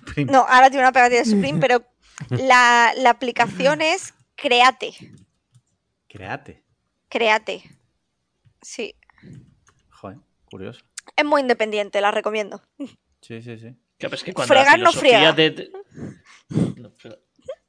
Create. 0.05 0.31
No, 0.31 0.45
ahora 0.47 0.69
tiene 0.69 0.83
una 0.83 0.91
pegatina 0.91 1.19
de 1.19 1.25
Supreme, 1.25 1.59
pero 1.61 1.85
la, 2.29 2.93
la 2.97 3.09
aplicación 3.09 3.81
es 3.81 4.13
Create. 4.35 4.93
Créate. 6.07 6.63
Create. 7.09 7.63
Sí. 8.61 8.95
Joder, 9.89 10.17
curioso. 10.49 10.81
Es 11.15 11.25
muy 11.25 11.41
independiente, 11.41 12.01
la 12.01 12.11
recomiendo. 12.11 12.61
Sí, 13.21 13.41
sí, 13.41 13.57
sí. 13.57 13.75
Que, 13.97 14.09
que 14.09 14.33
cuando 14.33 14.53
Fregar 14.53 14.77
la 14.79 14.85
no 14.85 14.91
friega. 14.91 15.31
de- 15.33 15.51
de- 15.51 15.71
No, 16.77 16.91
pero- 17.01 17.19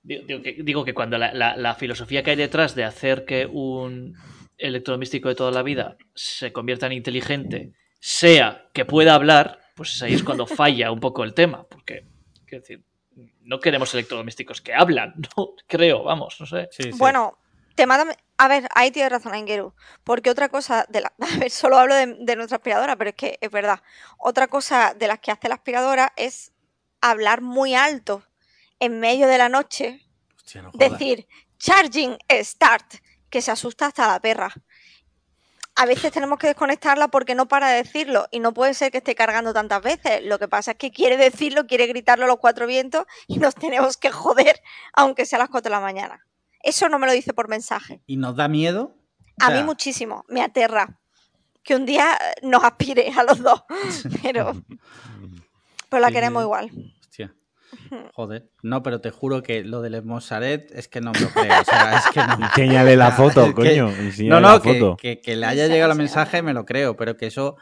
digo, 0.06 0.24
digo 0.26 0.42
que, 0.42 0.52
digo 0.62 0.84
que 0.84 0.94
cuando 0.94 1.18
la, 1.18 1.32
la- 1.34 1.56
la 1.56 1.74
filosofía 1.74 2.22
que 2.22 2.30
hay 2.30 2.36
detrás 2.36 2.74
de 2.74 2.84
hacer 2.84 3.24
que 3.24 3.46
un 3.46 4.14
electrodoméstico 4.58 5.28
de 5.28 5.34
toda 5.34 5.50
la 5.50 5.62
vida 5.62 5.96
se 6.14 6.52
convierta 6.52 6.86
en 6.86 6.92
inteligente 6.92 7.72
sea 8.00 8.68
que 8.72 8.84
pueda 8.84 9.14
hablar, 9.14 9.58
pues 9.74 10.00
ahí 10.02 10.14
es 10.14 10.22
cuando 10.22 10.46
falla 10.46 10.90
un 10.92 11.00
poco 11.00 11.24
el 11.24 11.34
tema. 11.34 11.64
Porque, 11.68 12.06
quiero 12.46 12.62
decir, 12.62 12.82
no 13.42 13.60
queremos 13.60 13.92
electrodomésticos 13.94 14.60
que 14.60 14.72
hablan, 14.74 15.14
no 15.36 15.54
creo, 15.66 16.04
vamos, 16.04 16.36
no 16.40 16.46
sé. 16.46 16.68
Sí, 16.70 16.84
sí. 16.92 16.98
Bueno, 16.98 17.36
te 17.74 17.86
manda... 17.86 18.16
A 18.38 18.48
ver, 18.48 18.68
ahí 18.74 18.90
tienes 18.90 19.10
razón, 19.10 19.32
Aingeru. 19.32 19.74
Porque 20.04 20.28
otra 20.30 20.48
cosa 20.50 20.84
de 20.90 21.00
la... 21.00 21.12
A 21.20 21.38
ver, 21.38 21.50
solo 21.50 21.78
hablo 21.78 21.94
de, 21.94 22.16
de 22.20 22.36
nuestra 22.36 22.56
aspiradora, 22.56 22.96
pero 22.96 23.10
es 23.10 23.16
que 23.16 23.38
es 23.40 23.50
verdad. 23.50 23.80
Otra 24.18 24.46
cosa 24.46 24.94
de 24.94 25.08
las 25.08 25.18
que 25.20 25.30
hace 25.30 25.48
la 25.48 25.54
aspiradora 25.56 26.12
es 26.16 26.52
hablar 27.00 27.40
muy 27.40 27.74
alto 27.74 28.22
en 28.80 29.00
medio 29.00 29.26
de 29.26 29.38
la 29.38 29.48
noche 29.48 30.06
Hostia, 30.36 30.62
no 30.62 30.70
jodas. 30.72 30.90
decir 30.92 31.26
charging 31.58 32.16
start, 32.42 32.94
que 33.30 33.40
se 33.42 33.50
asusta 33.50 33.86
hasta 33.86 34.06
la 34.08 34.20
perra. 34.20 34.52
a 35.78 35.84
veces 35.86 36.10
tenemos 36.12 36.38
que 36.38 36.46
desconectarla 36.48 37.08
porque 37.08 37.34
no 37.34 37.46
para 37.48 37.68
de 37.70 37.82
decirlo 37.82 38.26
y 38.30 38.40
no 38.40 38.52
puede 38.54 38.72
ser 38.74 38.90
que 38.90 38.98
esté 38.98 39.14
cargando 39.14 39.52
tantas 39.52 39.82
veces. 39.82 40.24
Lo 40.24 40.38
que 40.38 40.48
pasa 40.48 40.72
es 40.72 40.76
que 40.78 40.90
quiere 40.90 41.16
decirlo, 41.18 41.66
quiere 41.66 41.86
gritarlo 41.86 42.24
a 42.24 42.28
los 42.28 42.38
cuatro 42.38 42.66
vientos 42.66 43.04
y 43.26 43.38
nos 43.38 43.54
tenemos 43.64 43.96
que 43.96 44.10
joder, 44.10 44.60
aunque 44.94 45.26
sea 45.26 45.38
a 45.38 45.40
las 45.42 45.48
cuatro 45.50 45.68
de 45.70 45.76
la 45.76 45.80
mañana. 45.80 46.24
Eso 46.62 46.88
no 46.88 46.98
me 46.98 47.06
lo 47.06 47.12
dice 47.12 47.32
por 47.34 47.48
mensaje. 47.48 48.00
¿Y 48.06 48.16
nos 48.16 48.36
da 48.36 48.48
miedo? 48.48 48.94
O 49.40 49.44
A 49.44 49.48
sea, 49.48 49.56
mí 49.56 49.62
muchísimo, 49.64 50.24
me 50.28 50.42
aterra. 50.42 50.98
Que 51.62 51.74
un 51.74 51.84
día 51.84 52.16
nos 52.42 52.62
aspire 52.64 53.12
a 53.16 53.22
los 53.24 53.42
dos, 53.42 53.62
pero, 54.22 54.54
pero 55.90 56.00
la 56.00 56.10
queremos 56.10 56.42
igual. 56.42 56.70
Joder. 58.14 58.50
No, 58.62 58.82
pero 58.82 59.00
te 59.00 59.10
juro 59.10 59.42
que 59.42 59.62
lo 59.64 59.80
del 59.82 60.02
Mosaret 60.02 60.70
es 60.72 60.88
que 60.88 61.00
no 61.00 61.12
me 61.12 61.20
lo 61.20 61.28
creo. 61.30 61.60
O 61.60 61.64
sea, 61.64 61.98
es 61.98 62.04
que 62.12 62.20
no. 62.20 62.34
Enséñale 62.46 62.96
la 62.96 63.10
foto, 63.12 63.42
es 63.46 63.48
que- 63.48 63.54
coño. 63.54 63.90
No, 64.28 64.40
no, 64.40 64.52
la 64.52 64.60
que, 64.62 64.74
foto. 64.74 64.96
que- 64.96 65.20
que 65.20 65.36
le 65.36 65.46
haya 65.46 65.66
llegado 65.66 65.92
el 65.92 65.98
mensaje 65.98 66.42
me 66.42 66.52
lo 66.54 66.64
creo, 66.64 66.96
pero 66.96 67.16
que 67.16 67.26
eso, 67.26 67.56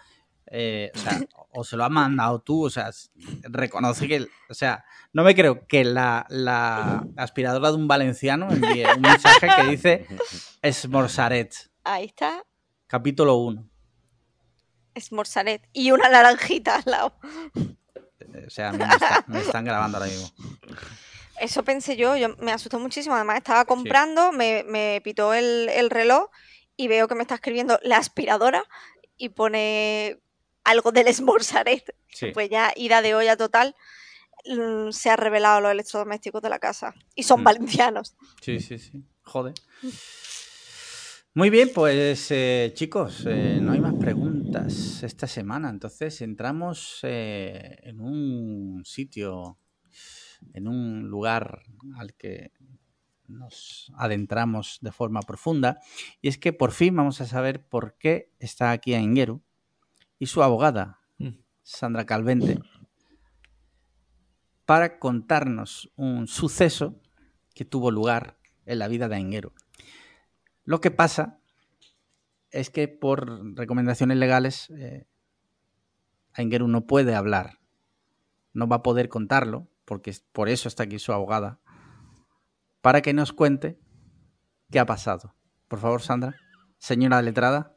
eh, 0.47 0.91
o 0.95 0.99
sea, 0.99 1.21
o 1.51 1.65
se 1.65 1.77
lo 1.77 1.85
has 1.85 1.91
mandado 1.91 2.41
tú, 2.41 2.65
o 2.67 2.71
sea, 2.71 2.91
reconoce 3.45 4.09
que, 4.09 4.27
o 4.51 4.55
sea, 4.55 4.85
no 5.13 5.23
me 5.23 5.35
creo 5.35 5.67
que 5.67 5.85
la, 5.85 6.27
la 6.29 7.05
aspiradora 7.17 7.71
de 7.71 7.77
un 7.77 7.87
valenciano 7.89 8.51
envíe 8.51 8.85
un 8.97 9.03
mensaje 9.03 9.49
que 9.57 9.71
dice 9.71 10.07
Esmorzaret, 10.63 11.55
Ahí 11.85 12.07
está, 12.07 12.43
capítulo 12.87 13.37
1. 13.37 13.69
es 14.95 15.13
morsaret. 15.13 15.63
Y 15.73 15.91
una 15.91 16.09
naranjita 16.09 16.77
al 16.77 16.83
lado. 16.87 17.15
O 18.47 18.51
sea, 18.51 18.69
a 18.71 18.73
mí 18.73 18.79
me, 18.79 18.85
está- 18.95 19.25
me 19.29 19.41
están 19.41 19.65
grabando 19.65 19.99
ahora 19.99 20.11
mismo. 20.11 20.31
Eso 21.41 21.63
pensé 21.65 21.97
yo, 21.97 22.17
yo 22.17 22.37
me 22.39 22.53
asustó 22.53 22.79
muchísimo. 22.79 23.15
Además, 23.15 23.39
estaba 23.39 23.65
comprando, 23.65 24.33
me, 24.33 24.65
me 24.65 25.01
pitó 25.03 25.35
el, 25.35 25.69
el 25.69 25.91
reloj 25.91 26.29
y 26.77 26.89
veo 26.89 27.09
que 27.09 27.15
me 27.15 27.23
está 27.23 27.35
escribiendo 27.37 27.79
la 27.83 27.97
aspiradora 27.99 28.65
y 29.17 29.31
pone 29.31 30.21
algo 30.65 30.93
del 30.93 31.13
Smorsaret. 31.13 31.95
Sí. 32.13 32.31
Pues 32.33 32.49
ya, 32.51 32.73
ida 32.77 33.03
de 33.03 33.15
olla 33.17 33.37
total, 33.37 33.75
mm, 34.47 34.91
se 34.93 35.11
ha 35.11 35.17
revelado 35.17 35.61
los 35.61 35.73
electrodomésticos 35.73 36.41
de 36.43 36.49
la 36.49 36.59
casa. 36.61 36.95
Y 37.17 37.25
son 37.25 37.41
Mm. 37.41 37.45
valencianos. 37.45 38.15
Sí, 38.41 38.61
sí, 38.61 38.79
sí. 38.79 39.05
Joder. 39.25 39.55
Muy 41.37 41.51
bien, 41.51 41.71
pues 41.75 42.31
eh, 42.31 42.71
chicos, 42.75 43.25
eh, 43.27 43.59
no 43.61 43.73
hay 43.73 43.81
más 43.81 43.95
preguntas 43.95 45.03
esta 45.03 45.27
semana. 45.27 45.69
Entonces 45.69 46.21
entramos 46.23 47.01
eh, 47.03 47.77
en 47.83 48.01
un 48.01 48.85
sitio, 48.85 49.59
en 50.53 50.69
un 50.69 51.09
lugar 51.09 51.63
al 51.97 52.15
que 52.15 52.53
nos 53.27 53.93
adentramos 53.97 54.79
de 54.81 54.93
forma 54.93 55.23
profunda. 55.23 55.81
Y 56.23 56.29
es 56.29 56.39
que 56.39 56.53
por 56.53 56.71
fin 56.71 56.95
vamos 56.95 57.21
a 57.21 57.27
saber 57.27 57.67
por 57.67 57.97
qué 57.99 58.31
está 58.39 58.71
aquí 58.71 58.95
Engueru 58.95 59.43
y 60.21 60.27
su 60.27 60.43
abogada, 60.43 61.01
Mm. 61.19 61.29
Sandra 61.63 62.07
Calvente, 62.07 62.59
para 64.65 64.99
contarnos 64.99 65.93
un 65.97 66.27
suceso 66.27 67.01
que 67.55 67.65
tuvo 67.65 67.91
lugar 67.91 68.39
en 68.67 68.79
la 68.79 68.89
vida 68.89 69.09
de 69.09 69.17
Engueru. 69.17 69.53
Lo 70.65 70.81
que 70.81 70.91
pasa 70.91 71.39
es 72.51 72.71
que 72.71 72.89
por 72.89 73.57
recomendaciones 73.57 74.17
legales 74.17 74.71
eh, 74.71 75.07
Engueru 76.37 76.69
no 76.69 76.87
puede 76.87 77.15
hablar, 77.15 77.59
no 78.53 78.67
va 78.69 78.77
a 78.77 78.83
poder 78.83 79.09
contarlo, 79.09 79.69
porque 79.85 80.15
por 80.33 80.49
eso 80.49 80.69
está 80.69 80.85
aquí 80.85 80.99
su 80.99 81.13
abogada, 81.13 81.59
para 82.81 83.03
que 83.03 83.13
nos 83.13 83.33
cuente 83.33 83.79
qué 84.71 84.79
ha 84.79 84.87
pasado. 84.87 85.35
Por 85.69 85.79
favor, 85.81 86.01
Sandra, 86.03 86.35
señora 86.79 87.21
letrada. 87.23 87.77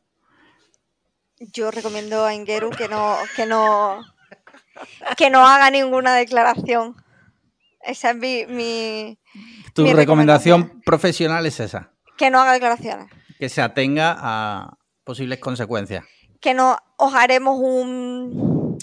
Yo 1.40 1.72
recomiendo 1.72 2.26
a 2.26 2.34
Ingeru 2.34 2.70
que 2.72 2.88
no, 2.88 3.16
que 3.36 3.46
no, 3.46 4.02
que 5.18 5.30
no 5.30 5.46
haga 5.46 5.70
ninguna 5.72 6.16
declaración. 6.16 6.96
Esa 7.82 8.12
es 8.12 8.18
mi, 8.18 8.46
mi- 8.48 9.20
Tu 9.74 9.84
Mi 9.84 9.94
recomendación 9.94 10.62
recomendación. 10.62 10.82
profesional 10.84 11.46
es 11.46 11.60
esa, 11.60 11.94
que 12.18 12.30
no 12.30 12.40
haga 12.42 12.54
declaraciones. 12.54 13.12
que 13.40 13.50
se 13.50 13.62
atenga 13.62 14.16
a 14.20 14.78
posibles 15.04 15.40
consecuencias. 15.40 16.04
Que 16.42 16.54
no 16.54 16.78
os 16.98 17.14
haremos 17.16 17.58
un 17.62 18.78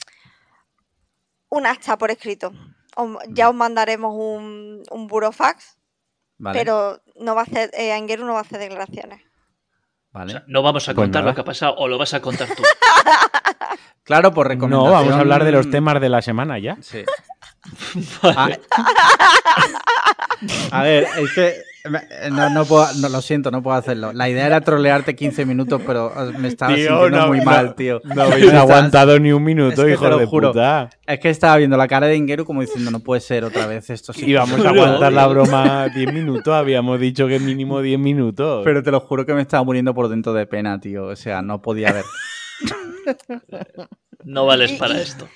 un 1.50 1.66
acta 1.66 1.96
por 1.98 2.10
escrito. 2.10 2.52
Ya 3.28 3.48
os 3.48 3.54
mandaremos 3.54 4.12
un, 4.16 4.82
un 4.90 5.06
burofax, 5.08 5.76
¿Vale? 6.38 6.58
pero 6.58 7.00
no 7.16 7.34
va 7.34 7.42
a 7.42 7.44
hacer, 7.44 7.70
eh, 7.74 7.92
Aingeru 7.92 8.24
no 8.24 8.32
va 8.34 8.38
a 8.40 8.42
hacer 8.42 8.58
declaraciones. 8.58 9.20
O 10.12 10.18
¿Vale? 10.18 10.32
sea, 10.32 10.44
no 10.46 10.62
vamos 10.62 10.88
a 10.88 10.94
Pues 10.94 11.04
contar 11.04 11.24
lo 11.24 11.34
que 11.34 11.40
ha 11.40 11.44
pasado 11.44 11.74
o 11.76 11.88
lo 11.88 11.98
vas 11.98 12.14
a 12.14 12.20
contar 12.20 12.48
tú. 12.54 12.62
Claro, 14.04 14.34
por 14.34 14.46
No, 14.46 14.50
recomendación. 14.50 14.92
vamos 14.92 15.14
a 15.14 15.18
hablar 15.20 15.44
de 15.44 15.52
los 15.52 15.70
temas 15.70 15.98
de 15.98 16.10
la 16.10 16.20
semana 16.20 16.58
ya. 16.58 16.76
Sí. 16.82 17.04
Ah, 18.22 18.50
a 20.72 20.82
ver, 20.82 21.04
es 21.16 21.32
que 21.34 21.54
no, 22.30 22.50
no 22.50 22.64
puedo, 22.64 22.86
no, 23.00 23.08
lo 23.08 23.20
siento, 23.20 23.50
no 23.50 23.62
puedo 23.62 23.76
hacerlo. 23.76 24.12
La 24.12 24.28
idea 24.28 24.46
era 24.46 24.60
trolearte 24.60 25.14
15 25.14 25.44
minutos, 25.44 25.82
pero 25.86 26.10
eh, 26.16 26.32
me 26.38 26.48
estaba 26.48 26.74
sintiendo 26.74 27.26
muy 27.28 27.40
mal, 27.42 27.74
tío. 27.74 28.00
No 28.04 28.22
habéis 28.22 28.52
aguantado 28.54 29.18
ni 29.20 29.32
un 29.32 29.44
minuto, 29.44 29.72
Es 29.72 29.78
que 29.80 29.84
te 29.84 29.92
hijo 29.92 30.08
lo 30.08 30.18
de 30.18 30.26
juro. 30.26 30.52
puta. 30.52 30.88
Es 31.06 31.20
que 31.20 31.30
estaba 31.30 31.56
viendo 31.56 31.76
la 31.76 31.86
cara 31.86 32.06
de 32.06 32.16
Ingeru 32.16 32.44
como 32.44 32.62
diciendo, 32.62 32.90
no 32.90 33.00
puede 33.00 33.20
ser 33.20 33.44
otra 33.44 33.66
vez 33.66 33.90
esto. 33.90 34.12
sí". 34.12 34.24
Y 34.26 34.34
vamos 34.34 34.64
a 34.64 34.68
aguantar 34.70 35.12
la 35.12 35.26
broma 35.26 35.88
10 35.88 36.12
minutos. 36.12 36.54
Habíamos 36.54 36.98
dicho 37.00 37.26
que 37.28 37.38
mínimo 37.38 37.80
10 37.82 37.98
minutos. 37.98 38.62
Pero 38.64 38.82
te 38.82 38.90
lo 38.90 39.00
juro 39.00 39.26
que 39.26 39.34
me 39.34 39.42
estaba 39.42 39.62
muriendo 39.64 39.94
por 39.94 40.08
dentro 40.08 40.32
de 40.32 40.46
pena, 40.46 40.80
tío. 40.80 41.06
O 41.06 41.16
sea, 41.16 41.42
no 41.42 41.60
podía 41.60 41.92
ver. 41.92 42.04
No 44.24 44.46
vales 44.46 44.72
para 44.72 44.98
esto. 44.98 45.28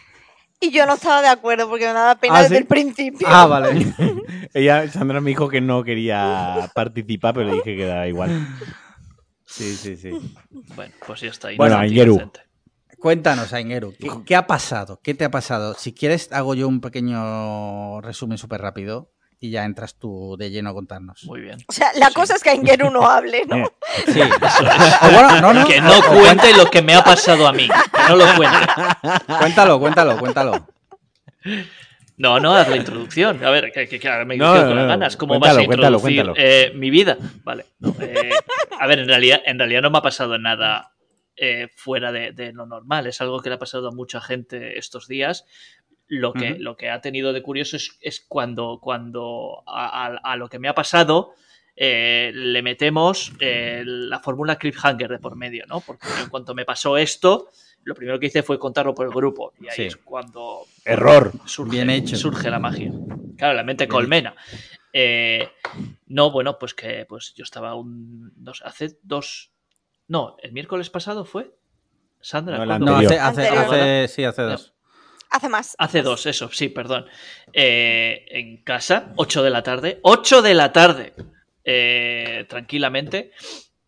Y 0.61 0.71
yo 0.71 0.87
no 0.87 0.95
estaba 0.95 1.23
de 1.23 1.29
acuerdo 1.29 1.69
porque 1.69 1.87
me 1.87 1.93
daba 1.93 2.17
pena 2.17 2.37
¿Ah, 2.37 2.43
desde 2.43 2.57
sí? 2.57 2.61
el 2.63 2.67
principio. 2.67 3.27
Ah, 3.31 3.47
vale. 3.47 3.95
Ella, 4.55 4.91
Sandra 4.91 5.21
me 5.21 5.31
dijo 5.31 5.49
que 5.49 5.61
no 5.61 5.85
quería 5.85 6.71
participar, 6.75 7.35
pero 7.35 7.49
le 7.49 7.57
dije 7.57 7.77
que 7.77 7.85
da 7.85 8.09
igual. 8.09 8.47
Sí, 9.45 9.77
sí, 9.77 9.97
sí. 9.97 10.11
Bueno, 10.75 10.93
pues 11.07 11.21
ya 11.21 11.31
está. 11.31 11.49
Bueno, 11.57 11.77
Aingeru. 11.79 12.33
Cuéntanos, 12.99 13.53
Aingeru, 13.53 13.95
¿qué, 13.97 14.11
qué 14.27 14.35
ha 14.35 14.49
pasado? 14.49 15.01
¿Qué 15.03 15.15
te 15.15 15.25
ha 15.25 15.31
pasado? 15.31 15.75
Si 15.75 15.95
quieres, 15.95 16.33
hago 16.33 16.55
yo 16.55 16.67
un 16.67 16.81
pequeño 16.81 18.01
resumen 18.01 18.39
súper 18.39 18.61
rápido 18.61 19.13
y 19.41 19.51
ya 19.51 19.65
entras 19.65 19.95
tú 19.97 20.37
de 20.39 20.51
lleno 20.51 20.71
a 20.71 20.75
contarnos. 20.75 21.23
Muy 21.25 21.41
bien. 21.41 21.59
O 21.69 21.73
sea, 21.73 21.91
la 21.95 22.09
Sí. 22.09 22.15
cosa 22.15 22.35
es 22.35 22.43
que 22.43 22.51
Aingeru 22.51 22.91
no 22.91 23.07
hable, 23.09 23.45
¿no? 23.47 23.57
Eh, 24.07 24.13
Sí. 24.13 24.21
O 25.03 25.11
bueno, 25.13 25.41
no, 25.41 25.53
no. 25.55 25.67
Que 25.67 25.81
no 25.81 25.93
cuente 26.03 26.57
lo 26.57 26.67
que 26.71 26.83
me 26.83 26.95
ha 26.95 27.05
pasado 27.05 27.47
a 27.47 27.53
mí. 27.53 27.69
Que 27.69 28.09
no 28.09 28.17
lo 28.17 28.25
cuente. 28.37 28.57
Cuéntalo, 29.39 29.79
cuéntalo, 29.79 30.19
cuéntalo. 30.19 30.67
No, 32.17 32.41
no, 32.41 32.53
haz 32.57 32.69
la 32.69 32.77
introducción. 32.77 33.45
A 33.45 33.51
ver, 33.51 33.71
que, 33.73 33.87
que- 33.89 34.01
que 34.01 34.09
ahora 34.09 34.25
me 34.25 34.37
No, 34.37 34.53
no, 34.57 34.67
con 34.67 34.77
las 34.77 34.87
ganas. 34.89 35.17
¿Cómo 35.17 35.35
Cuéntalo, 35.39 35.55
vas 35.55 35.63
a 35.63 35.67
cuéntalo, 35.67 35.97
introducir 35.99 36.25
cuéntalo. 36.25 36.47
eh, 36.49 36.73
mi 36.75 36.91
vida? 36.91 37.17
Vale. 37.45 37.67
no, 37.79 37.95
eh, 38.01 38.31
a 38.81 38.87
ver, 38.89 38.99
en 38.99 39.07
realidad, 39.09 39.41
en 39.47 39.59
realidad 39.59 39.83
no 39.83 39.91
me 39.91 39.99
ha 39.99 40.03
pasado 40.03 40.37
nada 40.37 40.93
eh, 41.37 41.69
fuera 41.77 42.11
de, 42.11 42.33
de 42.33 42.53
lo 42.53 42.67
normal. 42.67 43.07
Es 43.07 43.21
algo 43.21 43.41
que 43.41 43.51
le 43.51 43.55
ha 43.55 43.59
pasado 43.61 43.89
a 43.89 43.93
mucha 43.93 44.21
gente 44.21 44.79
estos 44.79 45.07
días. 45.07 45.45
Lo 46.09 46.33
que, 46.33 46.57
lo 46.59 46.77
que 46.77 46.89
ha 46.91 47.01
tenido 47.03 47.33
de 47.35 47.43
curioso 47.43 47.77
es, 47.77 47.99
es 48.01 48.25
cuando, 48.27 48.79
cuando 48.81 49.63
a, 49.67 50.07
a- 50.07 50.17
a 50.33 50.37
lo 50.37 50.49
que 50.49 50.59
me 50.59 50.69
ha 50.69 50.75
pasado 50.75 51.35
eh, 51.77 52.33
le 52.35 52.63
metemos 52.63 53.33
eh, 53.41 53.83
la 53.85 54.19
fórmula 54.21 54.57
cliffhanger 54.57 55.09
de 55.11 55.19
por 55.19 55.37
medio, 55.37 55.65
¿no? 55.67 55.81
Porque 55.81 56.07
en 56.23 56.29
cuanto 56.31 56.55
me 56.55 56.65
pasó 56.65 56.97
esto, 56.97 57.51
lo 57.85 57.95
primero 57.95 58.19
que 58.19 58.27
hice 58.27 58.43
fue 58.43 58.59
contarlo 58.59 58.95
por 58.95 59.07
el 59.07 59.13
grupo. 59.13 59.53
Y 59.61 59.67
ahí 59.69 59.77
Sí. 59.77 59.83
es 59.85 59.97
cuando 59.97 60.63
Error. 60.85 61.31
surge, 61.45 61.71
Bien 61.73 61.91
hecho. 61.91 62.17
surge 62.17 62.51
la 62.51 62.59
magia. 62.59 62.91
Claro, 63.37 63.55
la 63.55 63.63
mente 63.63 63.85
Bien 63.85 63.91
colmena. 63.93 64.35
Eh, 64.93 65.49
no, 66.07 66.31
bueno, 66.31 66.59
pues 66.59 66.73
que 66.75 67.05
pues 67.09 67.35
yo 67.35 67.45
estaba 67.45 67.75
un. 67.75 68.33
No 68.43 68.55
sé, 68.55 68.65
hace 68.67 68.99
dos. 69.03 69.53
No, 70.09 70.37
el 70.43 70.53
miércoles 70.53 70.89
pasado 70.91 71.25
fue. 71.27 71.55
Sandra, 72.21 72.57
No, 72.57 72.63
el 72.63 72.69
¿cuándo 72.71 72.87
No, 72.87 72.97
hace, 72.97 73.19
hace, 73.19 73.49
hace- 73.49 74.09
sí, 74.09 74.25
hace 74.25 74.43
dos. 74.43 74.75
Hace 75.31 75.49
más. 75.49 75.75
Hace 75.79 76.03
dos, 76.03 76.27
eso, 76.27 76.51
sí, 76.53 76.69
perdón. 76.69 77.07
Eh, 77.53 78.25
en 78.31 78.59
casa, 78.65 79.13
8 79.17 79.43
de 79.43 79.51
la 79.51 79.63
tarde. 79.63 79.99
8 80.03 80.43
de 80.43 80.55
la 80.55 80.73
tarde. 80.73 81.13
eh, 81.65 82.47
tranquilamente. 82.49 83.33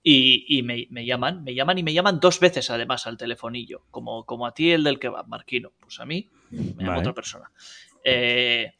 Y, 0.02 0.46
y 0.58 0.62
me, 0.62 0.86
me 0.90 1.04
llaman, 1.04 1.44
me 1.44 1.54
llaman 1.54 1.76
y 1.78 1.82
me 1.82 1.92
llaman 1.92 2.20
dos 2.20 2.40
veces 2.40 2.70
además 2.70 3.06
al 3.06 3.16
telefonillo. 3.18 3.82
Como, 3.90 4.24
como 4.24 4.46
a 4.46 4.54
ti 4.54 4.70
el 4.72 4.82
del 4.84 4.98
que 4.98 5.08
va, 5.10 5.22
Marquino. 5.24 5.72
Pues 5.80 6.00
a 6.00 6.06
mí 6.06 6.28
me 6.50 6.58
llama 6.84 6.88
Vale. 6.88 7.00
otra 7.00 7.14
persona. 7.14 7.50
Eh, 8.02 8.72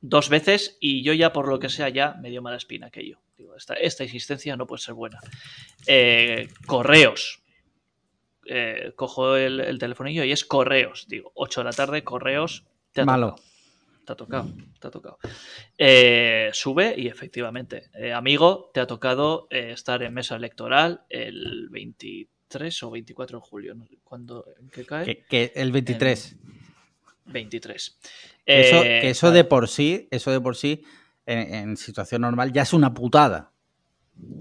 dos 0.00 0.28
veces 0.28 0.76
y 0.80 1.02
yo 1.02 1.12
ya 1.12 1.32
por 1.32 1.46
lo 1.48 1.58
que 1.60 1.68
sea 1.68 1.88
ya 1.88 2.14
me 2.20 2.30
dio 2.30 2.42
mala 2.42 2.56
espina 2.56 2.88
aquello. 2.88 3.20
Digo, 3.38 3.54
esta, 3.56 3.74
esta 3.74 4.02
insistencia 4.04 4.56
no 4.56 4.66
puede 4.66 4.82
ser 4.82 4.94
buena. 4.94 5.20
Eh, 5.86 6.48
correos. 6.66 7.39
Eh, 8.46 8.92
cojo 8.96 9.36
el, 9.36 9.60
el 9.60 9.78
telefonillo 9.78 10.24
y 10.24 10.32
es 10.32 10.44
correos. 10.44 11.06
Digo, 11.08 11.30
8 11.34 11.60
de 11.60 11.64
la 11.64 11.72
tarde, 11.72 12.02
correos. 12.04 12.64
Te 12.92 13.02
ha 13.02 13.04
Malo. 13.04 13.36
tocado. 13.36 13.50
Te 14.06 14.12
ha 14.12 14.16
tocado, 14.16 14.48
te 14.80 14.88
ha 14.88 14.90
tocado. 14.90 15.18
Eh, 15.78 16.50
sube 16.52 16.94
y 16.96 17.06
efectivamente, 17.06 17.90
eh, 17.94 18.12
amigo, 18.12 18.70
te 18.74 18.80
ha 18.80 18.86
tocado 18.86 19.46
eh, 19.50 19.70
estar 19.72 20.02
en 20.02 20.12
mesa 20.14 20.34
electoral 20.36 21.02
el 21.08 21.68
23 21.70 22.28
23 22.50 22.82
o 22.82 22.90
24 22.90 23.38
de 23.38 23.46
julio. 23.46 23.76
¿Cuándo, 24.02 24.44
¿En 24.58 24.68
qué 24.70 24.84
cae? 24.84 25.04
Que, 25.04 25.22
que 25.24 25.52
el 25.54 25.70
23. 25.70 26.34
23. 27.26 27.98
Eso, 28.46 28.82
Eh, 28.82 28.98
que 29.02 29.10
eso 29.10 29.26
vale. 29.28 29.36
de 29.38 29.44
por 29.44 29.68
sí, 29.68 30.08
eso 30.10 30.32
de 30.32 30.40
por 30.40 30.56
sí, 30.56 30.82
en, 31.26 31.54
en 31.54 31.76
situación 31.76 32.22
normal, 32.22 32.52
ya 32.52 32.62
es 32.62 32.72
una 32.72 32.92
putada. 32.92 33.52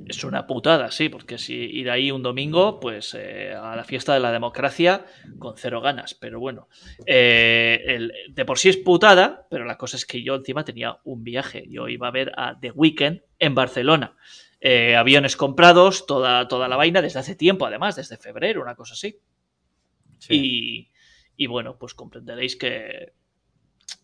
Es 0.05 0.23
una 0.23 0.47
putada, 0.47 0.89
sí, 0.89 1.07
porque 1.09 1.37
si 1.37 1.53
ir 1.55 1.89
ahí 1.91 2.09
un 2.11 2.23
domingo, 2.23 2.79
pues 2.79 3.13
eh, 3.13 3.53
a 3.53 3.75
la 3.75 3.83
fiesta 3.83 4.13
de 4.13 4.19
la 4.19 4.31
democracia 4.31 5.05
con 5.37 5.55
cero 5.55 5.81
ganas. 5.81 6.15
Pero 6.15 6.39
bueno, 6.39 6.67
eh, 7.05 7.81
el- 7.85 8.11
de 8.29 8.45
por 8.45 8.57
sí 8.57 8.69
es 8.69 8.77
putada, 8.77 9.45
pero 9.51 9.65
la 9.65 9.77
cosa 9.77 9.97
es 9.97 10.05
que 10.05 10.23
yo 10.23 10.35
encima 10.35 10.65
tenía 10.65 10.99
un 11.03 11.23
viaje. 11.23 11.65
Yo 11.69 11.87
iba 11.87 12.07
a 12.07 12.11
ver 12.11 12.31
a 12.37 12.59
The 12.59 12.71
Weeknd 12.71 13.21
en 13.37 13.53
Barcelona. 13.55 14.17
Eh, 14.59 14.95
aviones 14.95 15.37
comprados, 15.37 16.05
toda, 16.07 16.47
toda 16.47 16.67
la 16.67 16.75
vaina 16.75 17.01
desde 17.01 17.19
hace 17.19 17.35
tiempo, 17.35 17.65
además, 17.67 17.95
desde 17.95 18.17
febrero, 18.17 18.61
una 18.63 18.75
cosa 18.75 18.93
así. 18.95 19.19
Y, 20.35 20.91
y 21.37 21.47
bueno, 21.47 21.77
pues 21.77 21.93
comprenderéis 21.93 22.55
que 22.55 23.13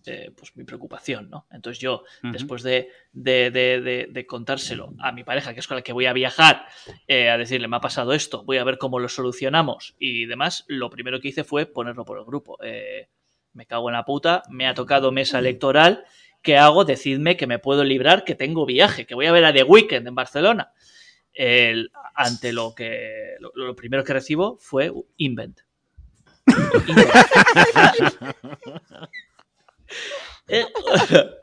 eh, 0.05 0.31
pues 0.35 0.55
mi 0.55 0.63
preocupación, 0.63 1.29
¿no? 1.29 1.45
Entonces 1.51 1.79
yo, 1.81 2.03
después 2.31 2.63
de, 2.63 2.89
de- 3.13 3.51
de- 3.51 3.81
de- 3.81 4.07
de 4.09 4.25
contárselo 4.25 4.93
a 4.99 5.11
mi 5.11 5.23
pareja, 5.23 5.53
que 5.53 5.59
es 5.59 5.67
con 5.67 5.75
la 5.77 5.83
que 5.83 5.93
voy 5.93 6.05
a 6.05 6.13
viajar, 6.13 6.65
eh, 7.07 7.29
a 7.29 7.37
decirle, 7.37 7.67
me 7.67 7.77
ha 7.77 7.81
pasado 7.81 8.13
esto, 8.13 8.43
voy 8.43 8.57
a 8.57 8.63
ver 8.63 8.77
cómo 8.77 8.99
lo 8.99 9.09
solucionamos 9.09 9.95
y 9.99 10.25
demás, 10.25 10.63
lo 10.67 10.89
primero 10.89 11.19
que 11.19 11.27
hice 11.29 11.43
fue 11.43 11.65
ponerlo 11.65 12.05
por 12.05 12.17
el 12.17 12.25
grupo. 12.25 12.57
Eh, 12.63 13.09
me 13.53 13.65
cago 13.65 13.89
en 13.89 13.93
la 13.93 14.05
puta, 14.05 14.43
me 14.49 14.67
ha 14.67 14.73
tocado 14.73 15.11
mesa 15.11 15.39
electoral, 15.39 16.05
¿qué 16.41 16.57
hago? 16.57 16.83
Decidme 16.85 17.37
que 17.37 17.47
me 17.47 17.59
puedo 17.59 17.83
librar, 17.83 18.23
que 18.23 18.35
tengo 18.35 18.65
viaje, 18.65 19.05
que 19.05 19.15
voy 19.15 19.25
a 19.27 19.31
ver 19.31 19.45
a 19.45 19.53
The 19.53 19.63
Weeknd 19.63 20.07
en 20.07 20.15
Barcelona. 20.15 20.71
El- 21.33 21.91
ante 22.13 22.53
lo 22.53 22.73
que 22.75 23.35
lo, 23.39 23.51
lo 23.55 23.75
primero 23.75 24.03
que 24.03 24.13
recibo 24.13 24.57
fue 24.59 24.91
Invent. 25.17 25.59
Invent. 26.87 27.15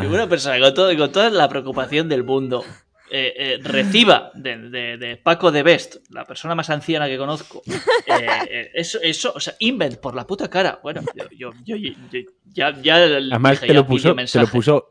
Que 0.00 0.06
una 0.06 0.28
persona 0.28 0.58
con, 0.60 0.72
todo- 0.74 0.96
con 0.96 1.10
toda 1.10 1.30
la 1.30 1.48
preocupación 1.48 2.08
del 2.08 2.22
mundo 2.22 2.64
eh, 3.10 3.34
eh, 3.36 3.58
reciba 3.60 4.30
de, 4.34 4.56
de- 4.70 4.96
de 4.98 5.16
Paco 5.16 5.50
de 5.50 5.64
Best, 5.64 5.96
la 6.10 6.24
persona 6.24 6.54
más 6.54 6.70
anciana 6.70 7.08
que 7.08 7.18
conozco, 7.18 7.60
eh, 8.06 8.70
eso, 8.74 9.00
eso, 9.02 9.32
o 9.34 9.40
sea, 9.40 9.54
invent 9.58 9.96
por 9.98 10.14
la 10.14 10.24
puta 10.28 10.48
cara. 10.48 10.78
Bueno, 10.82 11.02
yo, 11.36 11.50
yo, 11.64 11.76
yo- 11.76 11.92
yo- 12.12 12.20
ya, 12.52 12.80
ya 12.80 12.94
Además 12.96 13.52
dije, 13.52 13.66
te 13.66 13.72
ya 13.72 13.80
lo, 13.80 13.86
puso, 13.86 14.14
te, 14.14 14.38
lo 14.38 14.46
puso, 14.46 14.90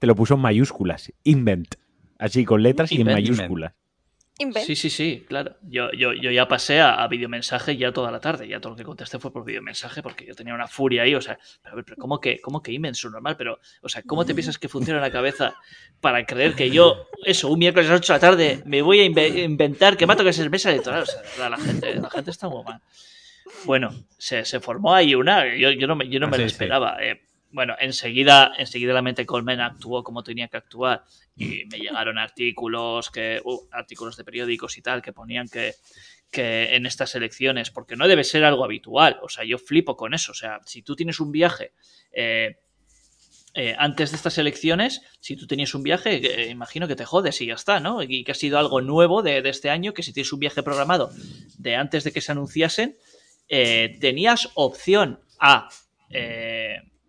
te 0.00 0.06
lo 0.08 0.16
puso 0.16 0.34
en 0.34 0.40
mayúsculas. 0.40 1.12
Invent. 1.22 1.76
Así, 2.18 2.44
con 2.44 2.62
letras 2.64 2.90
y 2.90 3.00
en 3.00 3.06
mayúsculas. 3.06 3.72
Invent. 3.72 3.85
Sí, 4.64 4.76
sí, 4.76 4.90
sí, 4.90 5.24
claro. 5.26 5.56
Yo, 5.62 5.90
yo, 5.92 6.12
yo 6.12 6.30
ya 6.30 6.46
pasé 6.46 6.80
a, 6.80 7.02
a 7.02 7.08
videomensaje 7.08 7.76
ya 7.76 7.90
toda 7.92 8.10
la 8.10 8.20
tarde. 8.20 8.46
Ya 8.46 8.60
todo 8.60 8.70
lo 8.72 8.76
que 8.76 8.84
contesté 8.84 9.18
fue 9.18 9.32
por 9.32 9.44
videomensaje 9.44 10.02
porque 10.02 10.26
yo 10.26 10.34
tenía 10.34 10.52
una 10.54 10.68
furia 10.68 11.02
ahí. 11.04 11.14
O 11.14 11.20
sea, 11.22 11.38
pero, 11.62 11.72
a 11.72 11.76
ver, 11.76 11.84
pero 11.84 11.96
¿cómo 11.96 12.20
que, 12.20 12.38
cómo 12.40 12.62
que 12.62 12.72
Invent 12.72 12.96
su 12.96 13.08
normal? 13.10 13.36
Pero, 13.38 13.58
o 13.80 13.88
sea, 13.88 14.02
¿cómo 14.02 14.26
te 14.26 14.34
piensas 14.34 14.58
que 14.58 14.68
funciona 14.68 15.00
la 15.00 15.10
cabeza 15.10 15.54
para 16.02 16.26
creer 16.26 16.54
que 16.54 16.70
yo, 16.70 17.06
eso, 17.24 17.48
un 17.48 17.58
miércoles 17.58 17.88
a 17.88 17.92
las 17.92 18.00
8 18.00 18.12
de 18.12 18.16
la 18.16 18.20
tarde, 18.20 18.62
me 18.66 18.82
voy 18.82 19.00
a 19.00 19.06
inve- 19.06 19.42
inventar 19.42 19.96
que 19.96 20.06
mato 20.06 20.22
que 20.22 20.30
es 20.30 20.50
mesa 20.50 20.70
electoral? 20.70 21.02
O 21.04 21.06
sea, 21.06 21.48
la 21.48 21.56
gente, 21.56 21.94
la 21.94 22.10
gente 22.10 22.30
está 22.30 22.48
muy 22.50 22.62
mal. 22.62 22.80
Bueno, 23.64 23.94
se, 24.18 24.44
se 24.44 24.60
formó 24.60 24.94
ahí 24.94 25.14
una. 25.14 25.46
Yo, 25.56 25.70
yo 25.70 25.86
no 25.86 25.96
me, 25.96 26.08
yo 26.08 26.20
no 26.20 26.26
Ah, 26.26 26.30
me 26.30 26.36
sí, 26.36 26.42
lo 26.42 26.48
sí. 26.48 26.52
esperaba. 26.54 26.98
eh. 27.00 27.22
Bueno, 27.52 27.74
enseguida, 27.78 28.52
enseguida 28.58 28.92
la 28.92 29.02
mente 29.02 29.26
Colmen 29.26 29.60
actuó 29.60 30.02
como 30.02 30.22
tenía 30.22 30.48
que 30.48 30.56
actuar 30.56 31.04
y 31.36 31.64
me 31.66 31.78
llegaron 31.78 32.18
artículos 32.18 33.10
que 33.10 33.40
artículos 33.72 34.16
de 34.16 34.24
periódicos 34.24 34.76
y 34.78 34.82
tal 34.82 35.02
que 35.02 35.12
ponían 35.12 35.48
que, 35.48 35.74
que 36.30 36.74
en 36.76 36.86
estas 36.86 37.14
elecciones, 37.14 37.70
porque 37.70 37.96
no 37.96 38.08
debe 38.08 38.24
ser 38.24 38.44
algo 38.44 38.64
habitual, 38.64 39.18
o 39.22 39.28
sea, 39.28 39.44
yo 39.44 39.58
flipo 39.58 39.96
con 39.96 40.14
eso, 40.14 40.32
o 40.32 40.34
sea, 40.34 40.60
si 40.64 40.82
tú 40.82 40.96
tienes 40.96 41.20
un 41.20 41.32
viaje 41.32 41.72
eh, 42.12 42.56
eh, 43.58 43.74
antes 43.78 44.10
de 44.10 44.18
estas 44.18 44.36
elecciones, 44.36 45.00
si 45.18 45.34
tú 45.34 45.46
tenías 45.46 45.74
un 45.74 45.82
viaje, 45.82 46.16
eh, 46.16 46.50
imagino 46.50 46.86
que 46.86 46.94
te 46.94 47.06
jodes 47.06 47.40
y 47.40 47.46
ya 47.46 47.54
está, 47.54 47.80
¿no? 47.80 48.02
Y 48.02 48.22
que 48.22 48.32
ha 48.32 48.34
sido 48.34 48.58
algo 48.58 48.82
nuevo 48.82 49.22
de, 49.22 49.40
de 49.40 49.48
este 49.48 49.70
año, 49.70 49.94
que 49.94 50.02
si 50.02 50.12
tienes 50.12 50.30
un 50.34 50.40
viaje 50.40 50.62
programado 50.62 51.10
de 51.56 51.74
antes 51.74 52.04
de 52.04 52.12
que 52.12 52.20
se 52.20 52.32
anunciasen, 52.32 52.98
eh, 53.48 53.96
tenías 53.98 54.50
opción 54.54 55.20
a 55.38 55.70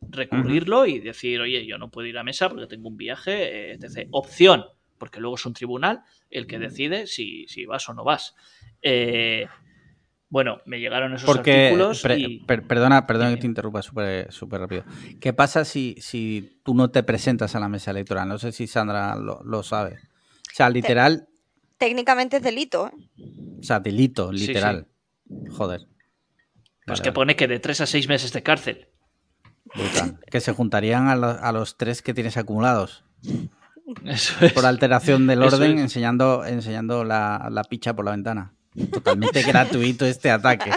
recurrirlo 0.09 0.85
y 0.85 0.99
decir, 0.99 1.39
oye, 1.41 1.65
yo 1.65 1.77
no 1.77 1.89
puedo 1.89 2.07
ir 2.07 2.17
a 2.17 2.23
mesa 2.23 2.49
porque 2.49 2.67
tengo 2.67 2.87
un 2.89 2.97
viaje, 2.97 3.71
eh, 3.71 3.73
etc. 3.73 4.07
Opción, 4.11 4.63
porque 4.97 5.19
luego 5.19 5.35
es 5.35 5.45
un 5.45 5.53
tribunal 5.53 6.01
el 6.29 6.47
que 6.47 6.59
decide 6.59 7.07
si, 7.07 7.45
si 7.47 7.65
vas 7.65 7.87
o 7.89 7.93
no 7.93 8.03
vas. 8.03 8.35
Eh, 8.81 9.47
bueno, 10.29 10.59
me 10.65 10.79
llegaron 10.79 11.13
esos 11.13 11.25
Porque, 11.25 11.67
artículos 11.67 12.01
pre- 12.01 12.19
y... 12.19 12.39
per- 12.41 12.67
perdona, 12.67 13.07
perdona 13.07 13.31
que 13.31 13.37
te 13.41 13.47
interrumpa 13.47 13.81
súper 13.81 14.31
súper 14.31 14.59
rápido. 14.61 14.83
¿Qué 15.21 15.31
pasa 15.33 15.63
si, 15.63 15.95
si 15.99 16.59
tú 16.63 16.73
no 16.75 16.89
te 16.91 17.01
presentas 17.03 17.55
a 17.55 17.59
la 17.61 17.69
mesa 17.69 17.91
electoral? 17.91 18.27
No 18.27 18.37
sé 18.37 18.51
si 18.51 18.67
Sandra 18.67 19.15
lo, 19.15 19.41
lo 19.43 19.63
sabe. 19.63 19.95
O 20.51 20.55
sea, 20.55 20.69
literal, 20.69 21.27
Técnicamente 21.77 22.37
es 22.37 22.43
delito. 22.43 22.87
¿eh? 22.87 22.91
o 23.59 23.63
sea, 23.63 23.79
delito, 23.79 24.33
Sí, 24.33 24.47
literal. 24.47 24.87
Joder. 25.51 25.81
Pues 26.85 26.99
Vale, 26.99 27.01
que 27.03 27.09
vale. 27.09 27.13
pone 27.13 27.35
que 27.35 27.47
de 27.47 27.59
tres 27.59 27.81
a 27.81 27.85
seis 27.85 28.07
meses 28.07 28.33
de 28.33 28.41
cárcel. 28.43 28.87
Brutal. 29.75 30.19
Que 30.31 30.39
se 30.41 30.53
juntarían 30.53 31.07
a, 31.07 31.15
lo- 31.15 31.27
a 31.41 31.51
los 31.51 31.77
tres 31.77 32.01
que 32.01 32.13
tienes 32.13 32.37
acumulados. 32.37 33.03
Eso 34.05 34.33
es. 34.45 34.53
Por 34.53 34.65
alteración 34.65 35.27
del 35.27 35.41
orden, 35.43 35.75
es. 35.77 35.81
enseñando, 35.81 36.45
enseñando 36.45 37.03
la, 37.03 37.47
la 37.51 37.63
picha 37.63 37.95
por 37.95 38.05
la 38.05 38.11
ventana. 38.11 38.53
Totalmente 38.91 39.41
gratuito 39.43 40.05
este 40.05 40.29
ataque. 40.29 40.71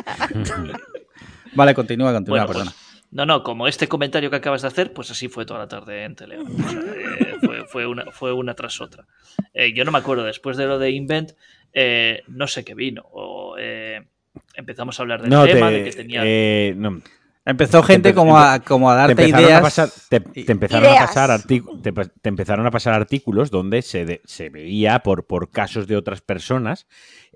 Vale, 1.54 1.74
continúa, 1.74 2.12
continúa, 2.12 2.44
Bueno, 2.44 2.46
pues, 2.46 2.58
perdona. 2.58 2.76
no, 3.10 3.26
no, 3.26 3.42
como 3.42 3.66
este 3.66 3.88
comentario 3.88 4.30
que 4.30 4.36
acabas 4.36 4.62
de 4.62 4.68
hacer, 4.68 4.92
pues 4.92 5.10
así 5.10 5.28
fue 5.28 5.44
toda 5.44 5.60
la 5.60 5.68
tarde 5.68 6.04
en 6.04 6.14
Telegram. 6.14 6.46
O 6.46 6.68
sea, 6.68 6.80
eh, 6.80 7.36
fue, 7.44 7.64
fue 7.66 7.86
una, 7.86 8.04
fue 8.12 8.32
una 8.32 8.54
tras 8.54 8.80
otra. 8.80 9.06
Eh, 9.52 9.72
yo 9.74 9.84
no 9.84 9.90
me 9.90 9.98
acuerdo, 9.98 10.24
después 10.24 10.56
de 10.56 10.66
lo 10.66 10.78
de 10.78 10.90
Invent, 10.90 11.32
eh, 11.72 12.22
no 12.28 12.46
sé 12.46 12.64
qué 12.64 12.74
vino. 12.74 13.02
O 13.12 13.56
eh, 13.58 14.06
empezamos 14.54 14.98
a 14.98 15.02
hablar 15.02 15.20
del 15.22 15.30
No, 15.30 15.44
tema, 15.44 15.68
te- 15.68 15.74
de 15.74 15.84
que 15.84 15.92
tenía. 15.96 16.22
eh, 16.24 16.74
no, 16.76 17.02
Empezó 17.50 17.82
gente 17.82 18.10
empe- 18.10 18.14
como 18.14 18.38
a, 18.38 18.60
como 18.60 18.90
a 18.90 18.94
te 19.06 19.14
darte 19.14 19.28
ideas. 19.28 19.58
a 19.58 19.62
pasar, 19.62 19.88
te, 20.08 20.52
empezaron 20.52 20.88
a 20.92 20.98
pasar 20.98 21.30
artículos, 21.30 21.82
te, 21.82 22.28
empezaron 22.28 22.66
a 22.66 22.70
pasar 22.70 22.94
artículos 22.94 23.50
donde 23.50 23.82
se, 23.82 24.04
de- 24.04 24.20
se 24.24 24.48
veía 24.48 25.00
por, 25.00 25.26
por 25.26 25.50
casos 25.50 25.86
de 25.86 25.96
otras 25.96 26.20
personas 26.20 26.86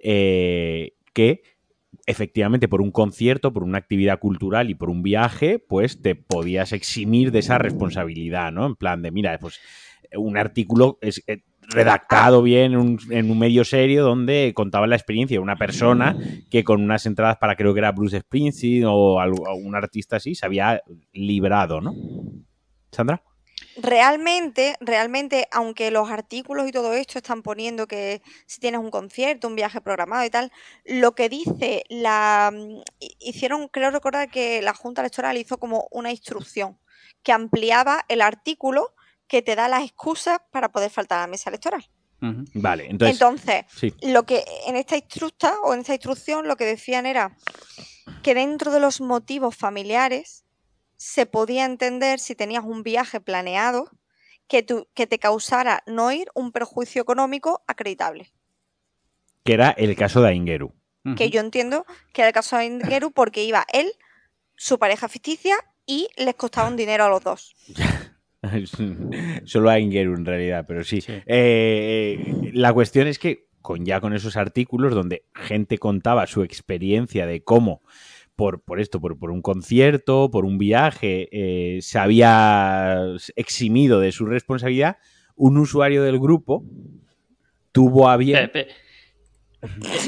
eh, 0.02 0.94
que 1.12 1.42
efectivamente 2.06 2.68
por 2.68 2.82
un 2.82 2.90
concierto, 2.90 3.52
por 3.52 3.62
una 3.62 3.78
actividad 3.78 4.18
cultural 4.18 4.68
y 4.70 4.74
por 4.74 4.90
un 4.90 5.02
viaje, 5.02 5.58
pues 5.58 6.02
te 6.02 6.14
podías 6.14 6.72
eximir 6.72 7.30
de 7.30 7.38
esa 7.38 7.56
responsabilidad, 7.58 8.52
¿no? 8.52 8.66
En 8.66 8.74
plan 8.76 9.00
de, 9.02 9.10
mira, 9.10 9.38
pues 9.38 9.60
un 10.16 10.36
artículo 10.36 10.98
es, 11.00 11.22
eh, 11.26 11.42
redactado 11.68 12.42
bien 12.42 12.72
en 12.72 12.78
un, 12.78 12.98
en 13.10 13.30
un 13.30 13.38
medio 13.38 13.64
serio 13.64 14.04
donde 14.04 14.52
contaba 14.54 14.86
la 14.86 14.96
experiencia 14.96 15.36
de 15.36 15.40
una 15.40 15.56
persona 15.56 16.16
que 16.50 16.64
con 16.64 16.82
unas 16.82 17.06
entradas 17.06 17.36
para 17.38 17.56
creo 17.56 17.72
que 17.74 17.80
era 17.80 17.92
Bruce 17.92 18.20
Springsteen 18.20 18.84
o, 18.86 19.16
un 19.54 19.74
artista 19.74 20.16
así 20.16 20.34
se 20.34 20.46
había 20.46 20.82
librado, 21.12 21.80
¿no? 21.80 21.94
Sandra. 22.92 23.22
Realmente, 23.76 24.76
realmente, 24.80 25.48
aunque 25.50 25.90
los 25.90 26.10
artículos 26.10 26.68
y 26.68 26.72
todo 26.72 26.92
esto 26.92 27.18
están 27.18 27.42
poniendo 27.42 27.86
que 27.86 28.22
si 28.46 28.60
tienes 28.60 28.80
un 28.80 28.90
concierto, 28.90 29.48
un 29.48 29.56
viaje 29.56 29.80
programado 29.80 30.24
y 30.24 30.30
tal, 30.30 30.52
lo 30.84 31.14
que 31.14 31.28
dice 31.28 31.84
la 31.88 32.52
mm, 32.52 32.82
hi- 33.00 33.16
hicieron, 33.20 33.68
creo 33.68 33.90
recordar 33.90 34.30
que 34.30 34.62
la 34.62 34.74
Junta 34.74 35.00
Electoral 35.02 35.36
hizo 35.38 35.58
como 35.58 35.88
una 35.90 36.10
instrucción 36.10 36.78
que 37.24 37.32
ampliaba 37.32 38.04
el 38.08 38.20
artículo 38.20 38.93
que 39.28 39.42
te 39.42 39.56
da 39.56 39.68
las 39.68 39.82
excusas 39.84 40.38
para 40.50 40.70
poder 40.70 40.90
faltar 40.90 41.18
a 41.18 41.22
la 41.22 41.26
mesa 41.28 41.50
electoral. 41.50 41.88
Vale, 42.54 42.86
entonces, 42.88 43.16
Entonces, 43.20 43.64
sí. 43.76 43.92
lo 44.00 44.22
que 44.22 44.44
en 44.66 44.76
esta 44.76 44.96
instructa 44.96 45.54
o 45.62 45.74
en 45.74 45.80
esta 45.80 45.92
instrucción 45.92 46.48
lo 46.48 46.56
que 46.56 46.64
decían 46.64 47.04
era 47.04 47.36
que 48.22 48.34
dentro 48.34 48.70
de 48.72 48.80
los 48.80 49.02
motivos 49.02 49.54
familiares 49.56 50.44
se 50.96 51.26
podía 51.26 51.66
entender 51.66 52.18
si 52.20 52.34
tenías 52.34 52.64
un 52.64 52.82
viaje 52.82 53.20
planeado 53.20 53.90
que, 54.48 54.62
tu- 54.62 54.88
que 54.94 55.06
te 55.06 55.18
causara 55.18 55.82
no 55.86 56.12
ir 56.12 56.28
un 56.34 56.50
perjuicio 56.50 57.02
económico 57.02 57.62
acreditable. 57.66 58.32
que 59.44 59.52
era 59.52 59.70
el 59.72 59.94
caso 59.94 60.22
de 60.22 60.30
Aingeru. 60.30 60.72
Que 61.18 61.28
yo 61.28 61.40
entiendo 61.40 61.84
que 62.14 62.22
era 62.22 62.28
el 62.28 62.34
caso 62.34 62.56
de 62.56 62.64
Ingeru 62.64 63.10
porque 63.12 63.44
iba 63.44 63.66
él, 63.70 63.92
su 64.56 64.78
pareja 64.78 65.06
ficticia 65.08 65.56
y 65.84 66.08
les 66.16 66.34
costaba 66.36 66.68
un 66.68 66.76
dinero 66.76 67.04
a 67.04 67.10
los 67.10 67.22
dos. 67.22 67.54
Solo 69.44 69.70
a 69.70 69.74
Aingeru 69.74 70.14
en 70.14 70.24
realidad, 70.24 70.64
pero 70.66 70.84
sí. 70.84 71.00
Sí. 71.00 71.12
Eh, 71.26 72.50
la 72.52 72.72
cuestión 72.72 73.06
es 73.06 73.18
que 73.18 73.46
con 73.62 73.84
ya 73.86 74.00
con 74.00 74.12
esos 74.14 74.36
artículos 74.36 74.94
donde 74.94 75.24
gente 75.34 75.78
contaba 75.78 76.26
su 76.26 76.42
experiencia 76.42 77.26
de 77.26 77.42
cómo 77.42 77.82
por, 78.36 78.62
por 78.62 78.80
esto, 78.80 79.00
por, 79.00 79.18
por 79.18 79.30
un 79.30 79.40
concierto, 79.42 80.30
por 80.30 80.44
un 80.44 80.58
viaje, 80.58 81.28
eh, 81.30 81.78
se 81.80 81.98
había 81.98 82.98
eximido 83.36 84.00
de 84.00 84.12
su 84.12 84.26
responsabilidad, 84.26 84.98
un 85.36 85.56
usuario 85.56 86.02
del 86.02 86.18
grupo 86.18 86.64
tuvo 87.72 88.08
a 88.08 88.16
bien... 88.16 88.50
Eh, 88.54 88.68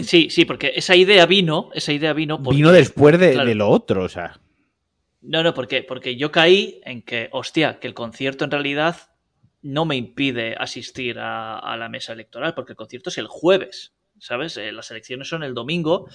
Sí, 0.02 0.28
sí, 0.28 0.44
porque 0.44 0.72
esa 0.76 0.94
idea 0.96 1.24
vino, 1.24 1.70
esa 1.72 1.90
idea 1.90 2.12
vino 2.12 2.42
porque- 2.42 2.56
Vino 2.56 2.72
después 2.72 3.18
de, 3.18 3.32
claro. 3.32 3.48
de 3.48 3.54
lo 3.54 3.68
otro, 3.70 4.04
o 4.04 4.08
sea. 4.10 4.38
No, 5.26 5.42
no, 5.42 5.54
¿por 5.54 5.66
qué? 5.66 5.82
Porque 5.82 6.16
yo 6.16 6.30
caí 6.30 6.80
en 6.84 7.02
que, 7.02 7.28
hostia, 7.32 7.80
que 7.80 7.88
el 7.88 7.94
concierto 7.94 8.44
en 8.44 8.52
realidad 8.52 8.96
no 9.60 9.84
me 9.84 9.96
impide 9.96 10.54
asistir 10.56 11.18
a, 11.18 11.58
a 11.58 11.76
la 11.76 11.88
mesa 11.88 12.12
electoral, 12.12 12.54
porque 12.54 12.72
el 12.72 12.76
concierto 12.76 13.10
es 13.10 13.18
el 13.18 13.26
jueves, 13.26 13.94
¿sabes? 14.20 14.56
Eh, 14.56 14.70
las 14.70 14.90
elecciones 14.92 15.28
son 15.28 15.42
el 15.42 15.52
domingo 15.52 16.08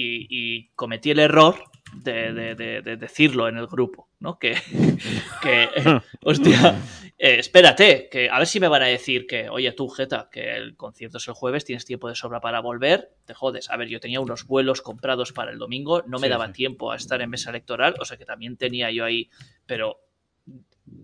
y, 0.00 0.26
y 0.30 0.68
cometí 0.76 1.10
el 1.10 1.18
error 1.18 1.56
de, 1.92 2.32
de- 2.32 2.54
de- 2.54 2.82
de 2.82 2.96
decirlo 2.96 3.48
en 3.48 3.56
el 3.56 3.66
grupo, 3.66 4.08
¿no? 4.20 4.38
Que, 4.38 4.52
que 5.42 5.62
eh, 5.74 6.00
hostia, 6.22 6.76
eh, 7.18 7.36
espérate, 7.38 8.08
que 8.10 8.28
a 8.30 8.38
ver 8.38 8.46
si 8.46 8.60
me 8.60 8.68
van 8.68 8.82
a 8.82 8.86
decir 8.86 9.26
que, 9.26 9.48
oye, 9.48 9.72
tú, 9.72 9.88
Jeta, 9.88 10.28
que 10.30 10.54
el 10.54 10.76
concierto 10.76 11.18
es 11.18 11.26
el 11.28 11.34
jueves, 11.34 11.64
tienes 11.64 11.84
tiempo 11.84 12.08
de 12.08 12.14
sobra 12.14 12.40
para 12.40 12.60
volver, 12.60 13.10
te 13.24 13.34
jodes. 13.34 13.70
A 13.70 13.76
ver, 13.76 13.88
yo 13.88 13.98
tenía 14.00 14.20
unos 14.20 14.46
vuelos 14.46 14.82
comprados 14.82 15.32
para 15.32 15.50
el 15.50 15.58
domingo, 15.58 16.02
no 16.06 16.18
me 16.18 16.26
Sí, 16.26 16.30
daba 16.30 16.46
sí. 16.48 16.52
tiempo 16.52 16.92
a 16.92 16.96
estar 16.96 17.20
en 17.22 17.30
mesa 17.30 17.50
electoral, 17.50 17.94
o 18.00 18.04
sea 18.04 18.16
que 18.16 18.24
también 18.24 18.56
tenía 18.56 18.90
yo 18.90 19.04
ahí, 19.04 19.30
pero 19.66 20.00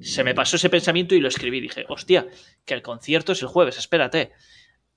se 0.01 0.25
me 0.25 0.35
pasó 0.35 0.57
ese 0.57 0.71
pensamiento 0.71 1.15
y 1.15 1.21
lo 1.21 1.29
escribí. 1.29 1.61
Dije, 1.61 1.85
hostia, 1.89 2.27
que 2.65 2.75
el 2.75 2.83
concierto 2.83 3.33
es 3.33 3.43
el 3.43 3.49
jueves, 3.49 3.77
espérate. 3.79 4.33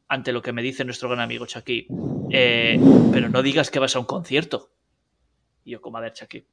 Ante 0.10 0.32
lo 0.32 0.41
que 0.41 0.53
me 0.53 0.62
dice 0.62 0.86
nuestro 0.86 1.10
gran 1.10 1.20
amigo 1.20 1.45
Chucky, 1.45 1.88
eh, 2.32 2.80
pero 3.12 3.30
no 3.30 3.41
digas 3.41 3.70
que 3.70 3.80
vas 3.80 3.95
a 3.95 3.99
un 3.99 4.05
concierto. 4.05 4.72
Y 5.66 5.72
yo, 5.72 5.82
como 5.82 5.97
a 5.97 6.01
ver, 6.01 6.14
Chucky. 6.14 6.45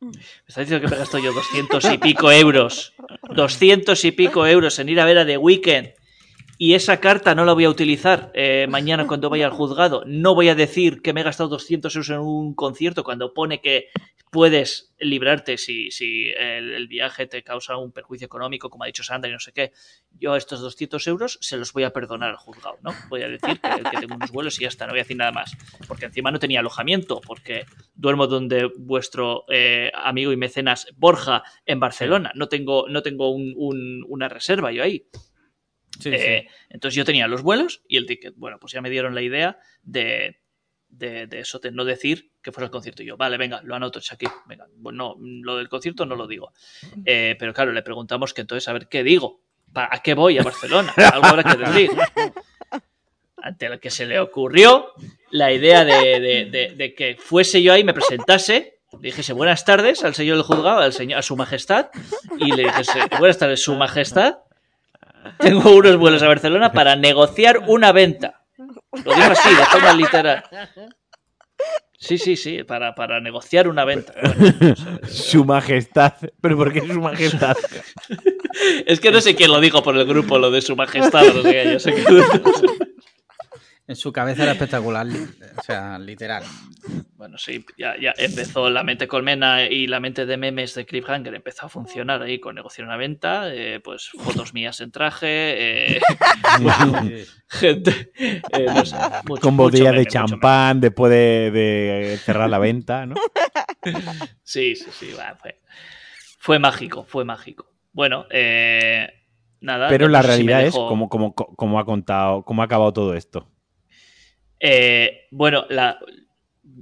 Me 0.00 0.10
está 0.48 0.62
diciendo 0.62 0.80
que 0.80 0.90
me 0.90 0.98
gasto 0.98 1.18
yo 1.18 1.32
200 1.32 1.84
y 1.92 1.98
pico 1.98 2.32
euros. 2.32 2.94
200 3.34 4.02
y 4.06 4.12
pico 4.12 4.46
euros 4.46 4.78
en 4.78 4.88
ir 4.88 4.98
a 4.98 5.04
ver 5.04 5.18
a 5.18 5.26
The 5.26 5.36
Weeknd. 5.36 5.99
Y 6.62 6.74
esa 6.74 7.00
carta 7.00 7.34
no 7.34 7.46
la 7.46 7.54
voy 7.54 7.64
a 7.64 7.70
utilizar 7.70 8.30
eh, 8.34 8.66
mañana 8.68 9.06
cuando 9.06 9.30
vaya 9.30 9.46
al 9.46 9.52
juzgado. 9.52 10.04
No 10.04 10.34
voy 10.34 10.50
a 10.50 10.54
decir 10.54 11.00
que 11.00 11.14
me 11.14 11.22
he 11.22 11.24
gastado 11.24 11.48
200 11.48 11.96
euros 11.96 12.10
en 12.10 12.18
un 12.18 12.54
concierto 12.54 13.02
cuando 13.02 13.32
pone 13.32 13.62
que 13.62 13.86
puedes 14.30 14.94
librarte 14.98 15.56
si, 15.56 15.90
si 15.90 16.28
el, 16.36 16.86
viaje 16.86 17.26
te 17.26 17.42
causa 17.42 17.78
un 17.78 17.92
perjuicio 17.92 18.26
económico, 18.26 18.68
como 18.68 18.84
ha 18.84 18.88
dicho 18.88 19.02
Sandra 19.02 19.30
y 19.30 19.32
no 19.32 19.40
sé 19.40 19.52
qué. 19.52 19.72
Yo 20.10 20.36
estos 20.36 20.60
200 20.60 21.06
euros 21.06 21.38
se 21.40 21.56
los 21.56 21.72
voy 21.72 21.84
a 21.84 21.94
perdonar 21.94 22.28
al 22.28 22.36
juzgado, 22.36 22.76
¿no? 22.82 22.90
Voy 23.08 23.22
a 23.22 23.28
decir 23.30 23.58
que, 23.58 23.98
tengo 23.98 24.16
unos 24.16 24.30
vuelos 24.30 24.58
y 24.60 24.64
ya 24.64 24.68
está, 24.68 24.84
no 24.84 24.92
voy 24.92 25.00
a 25.00 25.04
decir 25.04 25.16
nada 25.16 25.32
más. 25.32 25.56
Porque 25.88 26.04
encima 26.04 26.30
no 26.30 26.38
tenía 26.38 26.60
alojamiento, 26.60 27.22
porque 27.22 27.64
duermo 27.94 28.26
donde 28.26 28.70
vuestro 28.76 29.46
eh, 29.48 29.90
amigo 29.94 30.30
y 30.30 30.36
mecenas 30.36 30.88
Borja 30.94 31.42
en 31.64 31.80
Barcelona. 31.80 32.32
No 32.34 32.50
tengo, 32.50 32.86
no 32.86 33.00
tengo 33.00 33.30
un- 33.30 34.04
una 34.06 34.28
reserva 34.28 34.72
yo 34.72 34.82
ahí. 34.82 35.06
Eh, 36.06 36.46
entonces 36.68 36.96
yo 36.96 37.04
tenía 37.04 37.26
los 37.28 37.42
vuelos 37.42 37.82
y 37.88 37.96
el 37.96 38.06
ticket. 38.06 38.34
Bueno, 38.36 38.58
pues 38.58 38.72
ya 38.72 38.80
me 38.80 38.90
dieron 38.90 39.14
la 39.14 39.22
idea 39.22 39.58
de, 39.82 40.38
eso, 41.32 41.60
no 41.72 41.84
decir 41.84 42.30
que 42.42 42.52
fuera 42.52 42.66
el 42.66 42.70
concierto. 42.70 43.02
Y 43.02 43.06
yo, 43.06 43.16
vale, 43.16 43.36
venga, 43.36 43.60
lo 43.64 43.74
anoto 43.74 44.00
aquí. 44.10 44.26
Venga, 44.46 44.66
bueno, 44.76 45.16
lo 45.20 45.56
del 45.56 45.68
concierto 45.68 46.06
no 46.06 46.16
lo 46.16 46.26
digo. 46.26 46.52
Eh, 47.04 47.36
pero 47.38 47.52
claro, 47.54 47.72
le 47.72 47.82
preguntamos 47.82 48.32
que 48.34 48.40
entonces, 48.40 48.66
a 48.68 48.72
ver, 48.72 48.88
¿qué 48.88 49.02
digo? 49.04 49.40
¿Pa- 49.72 49.88
¿A 49.90 50.02
qué 50.02 50.14
voy 50.14 50.38
a 50.38 50.42
Barcelona? 50.42 50.92
Algo 50.96 51.26
habrá 51.26 51.44
que 51.44 51.56
decir. 51.64 51.90
Ante 53.42 53.68
lo 53.70 53.80
que 53.80 53.90
se 53.90 54.04
le 54.04 54.18
ocurrió 54.20 54.92
la 55.30 55.52
idea 55.52 55.84
de, 55.84 56.20
de- 56.20 56.44
de- 56.50 56.74
de 56.76 56.94
que 56.94 57.16
fuese 57.18 57.62
yo 57.62 57.72
ahí, 57.72 57.84
me 57.84 57.94
presentase, 57.94 58.80
le 58.92 58.98
dijese 59.00 59.32
buenas 59.32 59.64
tardes 59.64 60.04
al 60.04 60.14
señor 60.14 60.36
del 60.36 60.44
juzgado, 60.44 60.80
al 60.80 60.92
señor, 60.92 61.20
a 61.20 61.22
su 61.22 61.36
majestad, 61.36 61.88
y 62.38 62.52
le 62.54 62.64
dijese 62.64 62.98
buenas 63.18 63.38
tardes, 63.38 63.62
su 63.62 63.74
majestad. 63.76 64.38
Tengo 65.40 65.74
unos 65.74 65.96
vuelos 65.96 66.22
a 66.22 66.28
Barcelona 66.28 66.72
para 66.72 66.96
negociar 66.96 67.62
una 67.66 67.92
venta. 67.92 68.42
Lo 68.58 69.14
digo 69.14 69.32
así, 69.32 69.48
de 69.48 69.64
forma 69.66 69.92
literal. 69.94 70.44
Sí, 71.98 72.16
sí, 72.16 72.36
sí, 72.36 72.64
para, 72.64 72.94
para 72.94 73.20
negociar 73.20 73.68
una 73.68 73.84
venta. 73.84 74.14
Bueno, 74.22 74.74
Su 75.06 75.44
majestad. 75.44 76.14
¿Pero 76.40 76.56
por 76.56 76.72
qué 76.72 76.80
su 76.80 77.00
majestad? 77.00 77.56
es 78.86 79.00
que 79.00 79.10
no 79.10 79.20
sé 79.20 79.34
quién 79.34 79.50
lo 79.50 79.60
dijo 79.60 79.82
por 79.82 79.96
el 79.96 80.06
grupo, 80.06 80.38
lo 80.38 80.50
de 80.50 80.62
su 80.62 80.74
majestad. 80.76 81.24
No 81.34 81.42
sé 81.42 81.50
qué, 81.52 81.72
yo 81.72 81.78
sé 81.78 81.94
que... 81.94 82.04
En 83.90 83.96
su 83.96 84.12
cabeza 84.12 84.44
era 84.44 84.52
espectacular, 84.52 85.04
o 85.58 85.62
sea, 85.64 85.98
literal. 85.98 86.44
Bueno, 87.16 87.36
sí, 87.38 87.64
ya, 87.76 87.96
ya 88.00 88.14
empezó 88.16 88.70
la 88.70 88.84
mente 88.84 89.08
colmena 89.08 89.64
y 89.64 89.88
la 89.88 89.98
mente 89.98 90.26
de 90.26 90.36
memes 90.36 90.76
de 90.76 90.86
Cliffhanger 90.86 91.34
empezó 91.34 91.66
a 91.66 91.68
funcionar 91.68 92.22
ahí 92.22 92.38
con 92.38 92.54
negociar 92.54 92.86
una 92.86 92.96
venta, 92.96 93.52
eh, 93.52 93.80
pues 93.80 94.10
fotos 94.10 94.54
mías 94.54 94.80
en 94.80 94.92
traje, 94.92 95.96
eh, 95.96 96.00
gente, 97.48 98.12
eh, 98.16 98.66
no 98.72 98.84
sé, 98.86 98.96
mucho- 99.24 99.42
Con 99.42 99.56
botella 99.56 99.90
de 99.90 100.06
champán 100.06 100.80
después 100.80 101.10
de, 101.10 101.50
de 101.50 102.16
cerrar 102.24 102.48
la 102.48 102.60
venta, 102.60 103.06
¿no? 103.06 103.16
Sí, 104.44 104.76
sí, 104.76 104.86
sí, 104.92 105.10
fue, 105.40 105.60
fue 106.38 106.58
mágico, 106.60 107.02
fue 107.02 107.24
mágico. 107.24 107.66
Bueno, 107.92 108.26
eh, 108.30 109.08
nada. 109.60 109.88
Pero 109.88 110.06
la 110.06 110.22
si 110.22 110.28
realidad 110.28 110.62
es 110.62 110.74
cómo, 110.76 111.08
cómo, 111.08 111.34
cómo 111.34 111.80
ha 111.80 111.84
contado, 111.84 112.44
cómo 112.44 112.62
ha 112.62 112.66
acabado 112.66 112.92
todo 112.92 113.14
esto. 113.14 113.48
Eh, 114.60 115.26
bueno, 115.30 115.66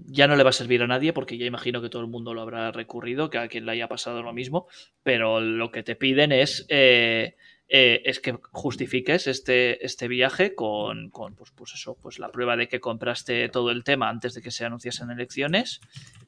ya 0.06 0.26
no 0.26 0.36
le 0.36 0.42
va 0.42 0.50
a 0.50 0.52
servir 0.52 0.82
a 0.82 0.86
nadie 0.86 1.12
porque 1.12 1.38
ya 1.38 1.46
imagino 1.46 1.80
que 1.80 1.88
todo 1.88 2.02
el 2.02 2.08
mundo 2.08 2.34
lo 2.34 2.42
habrá 2.42 2.72
recurrido, 2.72 3.30
que 3.30 3.38
a 3.38 3.48
quien 3.48 3.64
le 3.64 3.72
haya 3.72 3.88
pasado 3.88 4.22
lo 4.22 4.32
mismo, 4.32 4.66
pero 5.02 5.40
lo 5.40 5.70
que 5.70 5.82
te 5.82 5.96
piden 5.96 6.32
es, 6.32 6.66
eh, 6.68 7.36
eh, 7.68 8.02
es 8.04 8.20
que 8.20 8.36
justifiques 8.50 9.26
este, 9.26 9.84
este 9.84 10.08
viaje 10.08 10.54
con, 10.54 11.10
con, 11.10 11.34
pues, 11.36 11.52
pues 11.52 11.72
eso, 11.74 11.96
pues 12.02 12.18
la 12.18 12.32
prueba 12.32 12.56
de 12.56 12.68
que 12.68 12.80
compraste 12.80 13.48
todo 13.48 13.70
el 13.70 13.84
tema 13.84 14.08
antes 14.08 14.34
de 14.34 14.42
que 14.42 14.50
se 14.50 14.64
anunciasen 14.64 15.10
elecciones. 15.10 15.80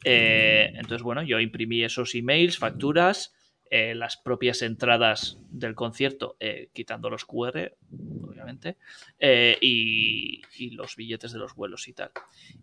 Entonces, 0.04 1.02
bueno, 1.02 1.22
yo 1.22 1.40
imprimí 1.40 1.82
esos 1.82 2.14
emails, 2.14 2.58
facturas, 2.58 3.34
eh, 3.72 3.94
las 3.94 4.16
propias 4.16 4.62
entradas 4.62 5.38
del 5.48 5.76
concierto, 5.76 6.36
eh, 6.40 6.70
quitando 6.72 7.08
los 7.08 7.24
QR, 7.24 7.72
obviamente, 8.22 8.76
eh, 9.20 9.56
y, 9.60 10.42
y 10.58 10.70
los 10.70 10.96
billetes 10.96 11.32
de 11.32 11.38
los 11.38 11.54
vuelos 11.54 11.86
y 11.86 11.92
tal. 11.92 12.10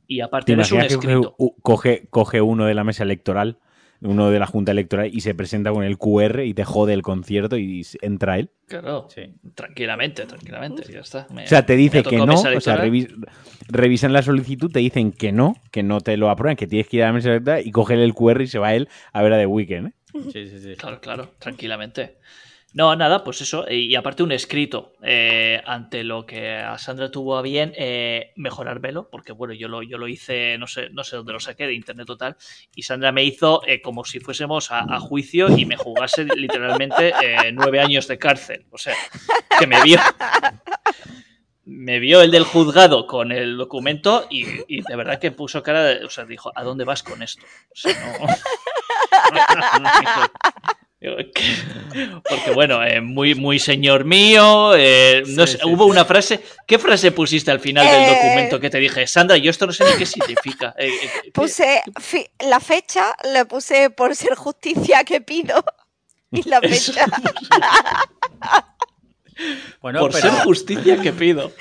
Y 0.05 0.17
¿Te 0.17 0.23
aparte 0.23 0.53
de 0.53 0.61
eso, 0.61 0.75
un 0.75 0.81
escrito. 0.81 1.35
coge, 1.61 2.07
coge 2.09 2.41
uno 2.41 2.65
de 2.65 2.73
la 2.73 2.83
mesa 2.83 3.03
electoral, 3.03 3.57
uno 4.01 4.29
de 4.29 4.39
la 4.39 4.45
junta 4.45 4.71
electoral, 4.71 5.09
y 5.11 5.21
se 5.21 5.33
presenta 5.35 5.71
con 5.71 5.83
el 5.83 5.97
QR 5.97 6.45
y 6.45 6.53
te 6.53 6.63
jode 6.63 6.93
el 6.93 7.01
concierto 7.01 7.57
y 7.57 7.85
entra 8.01 8.37
él? 8.37 8.49
Claro, 8.67 9.07
Sí. 9.09 9.33
tranquilamente, 9.55 10.25
tranquilamente, 10.25 10.83
ya 10.91 10.99
está. 10.99 11.27
Me- 11.33 11.45
O 11.45 11.47
sea, 11.47 11.65
te 11.65 11.75
dice 11.75 12.03
que 12.03 12.17
no, 12.17 12.33
o 12.41 12.61
sea, 12.61 12.77
revis- 12.77 13.09
revisan 13.69 14.13
la 14.13 14.21
solicitud, 14.21 14.71
te 14.71 14.79
dicen 14.79 15.11
que 15.11 15.31
no, 15.31 15.55
que 15.71 15.83
no 15.83 16.01
te 16.01 16.17
lo 16.17 16.29
aprueban, 16.29 16.55
que 16.57 16.67
tienes 16.67 16.87
que 16.87 16.97
ir 16.97 17.03
a 17.03 17.07
la 17.07 17.13
mesa 17.13 17.29
electoral 17.29 17.65
y 17.65 17.71
coger 17.71 17.99
el 17.99 18.13
QR 18.13 18.43
y 18.43 18.47
se 18.47 18.59
va 18.59 18.73
él 18.75 18.87
a 19.13 19.21
ver 19.21 19.33
a 19.33 19.37
The 19.37 19.45
Weeknd. 19.45 19.87
¿eh? 19.87 19.93
Sí, 20.31 20.47
sí, 20.49 20.59
sí. 20.59 20.75
Claro, 20.75 20.99
claro, 20.99 21.31
tranquilamente. 21.39 22.17
No, 22.77 22.95
nada, 22.95 23.23
pues 23.23 23.41
eso. 23.41 23.65
Y 23.67 23.95
aparte 23.95 24.21
un 24.21 24.31
escrito 24.31 24.93
eh, 25.01 25.59
ante 25.65 26.03
lo 26.03 26.27
que 26.27 26.57
a 26.57 26.77
Sandra 26.77 27.09
tuvo 27.09 27.35
a 27.35 27.41
bien 27.41 27.73
eh, 27.75 28.33
mejorármelo, 28.35 29.09
porque 29.09 29.31
bueno, 29.31 29.55
yo 29.55 29.67
lo, 29.67 29.81
yo 29.81 29.97
lo 29.97 30.07
hice, 30.07 30.59
no 30.59 30.67
sé, 30.67 30.91
no 30.91 31.03
sé 31.03 31.15
dónde 31.15 31.33
lo 31.33 31.39
saqué, 31.39 31.65
de 31.65 31.73
internet 31.73 32.05
total, 32.05 32.37
y 32.75 32.83
Sandra 32.83 33.11
me 33.11 33.23
hizo 33.23 33.65
eh, 33.65 33.81
como 33.81 34.05
si 34.05 34.19
fuésemos 34.19 34.69
a, 34.69 34.81
a 34.81 34.99
juicio 34.99 35.49
y 35.57 35.65
me 35.65 35.75
jugase 35.75 36.25
literalmente 36.35 37.15
eh, 37.19 37.51
nueve 37.51 37.79
años 37.79 38.07
de 38.07 38.19
cárcel. 38.19 38.67
O 38.69 38.77
sea, 38.77 38.93
que 39.57 39.65
me 39.65 39.81
vio. 39.81 39.99
Me 41.65 41.97
vio 41.97 42.21
el 42.21 42.29
del 42.29 42.43
juzgado 42.43 43.07
con 43.07 43.31
el 43.31 43.57
documento 43.57 44.27
y, 44.29 44.45
y 44.67 44.83
de 44.83 44.95
verdad 44.95 45.19
que 45.19 45.31
puso 45.31 45.63
cara 45.63 45.83
de. 45.83 46.05
O 46.05 46.11
sea, 46.11 46.25
dijo, 46.25 46.51
¿a 46.55 46.63
dónde 46.63 46.85
vas 46.85 47.01
con 47.01 47.23
esto? 47.23 47.43
O 47.71 47.75
sea, 47.75 48.17
no. 48.19 48.27
Porque 50.99 52.51
bueno, 52.55 52.83
eh, 52.83 53.01
muy, 53.01 53.35
muy 53.35 53.59
señor 53.59 54.03
mío. 54.03 54.75
eh, 54.75 55.21
no 55.27 55.45
Sí, 55.45 55.53
sé, 55.53 55.59
sí, 55.59 55.67
hubo 55.69 55.85
sí. 55.85 55.91
una 55.91 56.05
frase. 56.05 56.39
¿Qué 56.65 56.79
frase 56.79 57.11
pusiste 57.11 57.51
al 57.51 57.59
final 57.59 57.85
del 57.85 58.01
Eh. 58.03 58.07
documento 58.15 58.59
que 58.59 58.69
te 58.71 58.79
dije, 58.79 59.05
Sandra? 59.05 59.37
Yo 59.37 59.51
esto 59.51 59.67
no 59.67 59.73
sé 59.73 59.83
ni 59.85 59.91
qué 59.97 60.05
significa. 60.07 60.73
Eh, 60.77 60.87
eh, 60.87 61.09
¿qué- 61.25 61.31
Puse 61.31 61.83
fi- 62.01 62.27
la 62.39 62.59
fecha, 62.59 63.15
le 63.31 63.45
puse 63.45 63.89
por 63.91 64.15
ser 64.15 64.33
justicia 64.35 65.03
que 65.03 65.21
pido. 65.21 65.63
Y 66.31 66.47
la 66.49 66.59
fecha. 66.59 67.05
Bueno, 69.81 69.99
por 69.99 70.11
pero 70.11 70.29
ser 70.33 70.43
justicia 70.43 70.99
que 70.99 71.13
pido. 71.13 71.51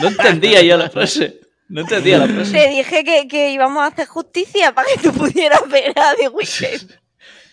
No 0.00 0.08
entendía 0.08 0.60
yo 0.62 0.76
la 0.76 0.90
frase. 0.90 1.40
No 1.68 1.80
entendía 1.80 2.18
la 2.18 2.26
frase. 2.28 2.52
te 2.52 2.68
dije 2.68 3.02
que, 3.04 3.26
que 3.26 3.50
íbamos 3.50 3.82
a 3.82 3.86
hacer 3.86 4.06
justicia 4.06 4.74
para 4.74 4.86
que 4.92 4.98
tú 5.00 5.12
pudieras 5.14 5.66
ver 5.70 5.98
a 5.98 6.14
The 6.14 6.28
Weeknd. 6.28 6.92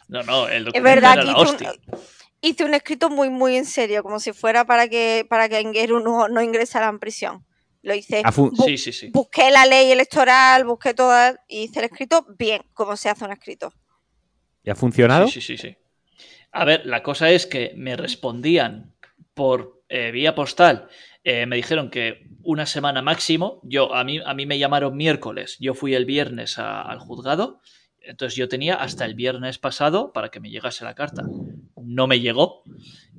No, 0.10 0.24
no, 0.24 0.48
el 0.50 0.58
Es 0.60 0.66
documento 0.66 0.84
verdad 0.90 1.14
era 1.14 1.24
la 1.24 1.32
hice 1.32 1.42
hostia. 1.42 1.72
un, 1.72 2.02
hice 2.42 2.66
un 2.66 2.74
escrito 2.74 3.10
muy, 3.10 3.30
muy 3.30 3.56
en 3.56 3.66
serio, 3.66 4.04
como 4.04 4.20
si 4.20 4.34
fuera 4.34 4.66
para 4.66 4.88
que, 4.90 5.26
para 5.30 5.48
que 5.48 5.60
Engueru 5.60 6.00
no, 6.02 6.28
no 6.28 6.42
ingresara 6.42 6.88
en 6.90 7.00
prisión. 7.00 7.46
Lo 7.82 7.94
hice. 7.96 8.24
Bu- 8.24 8.66
Sí, 8.66 8.78
sí, 8.78 8.92
sí. 8.92 9.10
Busqué 9.14 9.50
la 9.52 9.66
ley 9.66 9.92
electoral, 9.92 10.66
busqué 10.66 10.94
todas 10.94 11.38
y 11.48 11.62
hice 11.64 11.80
el 11.80 11.86
escrito 11.86 12.26
bien, 12.38 12.62
como 12.74 12.98
se 12.98 13.10
hace 13.10 13.24
un 13.24 13.32
escrito. 13.32 13.72
¿Y 14.64 14.70
ha 14.70 14.76
funcionado? 14.76 15.28
Sí, 15.28 15.40
sí, 15.40 15.58
sí, 15.58 15.70
sí. 15.70 15.78
A 16.52 16.66
ver, 16.66 16.86
la 16.86 17.04
cosa 17.04 17.30
es 17.30 17.46
que 17.46 17.72
me 17.78 17.96
respondían 17.96 18.96
por 19.34 19.84
eh, 19.90 20.12
vía 20.12 20.36
postal 20.36 20.90
Eh, 21.26 21.46
me 21.46 21.58
dijeron 21.58 21.90
que 21.92 22.28
una 22.44 22.66
semana 22.66 23.02
máximo. 23.02 23.60
Yo, 23.64 23.94
a, 23.94 24.04
mí, 24.06 24.20
a 24.26 24.34
mí 24.34 24.46
me 24.46 24.58
llamaron 24.58 24.96
miércoles. 24.96 25.58
Yo 25.60 25.74
fui 25.74 25.94
el 25.94 26.06
viernes 26.06 26.58
a- 26.58 26.82
al 26.82 26.98
juzgado. 27.00 27.60
Entonces 28.04 28.36
yo 28.38 28.48
tenía 28.50 28.76
hasta 28.76 29.06
el 29.06 29.14
viernes 29.16 29.58
pasado 29.60 30.12
para 30.14 30.30
que 30.30 30.40
me 30.40 30.50
llegase 30.50 30.84
la 30.84 30.96
carta. 30.96 31.24
No 31.82 32.08
me 32.08 32.20
llegó. 32.20 32.64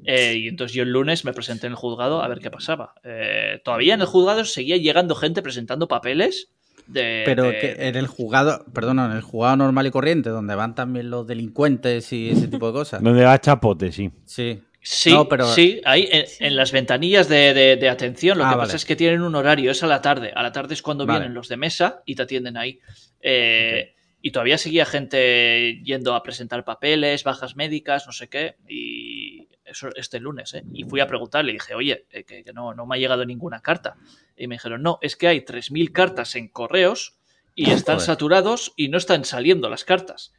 eh, 0.05 0.35
y 0.39 0.49
entonces 0.49 0.75
yo 0.75 0.83
el 0.83 0.91
lunes 0.91 1.25
me 1.25 1.33
presenté 1.33 1.67
en 1.67 1.73
el 1.73 1.77
juzgado 1.77 2.23
a 2.23 2.29
ver 2.29 2.39
qué 2.39 2.51
pasaba. 2.51 2.95
Eh, 3.05 3.61
todavía 3.65 3.95
en 3.95 4.01
el 4.01 4.07
juzgado 4.07 4.45
seguía 4.45 4.77
llegando 4.79 5.15
gente 5.15 5.43
presentando 5.43 5.89
papeles 5.89 6.49
de. 6.87 7.23
Pero 7.27 7.45
de- 7.45 7.59
que 7.59 7.89
en 7.89 7.97
el 7.97 8.07
juzgado, 8.07 8.65
perdona, 8.73 9.05
en 9.07 9.13
el 9.13 9.21
juzgado 9.23 9.57
normal 9.59 9.87
y 9.87 9.91
corriente, 9.91 10.31
donde 10.31 10.55
van 10.55 10.75
también 10.75 11.11
los 11.11 11.27
delincuentes 11.27 12.13
y 12.13 12.31
ese 12.31 12.49
tipo 12.49 12.67
de 12.69 12.73
cosas. 12.73 13.03
Donde 13.03 13.23
va 13.25 13.39
chapote, 13.41 13.93
sí. 13.93 14.11
Sí. 14.25 14.61
Sí, 14.83 15.11
No, 15.13 15.29
pero- 15.29 15.47
sí, 15.53 15.83
ahí 15.85 16.09
en, 16.11 16.25
en 16.41 16.57
las 16.57 16.73
ventanillas 16.73 17.29
de, 17.29 17.53
de- 17.53 17.77
de 17.77 17.89
atención 17.91 18.39
lo 18.39 18.45
Ah, 18.47 18.49
que 18.53 18.57
vale. 18.57 18.67
pasa 18.69 18.77
es 18.77 18.87
que 18.87 18.97
tienen 18.97 19.21
un 19.21 19.35
horario, 19.35 19.71
es 19.71 19.83
a 19.83 19.87
la 19.87 20.01
tarde. 20.01 20.33
A 20.35 20.43
la 20.43 20.53
tarde 20.53 20.73
es 20.73 20.81
cuando 20.81 21.05
Vale. 21.05 21.19
vienen 21.21 21.35
los 21.35 21.49
de 21.51 21.59
mesa 21.59 22.03
y 22.07 22.15
te 22.15 22.23
atienden 22.23 22.57
ahí. 22.57 22.81
Eh, 23.21 23.93
Y 24.23 24.33
todavía 24.33 24.59
seguía 24.59 24.85
gente 24.85 25.81
yendo 25.83 26.15
a 26.15 26.23
presentar 26.23 26.65
papeles, 26.65 27.25
bajas 27.25 27.57
médicas, 27.57 28.07
no 28.07 28.13
sé 28.13 28.29
qué. 28.29 28.57
Y 28.69 29.49
eso 29.65 29.89
este 29.95 30.21
lunes, 30.21 30.55
¿eh? 30.55 30.65
Y 30.73 30.85
fui 30.85 31.01
a 31.01 31.07
preguntarle 31.07 31.53
y 31.53 31.55
dije, 31.55 31.75
oye, 31.75 32.07
eh, 32.11 32.25
que, 32.25 32.45
que 32.45 32.53
no, 32.53 32.75
no 32.75 32.87
me 32.87 32.97
ha 32.97 32.99
llegado 32.99 33.25
ninguna 33.25 33.61
carta. 33.61 33.97
Y 34.37 34.47
me 34.47 34.57
dijeron, 34.57 34.83
no, 34.83 34.99
es 35.01 35.17
que 35.17 35.29
hay 35.29 35.41
3.000 35.41 35.93
cartas 35.93 36.35
en 36.37 36.49
correos 36.49 37.19
y 37.55 37.71
están 37.71 37.97
Joder. 37.97 38.07
saturados 38.07 38.73
y 38.77 38.89
no 38.89 38.99
están 38.99 39.25
saliendo 39.25 39.69
las 39.69 39.85
cartas. 39.85 40.33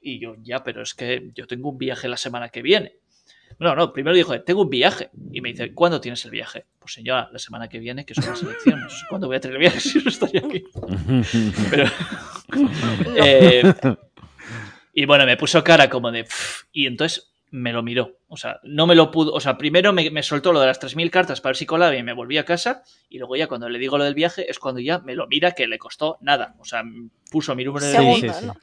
Y 0.00 0.20
yo, 0.20 0.36
ya, 0.42 0.62
pero 0.62 0.82
es 0.82 0.94
que 0.94 1.30
yo 1.34 1.46
tengo 1.46 1.70
un 1.70 1.78
viaje 1.78 2.08
la 2.08 2.16
semana 2.16 2.50
que 2.50 2.62
viene. 2.62 2.96
No, 3.58 3.74
no, 3.74 3.92
primero 3.92 4.14
dijo, 4.14 4.40
tengo 4.42 4.62
un 4.62 4.70
viaje. 4.70 5.10
Y 5.32 5.40
me 5.40 5.50
dice, 5.50 5.74
¿cuándo 5.74 6.00
tienes 6.00 6.24
el 6.24 6.30
viaje? 6.30 6.66
Pues 6.78 6.92
señora, 6.92 7.28
la 7.32 7.38
semana 7.38 7.68
que 7.68 7.78
viene, 7.78 8.04
que 8.04 8.14
son 8.14 8.26
las 8.26 8.42
elecciones. 8.42 9.04
¿Cuándo 9.08 9.26
voy 9.26 9.36
a 9.36 9.40
tener 9.40 9.56
el 9.56 9.60
viaje 9.60 9.80
si 9.80 9.98
no 9.98 10.08
estoy 10.08 10.36
aquí? 10.36 10.64
Pero, 11.70 11.84
eh, 13.16 13.72
y 14.92 15.04
bueno, 15.06 15.26
me 15.26 15.36
puso 15.36 15.62
cara 15.64 15.90
como 15.90 16.10
de... 16.12 16.26
Y 16.72 16.86
entonces 16.86 17.32
me 17.50 17.72
lo 17.72 17.82
miró. 17.82 18.18
O 18.28 18.36
sea, 18.36 18.60
no 18.62 18.86
me 18.86 18.94
lo 18.94 19.10
pudo... 19.10 19.32
O 19.32 19.40
sea, 19.40 19.58
primero 19.58 19.92
me, 19.92 20.10
me 20.10 20.22
soltó 20.22 20.52
lo 20.52 20.60
de 20.60 20.66
las 20.66 20.80
3.000 20.80 21.10
cartas 21.10 21.40
para 21.40 21.50
ver 21.50 21.56
si 21.56 21.66
colaba 21.66 21.96
y 21.96 22.02
me 22.02 22.12
volví 22.12 22.38
a 22.38 22.44
casa. 22.44 22.82
Y 23.08 23.18
luego 23.18 23.36
ya 23.36 23.48
cuando 23.48 23.68
le 23.68 23.78
digo 23.78 23.98
lo 23.98 24.04
del 24.04 24.14
viaje 24.14 24.50
es 24.50 24.58
cuando 24.58 24.80
ya 24.80 24.98
me 25.00 25.14
lo 25.14 25.26
mira 25.26 25.52
que 25.52 25.66
le 25.66 25.78
costó 25.78 26.18
nada. 26.20 26.54
O 26.58 26.64
sea, 26.64 26.82
puso 27.30 27.54
mi 27.54 27.64
número 27.64 27.86
de 27.86 27.96
sí. 27.96 28.46
¿no? 28.46 28.54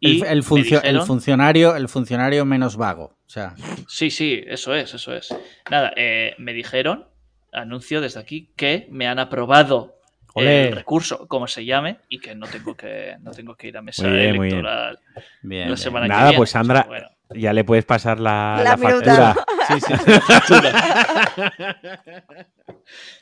Y... 0.00 0.22
El, 0.24 0.42
funcionario, 0.42 1.76
el 1.76 1.88
funcionario 1.88 2.44
menos 2.44 2.76
vago. 2.76 3.04
O 3.26 3.30
sea, 3.30 3.54
Sí, 3.88 4.10
sí, 4.10 4.42
eso 4.46 4.74
es, 4.74 4.92
eso 4.94 5.14
es. 5.14 5.34
Nada, 5.70 5.92
eh, 5.96 6.34
me 6.38 6.52
dijeron, 6.52 7.06
anuncio 7.52 8.00
desde 8.00 8.20
aquí, 8.20 8.50
que 8.56 8.86
me 8.90 9.06
han 9.08 9.18
aprobado 9.18 9.94
Olé. 10.34 10.68
el 10.68 10.76
recurso, 10.76 11.26
como 11.26 11.46
se 11.46 11.64
llame, 11.64 11.98
y 12.08 12.18
que 12.20 12.34
no 12.34 12.46
tengo 12.46 12.76
que, 12.76 13.16
no 13.22 13.30
tengo 13.32 13.56
que 13.56 13.68
ir 13.68 13.76
a 13.78 13.82
mesa 13.82 14.06
Muy 14.06 14.16
bien, 14.16 14.36
muy 14.36 14.46
bien. 14.48 14.58
electoral 14.58 14.98
bien. 15.42 15.60
la 15.62 15.66
bien. 15.68 15.76
semana 15.78 16.04
que 16.06 16.10
Nada, 16.10 16.22
viene. 16.24 16.36
pues, 16.36 16.50
Sandra, 16.50 16.80
O 16.80 16.82
sea, 16.82 16.88
bueno. 16.90 17.08
Ya 17.34 17.52
le 17.52 17.64
puedes 17.64 17.84
pasar 17.84 18.20
la, 18.20 18.60
La 18.62 18.62
la 18.62 18.76
minuta. 18.76 19.34
factura. 19.34 19.46
Sí, 19.66 19.80
sí. 19.80 19.94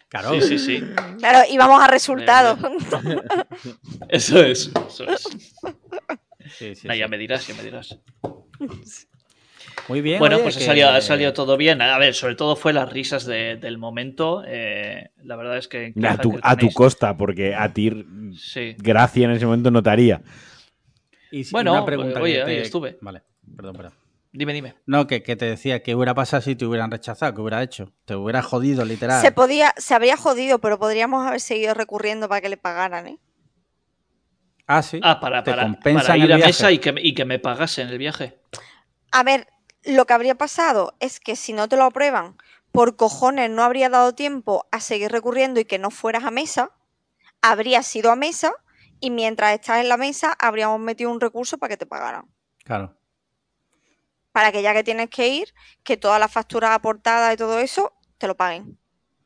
Claro. 0.09 0.41
Sí, 0.41 0.43
sí, 0.43 0.59
sí. 0.59 0.85
Claro, 1.19 1.41
y 1.51 1.57
vamos 1.57 1.83
a 1.83 1.87
resultados. 1.89 2.59
Eso 4.09 4.41
es, 4.43 4.71
eso 4.87 5.05
es. 5.09 5.27
Sí, 6.49 6.75
sí, 6.75 6.87
Nah, 6.89 6.95
ya 6.95 7.09
me 7.09 7.19
dirás, 7.19 7.47
ya 7.47 7.55
me 7.55 7.63
dirás. 7.63 7.99
Muy 9.89 10.01
bien. 10.01 10.19
bueno, 10.19 10.37
oye, 10.37 10.45
pues 10.45 10.57
ha 10.57 10.59
que- 10.61 10.65
salido, 10.67 10.89
ha 10.91 11.01
salido 11.01 11.33
todo 11.33 11.57
bien. 11.57 11.83
A 11.83 11.99
ver, 11.99 12.15
sobre 12.15 12.35
todo 12.37 12.57
fue 12.57 12.73
las 12.73 12.91
risas 12.93 13.25
de- 13.27 13.57
del 13.57 13.79
momento. 13.79 14.43
eh, 14.47 15.11
la 15.23 15.37
verdad 15.37 15.59
es 15.59 15.69
que... 15.69 15.93
A 16.07 16.17
tu, 16.19 16.39
a 16.43 16.57
tu 16.57 16.71
costa, 16.73 17.17
porque 17.17 17.55
a 17.55 17.73
ti 17.73 18.05
Sí. 18.39 18.75
gracia 18.79 19.25
en 19.27 19.33
ese 19.33 19.45
momento 19.47 19.71
no 19.71 19.83
te 19.83 19.91
haría. 19.91 20.23
Y 21.31 21.45
si- 21.45 21.53
Bueno, 21.53 21.73
una 21.73 21.85
pregunta 21.85 22.21
oye, 22.21 22.35
que 22.35 22.41
ahí 22.43 22.47
te- 22.57 22.63
estuve. 22.63 22.99
Vale, 23.01 23.23
perdón, 23.57 23.77
perdón. 23.77 23.93
Dime, 24.33 24.53
dime. 24.53 24.75
No, 24.87 25.07
que, 25.07 25.23
que 25.23 25.37
te 25.37 25.45
decía 25.45 25.83
que 25.83 25.95
hubiera 25.95 26.13
pasado 26.15 26.43
si 26.43 26.57
te 26.57 26.65
hubieran 26.67 26.91
rechazado, 26.91 27.33
que 27.35 27.41
hubiera 27.41 27.63
hecho. 27.63 27.93
Te 28.05 28.15
hubiera 28.17 28.43
jodido, 28.43 28.85
literal. 28.85 29.21
Se 29.23 29.31
podía, 29.33 29.73
se 29.77 29.95
habría 29.95 30.17
jodido, 30.17 30.59
pero 30.61 30.79
podríamos 30.79 31.27
haber 31.27 31.41
seguido 31.41 31.73
recurriendo 31.75 32.29
para 32.29 32.41
que 32.41 32.49
le 32.49 32.57
pagaran, 32.57 33.07
¿eh? 33.07 33.19
Ah, 34.67 34.83
sí. 34.83 35.01
Ah, 35.03 35.21
para, 35.21 35.45
Te 35.45 35.51
para, 35.51 35.65
compensan 35.65 36.07
para 36.07 36.19
ir 36.25 36.33
a 36.33 36.39
mesa 36.39 36.73
y 36.73 36.79
que, 36.79 36.93
me- 36.93 37.03
y 37.03 37.15
que 37.15 37.25
me 37.25 37.39
pagasen 37.39 37.89
el 37.89 37.99
viaje. 37.99 38.39
A 39.13 39.23
ver, 39.23 39.47
lo 39.85 40.07
que 40.07 40.15
habría 40.15 40.35
pasado 40.35 40.95
es 41.01 41.21
que 41.21 41.37
si 41.37 41.53
no 41.53 41.69
te 41.69 41.77
lo 41.77 41.85
aprueban, 41.85 42.37
por 42.73 42.97
cojones 42.97 43.51
no 43.51 43.63
habría 43.63 43.89
dado 43.89 44.15
tiempo 44.15 44.67
a 44.73 44.81
seguir 44.81 45.13
recurriendo 45.13 45.61
y 45.61 45.65
que 45.65 45.79
no 45.79 45.91
fueras 45.91 46.25
a 46.25 46.31
mesa, 46.31 46.71
habrías 47.43 47.95
ido 47.95 48.11
a 48.11 48.17
mesa 48.17 48.53
y 49.01 49.11
mientras 49.11 49.53
estás 49.55 49.81
en 49.81 49.89
la 49.89 49.97
mesa 49.97 50.35
habríamos 50.39 50.81
metido 50.81 51.11
un 51.11 51.21
recurso 51.21 51.59
para 51.59 51.71
que 51.71 51.77
te 51.77 51.87
pagaran. 51.87 52.25
Claro. 52.65 52.97
Para 54.33 54.51
que 54.51 54.63
ya 54.63 54.73
que 54.73 54.83
tienes 54.83 55.11
que 55.11 55.29
ir, 55.29 55.55
que 55.85 55.97
todas 55.97 56.19
las 56.19 56.33
facturas 56.33 56.71
aportadas 56.73 57.35
y 57.35 57.37
todo 57.37 57.61
eso 57.61 57.93
te 58.19 58.27
lo 58.27 58.37
paguen. 58.37 58.79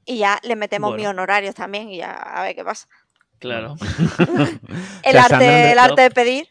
Y 0.04 0.18
ya 0.18 0.38
le 0.42 0.56
metemos 0.56 0.90
Bueno. 0.90 0.96
mis 1.02 1.08
honorarios 1.08 1.54
también 1.54 1.88
y 1.90 1.98
ya 1.98 2.12
a 2.12 2.42
ver 2.42 2.54
qué 2.54 2.64
pasa. 2.64 2.88
Claro. 3.38 3.76
El 5.02 5.12
sea, 5.12 5.22
arte, 5.22 5.28
Sandra, 5.28 5.72
el 5.72 5.78
arte 5.78 6.02
de 6.02 6.10
pedir, 6.10 6.46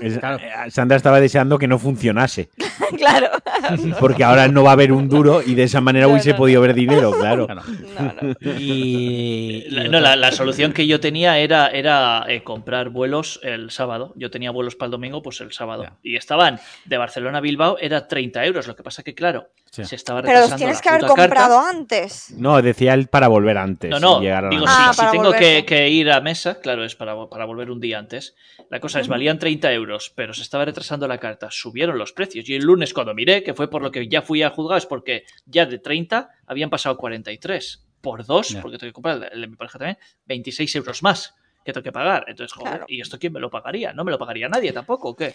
Es- 0.00 0.18
Claro. 0.18 0.38
eh, 0.38 0.70
Sandra 0.70 0.96
estaba 0.96 1.20
deseando 1.20 1.58
que 1.58 1.68
no 1.68 1.78
funcionase, 1.78 2.48
claro. 2.96 3.28
porque 4.00 4.24
ahora 4.24 4.48
no 4.48 4.62
va 4.62 4.70
a 4.70 4.72
haber 4.72 4.90
un 4.92 5.08
duro 5.08 5.42
y 5.42 5.54
de 5.54 5.64
esa 5.64 5.80
manera 5.82 6.06
No, 6.06 6.12
hubiese 6.12 6.30
no, 6.32 6.36
podido 6.36 6.60
haber 6.62 6.74
dinero, 6.74 7.12
claro. 7.12 7.46
claro. 7.46 7.62
No, 7.98 8.14
no. 8.22 8.34
Y, 8.58 9.64
y 9.66 9.70
La- 9.70 10.00
la, 10.00 10.16
la 10.16 10.32
solución 10.32 10.72
que 10.72 10.86
yo 10.86 10.98
tenía 11.00 11.38
era, 11.38 11.68
era 11.68 12.24
eh, 12.28 12.42
comprar 12.42 12.88
vuelos 12.90 13.38
el 13.42 13.70
sábado. 13.70 14.12
Yo 14.16 14.30
tenía 14.30 14.50
vuelos 14.50 14.76
para 14.76 14.86
el 14.86 14.92
domingo, 14.92 15.22
pues 15.22 15.40
el 15.40 15.52
sábado. 15.52 15.84
Ya. 15.84 15.92
Y 16.02 16.16
estaban 16.16 16.58
de 16.84 16.96
Barcelona 16.98 17.38
a 17.38 17.40
Bilbao, 17.42 17.76
era 17.78 18.08
30 18.08 18.44
euros. 18.46 18.66
Lo 18.66 18.76
que 18.76 18.82
pasa 18.82 19.02
que, 19.02 19.14
claro, 19.14 19.48
Sí. 19.70 19.84
se 19.84 19.96
estaba 19.96 20.22
Pero 20.22 20.40
los 20.40 20.56
tienes 20.56 20.76
la 20.76 20.82
que 20.82 20.88
haber 20.88 21.00
carta. 21.02 21.22
comprado 21.22 21.60
antes. 21.60 22.30
No, 22.36 22.62
decía 22.62 22.94
él 22.94 23.08
para 23.08 23.28
volver 23.28 23.58
antes. 23.58 23.90
No, 23.90 23.98
no, 24.00 24.18
y 24.20 24.24
llegar 24.24 24.44
a 24.44 24.48
la 24.48 24.50
digo. 24.50 24.64
Ah, 24.66 24.92
si, 24.94 25.00
si 25.04 25.10
tengo 25.10 25.32
que, 25.32 25.88
ir 25.90 26.10
a 26.10 26.20
mesa, 26.20 26.60
claro, 26.60 26.84
es 26.84 26.94
para, 26.96 27.14
para 27.28 27.44
volver 27.44 27.70
un 27.70 27.80
día 27.80 27.98
antes. 27.98 28.34
La 28.70 28.80
cosa 28.80 29.00
es, 29.00 29.08
valían 29.08 29.38
30 29.38 29.72
euros, 29.72 30.12
pero 30.14 30.32
se 30.32 30.42
estaba 30.42 30.64
retrasando 30.64 31.06
la 31.06 31.18
carta. 31.18 31.48
Subieron 31.50 31.98
los 31.98 32.12
precios. 32.12 32.48
Y 32.48 32.54
el 32.54 32.64
lunes, 32.64 32.94
cuando 32.94 33.12
miré, 33.12 33.42
que 33.42 33.54
fue 33.54 33.68
por 33.68 33.82
lo 33.82 33.90
que 33.90 34.08
ya 34.08 34.22
fui 34.22 34.42
a 34.42 34.50
juzgar, 34.50 34.78
es 34.78 34.86
porque 34.86 35.24
ya 35.44 35.66
de 35.66 35.78
30 35.78 36.30
habían 36.46 36.70
pasado 36.70 36.94
a 36.94 36.98
43. 36.98 37.82
Por 38.00 38.24
dos, 38.24 38.56
porque 38.62 38.78
tengo 38.78 38.90
que 38.90 38.94
comprar 38.94 39.30
el 39.32 39.40
de 39.40 39.46
mi 39.48 39.56
pareja 39.56 39.78
también, 39.78 39.98
26 40.26 40.74
euros 40.76 41.02
más 41.02 41.34
que 41.64 41.72
tengo 41.72 41.82
que 41.82 41.90
pagar. 41.92 42.24
Entonces, 42.28 42.52
joder, 42.52 42.70
Claro. 42.72 42.86
¿y 42.88 43.00
esto 43.00 43.18
quién 43.18 43.32
me 43.32 43.40
lo 43.40 43.50
pagaría? 43.50 43.92
¿No 43.92 44.04
me 44.04 44.12
lo 44.12 44.18
pagaría 44.18 44.48
nadie 44.48 44.72
tampoco? 44.72 45.08
¿O 45.08 45.16
qué? 45.16 45.34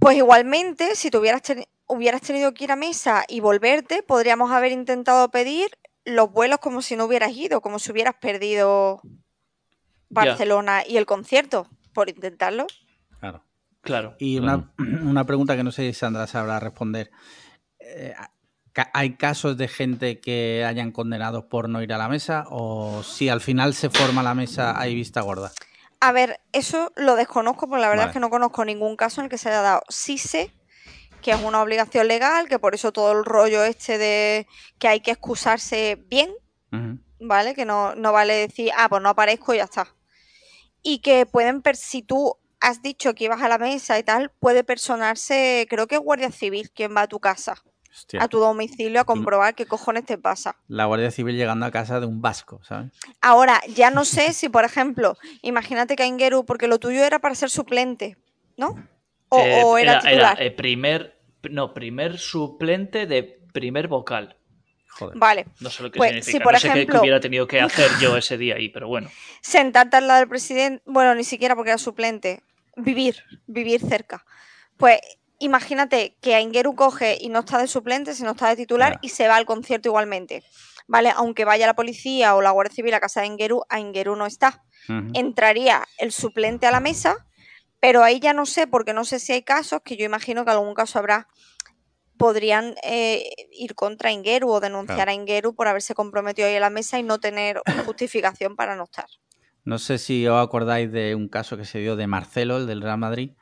Pues 0.00 0.16
igualmente, 0.16 0.94
si 0.94 1.10
te 1.10 1.18
hubieras, 1.18 1.42
teni- 1.42 1.68
hubieras 1.86 2.20
tenido 2.22 2.54
que 2.54 2.64
ir 2.64 2.72
a 2.72 2.76
mesa 2.76 3.24
y 3.28 3.40
volverte, 3.40 4.02
podríamos 4.02 4.50
haber 4.52 4.72
intentado 4.72 5.28
pedir 5.30 5.68
los 6.04 6.30
vuelos 6.32 6.58
como 6.58 6.82
si 6.82 6.96
no 6.96 7.04
hubieras 7.06 7.32
ido, 7.32 7.60
como 7.60 7.78
si 7.78 7.90
hubieras 7.92 8.14
perdido 8.20 9.00
Barcelona 10.08 10.82
y 10.86 10.96
el 10.96 11.06
concierto, 11.06 11.68
por 11.92 12.08
intentarlo. 12.08 12.66
claro. 13.20 13.42
Claro. 13.80 14.16
Y 14.18 14.38
una, 14.38 14.72
una 15.02 15.24
pregunta 15.24 15.56
que 15.56 15.64
no 15.64 15.72
sé 15.72 15.86
si 15.86 15.98
Sandra 15.98 16.26
sabrá 16.26 16.60
responder. 16.60 17.10
Eh, 17.78 18.14
¿Hay 18.92 19.16
casos 19.16 19.56
de 19.56 19.66
gente 19.66 20.20
que 20.20 20.64
hayan 20.64 20.92
condenado 20.92 21.48
por 21.48 21.68
no 21.68 21.82
ir 21.82 21.92
a 21.92 21.98
la 21.98 22.08
mesa? 22.08 22.44
¿O 22.50 23.02
si 23.02 23.28
al 23.28 23.40
final 23.40 23.74
se 23.74 23.90
forma 23.90 24.22
la 24.22 24.34
mesa 24.34 24.78
hay 24.78 24.94
vista 24.94 25.20
gorda? 25.20 25.52
A 26.00 26.12
ver, 26.12 26.40
eso 26.52 26.92
lo 26.96 27.16
desconozco, 27.16 27.68
porque 27.68 27.82
la 27.82 27.88
verdad 27.88 28.04
Vale. 28.04 28.10
es 28.10 28.14
que 28.14 28.20
no 28.20 28.30
conozco 28.30 28.64
ningún 28.64 28.96
caso 28.96 29.20
en 29.20 29.24
el 29.26 29.30
que 29.30 29.38
se 29.38 29.48
haya 29.48 29.62
dado. 29.62 29.82
Sí 29.88 30.18
sé 30.18 30.52
que 31.22 31.32
es 31.32 31.42
una 31.42 31.60
obligación 31.60 32.06
legal, 32.06 32.48
que 32.48 32.60
por 32.60 32.74
eso 32.74 32.92
todo 32.92 33.12
el 33.12 33.24
rollo 33.24 33.64
este 33.64 33.98
de 33.98 34.46
que 34.78 34.88
hay 34.88 35.00
que 35.00 35.10
excusarse 35.10 35.96
bien. 36.08 36.32
¿vale? 37.20 37.54
Que 37.54 37.64
no, 37.64 37.94
no 37.94 38.12
vale 38.12 38.34
decir, 38.34 38.70
ah, 38.76 38.88
pues 38.88 39.02
no 39.02 39.08
aparezco 39.08 39.54
y 39.54 39.58
ya 39.58 39.64
está. 39.64 39.94
Y 40.82 40.98
que 40.98 41.26
pueden, 41.26 41.62
si 41.74 42.02
tú 42.02 42.36
has 42.60 42.82
dicho 42.82 43.14
que 43.14 43.24
ibas 43.24 43.42
a 43.42 43.48
la 43.48 43.58
mesa 43.58 43.98
y 43.98 44.02
tal, 44.02 44.30
puede 44.38 44.64
personarse, 44.64 45.66
creo 45.68 45.86
que 45.86 45.96
es 45.96 46.00
Guardia 46.00 46.30
Civil 46.30 46.70
quien 46.70 46.96
va 46.96 47.02
a 47.02 47.08
tu 47.08 47.20
casa, 47.20 47.62
Hostia, 47.90 48.22
a 48.22 48.28
tu 48.28 48.38
domicilio 48.38 49.00
a 49.00 49.04
comprobar 49.04 49.54
qué 49.54 49.66
cojones 49.66 50.04
te 50.04 50.18
pasa. 50.18 50.56
La 50.68 50.84
Guardia 50.84 51.10
Civil 51.10 51.36
llegando 51.36 51.66
a 51.66 51.70
casa 51.70 52.00
de 52.00 52.06
un 52.06 52.20
vasco, 52.22 52.60
¿sabes? 52.62 52.92
Ahora, 53.20 53.60
ya 53.74 53.90
no 53.90 54.04
sé 54.04 54.32
si, 54.32 54.48
por 54.48 54.64
ejemplo, 54.64 55.16
imagínate 55.42 55.96
que 55.96 56.02
a 56.02 56.06
Ingeru, 56.06 56.44
porque 56.44 56.68
lo 56.68 56.78
tuyo 56.78 57.02
era 57.04 57.18
para 57.18 57.34
ser 57.34 57.50
suplente, 57.50 58.16
¿no? 58.56 58.74
O, 59.30 59.38
Eh, 59.40 59.62
o 59.64 59.78
era, 59.78 60.00
titular. 60.00 60.40
eh, 60.40 60.50
primer, 60.50 61.18
no, 61.50 61.74
primer 61.74 62.18
suplente 62.18 63.06
de 63.06 63.22
primer 63.52 63.88
vocal. 63.88 64.36
Joder. 64.90 65.16
Vale. 65.18 65.46
No 65.60 65.70
sé 65.70 65.82
lo 65.82 65.90
que 65.90 65.98
Pues, 65.98 66.10
significa. 66.10 66.38
si 66.38 66.40
por 66.44 66.52
no 66.54 66.58
sé 66.58 66.68
qué- 66.68 66.74
qué 66.74 66.80
ejemplo- 66.82 67.00
hubiera 67.00 67.20
tenido 67.20 67.46
que 67.46 67.60
hacer 67.60 67.88
yo 68.00 68.16
ese 68.18 68.36
día 68.36 68.56
ahí, 68.56 68.68
pero 68.68 68.88
bueno. 68.88 69.10
Sentarte 69.40 69.96
al 69.96 70.08
lado 70.08 70.20
del 70.20 70.28
presidente, 70.28 70.82
bueno, 70.86 71.14
ni 71.14 71.24
siquiera 71.24 71.54
porque 71.54 71.70
era 71.70 71.78
suplente, 71.78 72.42
vivir, 72.76 73.22
vivir 73.46 73.80
cerca. 73.80 74.24
Pues 74.76 74.98
imagínate 75.38 76.16
que 76.20 76.34
a 76.34 76.40
Ingeru 76.40 76.74
coge 76.74 77.18
y 77.20 77.28
no 77.28 77.40
está 77.40 77.58
de 77.58 77.66
suplente, 77.68 78.14
sino 78.14 78.32
está 78.32 78.48
de 78.48 78.56
titular 78.56 78.98
y 79.02 79.10
se 79.10 79.28
va 79.28 79.36
al 79.36 79.46
concierto 79.46 79.88
igualmente. 79.88 80.42
¿vale? 80.88 81.12
Aunque 81.14 81.44
vaya 81.44 81.66
la 81.66 81.74
policía 81.76 82.34
o 82.34 82.42
la 82.42 82.50
Guardia 82.50 82.74
Civil 82.74 82.94
a 82.94 83.00
casa 83.00 83.20
de 83.20 83.26
Engeru, 83.26 83.62
a 83.68 83.78
Engeru 83.78 84.16
no 84.16 84.26
está. 84.26 84.64
Entraría 85.12 85.86
el 85.98 86.12
suplente 86.12 86.66
a 86.66 86.70
la 86.70 86.80
mesa, 86.80 87.26
pero 87.78 88.02
ahí 88.02 88.20
ya 88.20 88.32
no 88.32 88.46
sé, 88.46 88.66
porque 88.66 88.94
no 88.94 89.04
sé 89.04 89.18
si 89.18 89.32
hay 89.34 89.42
casos, 89.42 89.82
que 89.84 89.96
yo 89.98 90.06
imagino 90.06 90.44
que 90.46 90.50
algún 90.50 90.72
caso 90.72 90.98
habrá, 90.98 91.28
podrían 92.16 92.74
eh, 92.82 93.30
ir 93.52 93.74
contra 93.74 94.10
Ingeru 94.10 94.50
o 94.50 94.60
denunciar 94.60 94.96
Claro. 94.96 95.10
a 95.10 95.14
Ingeru 95.14 95.54
por 95.54 95.68
haberse 95.68 95.94
comprometido 95.94 96.48
ahí 96.48 96.56
a 96.56 96.60
la 96.60 96.70
mesa 96.70 96.98
y 96.98 97.02
no 97.02 97.20
tener 97.20 97.60
justificación 97.86 98.56
para 98.56 98.74
no 98.76 98.84
estar. 98.84 99.06
No 99.64 99.78
sé 99.78 99.98
si 99.98 100.26
os 100.26 100.42
acordáis 100.42 100.90
de 100.90 101.14
un 101.14 101.28
caso 101.28 101.58
que 101.58 101.66
se 101.66 101.78
dio 101.80 101.94
de 101.94 102.06
Marcelo, 102.06 102.56
el 102.56 102.66
del 102.66 102.80
Real 102.80 102.98
Madrid, 102.98 103.32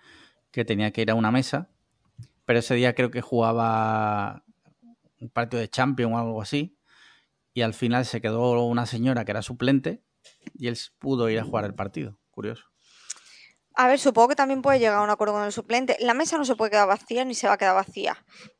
que 0.51 0.65
tenía 0.65 0.91
que 0.91 1.03
ir 1.03 1.11
a 1.13 1.15
una 1.15 1.31
mesa, 1.31 1.71
pero 2.47 2.61
ese 2.61 2.75
día 2.75 2.95
creo 2.95 3.11
que 3.11 3.21
jugaba 3.21 4.43
un 5.21 5.29
partido 5.29 5.61
de 5.61 5.69
Champions 5.69 6.15
o 6.15 6.19
algo 6.19 6.41
así, 6.41 6.79
y 7.53 7.63
al 7.63 7.75
final 7.75 8.05
se 8.07 8.21
quedó 8.23 8.65
una 8.65 8.87
señora 8.87 9.25
que 9.25 9.33
era 9.33 9.43
suplente 9.43 10.03
y 10.55 10.69
él 10.69 10.79
pudo 10.99 11.29
ir 11.29 11.39
a 11.39 11.45
jugar 11.45 11.65
el 11.67 11.75
partido. 11.75 12.19
Curioso. 12.31 12.65
A 13.75 13.89
ver, 13.89 13.99
supongo 13.99 14.29
que 14.29 14.37
también 14.37 14.63
puede 14.63 14.79
llegar 14.79 14.97
a 14.99 15.03
un 15.03 15.11
acuerdo 15.11 15.35
con 15.35 15.45
el 15.45 15.53
suplente. 15.53 15.97
La 16.01 16.15
mesa 16.15 16.39
no 16.39 16.45
se 16.47 16.55
puede 16.57 16.71
quedar 16.71 16.89
vacía 16.89 17.25
ni 17.27 17.35
se 17.35 17.47
va 17.47 17.55
a 17.55 17.59
quedar 17.59 17.75
vacía. 17.75 18.17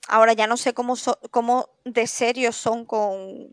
Ahora 0.09 0.35
ya 0.35 0.47
no 0.47 0.57
sé 0.59 0.75
cómo, 0.75 0.95
so- 0.97 1.19
cómo 1.31 1.71
de 1.85 2.07
serios 2.07 2.55
son 2.57 2.85
con, 2.85 3.49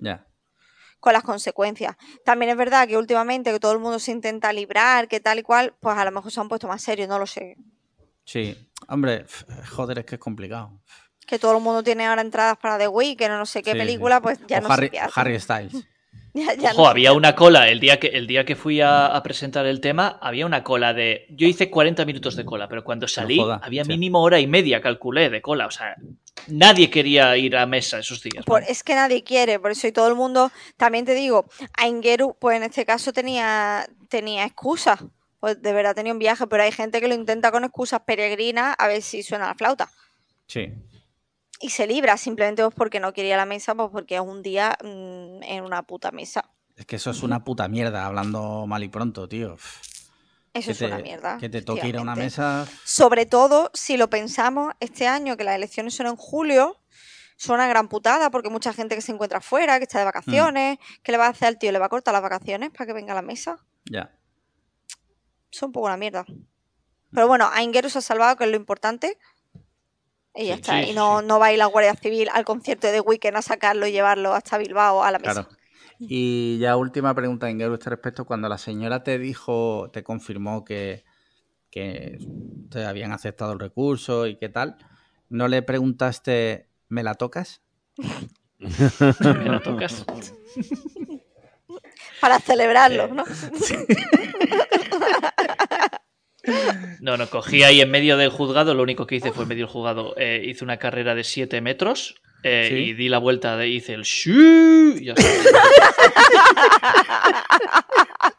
con 0.99 1.13
las 1.13 1.23
consecuencias. 1.23 1.95
También 2.25 2.51
es 2.51 2.57
verdad 2.57 2.87
que 2.87 2.97
últimamente 2.97 3.51
que 3.51 3.59
todo 3.59 3.71
el 3.73 3.79
mundo 3.79 3.99
se 3.99 4.11
intenta 4.11 4.51
librar, 4.51 5.07
que 5.07 5.19
tal 5.21 5.39
y 5.39 5.43
cual, 5.43 5.73
pues 5.79 5.97
a 5.97 6.03
lo 6.05 6.11
mejor 6.11 6.31
se 6.31 6.39
han 6.41 6.49
puesto 6.49 6.67
más 6.67 6.81
serios, 6.81 7.07
no 7.07 7.17
lo 7.19 7.27
sé. 7.27 7.55
Sí. 8.25 8.57
Hombre, 8.87 9.25
joder, 9.71 9.99
es 9.99 10.05
que 10.05 10.15
es 10.15 10.21
complicado. 10.21 10.79
Que 11.25 11.39
todo 11.39 11.55
el 11.57 11.63
mundo 11.63 11.83
tiene 11.83 12.05
ahora 12.05 12.21
entradas 12.21 12.57
para 12.57 12.77
The 12.77 12.87
Weeknd 12.87 13.31
o 13.31 13.37
no 13.37 13.45
sé 13.45 13.63
qué 13.63 13.71
Sí, 13.71 13.77
sí. 13.79 13.85
película, 13.85 14.21
pues 14.21 14.39
ya 14.47 14.59
o 14.59 14.61
no 14.61 14.69
Harry, 14.71 14.87
sé 14.87 14.91
qué. 14.91 14.99
Harry 15.15 15.39
Styles. 15.39 15.73
Ya- 16.35 16.55
ya 16.55 16.73
no 16.73 16.79
Ojo, 16.79 16.87
había 16.87 17.13
una 17.13 17.35
cola 17.35 17.69
el 17.69 17.79
día 17.79 17.99
que 17.99 18.07
el 18.07 18.25
día 18.25 18.43
que 18.43 18.55
fui 18.55 18.81
a, 18.81 19.05
a 19.05 19.21
presentar 19.21 19.67
el 19.67 19.79
tema, 19.79 20.17
había 20.19 20.47
una 20.47 20.63
cola 20.63 20.91
de. 20.91 21.27
Yo 21.29 21.45
hice 21.45 21.69
40 21.69 22.05
minutos 22.05 22.35
de 22.35 22.43
cola, 22.43 22.67
pero 22.67 22.83
cuando 22.83 23.07
salí 23.07 23.37
joda, 23.37 23.61
había 23.63 23.83
sí. 23.83 23.89
mínimo 23.91 24.19
hora 24.19 24.39
y 24.39 24.47
media, 24.47 24.81
calculé, 24.81 25.29
de 25.29 25.43
cola. 25.43 25.67
O 25.67 25.71
sea, 25.71 25.95
nadie 26.47 26.89
quería 26.89 27.37
ir 27.37 27.55
a 27.55 27.67
mesa 27.67 27.99
esos 27.99 28.19
días. 28.23 28.43
Por- 28.45 28.63
¿no? 28.63 28.67
es 28.67 28.81
que 28.81 28.95
nadie 28.95 29.23
quiere, 29.23 29.59
por 29.59 29.69
eso 29.69 29.85
y 29.85 29.91
todo 29.91 30.07
el 30.07 30.15
mundo, 30.15 30.51
también 30.75 31.05
te 31.05 31.13
digo, 31.13 31.45
a 31.77 31.87
Ingeru, 31.87 32.35
pues 32.39 32.57
en 32.57 32.63
este 32.63 32.83
caso 32.83 33.13
tenía, 33.13 33.87
tenía 34.09 34.43
excusas, 34.45 35.01
pues 35.43 35.61
de 35.61 35.73
verdad 35.73 35.93
tenía 35.93 36.13
un 36.13 36.19
viaje, 36.19 36.47
pero 36.47 36.63
hay 36.63 36.71
gente 36.71 37.01
que 37.01 37.09
lo 37.09 37.15
intenta 37.15 37.51
con 37.51 37.65
excusas 37.65 37.99
peregrinas 38.05 38.77
a 38.79 38.87
ver 38.87 39.01
si 39.01 39.23
suena 39.23 39.45
la 39.47 39.55
flauta. 39.55 39.89
Sí. 40.47 40.73
Y 41.59 41.69
se 41.71 41.85
libra 41.85 42.15
simplemente 42.15 42.63
pues 42.63 42.73
porque 42.73 43.01
no 43.01 43.11
quería 43.11 43.35
la 43.35 43.45
mesa, 43.45 43.75
pues 43.75 43.89
porque 43.91 44.15
es 44.15 44.21
un 44.21 44.41
día 44.41 44.77
mm, 44.81 45.43
en 45.43 45.65
una 45.65 45.83
puta 45.83 46.11
mesa. 46.11 46.49
Es 46.77 46.85
que 46.85 46.95
eso 46.95 47.11
es 47.11 47.23
una 47.23 47.43
puta 47.43 47.67
mierda, 47.67 48.05
hablando 48.05 48.65
mal 48.67 48.85
y 48.85 48.87
pronto, 48.87 49.27
tío. 49.27 49.57
Eso 50.53 50.67
Que 50.67 50.71
es 50.71 50.77
te- 50.79 50.85
una 50.85 50.99
mierda. 50.99 51.37
Que 51.39 51.49
te 51.49 51.61
toque 51.61 51.89
ir 51.89 51.97
a 51.97 52.01
una 52.01 52.15
mesa. 52.15 52.65
Sobre 52.85 53.25
todo 53.25 53.69
si 53.73 53.97
lo 53.97 54.09
pensamos 54.09 54.73
este 54.79 55.09
año, 55.09 55.35
que 55.35 55.43
las 55.43 55.55
elecciones 55.55 55.93
son 55.93 56.07
en 56.07 56.15
julio, 56.15 56.77
son 57.35 57.55
una 57.55 57.67
gran 57.67 57.89
putada 57.89 58.31
porque 58.31 58.49
mucha 58.49 58.71
gente 58.71 58.95
que 58.95 59.01
se 59.01 59.11
encuentra 59.11 59.41
fuera, 59.41 59.77
que 59.77 59.83
está 59.83 59.99
de 59.99 60.05
vacaciones, 60.05 60.77
¿qué 61.03 61.11
le 61.11 61.17
va 61.17 61.25
a 61.25 61.31
hacer 61.31 61.49
al 61.49 61.57
tío? 61.57 61.73
¿Le 61.73 61.79
va 61.79 61.87
a 61.87 61.89
cortar 61.89 62.13
las 62.13 62.23
vacaciones 62.23 62.69
para 62.69 62.85
que 62.85 62.93
venga 62.93 63.11
a 63.11 63.15
la 63.15 63.21
mesa? 63.21 63.57
Ya. 63.91 64.09
Son 65.53 65.67
un 65.67 65.73
poco 65.73 65.85
una 65.85 65.97
mierda. 65.97 66.25
Pero 67.13 67.27
bueno, 67.27 67.47
a 67.51 67.61
Ingeru 67.61 67.89
se 67.89 67.99
ha 67.99 68.01
salvado, 68.01 68.35
que 68.35 68.43
es 68.45 68.49
lo 68.49 68.55
importante. 68.57 69.17
Y 70.35 70.47
ya 70.47 70.55
Sí, 70.55 70.61
está. 70.61 70.83
sí, 70.83 70.89
y 70.89 70.93
no, 70.93 71.19
sí. 71.21 71.27
no 71.27 71.37
va 71.39 71.45
a 71.47 71.53
ir 71.53 71.59
la 71.59 71.67
Guardia 71.67 71.93
Civil 71.95 72.27
al 72.33 72.43
concierto 72.43 72.87
de 72.87 72.93
The 72.93 73.01
Weeknd 73.01 73.35
a 73.37 73.41
sacarlo 73.43 73.85
y 73.85 73.91
llevarlo 73.91 74.33
hasta 74.33 74.57
Bilbao 74.57 75.03
a 75.03 75.11
la 75.11 75.19
mesa. 75.19 75.45
Claro. 75.45 75.49
Y 75.99 76.57
ya 76.57 76.75
última 76.75 77.13
pregunta, 77.13 77.51
Ingeru, 77.51 77.73
a 77.73 77.75
este 77.75 77.91
respecto. 77.91 78.25
Cuando 78.25 78.49
la 78.49 78.57
señora 78.57 79.03
te 79.03 79.19
dijo, 79.19 79.91
te 79.93 80.03
confirmó 80.03 80.65
que, 80.65 81.03
que 81.69 82.17
te 82.71 82.83
habían 82.83 83.11
aceptado 83.11 83.53
el 83.53 83.59
recurso 83.59 84.25
y 84.25 84.37
qué 84.37 84.49
tal, 84.49 84.75
¿no 85.29 85.47
le 85.47 85.61
preguntaste, 85.61 86.67
¿me 86.89 87.03
la 87.03 87.13
tocas? 87.13 87.61
Me 88.59 89.45
lo 89.45 89.61
tocas. 89.61 90.03
Para 92.21 92.39
celebrarlo, 92.39 93.03
Eh, 93.05 93.11
¿no? 93.13 93.23
No, 96.99 97.17
no, 97.17 97.29
cogí 97.29 97.63
ahí 97.63 97.81
en 97.81 97.91
medio 97.91 98.17
del 98.17 98.29
juzgado, 98.29 98.73
lo 98.73 98.83
único 98.83 99.07
que 99.07 99.15
hice 99.15 99.31
fue 99.31 99.43
en 99.43 99.49
medio 99.49 99.65
del 99.65 99.73
juzgado, 99.73 100.13
eh, 100.17 100.43
hice 100.45 100.63
una 100.63 100.77
carrera 100.77 101.15
de 101.15 101.23
7 101.23 101.61
metros 101.61 102.15
eh, 102.43 102.67
Sí. 102.69 102.75
y 102.75 102.93
di 102.93 103.09
la 103.09 103.19
vuelta, 103.19 103.55
de, 103.55 103.69
hice 103.69 103.93
el 103.93 104.01
shuu 104.03 104.97
y 104.97 105.05
ya 105.05 105.13
está. 105.13 105.23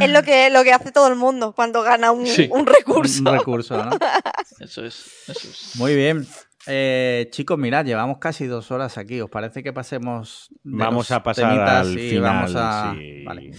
Es 0.00 0.10
lo 0.10 0.22
que, 0.22 0.50
lo 0.50 0.62
que 0.64 0.72
hace 0.72 0.92
todo 0.92 1.08
el 1.08 1.16
mundo 1.16 1.52
cuando 1.52 1.82
gana 1.82 2.10
un, 2.12 2.26
Sí. 2.26 2.48
un 2.50 2.66
recurso. 2.66 3.20
Un 3.20 3.38
recurso, 3.38 3.84
¿no? 3.84 3.90
Eso 4.60 4.84
es, 4.84 5.24
eso 5.28 5.48
es. 5.48 5.72
Muy 5.76 5.94
bien. 5.94 6.26
Eh, 6.66 7.28
chicos, 7.30 7.58
mirad, 7.58 7.84
llevamos 7.84 8.18
casi 8.18 8.46
dos 8.46 8.70
horas 8.70 8.96
aquí. 8.96 9.20
¿Os 9.20 9.28
parece 9.30 9.62
que 9.62 9.72
pasemos? 9.72 10.48
de 10.64 10.78
Vamos 10.78 11.10
a 11.10 11.22
pasar 11.22 11.58
al 11.60 11.98
y 11.98 12.10
final. 12.10 12.22
vamos 12.22 12.52
a- 12.56 12.94
Vale. 13.24 13.50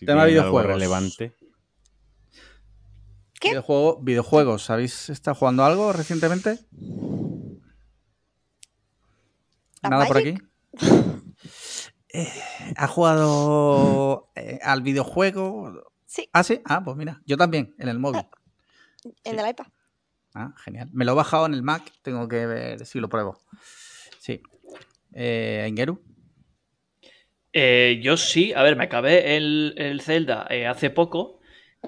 Si 0.00 0.06
Tema 0.06 0.24
tienen 0.24 0.38
algo 0.42 0.50
videojuegos. 0.52 0.66
relevante. 0.80 1.34
¿Qué? 3.38 3.50
Videojuego- 3.50 3.98
videojuegos. 4.02 4.70
¿Habéis 4.70 5.10
estado 5.10 5.34
jugando 5.34 5.64
algo 5.64 5.92
recientemente? 5.92 6.58
¿La 9.82 9.90
¿Nada 9.90 10.06
por 10.06 10.18
aquí? 10.18 10.34
Eh, 12.12 12.28
¿Ha 12.76 12.86
jugado 12.88 14.30
eh, 14.34 14.58
al 14.62 14.82
videojuego? 14.82 15.92
Sí, 16.06 16.28
Ah, 16.32 16.42
sí. 16.42 16.60
Ah, 16.64 16.82
pues 16.84 16.96
mira, 16.96 17.22
yo 17.24 17.36
también, 17.36 17.74
en 17.78 17.88
el 17.88 17.98
móvil. 17.98 18.22
en 19.04 19.12
sí. 19.34 19.38
el 19.38 19.48
iPad. 19.48 19.66
Ah, 20.34 20.54
genial. 20.64 20.88
Me 20.92 21.04
lo 21.04 21.12
he 21.12 21.14
bajado 21.14 21.46
en 21.46 21.54
el 21.54 21.62
Mac, 21.62 21.92
tengo 22.02 22.26
que 22.28 22.46
ver 22.46 22.84
si 22.86 23.00
lo 23.00 23.08
pruebo. 23.08 23.38
Sí. 24.18 24.42
Eh, 25.12 25.66
Ingeru. 25.68 26.02
Eh, 27.52 27.98
yo 28.02 28.16
sí, 28.16 28.52
a 28.54 28.62
ver, 28.62 28.76
me 28.76 28.84
acabé 28.84 29.36
el, 29.36 29.74
el 29.76 30.00
Zelda 30.00 30.46
eh, 30.50 30.66
hace 30.66 30.90
poco 30.90 31.40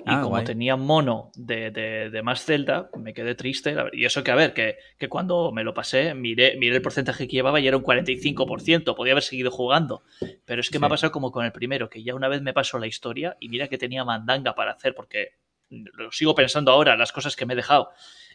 y 0.04 0.18
Ah, 0.18 0.20
como 0.20 0.30
guay. 0.30 0.44
tenía 0.44 0.74
mono 0.76 1.30
de, 1.36 1.70
de- 1.70 2.10
de 2.10 2.22
más 2.22 2.44
Zelda, 2.44 2.90
me 2.96 3.14
quedé 3.14 3.36
triste. 3.36 3.76
Y 3.92 4.04
eso 4.04 4.24
que, 4.24 4.32
a 4.32 4.34
ver, 4.34 4.54
que, 4.54 4.76
que 4.98 5.08
cuando 5.08 5.52
me 5.52 5.62
lo 5.62 5.72
pasé, 5.74 6.14
miré, 6.14 6.56
miré 6.56 6.76
el 6.76 6.82
porcentaje 6.82 7.28
que 7.28 7.34
llevaba 7.36 7.60
y 7.60 7.68
era 7.68 7.76
un 7.76 7.84
45%, 7.84 8.96
podía 8.96 9.12
haber 9.12 9.22
seguido 9.22 9.52
jugando. 9.52 10.02
Pero 10.44 10.60
es 10.60 10.70
que 10.70 10.80
me 10.80 10.86
ha 10.86 10.88
pasado 10.88 11.12
como 11.12 11.30
con 11.30 11.44
el 11.44 11.52
primero, 11.52 11.88
que 11.88 12.02
ya 12.02 12.16
una 12.16 12.26
vez 12.28 12.42
me 12.42 12.52
pasó 12.52 12.78
la 12.80 12.88
historia 12.88 13.36
y 13.38 13.48
mira 13.48 13.68
que 13.68 13.78
tenía 13.78 14.04
mandanga 14.04 14.54
para 14.56 14.72
hacer, 14.72 14.94
porque 14.96 15.34
lo 15.70 16.10
sigo 16.10 16.34
pensando 16.34 16.72
ahora, 16.72 16.96
las 16.96 17.12
cosas 17.12 17.36
que 17.36 17.46
me 17.46 17.52
he 17.52 17.56
dejado. 17.56 17.90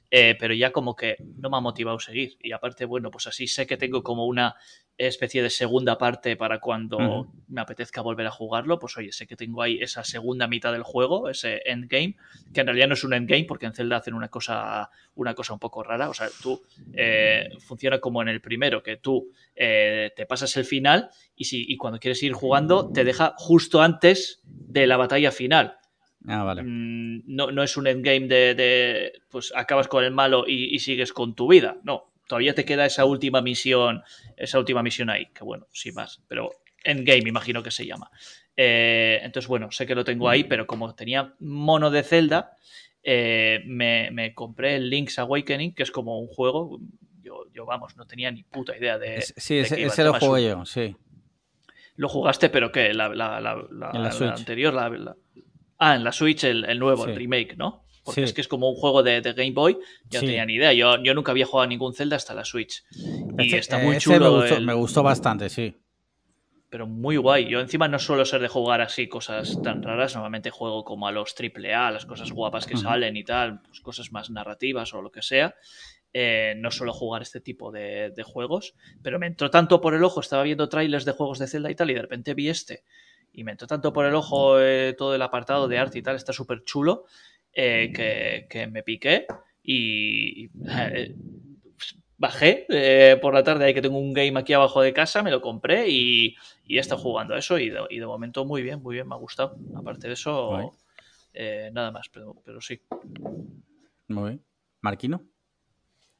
Eh, 0.09 0.35
pero 0.39 0.53
ya 0.53 0.71
como 0.71 0.95
que 0.95 1.17
no 1.37 1.49
me 1.49 1.57
ha 1.57 1.61
motivado 1.61 1.97
a 1.97 1.99
seguir. 1.99 2.37
Y 2.41 2.53
aparte, 2.53 2.85
bueno, 2.85 3.11
pues 3.11 3.27
así 3.27 3.47
sé 3.47 3.67
que 3.67 3.75
tengo 3.77 4.03
como 4.03 4.25
una 4.25 4.55
especie 4.97 5.43
de 5.43 5.49
segunda 5.49 5.97
parte 5.97 6.35
para 6.35 6.59
cuando 6.59 7.27
me 7.47 7.61
apetezca 7.61 8.01
volver 8.01 8.25
a 8.25 8.31
jugarlo, 8.31 8.79
pues 8.79 8.97
oye, 8.97 9.11
sé 9.11 9.27
que 9.27 9.35
tengo 9.35 9.61
ahí 9.61 9.77
esa 9.79 10.03
segunda 10.03 10.47
mitad 10.47 10.71
del 10.71 10.81
juego, 10.81 11.29
ese 11.29 11.61
endgame, 11.65 12.15
que 12.51 12.61
en 12.61 12.67
realidad 12.67 12.87
no 12.87 12.95
es 12.95 13.03
un 13.03 13.13
endgame 13.13 13.45
porque 13.45 13.67
en 13.67 13.73
Zelda 13.73 13.97
hacen 13.97 14.15
una 14.15 14.29
cosa, 14.29 14.89
una 15.13 15.35
cosa 15.35 15.53
un 15.53 15.59
poco 15.59 15.83
rara, 15.83 16.09
o 16.09 16.15
sea, 16.15 16.29
tú 16.41 16.63
eh, 16.93 17.47
funciona 17.59 17.99
como 17.99 18.23
en 18.23 18.29
el 18.29 18.41
primero, 18.41 18.81
que 18.81 18.97
tú 18.97 19.31
eh, 19.55 20.11
te 20.15 20.25
pasas 20.25 20.57
el 20.57 20.65
final 20.65 21.09
y, 21.35 21.45
si, 21.45 21.63
y 21.67 21.77
cuando 21.77 21.99
quieres 21.99 22.23
ir 22.23 22.33
jugando 22.33 22.91
te 22.91 23.03
deja 23.03 23.35
justo 23.37 23.81
antes 23.81 24.41
de 24.45 24.87
la 24.87 24.97
batalla 24.97 25.31
final. 25.31 25.77
Ah, 26.25 26.43
vale. 26.43 26.63
Mm, 26.63 27.21
no, 27.27 27.51
no 27.51 27.63
es 27.63 27.77
un 27.77 27.87
endgame 27.87 28.27
de, 28.27 28.55
de, 28.55 29.13
pues 29.29 29.53
acabas 29.55 29.87
con 29.87 30.03
el 30.03 30.11
malo 30.11 30.45
y, 30.47 30.73
y 30.75 30.79
sigues 30.79 31.13
con 31.13 31.35
tu 31.35 31.47
vida. 31.47 31.77
No, 31.83 32.11
todavía 32.27 32.55
te 32.55 32.65
queda 32.65 32.85
esa 32.85 33.05
última 33.05 33.41
misión, 33.41 34.01
esa 34.35 34.59
última 34.59 34.81
misión 34.83 35.09
ahí, 35.09 35.27
que 35.27 35.43
bueno, 35.43 35.67
sin 35.71 35.93
más, 35.93 36.21
pero 36.27 36.51
endgame 36.83 37.29
imagino 37.29 37.61
que 37.63 37.71
se 37.71 37.85
llama. 37.85 38.09
Eh, 38.55 39.19
entonces, 39.21 39.47
bueno, 39.47 39.71
sé 39.71 39.85
que 39.85 39.93
lo 39.95 40.03
tengo 40.03 40.27
ahí, 40.29 40.43
pero 40.43 40.65
como 40.65 40.95
tenía 40.95 41.35
mono 41.39 41.91
de 41.91 42.01
Zelda, 42.03 42.51
eh, 43.03 43.61
me, 43.65 44.09
me 44.11 44.33
compré 44.33 44.75
el 44.75 44.89
Link's 44.89 45.19
Awakening, 45.19 45.73
que 45.75 45.83
es 45.83 45.91
como 45.91 46.19
un 46.19 46.27
juego. 46.27 46.79
Yo, 47.21 47.45
yo 47.53 47.65
vamos, 47.65 47.95
no 47.97 48.07
tenía 48.07 48.31
ni 48.31 48.43
puta 48.43 48.75
idea 48.75 48.97
de. 48.97 49.17
Es- 49.17 49.33
sí, 49.37 49.55
de 49.55 49.61
ese, 49.61 49.85
ese 49.85 50.03
lo 50.03 50.13
jugué 50.15 50.47
yo, 50.49 50.65
sí. 50.65 50.95
Lo 51.95 52.09
jugaste, 52.09 52.49
pero 52.49 52.71
¿qué? 52.71 52.93
La, 52.93 53.09
la, 53.09 53.39
la, 53.41 53.55
la- 53.71 53.91
anterior, 54.33 54.73
la, 54.73 54.89
la- 54.89 55.15
Ah, 55.79 55.95
en 55.95 56.03
la 56.03 56.11
Switch, 56.11 56.43
el, 56.43 56.65
el 56.65 56.79
nuevo, 56.79 57.05
el 57.05 57.15
remake, 57.15 57.55
¿no? 57.57 57.83
Porque 58.03 58.21
Sí. 58.21 58.25
es 58.25 58.33
que 58.33 58.41
es 58.41 58.47
como 58.47 58.69
un 58.69 58.75
juego 58.75 59.03
de, 59.03 59.21
de 59.21 59.33
Game 59.33 59.51
Boy. 59.51 59.77
Yo 60.09 60.19
Sí. 60.19 60.25
no 60.25 60.29
tenía 60.29 60.45
ni 60.45 60.53
idea. 60.53 60.73
Yo, 60.73 61.01
yo 61.03 61.13
nunca 61.13 61.31
había 61.31 61.45
jugado 61.45 61.65
a 61.65 61.67
ningún 61.67 61.93
Zelda 61.93 62.15
hasta 62.15 62.33
la 62.33 62.45
Switch. 62.45 62.83
Y 62.91 63.45
Este- 63.45 63.57
está 63.57 63.81
eh, 63.81 63.85
muy 63.85 63.97
chulo. 63.97 64.19
Me 64.31 64.39
gustó, 64.39 64.55
el- 64.55 64.65
me 64.65 64.73
gustó 64.73 65.03
bastante, 65.03 65.49
sí. 65.49 65.75
pero 66.69 66.85
muy 66.85 67.15
guay. 67.15 67.47
Yo 67.47 67.61
encima 67.61 67.87
no 67.87 67.97
suelo 67.97 68.25
ser 68.25 68.41
de 68.41 68.49
jugar 68.49 68.81
así 68.81 69.07
cosas 69.07 69.61
tan 69.61 69.81
raras. 69.83 70.15
Normalmente 70.15 70.49
juego 70.49 70.83
como 70.83 71.07
a 71.07 71.11
los 71.13 71.33
AAA, 71.33 71.91
las 71.91 72.05
cosas 72.05 72.31
guapas 72.31 72.65
que 72.65 72.75
salen 72.75 73.15
y 73.15 73.23
tal, 73.23 73.61
pues 73.61 73.79
cosas 73.79 74.11
más 74.11 74.29
narrativas 74.29 74.93
o 74.93 75.01
lo 75.01 75.09
que 75.11 75.21
sea. 75.21 75.55
Eh, 76.13 76.55
no 76.57 76.69
suelo 76.71 76.91
jugar 76.93 77.21
este 77.21 77.39
tipo 77.39 77.71
de, 77.71 78.11
de, 78.15 78.23
juegos, 78.23 78.73
pero 79.03 79.17
me 79.19 79.27
entró 79.27 79.49
tanto 79.49 79.79
por 79.79 79.93
el 79.93 80.03
ojo, 80.03 80.19
estaba 80.19 80.43
viendo 80.43 80.67
trailers 80.67 81.05
de 81.05 81.11
juegos 81.13 81.37
de 81.39 81.47
Zelda 81.47 81.69
y 81.71 81.75
tal, 81.75 81.91
y 81.91 81.93
de 81.93 82.01
repente 82.01 82.33
vi 82.33 82.49
este, 82.49 82.83
y 83.37 83.43
me 83.43 83.51
entró 83.51 83.67
tanto 83.67 83.93
por 83.93 84.03
el 84.07 84.15
ojo 84.15 84.59
eh, 84.59 84.95
todo 84.97 85.13
el 85.13 85.21
apartado 85.21 85.67
de 85.67 85.77
arte 85.77 85.99
y 85.99 86.01
tal, 86.01 86.15
está 86.15 86.33
súper 86.33 86.63
chulo, 86.63 87.05
eh, 87.53 87.91
que, 87.95 88.47
que, 88.49 88.65
me 88.65 88.81
piqué 88.81 89.27
y 89.61 90.49
bajé 92.17 92.65
eh, 92.69 93.19
por 93.21 93.35
la 93.35 93.43
tarde, 93.43 93.65
ahí 93.65 93.75
que 93.75 93.81
tengo 93.83 93.99
un 93.99 94.11
game 94.11 94.39
aquí 94.39 94.53
abajo 94.53 94.81
de 94.81 94.91
casa, 94.91 95.21
me 95.21 95.29
lo 95.29 95.39
compré 95.39 95.87
y, 95.87 96.35
y 96.65 96.77
he 96.77 96.79
estado 96.79 96.99
jugando 96.99 97.35
a 97.35 97.37
eso 97.37 97.59
y 97.59 97.69
de, 97.69 97.81
y 97.91 97.99
de, 97.99 98.07
momento 98.07 98.43
muy 98.43 98.63
bien, 98.63 98.81
muy 98.81 98.95
bien, 98.95 99.07
me 99.07 99.13
ha 99.13 99.19
gustado. 99.19 99.55
Aparte 99.75 100.07
de 100.07 100.13
eso, 100.15 100.75
nada 101.73 101.91
más, 101.91 102.09
pero, 102.09 102.41
pero, 102.43 102.59
sí. 102.59 102.81
Muy 104.07 104.29
bien. 104.29 104.43
¿Marquino? 104.81 105.21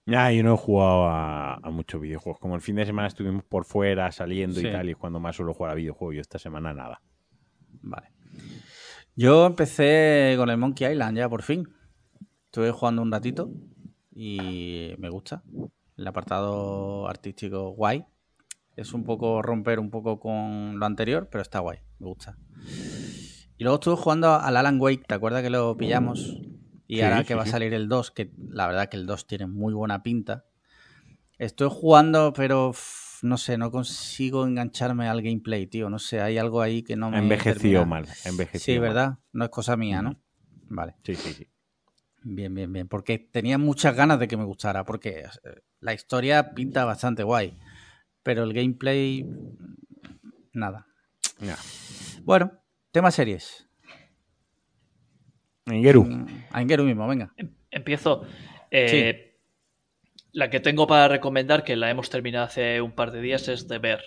Ya, 0.08 0.32
yo 0.32 0.41
no 0.41 0.53
he 0.53 0.58
jugado 0.58 1.03
a, 1.03 1.55
a, 1.55 1.70
muchos 1.70 1.99
videojuegos. 2.01 2.39
Como 2.39 2.55
el 2.55 2.62
fin 2.62 2.78
de 2.78 2.86
semana 2.86 3.10
estuvimos 3.10 3.43
por 3.43 3.66
fuera, 3.66 4.10
saliendo 4.12 4.60
sí. 4.60 4.66
y 4.66 4.72
tal, 4.72 4.88
y 4.88 4.91
es 4.91 4.97
cuando 4.97 5.20
más 5.20 5.36
suelo 5.36 5.53
jugar 5.53 5.74
a 5.74 5.76
videojuegos. 5.76 6.16
Yo 6.16 6.22
esta 6.22 6.39
semana 6.39 6.74
nada. 6.74 7.01
Vale. 7.82 8.14
Yo 9.16 9.45
empecé 9.45 10.36
con 10.38 10.49
el 10.49 10.58
Monkey 10.58 10.91
Island 10.91 11.18
ya 11.18 11.28
por 11.28 11.43
fin. 11.43 11.68
Estuve 12.45 12.72
jugando 12.72 13.01
un 13.01 13.12
ratito 13.12 13.51
y 14.16 14.93
me 14.97 15.10
gusta 15.10 15.43
el 15.97 16.08
apartado 16.08 17.08
artístico 17.08 17.72
guay. 17.72 18.05
Es 18.76 18.93
un 18.93 19.03
poco 19.03 19.41
romper 19.41 19.80
un 19.80 19.89
poco 19.89 20.20
con 20.20 20.80
lo 20.80 20.86
anterior, 20.86 21.28
pero 21.32 21.41
está 21.41 21.60
guay, 21.60 21.80
me 21.99 22.08
gusta. 22.08 22.38
Y 23.58 23.64
luego 23.64 23.76
estuve 23.76 23.95
jugando 23.95 24.36
al 24.36 24.55
Alan 24.55 24.80
Wake, 24.80 25.03
¿te 25.08 25.16
acuerdas 25.16 25.41
que 25.41 25.49
lo 25.49 25.76
pillamos? 25.76 26.39
Y 26.88 26.98
sí, 26.98 27.02
ahora 27.04 27.24
que 27.24 27.28
sí, 27.28 27.34
va 27.34 27.44
a 27.44 27.48
salir 27.48 27.74
el 27.74 27.90
2, 27.90 28.12
que 28.12 28.32
la 28.50 28.68
verdad 28.68 28.90
que 28.90 28.98
el 28.98 29.06
2 29.06 29.28
tiene 29.28 29.48
muy 29.48 29.74
buena 29.74 30.04
pinta. 30.04 30.46
Estoy 31.38 31.70
jugando, 31.70 32.34
pero 32.34 32.74
no 33.22 33.38
sé, 33.38 33.58
no 33.58 33.72
consigo 33.72 34.46
engancharme 34.46 35.08
al 35.08 35.22
gameplay, 35.22 35.68
tío. 35.68 35.90
No 35.90 36.00
sé, 36.00 36.22
hay 36.22 36.38
algo 36.38 36.62
ahí 36.62 36.84
que 36.84 36.96
no 36.96 37.12
me. 37.12 37.20
Envejeció 37.20 37.86
mal, 37.86 38.08
envejeció 38.26 38.60
Sí, 38.74 38.80
¿verdad? 38.80 39.20
No 39.34 39.46
es 39.46 39.52
cosa 39.52 39.78
mía, 39.78 40.02
¿no? 40.02 40.20
Vale. 40.70 40.96
Sí, 41.04 41.16
sí, 41.16 41.34
sí. 41.34 41.48
Bien, 42.24 42.54
bien, 42.54 42.72
bien. 42.74 42.88
Porque 42.88 43.20
tenía 43.20 43.58
muchas 43.58 43.96
ganas 43.96 44.20
de 44.20 44.28
que 44.28 44.38
me 44.38 44.44
gustara, 44.46 44.84
porque 44.84 45.24
la 45.80 45.94
historia 45.94 46.54
pinta 46.54 46.86
bastante 46.86 47.24
guay. 47.24 47.58
Pero 48.24 48.44
el 48.44 48.54
gameplay. 48.54 49.26
Nada. 50.54 50.88
Yeah. 51.40 51.58
Bueno, 52.24 52.52
tema 52.92 53.12
series. 53.12 53.66
Ingeru. 55.74 56.07
A 56.51 56.61
Ingeru 56.61 56.84
mismo, 56.84 57.07
venga. 57.07 57.34
Empiezo. 57.72 58.26
Eh, 58.72 58.88
sí. 58.89 60.30
La 60.32 60.49
que 60.49 60.59
tengo 60.59 60.88
para 60.88 61.07
recomendar, 61.07 61.63
que 61.63 61.76
la 61.76 61.89
hemos 61.89 62.09
terminado 62.09 62.45
hace 62.45 62.82
un 62.82 62.91
par 62.91 63.11
de 63.11 63.22
días, 63.22 63.47
es 63.47 63.68
The 63.68 63.80
Bear. 63.80 64.01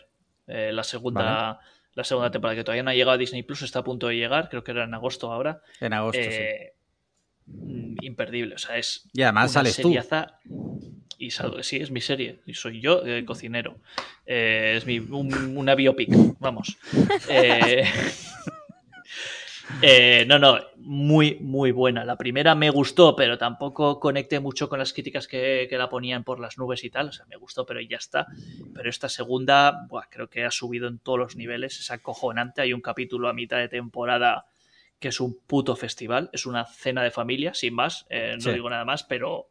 Eh, 0.47 0.71
la 0.73 0.85
segunda. 0.85 1.23
Vale. 1.23 1.59
La 1.95 2.05
segunda 2.05 2.31
temporada 2.31 2.57
que 2.57 2.63
todavía 2.63 2.85
no 2.85 2.91
ha 2.91 2.95
llegado 2.95 3.13
a 3.13 3.19
Disney 3.19 3.43
Plus, 3.43 3.63
está 3.63 3.81
a 3.81 3.85
punto 3.85 4.07
de 4.07 4.15
llegar, 4.15 4.49
creo 4.49 4.63
que 4.63 4.71
era 4.71 4.85
en 4.85 4.95
agosto 4.95 5.33
ahora. 5.33 5.61
En 5.81 5.93
agosto, 5.93 6.21
eh, 6.21 6.73
sí 6.75 6.81
imperdible. 8.03 8.55
O 8.55 8.59
sea, 8.59 8.77
es. 8.77 9.09
Y 9.13 9.23
además 9.23 9.53
sales 9.53 9.75
seriaza... 9.75 10.39
tú. 10.45 10.81
Y 11.19 11.31
sí, 11.31 11.77
es 11.77 11.91
mi 11.91 12.01
serie. 12.01 12.41
Y 12.47 12.55
soy 12.55 12.81
yo, 12.81 13.05
eh, 13.05 13.25
cocinero. 13.27 13.79
Eh, 14.25 14.75
es 14.77 14.87
mi, 14.87 14.99
un, 14.99 15.55
una 15.57 15.75
biopic. 15.75 16.09
Vamos. 16.39 16.79
Eh, 19.83 20.25
no, 20.27 20.39
no, 20.39 20.59
muy, 20.77 21.39
muy 21.41 21.73
buena. 21.73 22.05
La 22.05 22.17
primera 22.17 22.55
me 22.55 22.71
gustó, 22.71 23.17
pero 23.17 23.39
tampoco 23.39 23.99
conecté 23.99 24.41
mucho 24.41 24.69
con 24.69 24.79
las 24.79 24.93
críticas 24.93 25.27
que, 25.27 25.67
que, 25.69 25.79
la 25.79 25.89
ponían 25.89 26.25
por 26.25 26.41
las 26.41 26.59
nubes 26.59 26.85
y 26.85 26.91
tal. 26.91 27.09
O 27.09 27.13
sea, 27.13 27.27
me 27.27 27.37
gustó, 27.37 27.65
pero 27.65 27.81
ya 27.81 27.97
está. 27.97 28.27
Pero 28.75 28.91
esta 28.91 29.09
segunda, 29.09 29.87
buah, 29.89 30.09
creo 30.11 30.29
que 30.29 30.45
ha 30.45 30.51
subido 30.51 30.89
en 30.89 30.99
todos 30.99 31.19
los 31.19 31.37
niveles. 31.37 31.81
Es 31.81 31.91
acojonante. 31.91 32.63
Hay 32.63 32.73
un 32.73 32.81
capítulo 32.81 33.29
a 33.29 33.33
mitad 33.33 33.59
de 33.59 33.69
temporada 33.69 34.47
que 35.01 35.09
es 35.09 35.19
un 35.19 35.41
puto 35.47 35.75
festival, 35.77 36.29
es 36.33 36.45
una 36.45 36.67
cena 36.67 37.03
de 37.03 37.11
familia, 37.11 37.55
sin 37.55 37.75
más, 37.75 38.07
eh, 38.11 38.35
no 38.35 38.43
sí. 38.43 38.53
digo 38.53 38.69
nada 38.69 38.85
más, 38.85 39.03
pero, 39.03 39.49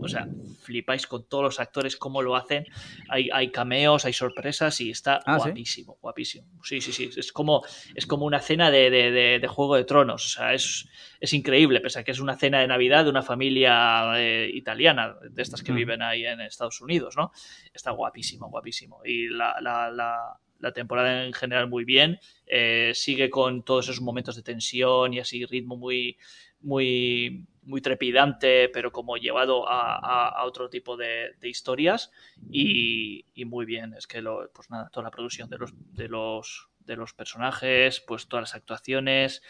o 0.00 0.08
sea, 0.08 0.28
flipáis 0.62 1.06
con 1.06 1.28
todos 1.28 1.44
los 1.44 1.60
actores, 1.60 1.96
cómo 1.96 2.22
lo 2.22 2.36
hacen, 2.36 2.66
hay, 3.08 3.28
hay 3.32 3.50
cameos, 3.50 4.04
hay 4.04 4.12
sorpresas 4.12 4.80
y 4.80 4.90
está 4.90 5.20
ah, 5.26 5.38
guapísimo, 5.38 5.94
¿sí? 5.94 5.98
guapísimo. 6.00 6.46
Sí, 6.62 6.80
sí, 6.80 6.92
sí, 6.92 7.10
es 7.16 7.32
como, 7.32 7.62
es 7.94 8.06
como 8.06 8.26
una 8.26 8.40
cena 8.40 8.70
de, 8.70 8.90
de, 8.90 9.10
de, 9.10 9.38
de 9.38 9.48
Juego 9.48 9.76
de 9.76 9.84
Tronos, 9.84 10.24
o 10.24 10.28
sea, 10.28 10.54
es, 10.54 10.88
es, 11.20 11.32
increíble, 11.32 11.80
pese 11.80 12.00
a 12.00 12.04
que 12.04 12.12
es 12.12 12.20
una 12.20 12.36
cena 12.36 12.60
de 12.60 12.66
Navidad 12.66 13.04
de 13.04 13.10
una 13.10 13.22
familia 13.22 14.12
eh, 14.16 14.50
italiana, 14.52 15.16
de 15.30 15.42
estas 15.42 15.62
que 15.62 15.72
mm. 15.72 15.76
viven 15.76 16.02
ahí 16.02 16.24
en 16.24 16.40
Estados 16.40 16.80
Unidos, 16.80 17.14
¿no? 17.16 17.32
Está 17.72 17.90
guapísimo, 17.90 18.48
guapísimo. 18.48 19.00
Y 19.04 19.28
la, 19.28 19.56
la, 19.60 19.90
la 19.90 20.40
la 20.60 20.72
temporada 20.72 21.24
en 21.24 21.32
general 21.32 21.68
muy 21.68 21.84
bien, 21.84 22.20
eh, 22.46 22.92
sigue 22.94 23.30
con 23.30 23.64
todos 23.64 23.88
esos 23.88 24.02
momentos 24.02 24.36
de 24.36 24.42
tensión 24.42 25.12
y 25.14 25.18
así 25.18 25.44
ritmo 25.46 25.76
muy, 25.76 26.18
muy, 26.60 27.46
muy 27.62 27.80
trepidante, 27.80 28.68
pero 28.68 28.92
como 28.92 29.16
llevado 29.16 29.68
a, 29.68 29.94
a, 29.96 30.28
a 30.28 30.44
otro 30.44 30.68
tipo 30.68 30.96
de, 30.96 31.34
de 31.40 31.48
historias 31.48 32.10
y, 32.50 33.26
y, 33.34 33.44
muy 33.44 33.66
bien, 33.66 33.94
es 33.94 34.06
que 34.06 34.22
lo, 34.22 34.50
pues 34.52 34.70
nada, 34.70 34.88
toda 34.90 35.04
la 35.04 35.10
producción 35.10 35.48
de 35.48 35.58
los, 35.58 35.72
de 35.92 36.08
los, 36.08 36.68
de 36.80 36.96
los 36.96 37.14
personajes, 37.14 38.00
pues 38.00 38.28
todas 38.28 38.42
las 38.42 38.54
actuaciones, 38.54 39.42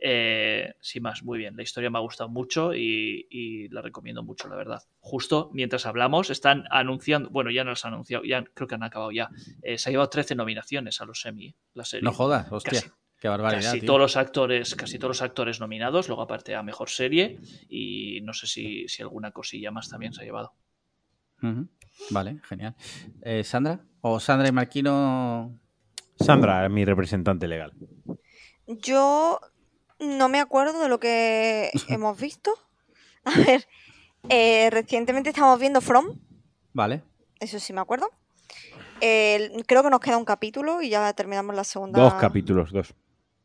eh, 0.00 0.74
sin 0.80 1.02
más, 1.02 1.24
muy 1.24 1.38
bien. 1.38 1.56
La 1.56 1.62
historia 1.62 1.90
me 1.90 1.98
ha 1.98 2.02
gustado 2.02 2.28
mucho 2.28 2.72
y, 2.72 3.26
y, 3.30 3.68
la 3.68 3.82
recomiendo 3.82 4.22
mucho, 4.22 4.48
la 4.48 4.54
verdad. 4.54 4.82
Justo 5.00 5.50
mientras 5.52 5.86
hablamos, 5.86 6.30
están 6.30 6.64
anunciando, 6.70 7.30
bueno, 7.30 7.50
ya 7.50 7.64
no 7.64 7.70
las 7.70 7.84
han 7.84 7.94
anunciado, 7.94 8.24
ya 8.24 8.44
creo 8.54 8.68
que 8.68 8.76
han 8.76 8.84
acabado 8.84 9.10
ya. 9.10 9.28
Eh, 9.62 9.76
se 9.76 9.88
ha 9.88 9.92
llevado 9.92 10.08
13 10.08 10.36
nominaciones 10.36 11.00
a 11.00 11.04
los 11.04 11.24
Emmy, 11.26 11.54
la 11.74 11.84
serie. 11.84 12.04
No 12.04 12.12
jodas, 12.12 12.50
hostia. 12.50 12.80
Casi, 12.80 12.90
Qué 13.18 13.28
barbaridad. 13.28 13.62
Casi 13.62 13.80
tío. 13.80 13.86
todos 13.86 14.00
los 14.00 14.16
actores, 14.16 14.74
casi 14.76 14.98
todos 14.98 15.10
los 15.10 15.22
actores 15.22 15.58
nominados, 15.60 16.08
luego 16.08 16.22
aparte 16.22 16.54
a 16.54 16.62
mejor 16.62 16.88
serie, 16.88 17.38
y 17.68 18.20
no 18.22 18.32
sé 18.32 18.46
si, 18.46 18.86
si 18.88 19.02
alguna 19.02 19.32
cosilla 19.32 19.70
más 19.70 19.88
también 19.88 20.12
se 20.12 20.22
ha 20.22 20.24
llevado. 20.24 20.54
Uh 21.42 21.46
-huh. 21.46 21.68
Vale, 22.10 22.40
genial. 22.48 22.76
Eh, 23.22 23.42
¿Sandra? 23.44 23.80
¿O 24.00 24.20
Sandra 24.20 24.48
y 24.48 24.52
Marquino? 24.52 25.58
Sandra, 26.16 26.68
mi 26.68 26.84
representante 26.84 27.48
legal. 27.48 27.72
Yo 28.66 29.40
no 29.98 30.28
me 30.28 30.40
acuerdo 30.40 30.80
de 30.80 30.88
lo 30.88 31.00
que 31.00 31.70
hemos 31.88 32.20
visto. 32.20 32.52
A 33.24 33.36
ver, 33.36 33.66
eh, 34.28 34.70
recientemente 34.70 35.30
estamos 35.30 35.58
viendo 35.58 35.80
From. 35.80 36.18
Vale. 36.72 37.02
Eso 37.40 37.58
sí 37.58 37.72
me 37.72 37.80
acuerdo. 37.80 38.10
Eh, 39.00 39.52
creo 39.66 39.82
que 39.82 39.90
nos 39.90 40.00
queda 40.00 40.16
un 40.16 40.24
capítulo 40.24 40.82
y 40.82 40.88
ya 40.88 41.12
terminamos 41.12 41.54
la 41.54 41.64
segunda. 41.64 42.00
Dos 42.00 42.14
capítulos, 42.14 42.72
dos. 42.72 42.94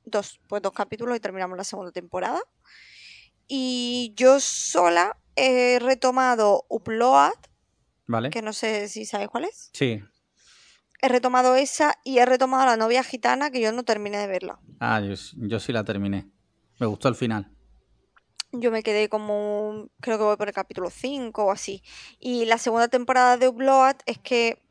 Dos, 0.06 0.40
pues 0.48 0.62
dos 0.62 0.74
capítulos 0.74 1.16
y 1.16 1.20
terminamos 1.20 1.58
la 1.58 1.64
segunda 1.64 1.92
temporada. 1.92 2.42
Y 3.48 4.14
yo 4.16 4.40
sola 4.40 5.18
he 5.36 5.80
retomado 5.80 6.66
Upload. 6.70 7.34
Vale. 8.08 8.30
Que 8.30 8.42
no 8.42 8.54
sé 8.54 8.88
si 8.90 9.06
sabes 9.06 9.30
cuál 9.30 9.46
es. 9.46 9.70
Sí. 9.74 10.04
He 11.02 11.10
retomado 11.10 11.56
esa 11.56 12.00
y 12.04 12.20
he 12.20 12.26
retomado 12.26 12.66
La 12.66 12.78
novia 12.78 13.04
gitana, 13.04 13.52
que 13.52 13.62
yo 13.62 13.72
no 13.72 13.84
terminé 13.84 14.18
de 14.18 14.28
verla. 14.28 14.60
Ah, 14.80 15.02
yo, 15.02 15.14
yo 15.38 15.60
sí 15.60 15.74
la 15.74 15.84
terminé. 15.84 16.30
Me 16.80 16.88
gustó 16.88 17.10
el 17.10 17.16
final. 17.16 17.52
Yo 18.52 18.72
me 18.72 18.84
quedé 18.84 19.10
como, 19.10 19.90
creo 20.00 20.18
que 20.18 20.24
voy 20.24 20.38
por 20.38 20.48
el 20.48 20.54
capítulo 20.54 20.90
5 20.90 21.46
o 21.46 21.52
así. 21.52 21.84
Y 22.20 22.46
la 22.46 22.58
segunda 22.58 22.88
temporada 22.88 23.36
de 23.38 23.48
Upload 23.48 23.96
es 24.06 24.20
que 24.20 24.63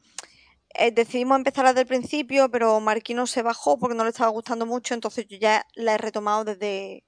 eh, 0.75 0.91
decidimos 0.91 1.37
empezar 1.37 1.67
desde 1.67 1.83
el 1.83 1.87
principio, 1.87 2.51
pero 2.51 2.81
Marquino 2.81 3.27
se 3.27 3.43
bajó 3.43 3.79
porque 3.79 3.97
no 3.97 4.05
le 4.05 4.11
estaba 4.11 4.31
gustando 4.31 4.67
mucho, 4.67 4.95
entonces 4.95 5.27
yo 5.29 5.37
ya 5.39 5.67
la 5.75 5.95
he 5.95 5.99
retomado 5.99 6.45
desde, 6.45 7.05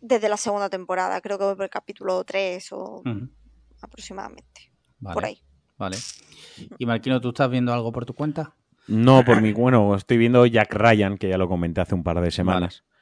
desde 0.00 0.28
la 0.28 0.36
segunda 0.36 0.68
temporada. 0.68 1.20
Creo 1.20 1.38
que 1.38 1.44
voy 1.44 1.54
por 1.54 1.64
el 1.64 1.70
capítulo 1.70 2.22
3 2.24 2.72
o 2.72 2.78
uh 2.78 3.02
-huh. 3.04 3.30
aproximadamente. 3.80 4.72
Vale, 4.98 5.14
por 5.14 5.24
ahí. 5.24 5.42
Vale. 5.78 5.96
¿Y 6.78 6.86
Marquino, 6.86 7.20
tú 7.20 7.30
estás 7.30 7.50
viendo 7.50 7.72
algo 7.72 7.92
por 7.92 8.06
tu 8.06 8.14
cuenta? 8.14 8.54
No, 8.86 9.24
por 9.24 9.40
mi, 9.40 9.52
bueno, 9.52 9.94
estoy 9.94 10.16
viendo 10.16 10.44
Jack 10.44 10.74
Ryan, 10.74 11.16
que 11.16 11.28
ya 11.28 11.38
lo 11.38 11.48
comenté 11.48 11.80
hace 11.80 11.94
un 11.94 12.02
par 12.02 12.20
de 12.20 12.30
semanas. 12.30 12.82
Vale 12.82 12.92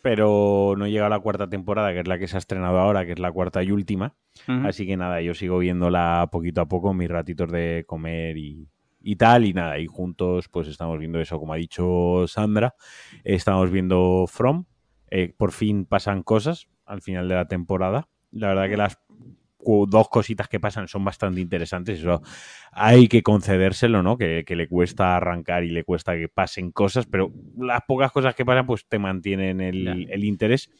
pero 0.00 0.74
no 0.76 0.86
llega 0.86 1.06
a 1.06 1.10
la 1.10 1.18
cuarta 1.18 1.48
temporada, 1.48 1.92
que 1.92 2.00
es 2.00 2.08
la 2.08 2.18
que 2.18 2.28
se 2.28 2.36
ha 2.36 2.38
estrenado 2.38 2.78
ahora, 2.78 3.04
que 3.04 3.12
es 3.12 3.18
la 3.18 3.32
cuarta 3.32 3.62
y 3.62 3.72
última. 3.72 4.14
Uh 4.46 4.52
-huh. 4.52 4.68
Así 4.68 4.86
que 4.86 4.96
nada, 4.96 5.20
yo 5.20 5.34
sigo 5.34 5.58
viéndola 5.58 6.28
poquito 6.30 6.60
a 6.60 6.66
poco, 6.66 6.94
mis 6.94 7.08
ratitos 7.08 7.50
de 7.50 7.84
comer 7.86 8.36
y, 8.36 8.68
y, 9.00 9.16
tal, 9.16 9.44
y 9.44 9.52
nada, 9.52 9.78
y 9.78 9.86
juntos 9.86 10.48
pues 10.48 10.68
estamos 10.68 10.98
viendo 10.98 11.20
eso, 11.20 11.38
como 11.38 11.52
ha 11.52 11.56
dicho 11.56 12.26
Sandra, 12.26 12.74
estamos 13.24 13.70
viendo 13.70 14.26
From, 14.28 14.64
eh, 15.10 15.34
por 15.36 15.52
fin 15.52 15.84
pasan 15.84 16.22
cosas 16.22 16.68
al 16.84 17.02
final 17.02 17.28
de 17.28 17.34
la 17.34 17.46
temporada. 17.46 18.08
La 18.30 18.48
verdad 18.48 18.68
que 18.68 18.76
las 18.76 18.98
dos 19.60 20.08
cositas 20.08 20.48
que 20.48 20.60
pasan 20.60 20.88
son 20.88 21.04
bastante 21.04 21.40
interesantes. 21.40 21.98
Eso 21.98 22.22
hay 22.72 23.08
que 23.08 23.22
concedérselo, 23.22 24.02
¿no? 24.02 24.16
Que, 24.16 24.44
que 24.46 24.56
le 24.56 24.68
cuesta 24.68 25.16
arrancar 25.16 25.64
y 25.64 25.70
le 25.70 25.84
cuesta 25.84 26.14
que 26.14 26.28
pasen 26.28 26.70
cosas, 26.70 27.06
pero 27.06 27.32
las 27.58 27.82
pocas 27.86 28.12
cosas 28.12 28.34
que 28.34 28.44
pasan, 28.44 28.66
pues 28.66 28.86
te 28.86 28.98
mantienen 28.98 29.60
el 29.60 30.24
interés 30.24 30.70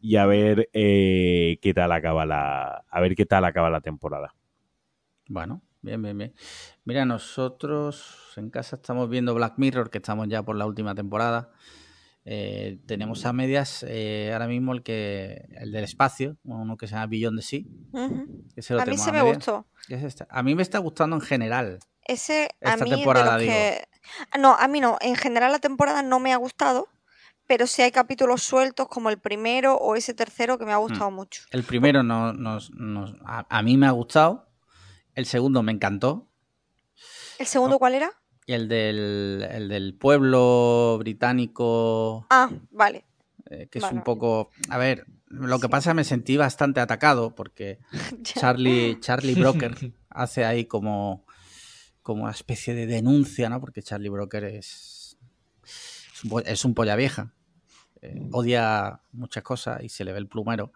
y 0.00 0.16
a 0.16 0.26
ver 0.26 0.68
eh, 0.72 1.58
qué 1.62 1.74
tal 1.74 1.92
acaba 1.92 2.26
la. 2.26 2.84
A 2.88 3.00
ver 3.00 3.14
qué 3.14 3.26
tal 3.26 3.44
acaba 3.44 3.70
la 3.70 3.80
temporada. 3.80 4.34
Bueno, 5.28 5.62
bien, 5.80 6.02
bien, 6.02 6.18
bien. 6.18 6.34
Mira, 6.84 7.04
nosotros 7.04 8.32
en 8.36 8.50
casa 8.50 8.76
estamos 8.76 9.08
viendo 9.08 9.34
Black 9.34 9.54
Mirror, 9.56 9.90
que 9.90 9.98
estamos 9.98 10.28
ya 10.28 10.42
por 10.42 10.56
la 10.56 10.66
última 10.66 10.94
temporada. 10.94 11.50
Eh, 12.24 12.78
tenemos 12.86 13.24
a 13.24 13.32
medias 13.32 13.84
eh, 13.88 14.30
ahora 14.32 14.46
mismo 14.48 14.72
el 14.72 14.82
que 14.82 15.48
el 15.58 15.72
del 15.72 15.84
espacio, 15.84 16.36
uno 16.44 16.76
que 16.76 16.86
se 16.86 16.94
llama. 16.94 17.10
Ujú. 17.92 18.44
Ese 18.56 18.74
lo 18.74 18.80
A 18.80 18.86
mí 18.86 18.96
se 18.98 19.12
me 19.12 19.18
medias. 19.18 19.36
gustó. 19.36 19.66
¿Qué 19.86 19.94
es 19.94 20.02
este? 20.04 20.26
A 20.28 20.42
mí 20.42 20.54
me 20.54 20.62
está 20.62 20.78
gustando 20.78 21.16
en 21.16 21.22
general. 21.22 21.78
Ese 22.04 22.48
a 22.62 22.76
mí 22.76 22.90
de 22.90 22.96
temporada, 22.96 23.34
los 23.38 23.42
que... 23.42 23.84
No, 24.38 24.54
a 24.54 24.66
mí 24.66 24.80
no. 24.80 24.98
En 25.00 25.14
general 25.14 25.52
la 25.52 25.58
temporada 25.60 26.02
no 26.02 26.18
me 26.18 26.32
ha 26.32 26.36
gustado, 26.36 26.88
pero 27.46 27.68
sí 27.68 27.82
hay 27.82 27.92
capítulos 27.92 28.42
sueltos 28.42 28.88
como 28.88 29.08
el 29.10 29.18
primero 29.18 29.76
o 29.76 29.94
ese 29.94 30.14
tercero 30.14 30.58
que 30.58 30.64
me 30.64 30.72
ha 30.72 30.78
Hmm. 30.78 30.82
gustado 30.82 31.10
mucho. 31.12 31.42
El 31.50 31.62
primero 31.62 32.02
no, 32.02 32.32
nos, 32.32 32.72
nos- 32.72 33.14
a, 33.24 33.46
a 33.48 33.62
mí 33.62 33.76
me 33.76 33.86
ha 33.86 33.92
gustado. 33.92 34.48
El 35.14 35.26
segundo 35.26 35.62
me 35.62 35.70
encantó. 35.72 36.28
¿El 37.42 37.48
segundo 37.48 37.80
cuál 37.80 37.94
era? 37.94 38.08
Y 38.46 38.52
el 38.52 38.68
del, 38.68 39.44
el 39.50 39.68
del 39.68 39.94
pueblo 39.94 40.96
británico, 41.00 42.24
Ah, 42.30 42.48
vale. 42.70 43.04
eh, 43.50 43.66
que 43.68 43.78
es 43.78 43.82
Vale, 43.82 43.96
un 43.96 44.04
poco... 44.04 44.50
A 44.68 44.78
ver, 44.78 45.06
lo 45.26 45.58
que 45.58 45.66
Sí. 45.66 45.70
pasa 45.72 45.92
me 45.92 46.04
sentí 46.04 46.36
bastante 46.36 46.78
atacado 46.78 47.34
porque. 47.34 47.80
Charlie, 48.22 49.00
Charlie 49.00 49.34
Broker 49.34 49.74
hace 50.10 50.44
ahí 50.44 50.66
como, 50.66 51.26
como 52.02 52.22
una 52.22 52.30
especie 52.32 52.74
de 52.74 52.86
denuncia, 52.86 53.48
¿no? 53.48 53.60
Porque 53.60 53.82
Charlie 53.82 54.08
Broker 54.08 54.44
es, 54.44 55.16
es 55.64 56.24
un, 56.24 56.42
es 56.46 56.64
un 56.64 56.74
polla 56.74 56.94
vieja. 56.94 57.32
Eh, 58.02 58.28
odia 58.30 59.00
muchas 59.10 59.42
cosas 59.42 59.82
y 59.82 59.88
se 59.88 60.04
le 60.04 60.12
ve 60.12 60.18
el 60.18 60.28
plumero, 60.28 60.72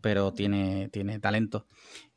pero 0.00 0.32
tiene, 0.32 0.88
tiene 0.90 1.18
talento. 1.18 1.66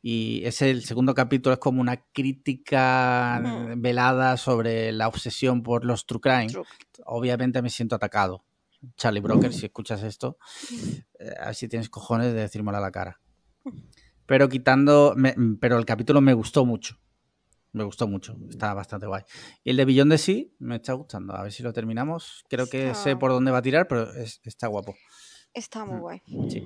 Y 0.02 0.44
ese 0.44 0.70
el 0.70 0.84
segundo 0.84 1.14
capítulo 1.14 1.52
es 1.54 1.58
como 1.60 1.80
una 1.80 2.04
crítica 2.12 3.40
Mm. 3.42 3.80
velada 3.80 4.36
sobre 4.36 4.92
la 4.92 5.08
obsesión 5.08 5.62
por 5.62 5.84
los 5.84 6.06
true 6.06 6.20
crime. 6.20 6.46
True. 6.48 6.64
Obviamente 7.04 7.62
me 7.62 7.70
siento 7.70 7.96
atacado. 7.96 8.44
Charlie 8.96 9.20
Broker, 9.20 9.52
si 9.52 9.66
escuchas 9.66 10.02
esto, 10.02 10.38
eh, 11.18 11.32
a 11.40 11.46
ver 11.46 11.54
si 11.54 11.66
tienes 11.68 11.88
cojones 11.88 12.32
de 12.34 12.40
decírmelo 12.40 12.76
a 12.78 12.80
la 12.80 12.90
cara. 12.92 13.20
Pero 14.26 14.48
quitando, 14.48 15.14
me- 15.16 15.34
pero 15.60 15.78
el 15.78 15.84
capítulo 15.84 16.20
me 16.20 16.34
gustó 16.34 16.64
mucho. 16.64 16.98
Me 17.72 17.84
gustó 17.84 18.06
mucho, 18.08 18.36
está 18.48 18.72
bastante 18.74 19.06
guay. 19.06 19.22
Y 19.62 19.70
el 19.70 19.76
de 19.76 19.84
Billón 19.84 20.08
de 20.08 20.18
Sí 20.18 20.54
me 20.58 20.76
está 20.76 20.92
gustando. 20.94 21.34
A 21.34 21.42
ver 21.42 21.52
si 21.52 21.62
lo 21.62 21.72
terminamos. 21.72 22.44
Creo 22.48 22.68
que 22.68 22.88
Está- 22.90 23.02
sé 23.02 23.16
por 23.16 23.30
dónde 23.32 23.50
va 23.50 23.58
a 23.58 23.62
tirar, 23.62 23.86
pero 23.88 24.12
es- 24.14 24.40
está 24.44 24.66
guapo. 24.68 24.94
Está 25.52 25.84
muy 25.84 25.96
Mm. 25.96 26.00
guay. 26.00 26.22
Sí. 26.48 26.62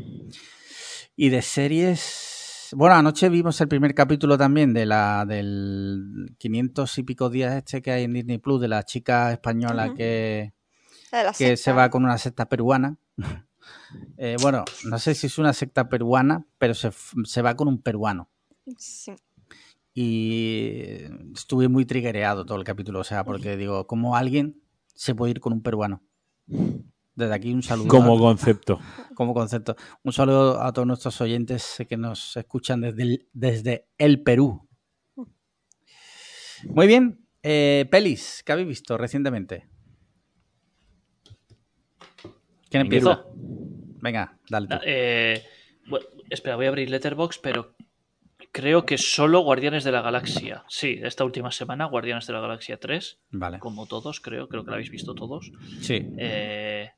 Y 1.22 1.28
de 1.28 1.42
series. 1.42 2.70
Bueno, 2.72 2.94
anoche 2.94 3.28
vimos 3.28 3.60
el 3.60 3.68
primer 3.68 3.94
capítulo 3.94 4.38
también 4.38 4.72
de 4.72 4.86
la 4.86 5.26
del 5.26 6.34
500 6.38 6.96
y 6.96 7.02
pico 7.02 7.28
días 7.28 7.56
este 7.56 7.82
que 7.82 7.90
hay 7.90 8.04
en 8.04 8.14
Disney 8.14 8.38
Plus 8.38 8.58
de 8.58 8.68
la 8.68 8.84
chica 8.84 9.30
española 9.30 9.92
que, 9.94 10.54
que 11.36 11.58
se 11.58 11.72
va 11.74 11.90
con 11.90 12.04
una 12.04 12.16
secta 12.16 12.48
peruana. 12.48 12.96
Eh, 14.16 14.36
bueno, 14.40 14.64
no 14.84 14.98
sé 14.98 15.14
si 15.14 15.26
es 15.26 15.38
una 15.38 15.52
secta 15.52 15.88
peruana, 15.88 16.46
pero 16.58 16.74
se, 16.74 16.90
se 17.24 17.42
va 17.42 17.54
con 17.54 17.68
un 17.68 17.82
peruano. 17.82 18.30
Sí. 18.78 19.12
Y 19.92 21.04
estuve 21.34 21.68
muy 21.68 21.84
triggereado 21.84 22.46
todo 22.46 22.56
el 22.58 22.64
capítulo, 22.64 23.00
o 23.00 23.04
sea, 23.04 23.24
porque 23.24 23.56
digo, 23.56 23.86
¿cómo 23.86 24.16
alguien 24.16 24.62
se 24.94 25.14
puede 25.14 25.32
ir 25.32 25.40
con 25.40 25.52
un 25.52 25.62
peruano? 25.62 26.02
Desde 27.20 27.34
aquí 27.34 27.52
un 27.52 27.62
saludo. 27.62 27.88
Como 27.88 28.16
a- 28.16 28.18
concepto. 28.18 28.78
como 29.14 29.34
concepto. 29.34 29.76
Un 30.02 30.12
saludo 30.12 30.60
a 30.62 30.72
todos 30.72 30.86
nuestros 30.88 31.20
oyentes 31.20 31.84
que 31.88 31.96
nos 31.96 32.36
escuchan 32.36 32.80
desde 32.80 33.02
el, 33.02 33.28
desde 33.32 33.88
el 33.98 34.22
Perú. 34.22 34.66
Muy 36.64 36.86
bien. 36.86 37.26
Eh, 37.42 37.86
pelis, 37.90 38.42
¿qué 38.44 38.52
habéis 38.52 38.68
visto 38.68 38.98
recientemente? 38.98 39.68
¿Quién 42.68 42.82
empieza? 42.82 43.12
Empiezo. 43.12 43.32
Venga, 44.02 44.38
dale 44.48 44.66
tú. 44.68 44.74
Na- 44.74 44.80
eh, 44.84 45.44
bueno, 45.88 46.06
espera, 46.28 46.56
voy 46.56 46.66
a 46.66 46.68
abrir 46.68 46.88
Letterbox, 46.90 47.38
pero 47.38 47.74
creo 48.52 48.84
que 48.86 48.98
solo 48.98 49.40
Guardianes 49.40 49.84
de 49.84 49.92
la 49.92 50.02
Galaxia. 50.02 50.64
Sí, 50.68 50.98
esta 51.02 51.24
última 51.24 51.50
semana, 51.50 51.86
Guardianes 51.86 52.26
de 52.26 52.32
la 52.32 52.40
Galaxia 52.40 52.78
3, 52.78 53.20
Vale. 53.32 53.58
como 53.58 53.86
todos, 53.86 54.20
creo, 54.20 54.48
creo 54.48 54.64
que 54.64 54.70
la 54.70 54.76
habéis 54.76 54.90
visto 54.90 55.14
todos. 55.14 55.50
Sí. 55.80 56.00
Eh, 56.18 56.90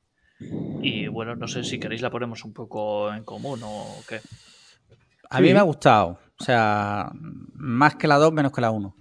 y 0.83 1.07
bueno, 1.09 1.35
no 1.37 1.47
sé 1.49 1.65
si 1.65 1.79
queréis 1.79 2.03
la 2.03 2.11
ponemos 2.11 2.45
un 2.45 2.53
poco 2.53 3.13
en 3.13 3.25
común 3.25 3.61
o 3.63 4.03
qué. 4.09 4.21
A 5.31 5.41
mí 5.41 5.49
Sí. 5.49 5.53
me 5.55 5.61
ha 5.61 5.63
gustado. 5.63 6.19
O 6.39 6.45
sea, 6.45 7.11
más 7.55 7.95
que 7.97 8.07
la 8.09 8.17
2, 8.17 8.33
menos 8.33 8.53
que 8.53 8.61
la 8.61 8.71
1. 8.71 8.95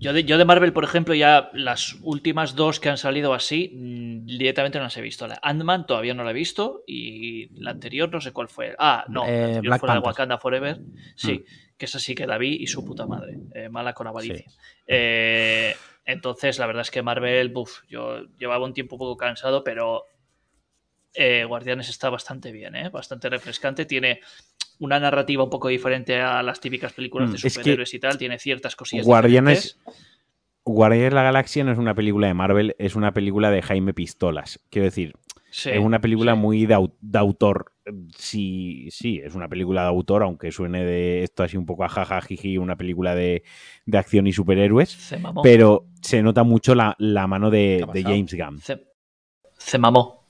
Yo 0.00 0.12
de, 0.12 0.22
yo 0.22 0.38
de 0.38 0.44
Marvel, 0.44 0.72
por 0.72 0.84
ejemplo, 0.84 1.12
ya 1.12 1.50
las 1.54 1.96
últimas 2.02 2.54
dos 2.54 2.78
que 2.78 2.88
han 2.88 2.98
salido 2.98 3.34
así, 3.34 3.72
mm, 3.74 4.26
directamente 4.26 4.78
no 4.78 4.84
las 4.84 4.96
he 4.96 5.00
visto. 5.02 5.26
La 5.26 5.40
Ant-Man 5.42 5.86
todavía 5.86 6.14
no 6.14 6.22
la 6.22 6.30
he 6.30 6.34
visto 6.34 6.84
y 6.86 7.48
la 7.60 7.72
anterior 7.72 8.08
no 8.12 8.20
sé 8.20 8.30
cuál 8.32 8.48
fue. 8.48 8.76
Ah, 8.78 9.04
no, 9.08 9.24
Eh, 9.26 9.26
la 9.26 9.44
anterior 9.46 9.62
Black 9.64 9.80
fue 9.80 9.88
la. 9.88 10.00
Wakanda 10.00 10.38
Forever. 10.38 10.78
Sí, 11.16 11.44
que 11.76 11.86
esa 11.86 11.98
sí 11.98 12.14
que 12.14 12.28
la 12.28 12.38
vi 12.38 12.56
y 12.60 12.68
su 12.68 12.84
puta 12.84 13.06
madre. 13.08 13.38
eh, 13.54 13.68
mala 13.68 13.92
con 13.92 14.06
avaricia. 14.06 14.48
Sí. 14.48 14.56
Eh, 14.86 15.74
entonces, 16.08 16.58
la 16.58 16.66
verdad 16.66 16.80
es 16.80 16.90
que 16.90 17.02
Marvel, 17.02 17.50
buf, 17.50 17.82
yo 17.86 18.22
llevaba 18.38 18.64
un 18.64 18.72
tiempo 18.72 18.96
un 18.96 19.00
poco 19.00 19.18
cansado, 19.18 19.62
pero 19.62 20.06
eh, 21.12 21.44
Guardianes 21.44 21.90
está 21.90 22.08
bastante 22.08 22.50
bien, 22.50 22.74
¿eh? 22.76 22.88
bastante 22.88 23.28
refrescante. 23.28 23.84
Tiene 23.84 24.20
una 24.78 24.98
narrativa 24.98 25.44
un 25.44 25.50
poco 25.50 25.68
diferente 25.68 26.18
a 26.18 26.42
las 26.42 26.60
típicas 26.60 26.94
películas 26.94 27.28
Mm, 27.28 27.32
de 27.32 27.38
superhéroes 27.50 27.92
y 27.92 27.98
tal. 27.98 28.16
Tiene 28.16 28.38
ciertas 28.38 28.74
cosillas 28.74 29.04
Guardianes, 29.04 29.76
diferentes. 29.76 30.04
Guardianes 30.64 31.10
de 31.10 31.14
la 31.14 31.22
Galaxia 31.24 31.64
no 31.64 31.72
es 31.72 31.78
una 31.78 31.94
película 31.94 32.26
de 32.26 32.32
Marvel, 32.32 32.74
es 32.78 32.96
una 32.96 33.12
película 33.12 33.50
de 33.50 33.60
Jaime 33.60 33.92
Pistolas. 33.92 34.64
Quiero 34.70 34.86
decir, 34.86 35.14
Sí, 35.50 35.70
es 35.70 35.80
una 35.80 36.00
película 36.00 36.34
sí. 36.34 36.38
muy 36.38 36.66
de, 36.66 36.74
au- 36.76 36.92
de 37.00 37.18
autor. 37.18 37.72
Sí, 38.16 38.88
sí, 38.90 39.20
es 39.24 39.34
una 39.34 39.48
película 39.48 39.82
de 39.82 39.88
autor, 39.88 40.22
aunque 40.22 40.52
suene 40.52 40.84
de 40.84 41.22
esto 41.22 41.42
así 41.42 41.56
un 41.56 41.64
poco 41.64 41.84
a 41.84 41.88
jajajiji, 41.88 42.58
una 42.58 42.76
película 42.76 43.14
de, 43.14 43.42
de 43.86 43.98
acción 43.98 44.26
y 44.26 44.32
superhéroes. 44.32 44.90
Se 44.90 45.18
mamó. 45.18 45.40
Pero 45.42 45.86
se 46.02 46.22
nota 46.22 46.42
mucho 46.42 46.74
la, 46.74 46.94
la 46.98 47.26
mano 47.26 47.50
de. 47.50 47.86
James 48.04 48.34
Gunn. 48.34 48.58
Se, 48.60 48.86
se 49.56 49.78
mamó. 49.78 50.24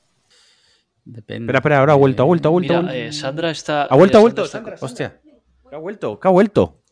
Depende. 1.05 1.45
Espera, 1.47 1.59
espera, 1.59 1.79
ahora 1.81 1.93
ha 1.95 1.97
vuelto, 1.97 2.23
ha 2.23 2.27
vuelto, 2.27 2.49
ha 2.49 2.53
vuelto. 2.53 2.73
Mira, 2.75 2.79
ha 2.79 2.83
vuelto. 2.93 3.09
eh, 3.09 3.13
Sandra 3.13 3.51
está. 3.51 3.85
Ha 3.85 3.97
vuelto, 3.97 4.19
ha 4.19 4.21
vuelto, 4.21 4.45
Sandra 4.47 4.77
Hostia. 4.81 5.21
¿Qué 5.69 5.75
ha 5.75 5.79
vuelto? 5.79 6.21
¿Qué 6.21 6.29
ha 6.29 6.31
vuelto? 6.31 6.83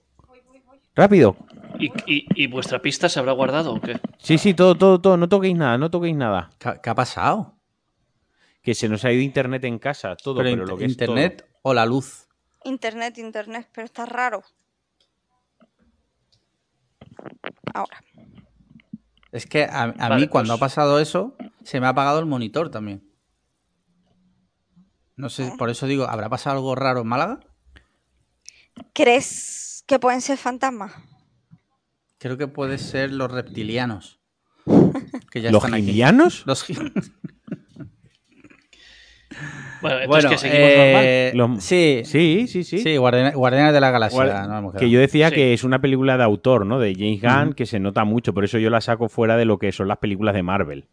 Rápido. 0.94 1.36
¿Y, 1.78 1.92
y, 2.06 2.26
y 2.34 2.46
vuestra 2.46 2.80
pista 2.80 3.08
se 3.08 3.18
habrá 3.20 3.32
guardado 3.32 3.74
o 3.74 3.80
qué? 3.80 3.98
Sí, 4.18 4.38
sí, 4.38 4.54
todo, 4.54 4.74
todo, 4.74 4.98
todo. 5.00 5.16
No 5.18 5.28
toquéis 5.28 5.54
nada, 5.56 5.76
no 5.76 5.90
toquéis 5.90 6.16
nada. 6.16 6.50
¿Qué, 6.58 6.68
ha- 6.70 6.80
qué 6.80 6.88
ha 6.90 6.94
pasado? 6.94 7.55
Que 8.66 8.74
se 8.74 8.88
nos 8.88 9.04
ha 9.04 9.12
ido 9.12 9.22
internet 9.22 9.62
en 9.62 9.78
casa, 9.78 10.16
todo, 10.16 10.42
Pero 10.42 10.66
lo 10.66 10.76
que 10.76 10.86
es 10.86 10.90
internet 10.90 11.48
o 11.62 11.72
la 11.72 11.86
luz. 11.86 12.26
Internet, 12.64 13.16
internet, 13.16 13.68
pero 13.72 13.84
está 13.84 14.06
raro. 14.06 14.42
Ahora. 17.72 18.02
Es 19.30 19.46
que 19.46 19.62
a, 19.66 19.84
a 19.84 20.08
Vale, 20.08 20.22
mí 20.22 20.26
cuando 20.28 20.54
pues- 20.54 20.58
ha 20.58 20.64
pasado 20.66 20.98
eso, 20.98 21.36
se 21.62 21.78
me 21.78 21.86
ha 21.86 21.90
apagado 21.90 22.18
el 22.18 22.26
monitor 22.26 22.68
también. 22.68 23.08
No 25.14 25.28
sé, 25.30 25.52
por 25.56 25.70
eso 25.70 25.86
digo, 25.86 26.02
¿habrá 26.08 26.28
pasado 26.28 26.56
algo 26.56 26.74
raro 26.74 27.02
en 27.02 27.06
Málaga? 27.06 27.38
¿Crees 28.92 29.84
que 29.86 30.00
pueden 30.00 30.22
ser 30.22 30.38
fantasmas? 30.38 30.92
Creo 32.18 32.36
que 32.36 32.48
puede 32.48 32.78
ser 32.78 33.12
los 33.12 33.30
reptilianos. 33.30 34.18
Que 35.30 35.40
ya 35.40 35.52
¿Los 35.52 35.62
están 35.62 35.80
aquí. 35.80 36.02
Los 36.46 36.66
Bueno, 39.88 40.00
entonces 40.02 40.08
Bueno, 40.24 40.30
que 40.30 40.38
seguimos 40.38 40.70
normal. 40.76 41.04
eh, 41.04 41.32
Los- 41.34 41.64
sí, 41.64 42.02
sí, 42.04 42.46
Sí, 42.48 42.64
sí, 42.64 42.78
sí. 42.78 42.96
Guardianes, 42.96 43.72
de 43.74 43.80
la 43.80 43.90
Galaxia. 43.90 44.46
No 44.46 44.72
que 44.72 44.90
yo 44.90 44.98
decía 45.00 45.28
Sí. 45.28 45.34
que 45.34 45.54
es 45.54 45.64
una 45.64 45.80
película 45.80 46.16
de 46.16 46.24
autor, 46.24 46.66
¿no? 46.66 46.78
De 46.78 46.94
James 46.94 47.20
Gunn, 47.22 47.54
que 47.54 47.66
se 47.66 47.78
nota 47.80 48.04
mucho, 48.04 48.32
por 48.34 48.44
eso 48.44 48.58
yo 48.58 48.70
la 48.70 48.80
saco 48.80 49.08
fuera 49.08 49.36
de 49.36 49.44
lo 49.44 49.58
que 49.58 49.72
son 49.72 49.88
las 49.88 49.98
películas 49.98 50.34
de 50.34 50.42
Marvel. 50.42 50.88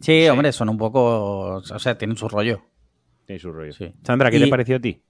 Sí, 0.00 0.28
hombre, 0.28 0.52
son 0.52 0.68
un 0.68 0.76
poco. 0.78 1.54
O 1.56 1.78
sea, 1.78 1.96
tienen 1.96 2.16
su 2.16 2.28
rollo. 2.28 2.62
Tiene 3.26 3.38
su 3.40 3.52
rollo. 3.52 3.72
Sí. 3.72 3.92
Sandra, 4.04 4.30
¿qué 4.30 4.38
Y- 4.38 4.40
te 4.44 4.48
pareció 4.48 4.76
a 4.76 4.80
ti? 4.80 5.00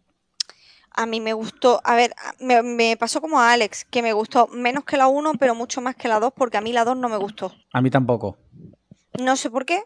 A 0.95 1.07
mí 1.07 1.21
me 1.21 1.33
gustó, 1.33 1.81
a 1.85 1.97
ver, 1.97 2.13
me, 2.39 2.63
me 2.63 2.97
pasó 2.99 3.23
como 3.23 3.41
a 3.41 3.53
Alex, 3.53 3.87
que 3.87 4.03
me 4.03 4.13
gustó 4.13 4.47
menos 4.49 4.85
que 4.85 4.99
la 4.99 5.07
1, 5.09 5.33
pero 5.39 5.55
mucho 5.55 5.81
más 5.81 5.97
que 5.97 6.07
la 6.07 6.21
2, 6.21 6.33
porque 6.37 6.59
a 6.59 6.61
mí 6.61 6.71
la 6.73 6.85
2 6.85 6.99
no 6.99 7.09
me 7.09 7.17
gustó. 7.17 7.51
A 7.73 7.81
mí 7.81 7.89
tampoco. 7.89 8.37
No 9.19 9.37
sé 9.37 9.49
por 9.49 9.65
qué, 9.65 9.81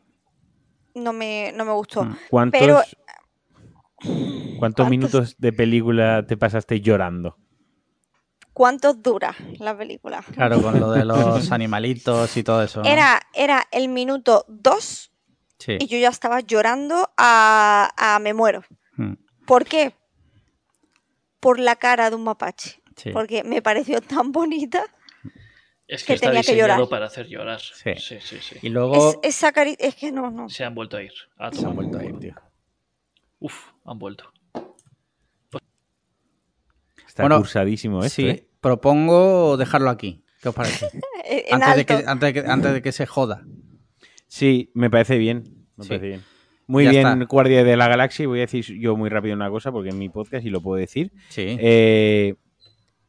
no 0.96 1.12
me, 1.12 1.52
no 1.54 1.64
me 1.64 1.72
gustó. 1.72 2.04
Mm. 2.04 2.16
¿Cuántos, 2.28 2.60
Pero- 2.60 2.80
¿Cuántos 3.98 4.58
¿Cuántos? 4.58 4.90
minutos 4.90 5.36
de 5.38 5.52
película 5.52 6.24
te 6.26 6.36
pasaste 6.36 6.80
llorando? 6.80 7.36
¿Cuánto 8.52 8.94
dura 8.94 9.34
la 9.58 9.76
película? 9.76 10.22
Claro, 10.32 10.62
con 10.62 10.78
lo 10.80 10.90
de 10.92 11.04
los 11.04 11.52
animalitos 11.52 12.36
y 12.36 12.42
todo 12.42 12.62
eso. 12.62 12.82
¿no? 12.82 12.88
Era, 12.88 13.20
era 13.34 13.66
el 13.72 13.88
minuto 13.88 14.44
2 14.48 15.12
Sí. 15.58 15.78
y 15.80 15.86
yo 15.86 15.96
ya 15.98 16.10
estaba 16.10 16.40
llorando 16.40 17.10
a, 17.16 17.90
a 17.96 18.18
me 18.18 18.34
muero. 18.34 18.62
Mm, 18.96 19.14
¿Por 19.46 19.64
qué? 19.64 19.94
Por 21.40 21.58
la 21.58 21.76
cara 21.76 22.10
de 22.10 22.16
un 22.16 22.24
mapache. 22.24 22.82
sí. 22.96 23.10
Porque 23.10 23.42
me 23.44 23.62
pareció 23.62 24.00
tan 24.02 24.32
bonita. 24.32 24.84
Es 25.88 26.02
que, 26.02 26.08
Que 26.08 26.12
está 26.14 26.26
tenía 26.28 26.42
que 26.42 26.52
diseñado 26.52 26.74
llorar. 26.80 26.88
para 26.90 27.06
hacer 27.06 27.26
llorar. 27.28 27.60
Sí. 27.60 27.94
Sí, 27.96 28.18
sí, 28.20 28.38
sí. 28.40 28.56
Y 28.60 28.68
luego 28.70 29.12
Es, 29.22 29.36
esa 29.36 29.52
carita. 29.52 29.86
Es 29.86 29.94
que 29.94 30.10
no, 30.12 30.30
no. 30.30 30.48
Se 30.50 30.64
han 30.64 30.74
vuelto 30.74 30.96
a 30.98 31.02
ir. 31.02 31.12
A 31.38 31.50
se 31.52 31.64
han 31.64 31.74
vuelto 31.76 31.98
a 31.98 32.04
ir, 32.04 32.18
tío. 32.18 32.34
Uf, 33.38 33.68
han 33.86 33.98
vuelto. 33.98 34.32
Está 37.06 37.22
Bueno, 37.22 37.38
cursadísimo 37.38 38.04
esto, 38.04 38.16
sí, 38.16 38.28
¿eh? 38.28 38.48
propongo 38.60 39.56
dejarlo 39.56 39.90
aquí. 39.90 40.24
¿Qué 40.42 40.48
os 40.50 40.54
parece? 40.54 40.88
En 41.28 41.60
antes, 41.60 41.76
de 41.76 41.86
que, 41.86 41.94
antes, 42.06 42.20
de 42.20 42.32
que, 42.42 42.48
antes 42.48 42.72
de 42.72 42.82
que 42.82 42.92
se 42.92 43.04
joda. 43.04 43.44
Sí, 44.28 44.70
me 44.74 44.90
parece 44.90 45.18
bien. 45.18 45.66
Me 45.76 45.82
Sí. 45.84 45.88
parece 45.88 46.06
bien. 46.06 46.22
Muy 46.68 46.84
Ya 46.84 46.90
bien, 46.90 47.06
está. 47.08 47.24
Guardia 47.24 47.64
de 47.64 47.76
la 47.76 47.88
Galaxia. 47.88 48.28
Voy 48.28 48.38
a 48.38 48.42
decir 48.42 48.64
yo 48.78 48.96
muy 48.96 49.08
rápido 49.08 49.34
una 49.34 49.50
cosa 49.50 49.72
porque 49.72 49.88
en 49.90 49.98
mi 49.98 50.08
podcast 50.08 50.46
y 50.46 50.50
lo 50.50 50.60
puedo 50.60 50.78
decir. 50.78 51.12
Sí. 51.30 51.56
Eh, 51.58 52.34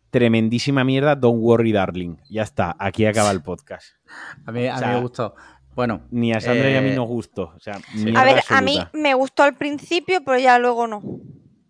tremendísima 0.09 0.83
mierda, 0.83 1.15
Don't 1.15 1.39
Worry 1.43 1.71
Darling. 1.71 2.15
Ya 2.29 2.41
está, 2.41 2.75
aquí 2.79 3.05
acaba 3.05 3.29
el 3.29 3.43
podcast. 3.43 3.85
a 4.47 4.51
mí, 4.51 4.65
a 4.67 4.71
o 4.71 4.75
mí 4.75 4.79
sea, 4.79 4.93
me 4.93 5.01
gustó. 5.01 5.35
Bueno, 5.77 6.01
Ni 6.09 6.33
a 6.33 6.41
Sandra 6.41 6.69
ni 6.69 6.75
a 6.75 6.81
mí 6.81 6.89
eh, 6.89 6.95
nos 6.95 7.07
gustó. 7.07 7.53
O 7.55 7.59
sea, 7.59 7.75
A 8.15 8.23
ver, 8.23 8.41
a 8.49 8.61
mí 8.61 8.79
me 8.93 9.13
gustó 9.13 9.43
al 9.43 9.53
principio, 9.53 10.23
pero 10.25 10.39
ya 10.39 10.57
luego 10.57 10.87
no. 10.87 11.03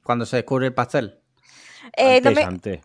cuando 0.01 0.25
se 0.25 0.37
descubre 0.37 0.65
el 0.65 0.73
pastel. 0.73 1.19
Eh, 1.97 2.21
no 2.21 2.29
Antes, 2.29 2.35
me- 2.35 2.43
antes. 2.43 2.79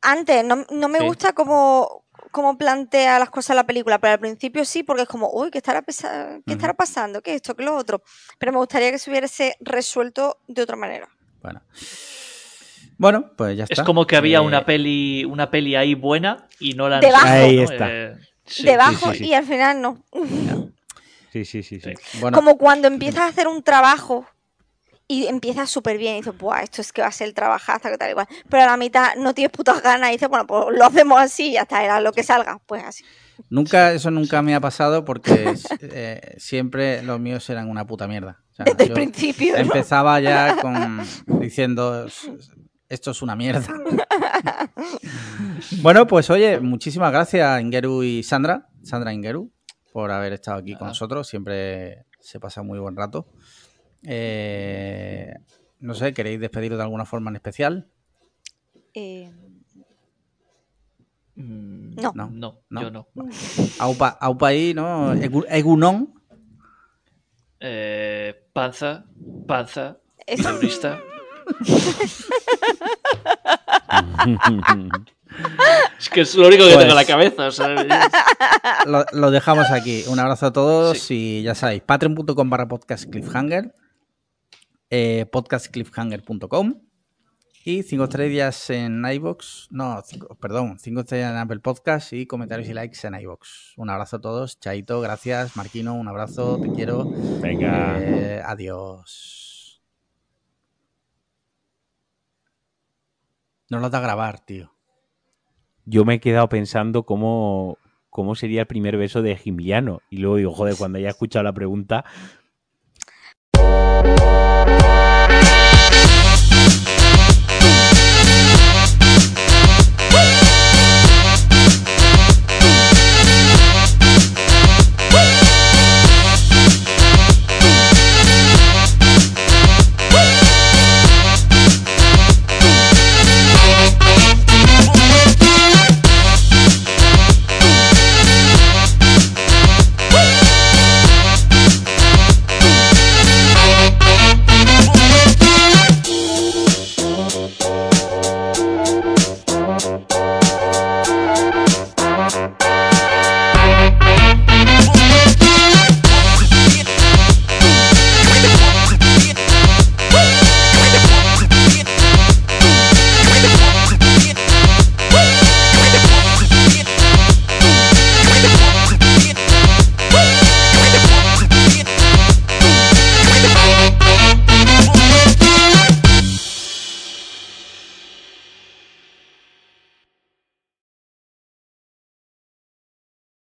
antes, 0.00 0.42
no, 0.46 0.64
no 0.70 0.88
me 0.88 0.98
Sí. 1.00 1.04
gusta 1.04 1.34
cómo, 1.34 2.06
cómo 2.30 2.56
plantea 2.56 3.18
las 3.18 3.28
cosas 3.28 3.54
la 3.54 3.64
película, 3.64 3.98
pero 3.98 4.14
al 4.14 4.18
principio 4.20 4.64
sí, 4.64 4.82
porque 4.82 5.02
es 5.02 5.08
como, 5.08 5.28
uy, 5.30 5.50
¿qué 5.50 5.58
estará, 5.58 5.82
pesa- 5.82 6.40
¿qué 6.46 6.54
estará 6.54 6.72
pasando? 6.72 7.20
¿Qué 7.20 7.34
esto? 7.34 7.54
¿Qué 7.54 7.62
lo 7.62 7.76
otro? 7.76 8.02
Pero 8.38 8.52
me 8.52 8.58
gustaría 8.58 8.90
que 8.90 8.98
se 8.98 9.10
hubiese 9.10 9.56
resuelto 9.60 10.38
de 10.48 10.62
otra 10.62 10.76
manera. 10.76 11.06
Bueno. 11.42 11.60
Bueno, 12.96 13.32
pues 13.36 13.58
ya 13.58 13.64
está. 13.64 13.74
Es 13.74 13.86
como 13.86 14.06
que 14.06 14.16
había 14.16 14.38
Eh, 14.38 14.40
una 14.40 14.64
peli, 14.64 15.26
una 15.26 15.50
peli 15.50 15.74
ahí 15.76 15.94
buena 15.94 16.48
y 16.58 16.72
no 16.72 16.88
la 16.88 16.96
han 16.96 17.00
Debajo. 17.02 17.26
Ahí 17.26 17.56
¿no? 17.56 17.62
está. 17.62 17.88
Eh, 17.90 18.16
sí. 18.50 18.64
Debajo 18.64 19.12
sí, 19.12 19.18
sí. 19.18 19.24
y 19.26 19.34
al 19.34 19.44
final 19.44 19.80
no. 19.80 20.02
Sí, 21.32 21.44
sí, 21.44 21.62
sí. 21.62 21.80
sí. 21.80 21.94
Bueno, 22.20 22.36
Como 22.36 22.58
cuando 22.58 22.88
empiezas 22.88 23.20
a 23.22 23.26
hacer 23.26 23.46
un 23.46 23.62
trabajo 23.62 24.26
y 25.06 25.26
empiezas 25.26 25.68
súper 25.70 25.98
bien 25.98 26.14
y 26.14 26.18
dices, 26.18 26.36
Buah, 26.38 26.62
esto 26.62 26.80
es 26.80 26.92
que 26.92 27.02
va 27.02 27.08
a 27.08 27.12
ser 27.12 27.28
el 27.28 27.34
trabajazo, 27.34 27.88
que 27.88 27.98
tal 27.98 28.10
y 28.10 28.14
cual. 28.14 28.28
Pero 28.48 28.62
a 28.62 28.66
la 28.66 28.76
mitad 28.76 29.16
no 29.16 29.34
tienes 29.34 29.50
putas 29.50 29.82
ganas 29.82 30.10
y 30.10 30.12
dices, 30.12 30.28
bueno, 30.28 30.46
pues 30.46 30.66
lo 30.76 30.84
hacemos 30.84 31.20
así 31.20 31.48
y 31.48 31.52
ya 31.54 31.62
está, 31.62 31.84
era 31.84 32.00
lo 32.00 32.12
que 32.12 32.22
salga. 32.22 32.60
Pues 32.66 32.84
así. 32.84 33.04
nunca, 33.48 33.92
eso 33.92 34.10
nunca 34.10 34.40
me 34.42 34.54
ha 34.54 34.60
pasado 34.60 35.04
porque 35.04 35.54
eh, 35.80 36.34
siempre 36.38 37.02
los 37.02 37.18
míos 37.18 37.48
eran 37.50 37.68
una 37.68 37.86
puta 37.86 38.06
mierda. 38.06 38.40
O 38.52 38.54
sea, 38.54 38.64
Desde 38.66 38.84
el 38.84 38.92
principio. 38.92 39.54
¿no? 39.54 39.58
Empezaba 39.60 40.20
ya 40.20 40.56
con 40.60 41.00
diciendo 41.40 42.06
esto 42.90 43.10
es 43.12 43.22
una 43.22 43.34
mierda. 43.36 43.66
bueno, 45.82 46.06
pues 46.06 46.28
oye, 46.30 46.60
muchísimas 46.60 47.10
gracias 47.12 47.60
Ingeru 47.62 48.02
y 48.02 48.22
Sandra, 48.22 48.68
Sandra 48.82 49.12
Ingeru, 49.14 49.50
por 49.92 50.10
haber 50.10 50.34
estado 50.34 50.58
aquí 50.58 50.74
con 50.76 50.88
nosotros. 50.88 51.26
Siempre 51.26 52.04
se 52.20 52.38
pasa 52.38 52.62
muy 52.62 52.78
buen 52.78 52.96
rato. 52.96 53.26
Eh, 54.04 55.32
no 55.80 55.94
sé, 55.94 56.12
¿queréis 56.12 56.38
despediros 56.40 56.76
de 56.78 56.84
alguna 56.84 57.06
forma 57.06 57.30
en 57.30 57.36
especial? 57.36 57.88
Eh, 58.94 59.32
Mm, 61.36 61.94
No. 61.94 62.12
no, 62.30 62.60
No. 62.68 62.82
yo 62.82 62.90
no. 62.90 63.06
Aupa, 63.78 64.08
aupa 64.20 64.48
ahí, 64.48 64.74
¿no? 64.74 65.14
Egu- 65.14 65.46
Egunon. 65.48 66.12
Eh, 67.60 68.46
panza, 68.52 69.06
panza, 69.46 69.96
terrorista. 70.26 71.00
Es 75.98 76.08
que 76.08 76.20
es 76.22 76.34
lo 76.34 76.48
único 76.48 76.64
que 76.64 76.74
Pues- 76.74 76.78
tengo 76.78 76.90
en 76.90 76.96
la 76.96 77.04
cabeza. 77.04 77.46
o 77.46 77.50
sea, 77.50 77.74
es- 77.74 78.86
Lo, 78.86 79.04
lo 79.12 79.30
dejamos 79.30 79.70
aquí. 79.70 80.04
Un 80.08 80.18
abrazo 80.18 80.46
a 80.46 80.52
todos 80.52 81.10
y 81.10 81.42
ya 81.42 81.54
sabéis, 81.54 81.82
patreon.com 81.82 82.50
barra 82.50 82.66
podcast 82.68 83.08
cliffhanger, 83.10 83.74
eh, 84.90 85.26
podcastcliffhanger.com 85.30 86.74
y 87.64 87.82
cinco 87.82 88.04
estrellas 88.04 88.70
en 88.70 89.04
iVoox, 89.04 89.66
no, 89.70 90.02
cinco- 90.06 90.34
perdón, 90.40 90.78
cinco 90.80 91.00
estrellas 91.00 91.30
en 91.32 91.36
Apple 91.38 91.60
Podcast 91.60 92.12
y 92.14 92.26
comentarios 92.26 92.68
y 92.68 92.72
likes 92.74 93.06
en 93.06 93.14
iVoox. 93.20 93.76
Un 93.76 93.90
abrazo 93.90 94.16
a 94.16 94.20
todos, 94.20 94.58
Chaito, 94.58 95.00
gracias, 95.00 95.56
Marquino, 95.56 95.94
un 95.94 96.08
abrazo, 96.08 96.58
te 96.60 96.70
quiero. 96.72 97.04
Venga. 97.40 97.96
Eh, 98.00 98.42
adiós. 98.44 99.36
No 103.70 103.78
lo 103.78 103.88
da 103.88 103.98
a 103.98 104.02
grabar, 104.02 104.40
tío. 104.40 104.72
Yo 105.84 106.04
me 106.04 106.14
he 106.14 106.20
quedado 106.20 106.48
pensando 106.48 107.04
cómo, 107.04 107.78
cómo 108.10 108.34
sería 108.34 108.62
el 108.62 108.66
primer 108.66 108.96
beso 108.96 109.22
de 109.22 109.36
Gimliano. 109.36 110.00
Y 110.10 110.16
luego 110.16 110.36
digo, 110.36 110.52
joder, 110.52 110.74
cuando 110.76 110.98
haya 110.98 111.10
escuchado 111.10 111.44
la 111.44 111.52
pregunta, 111.52 112.04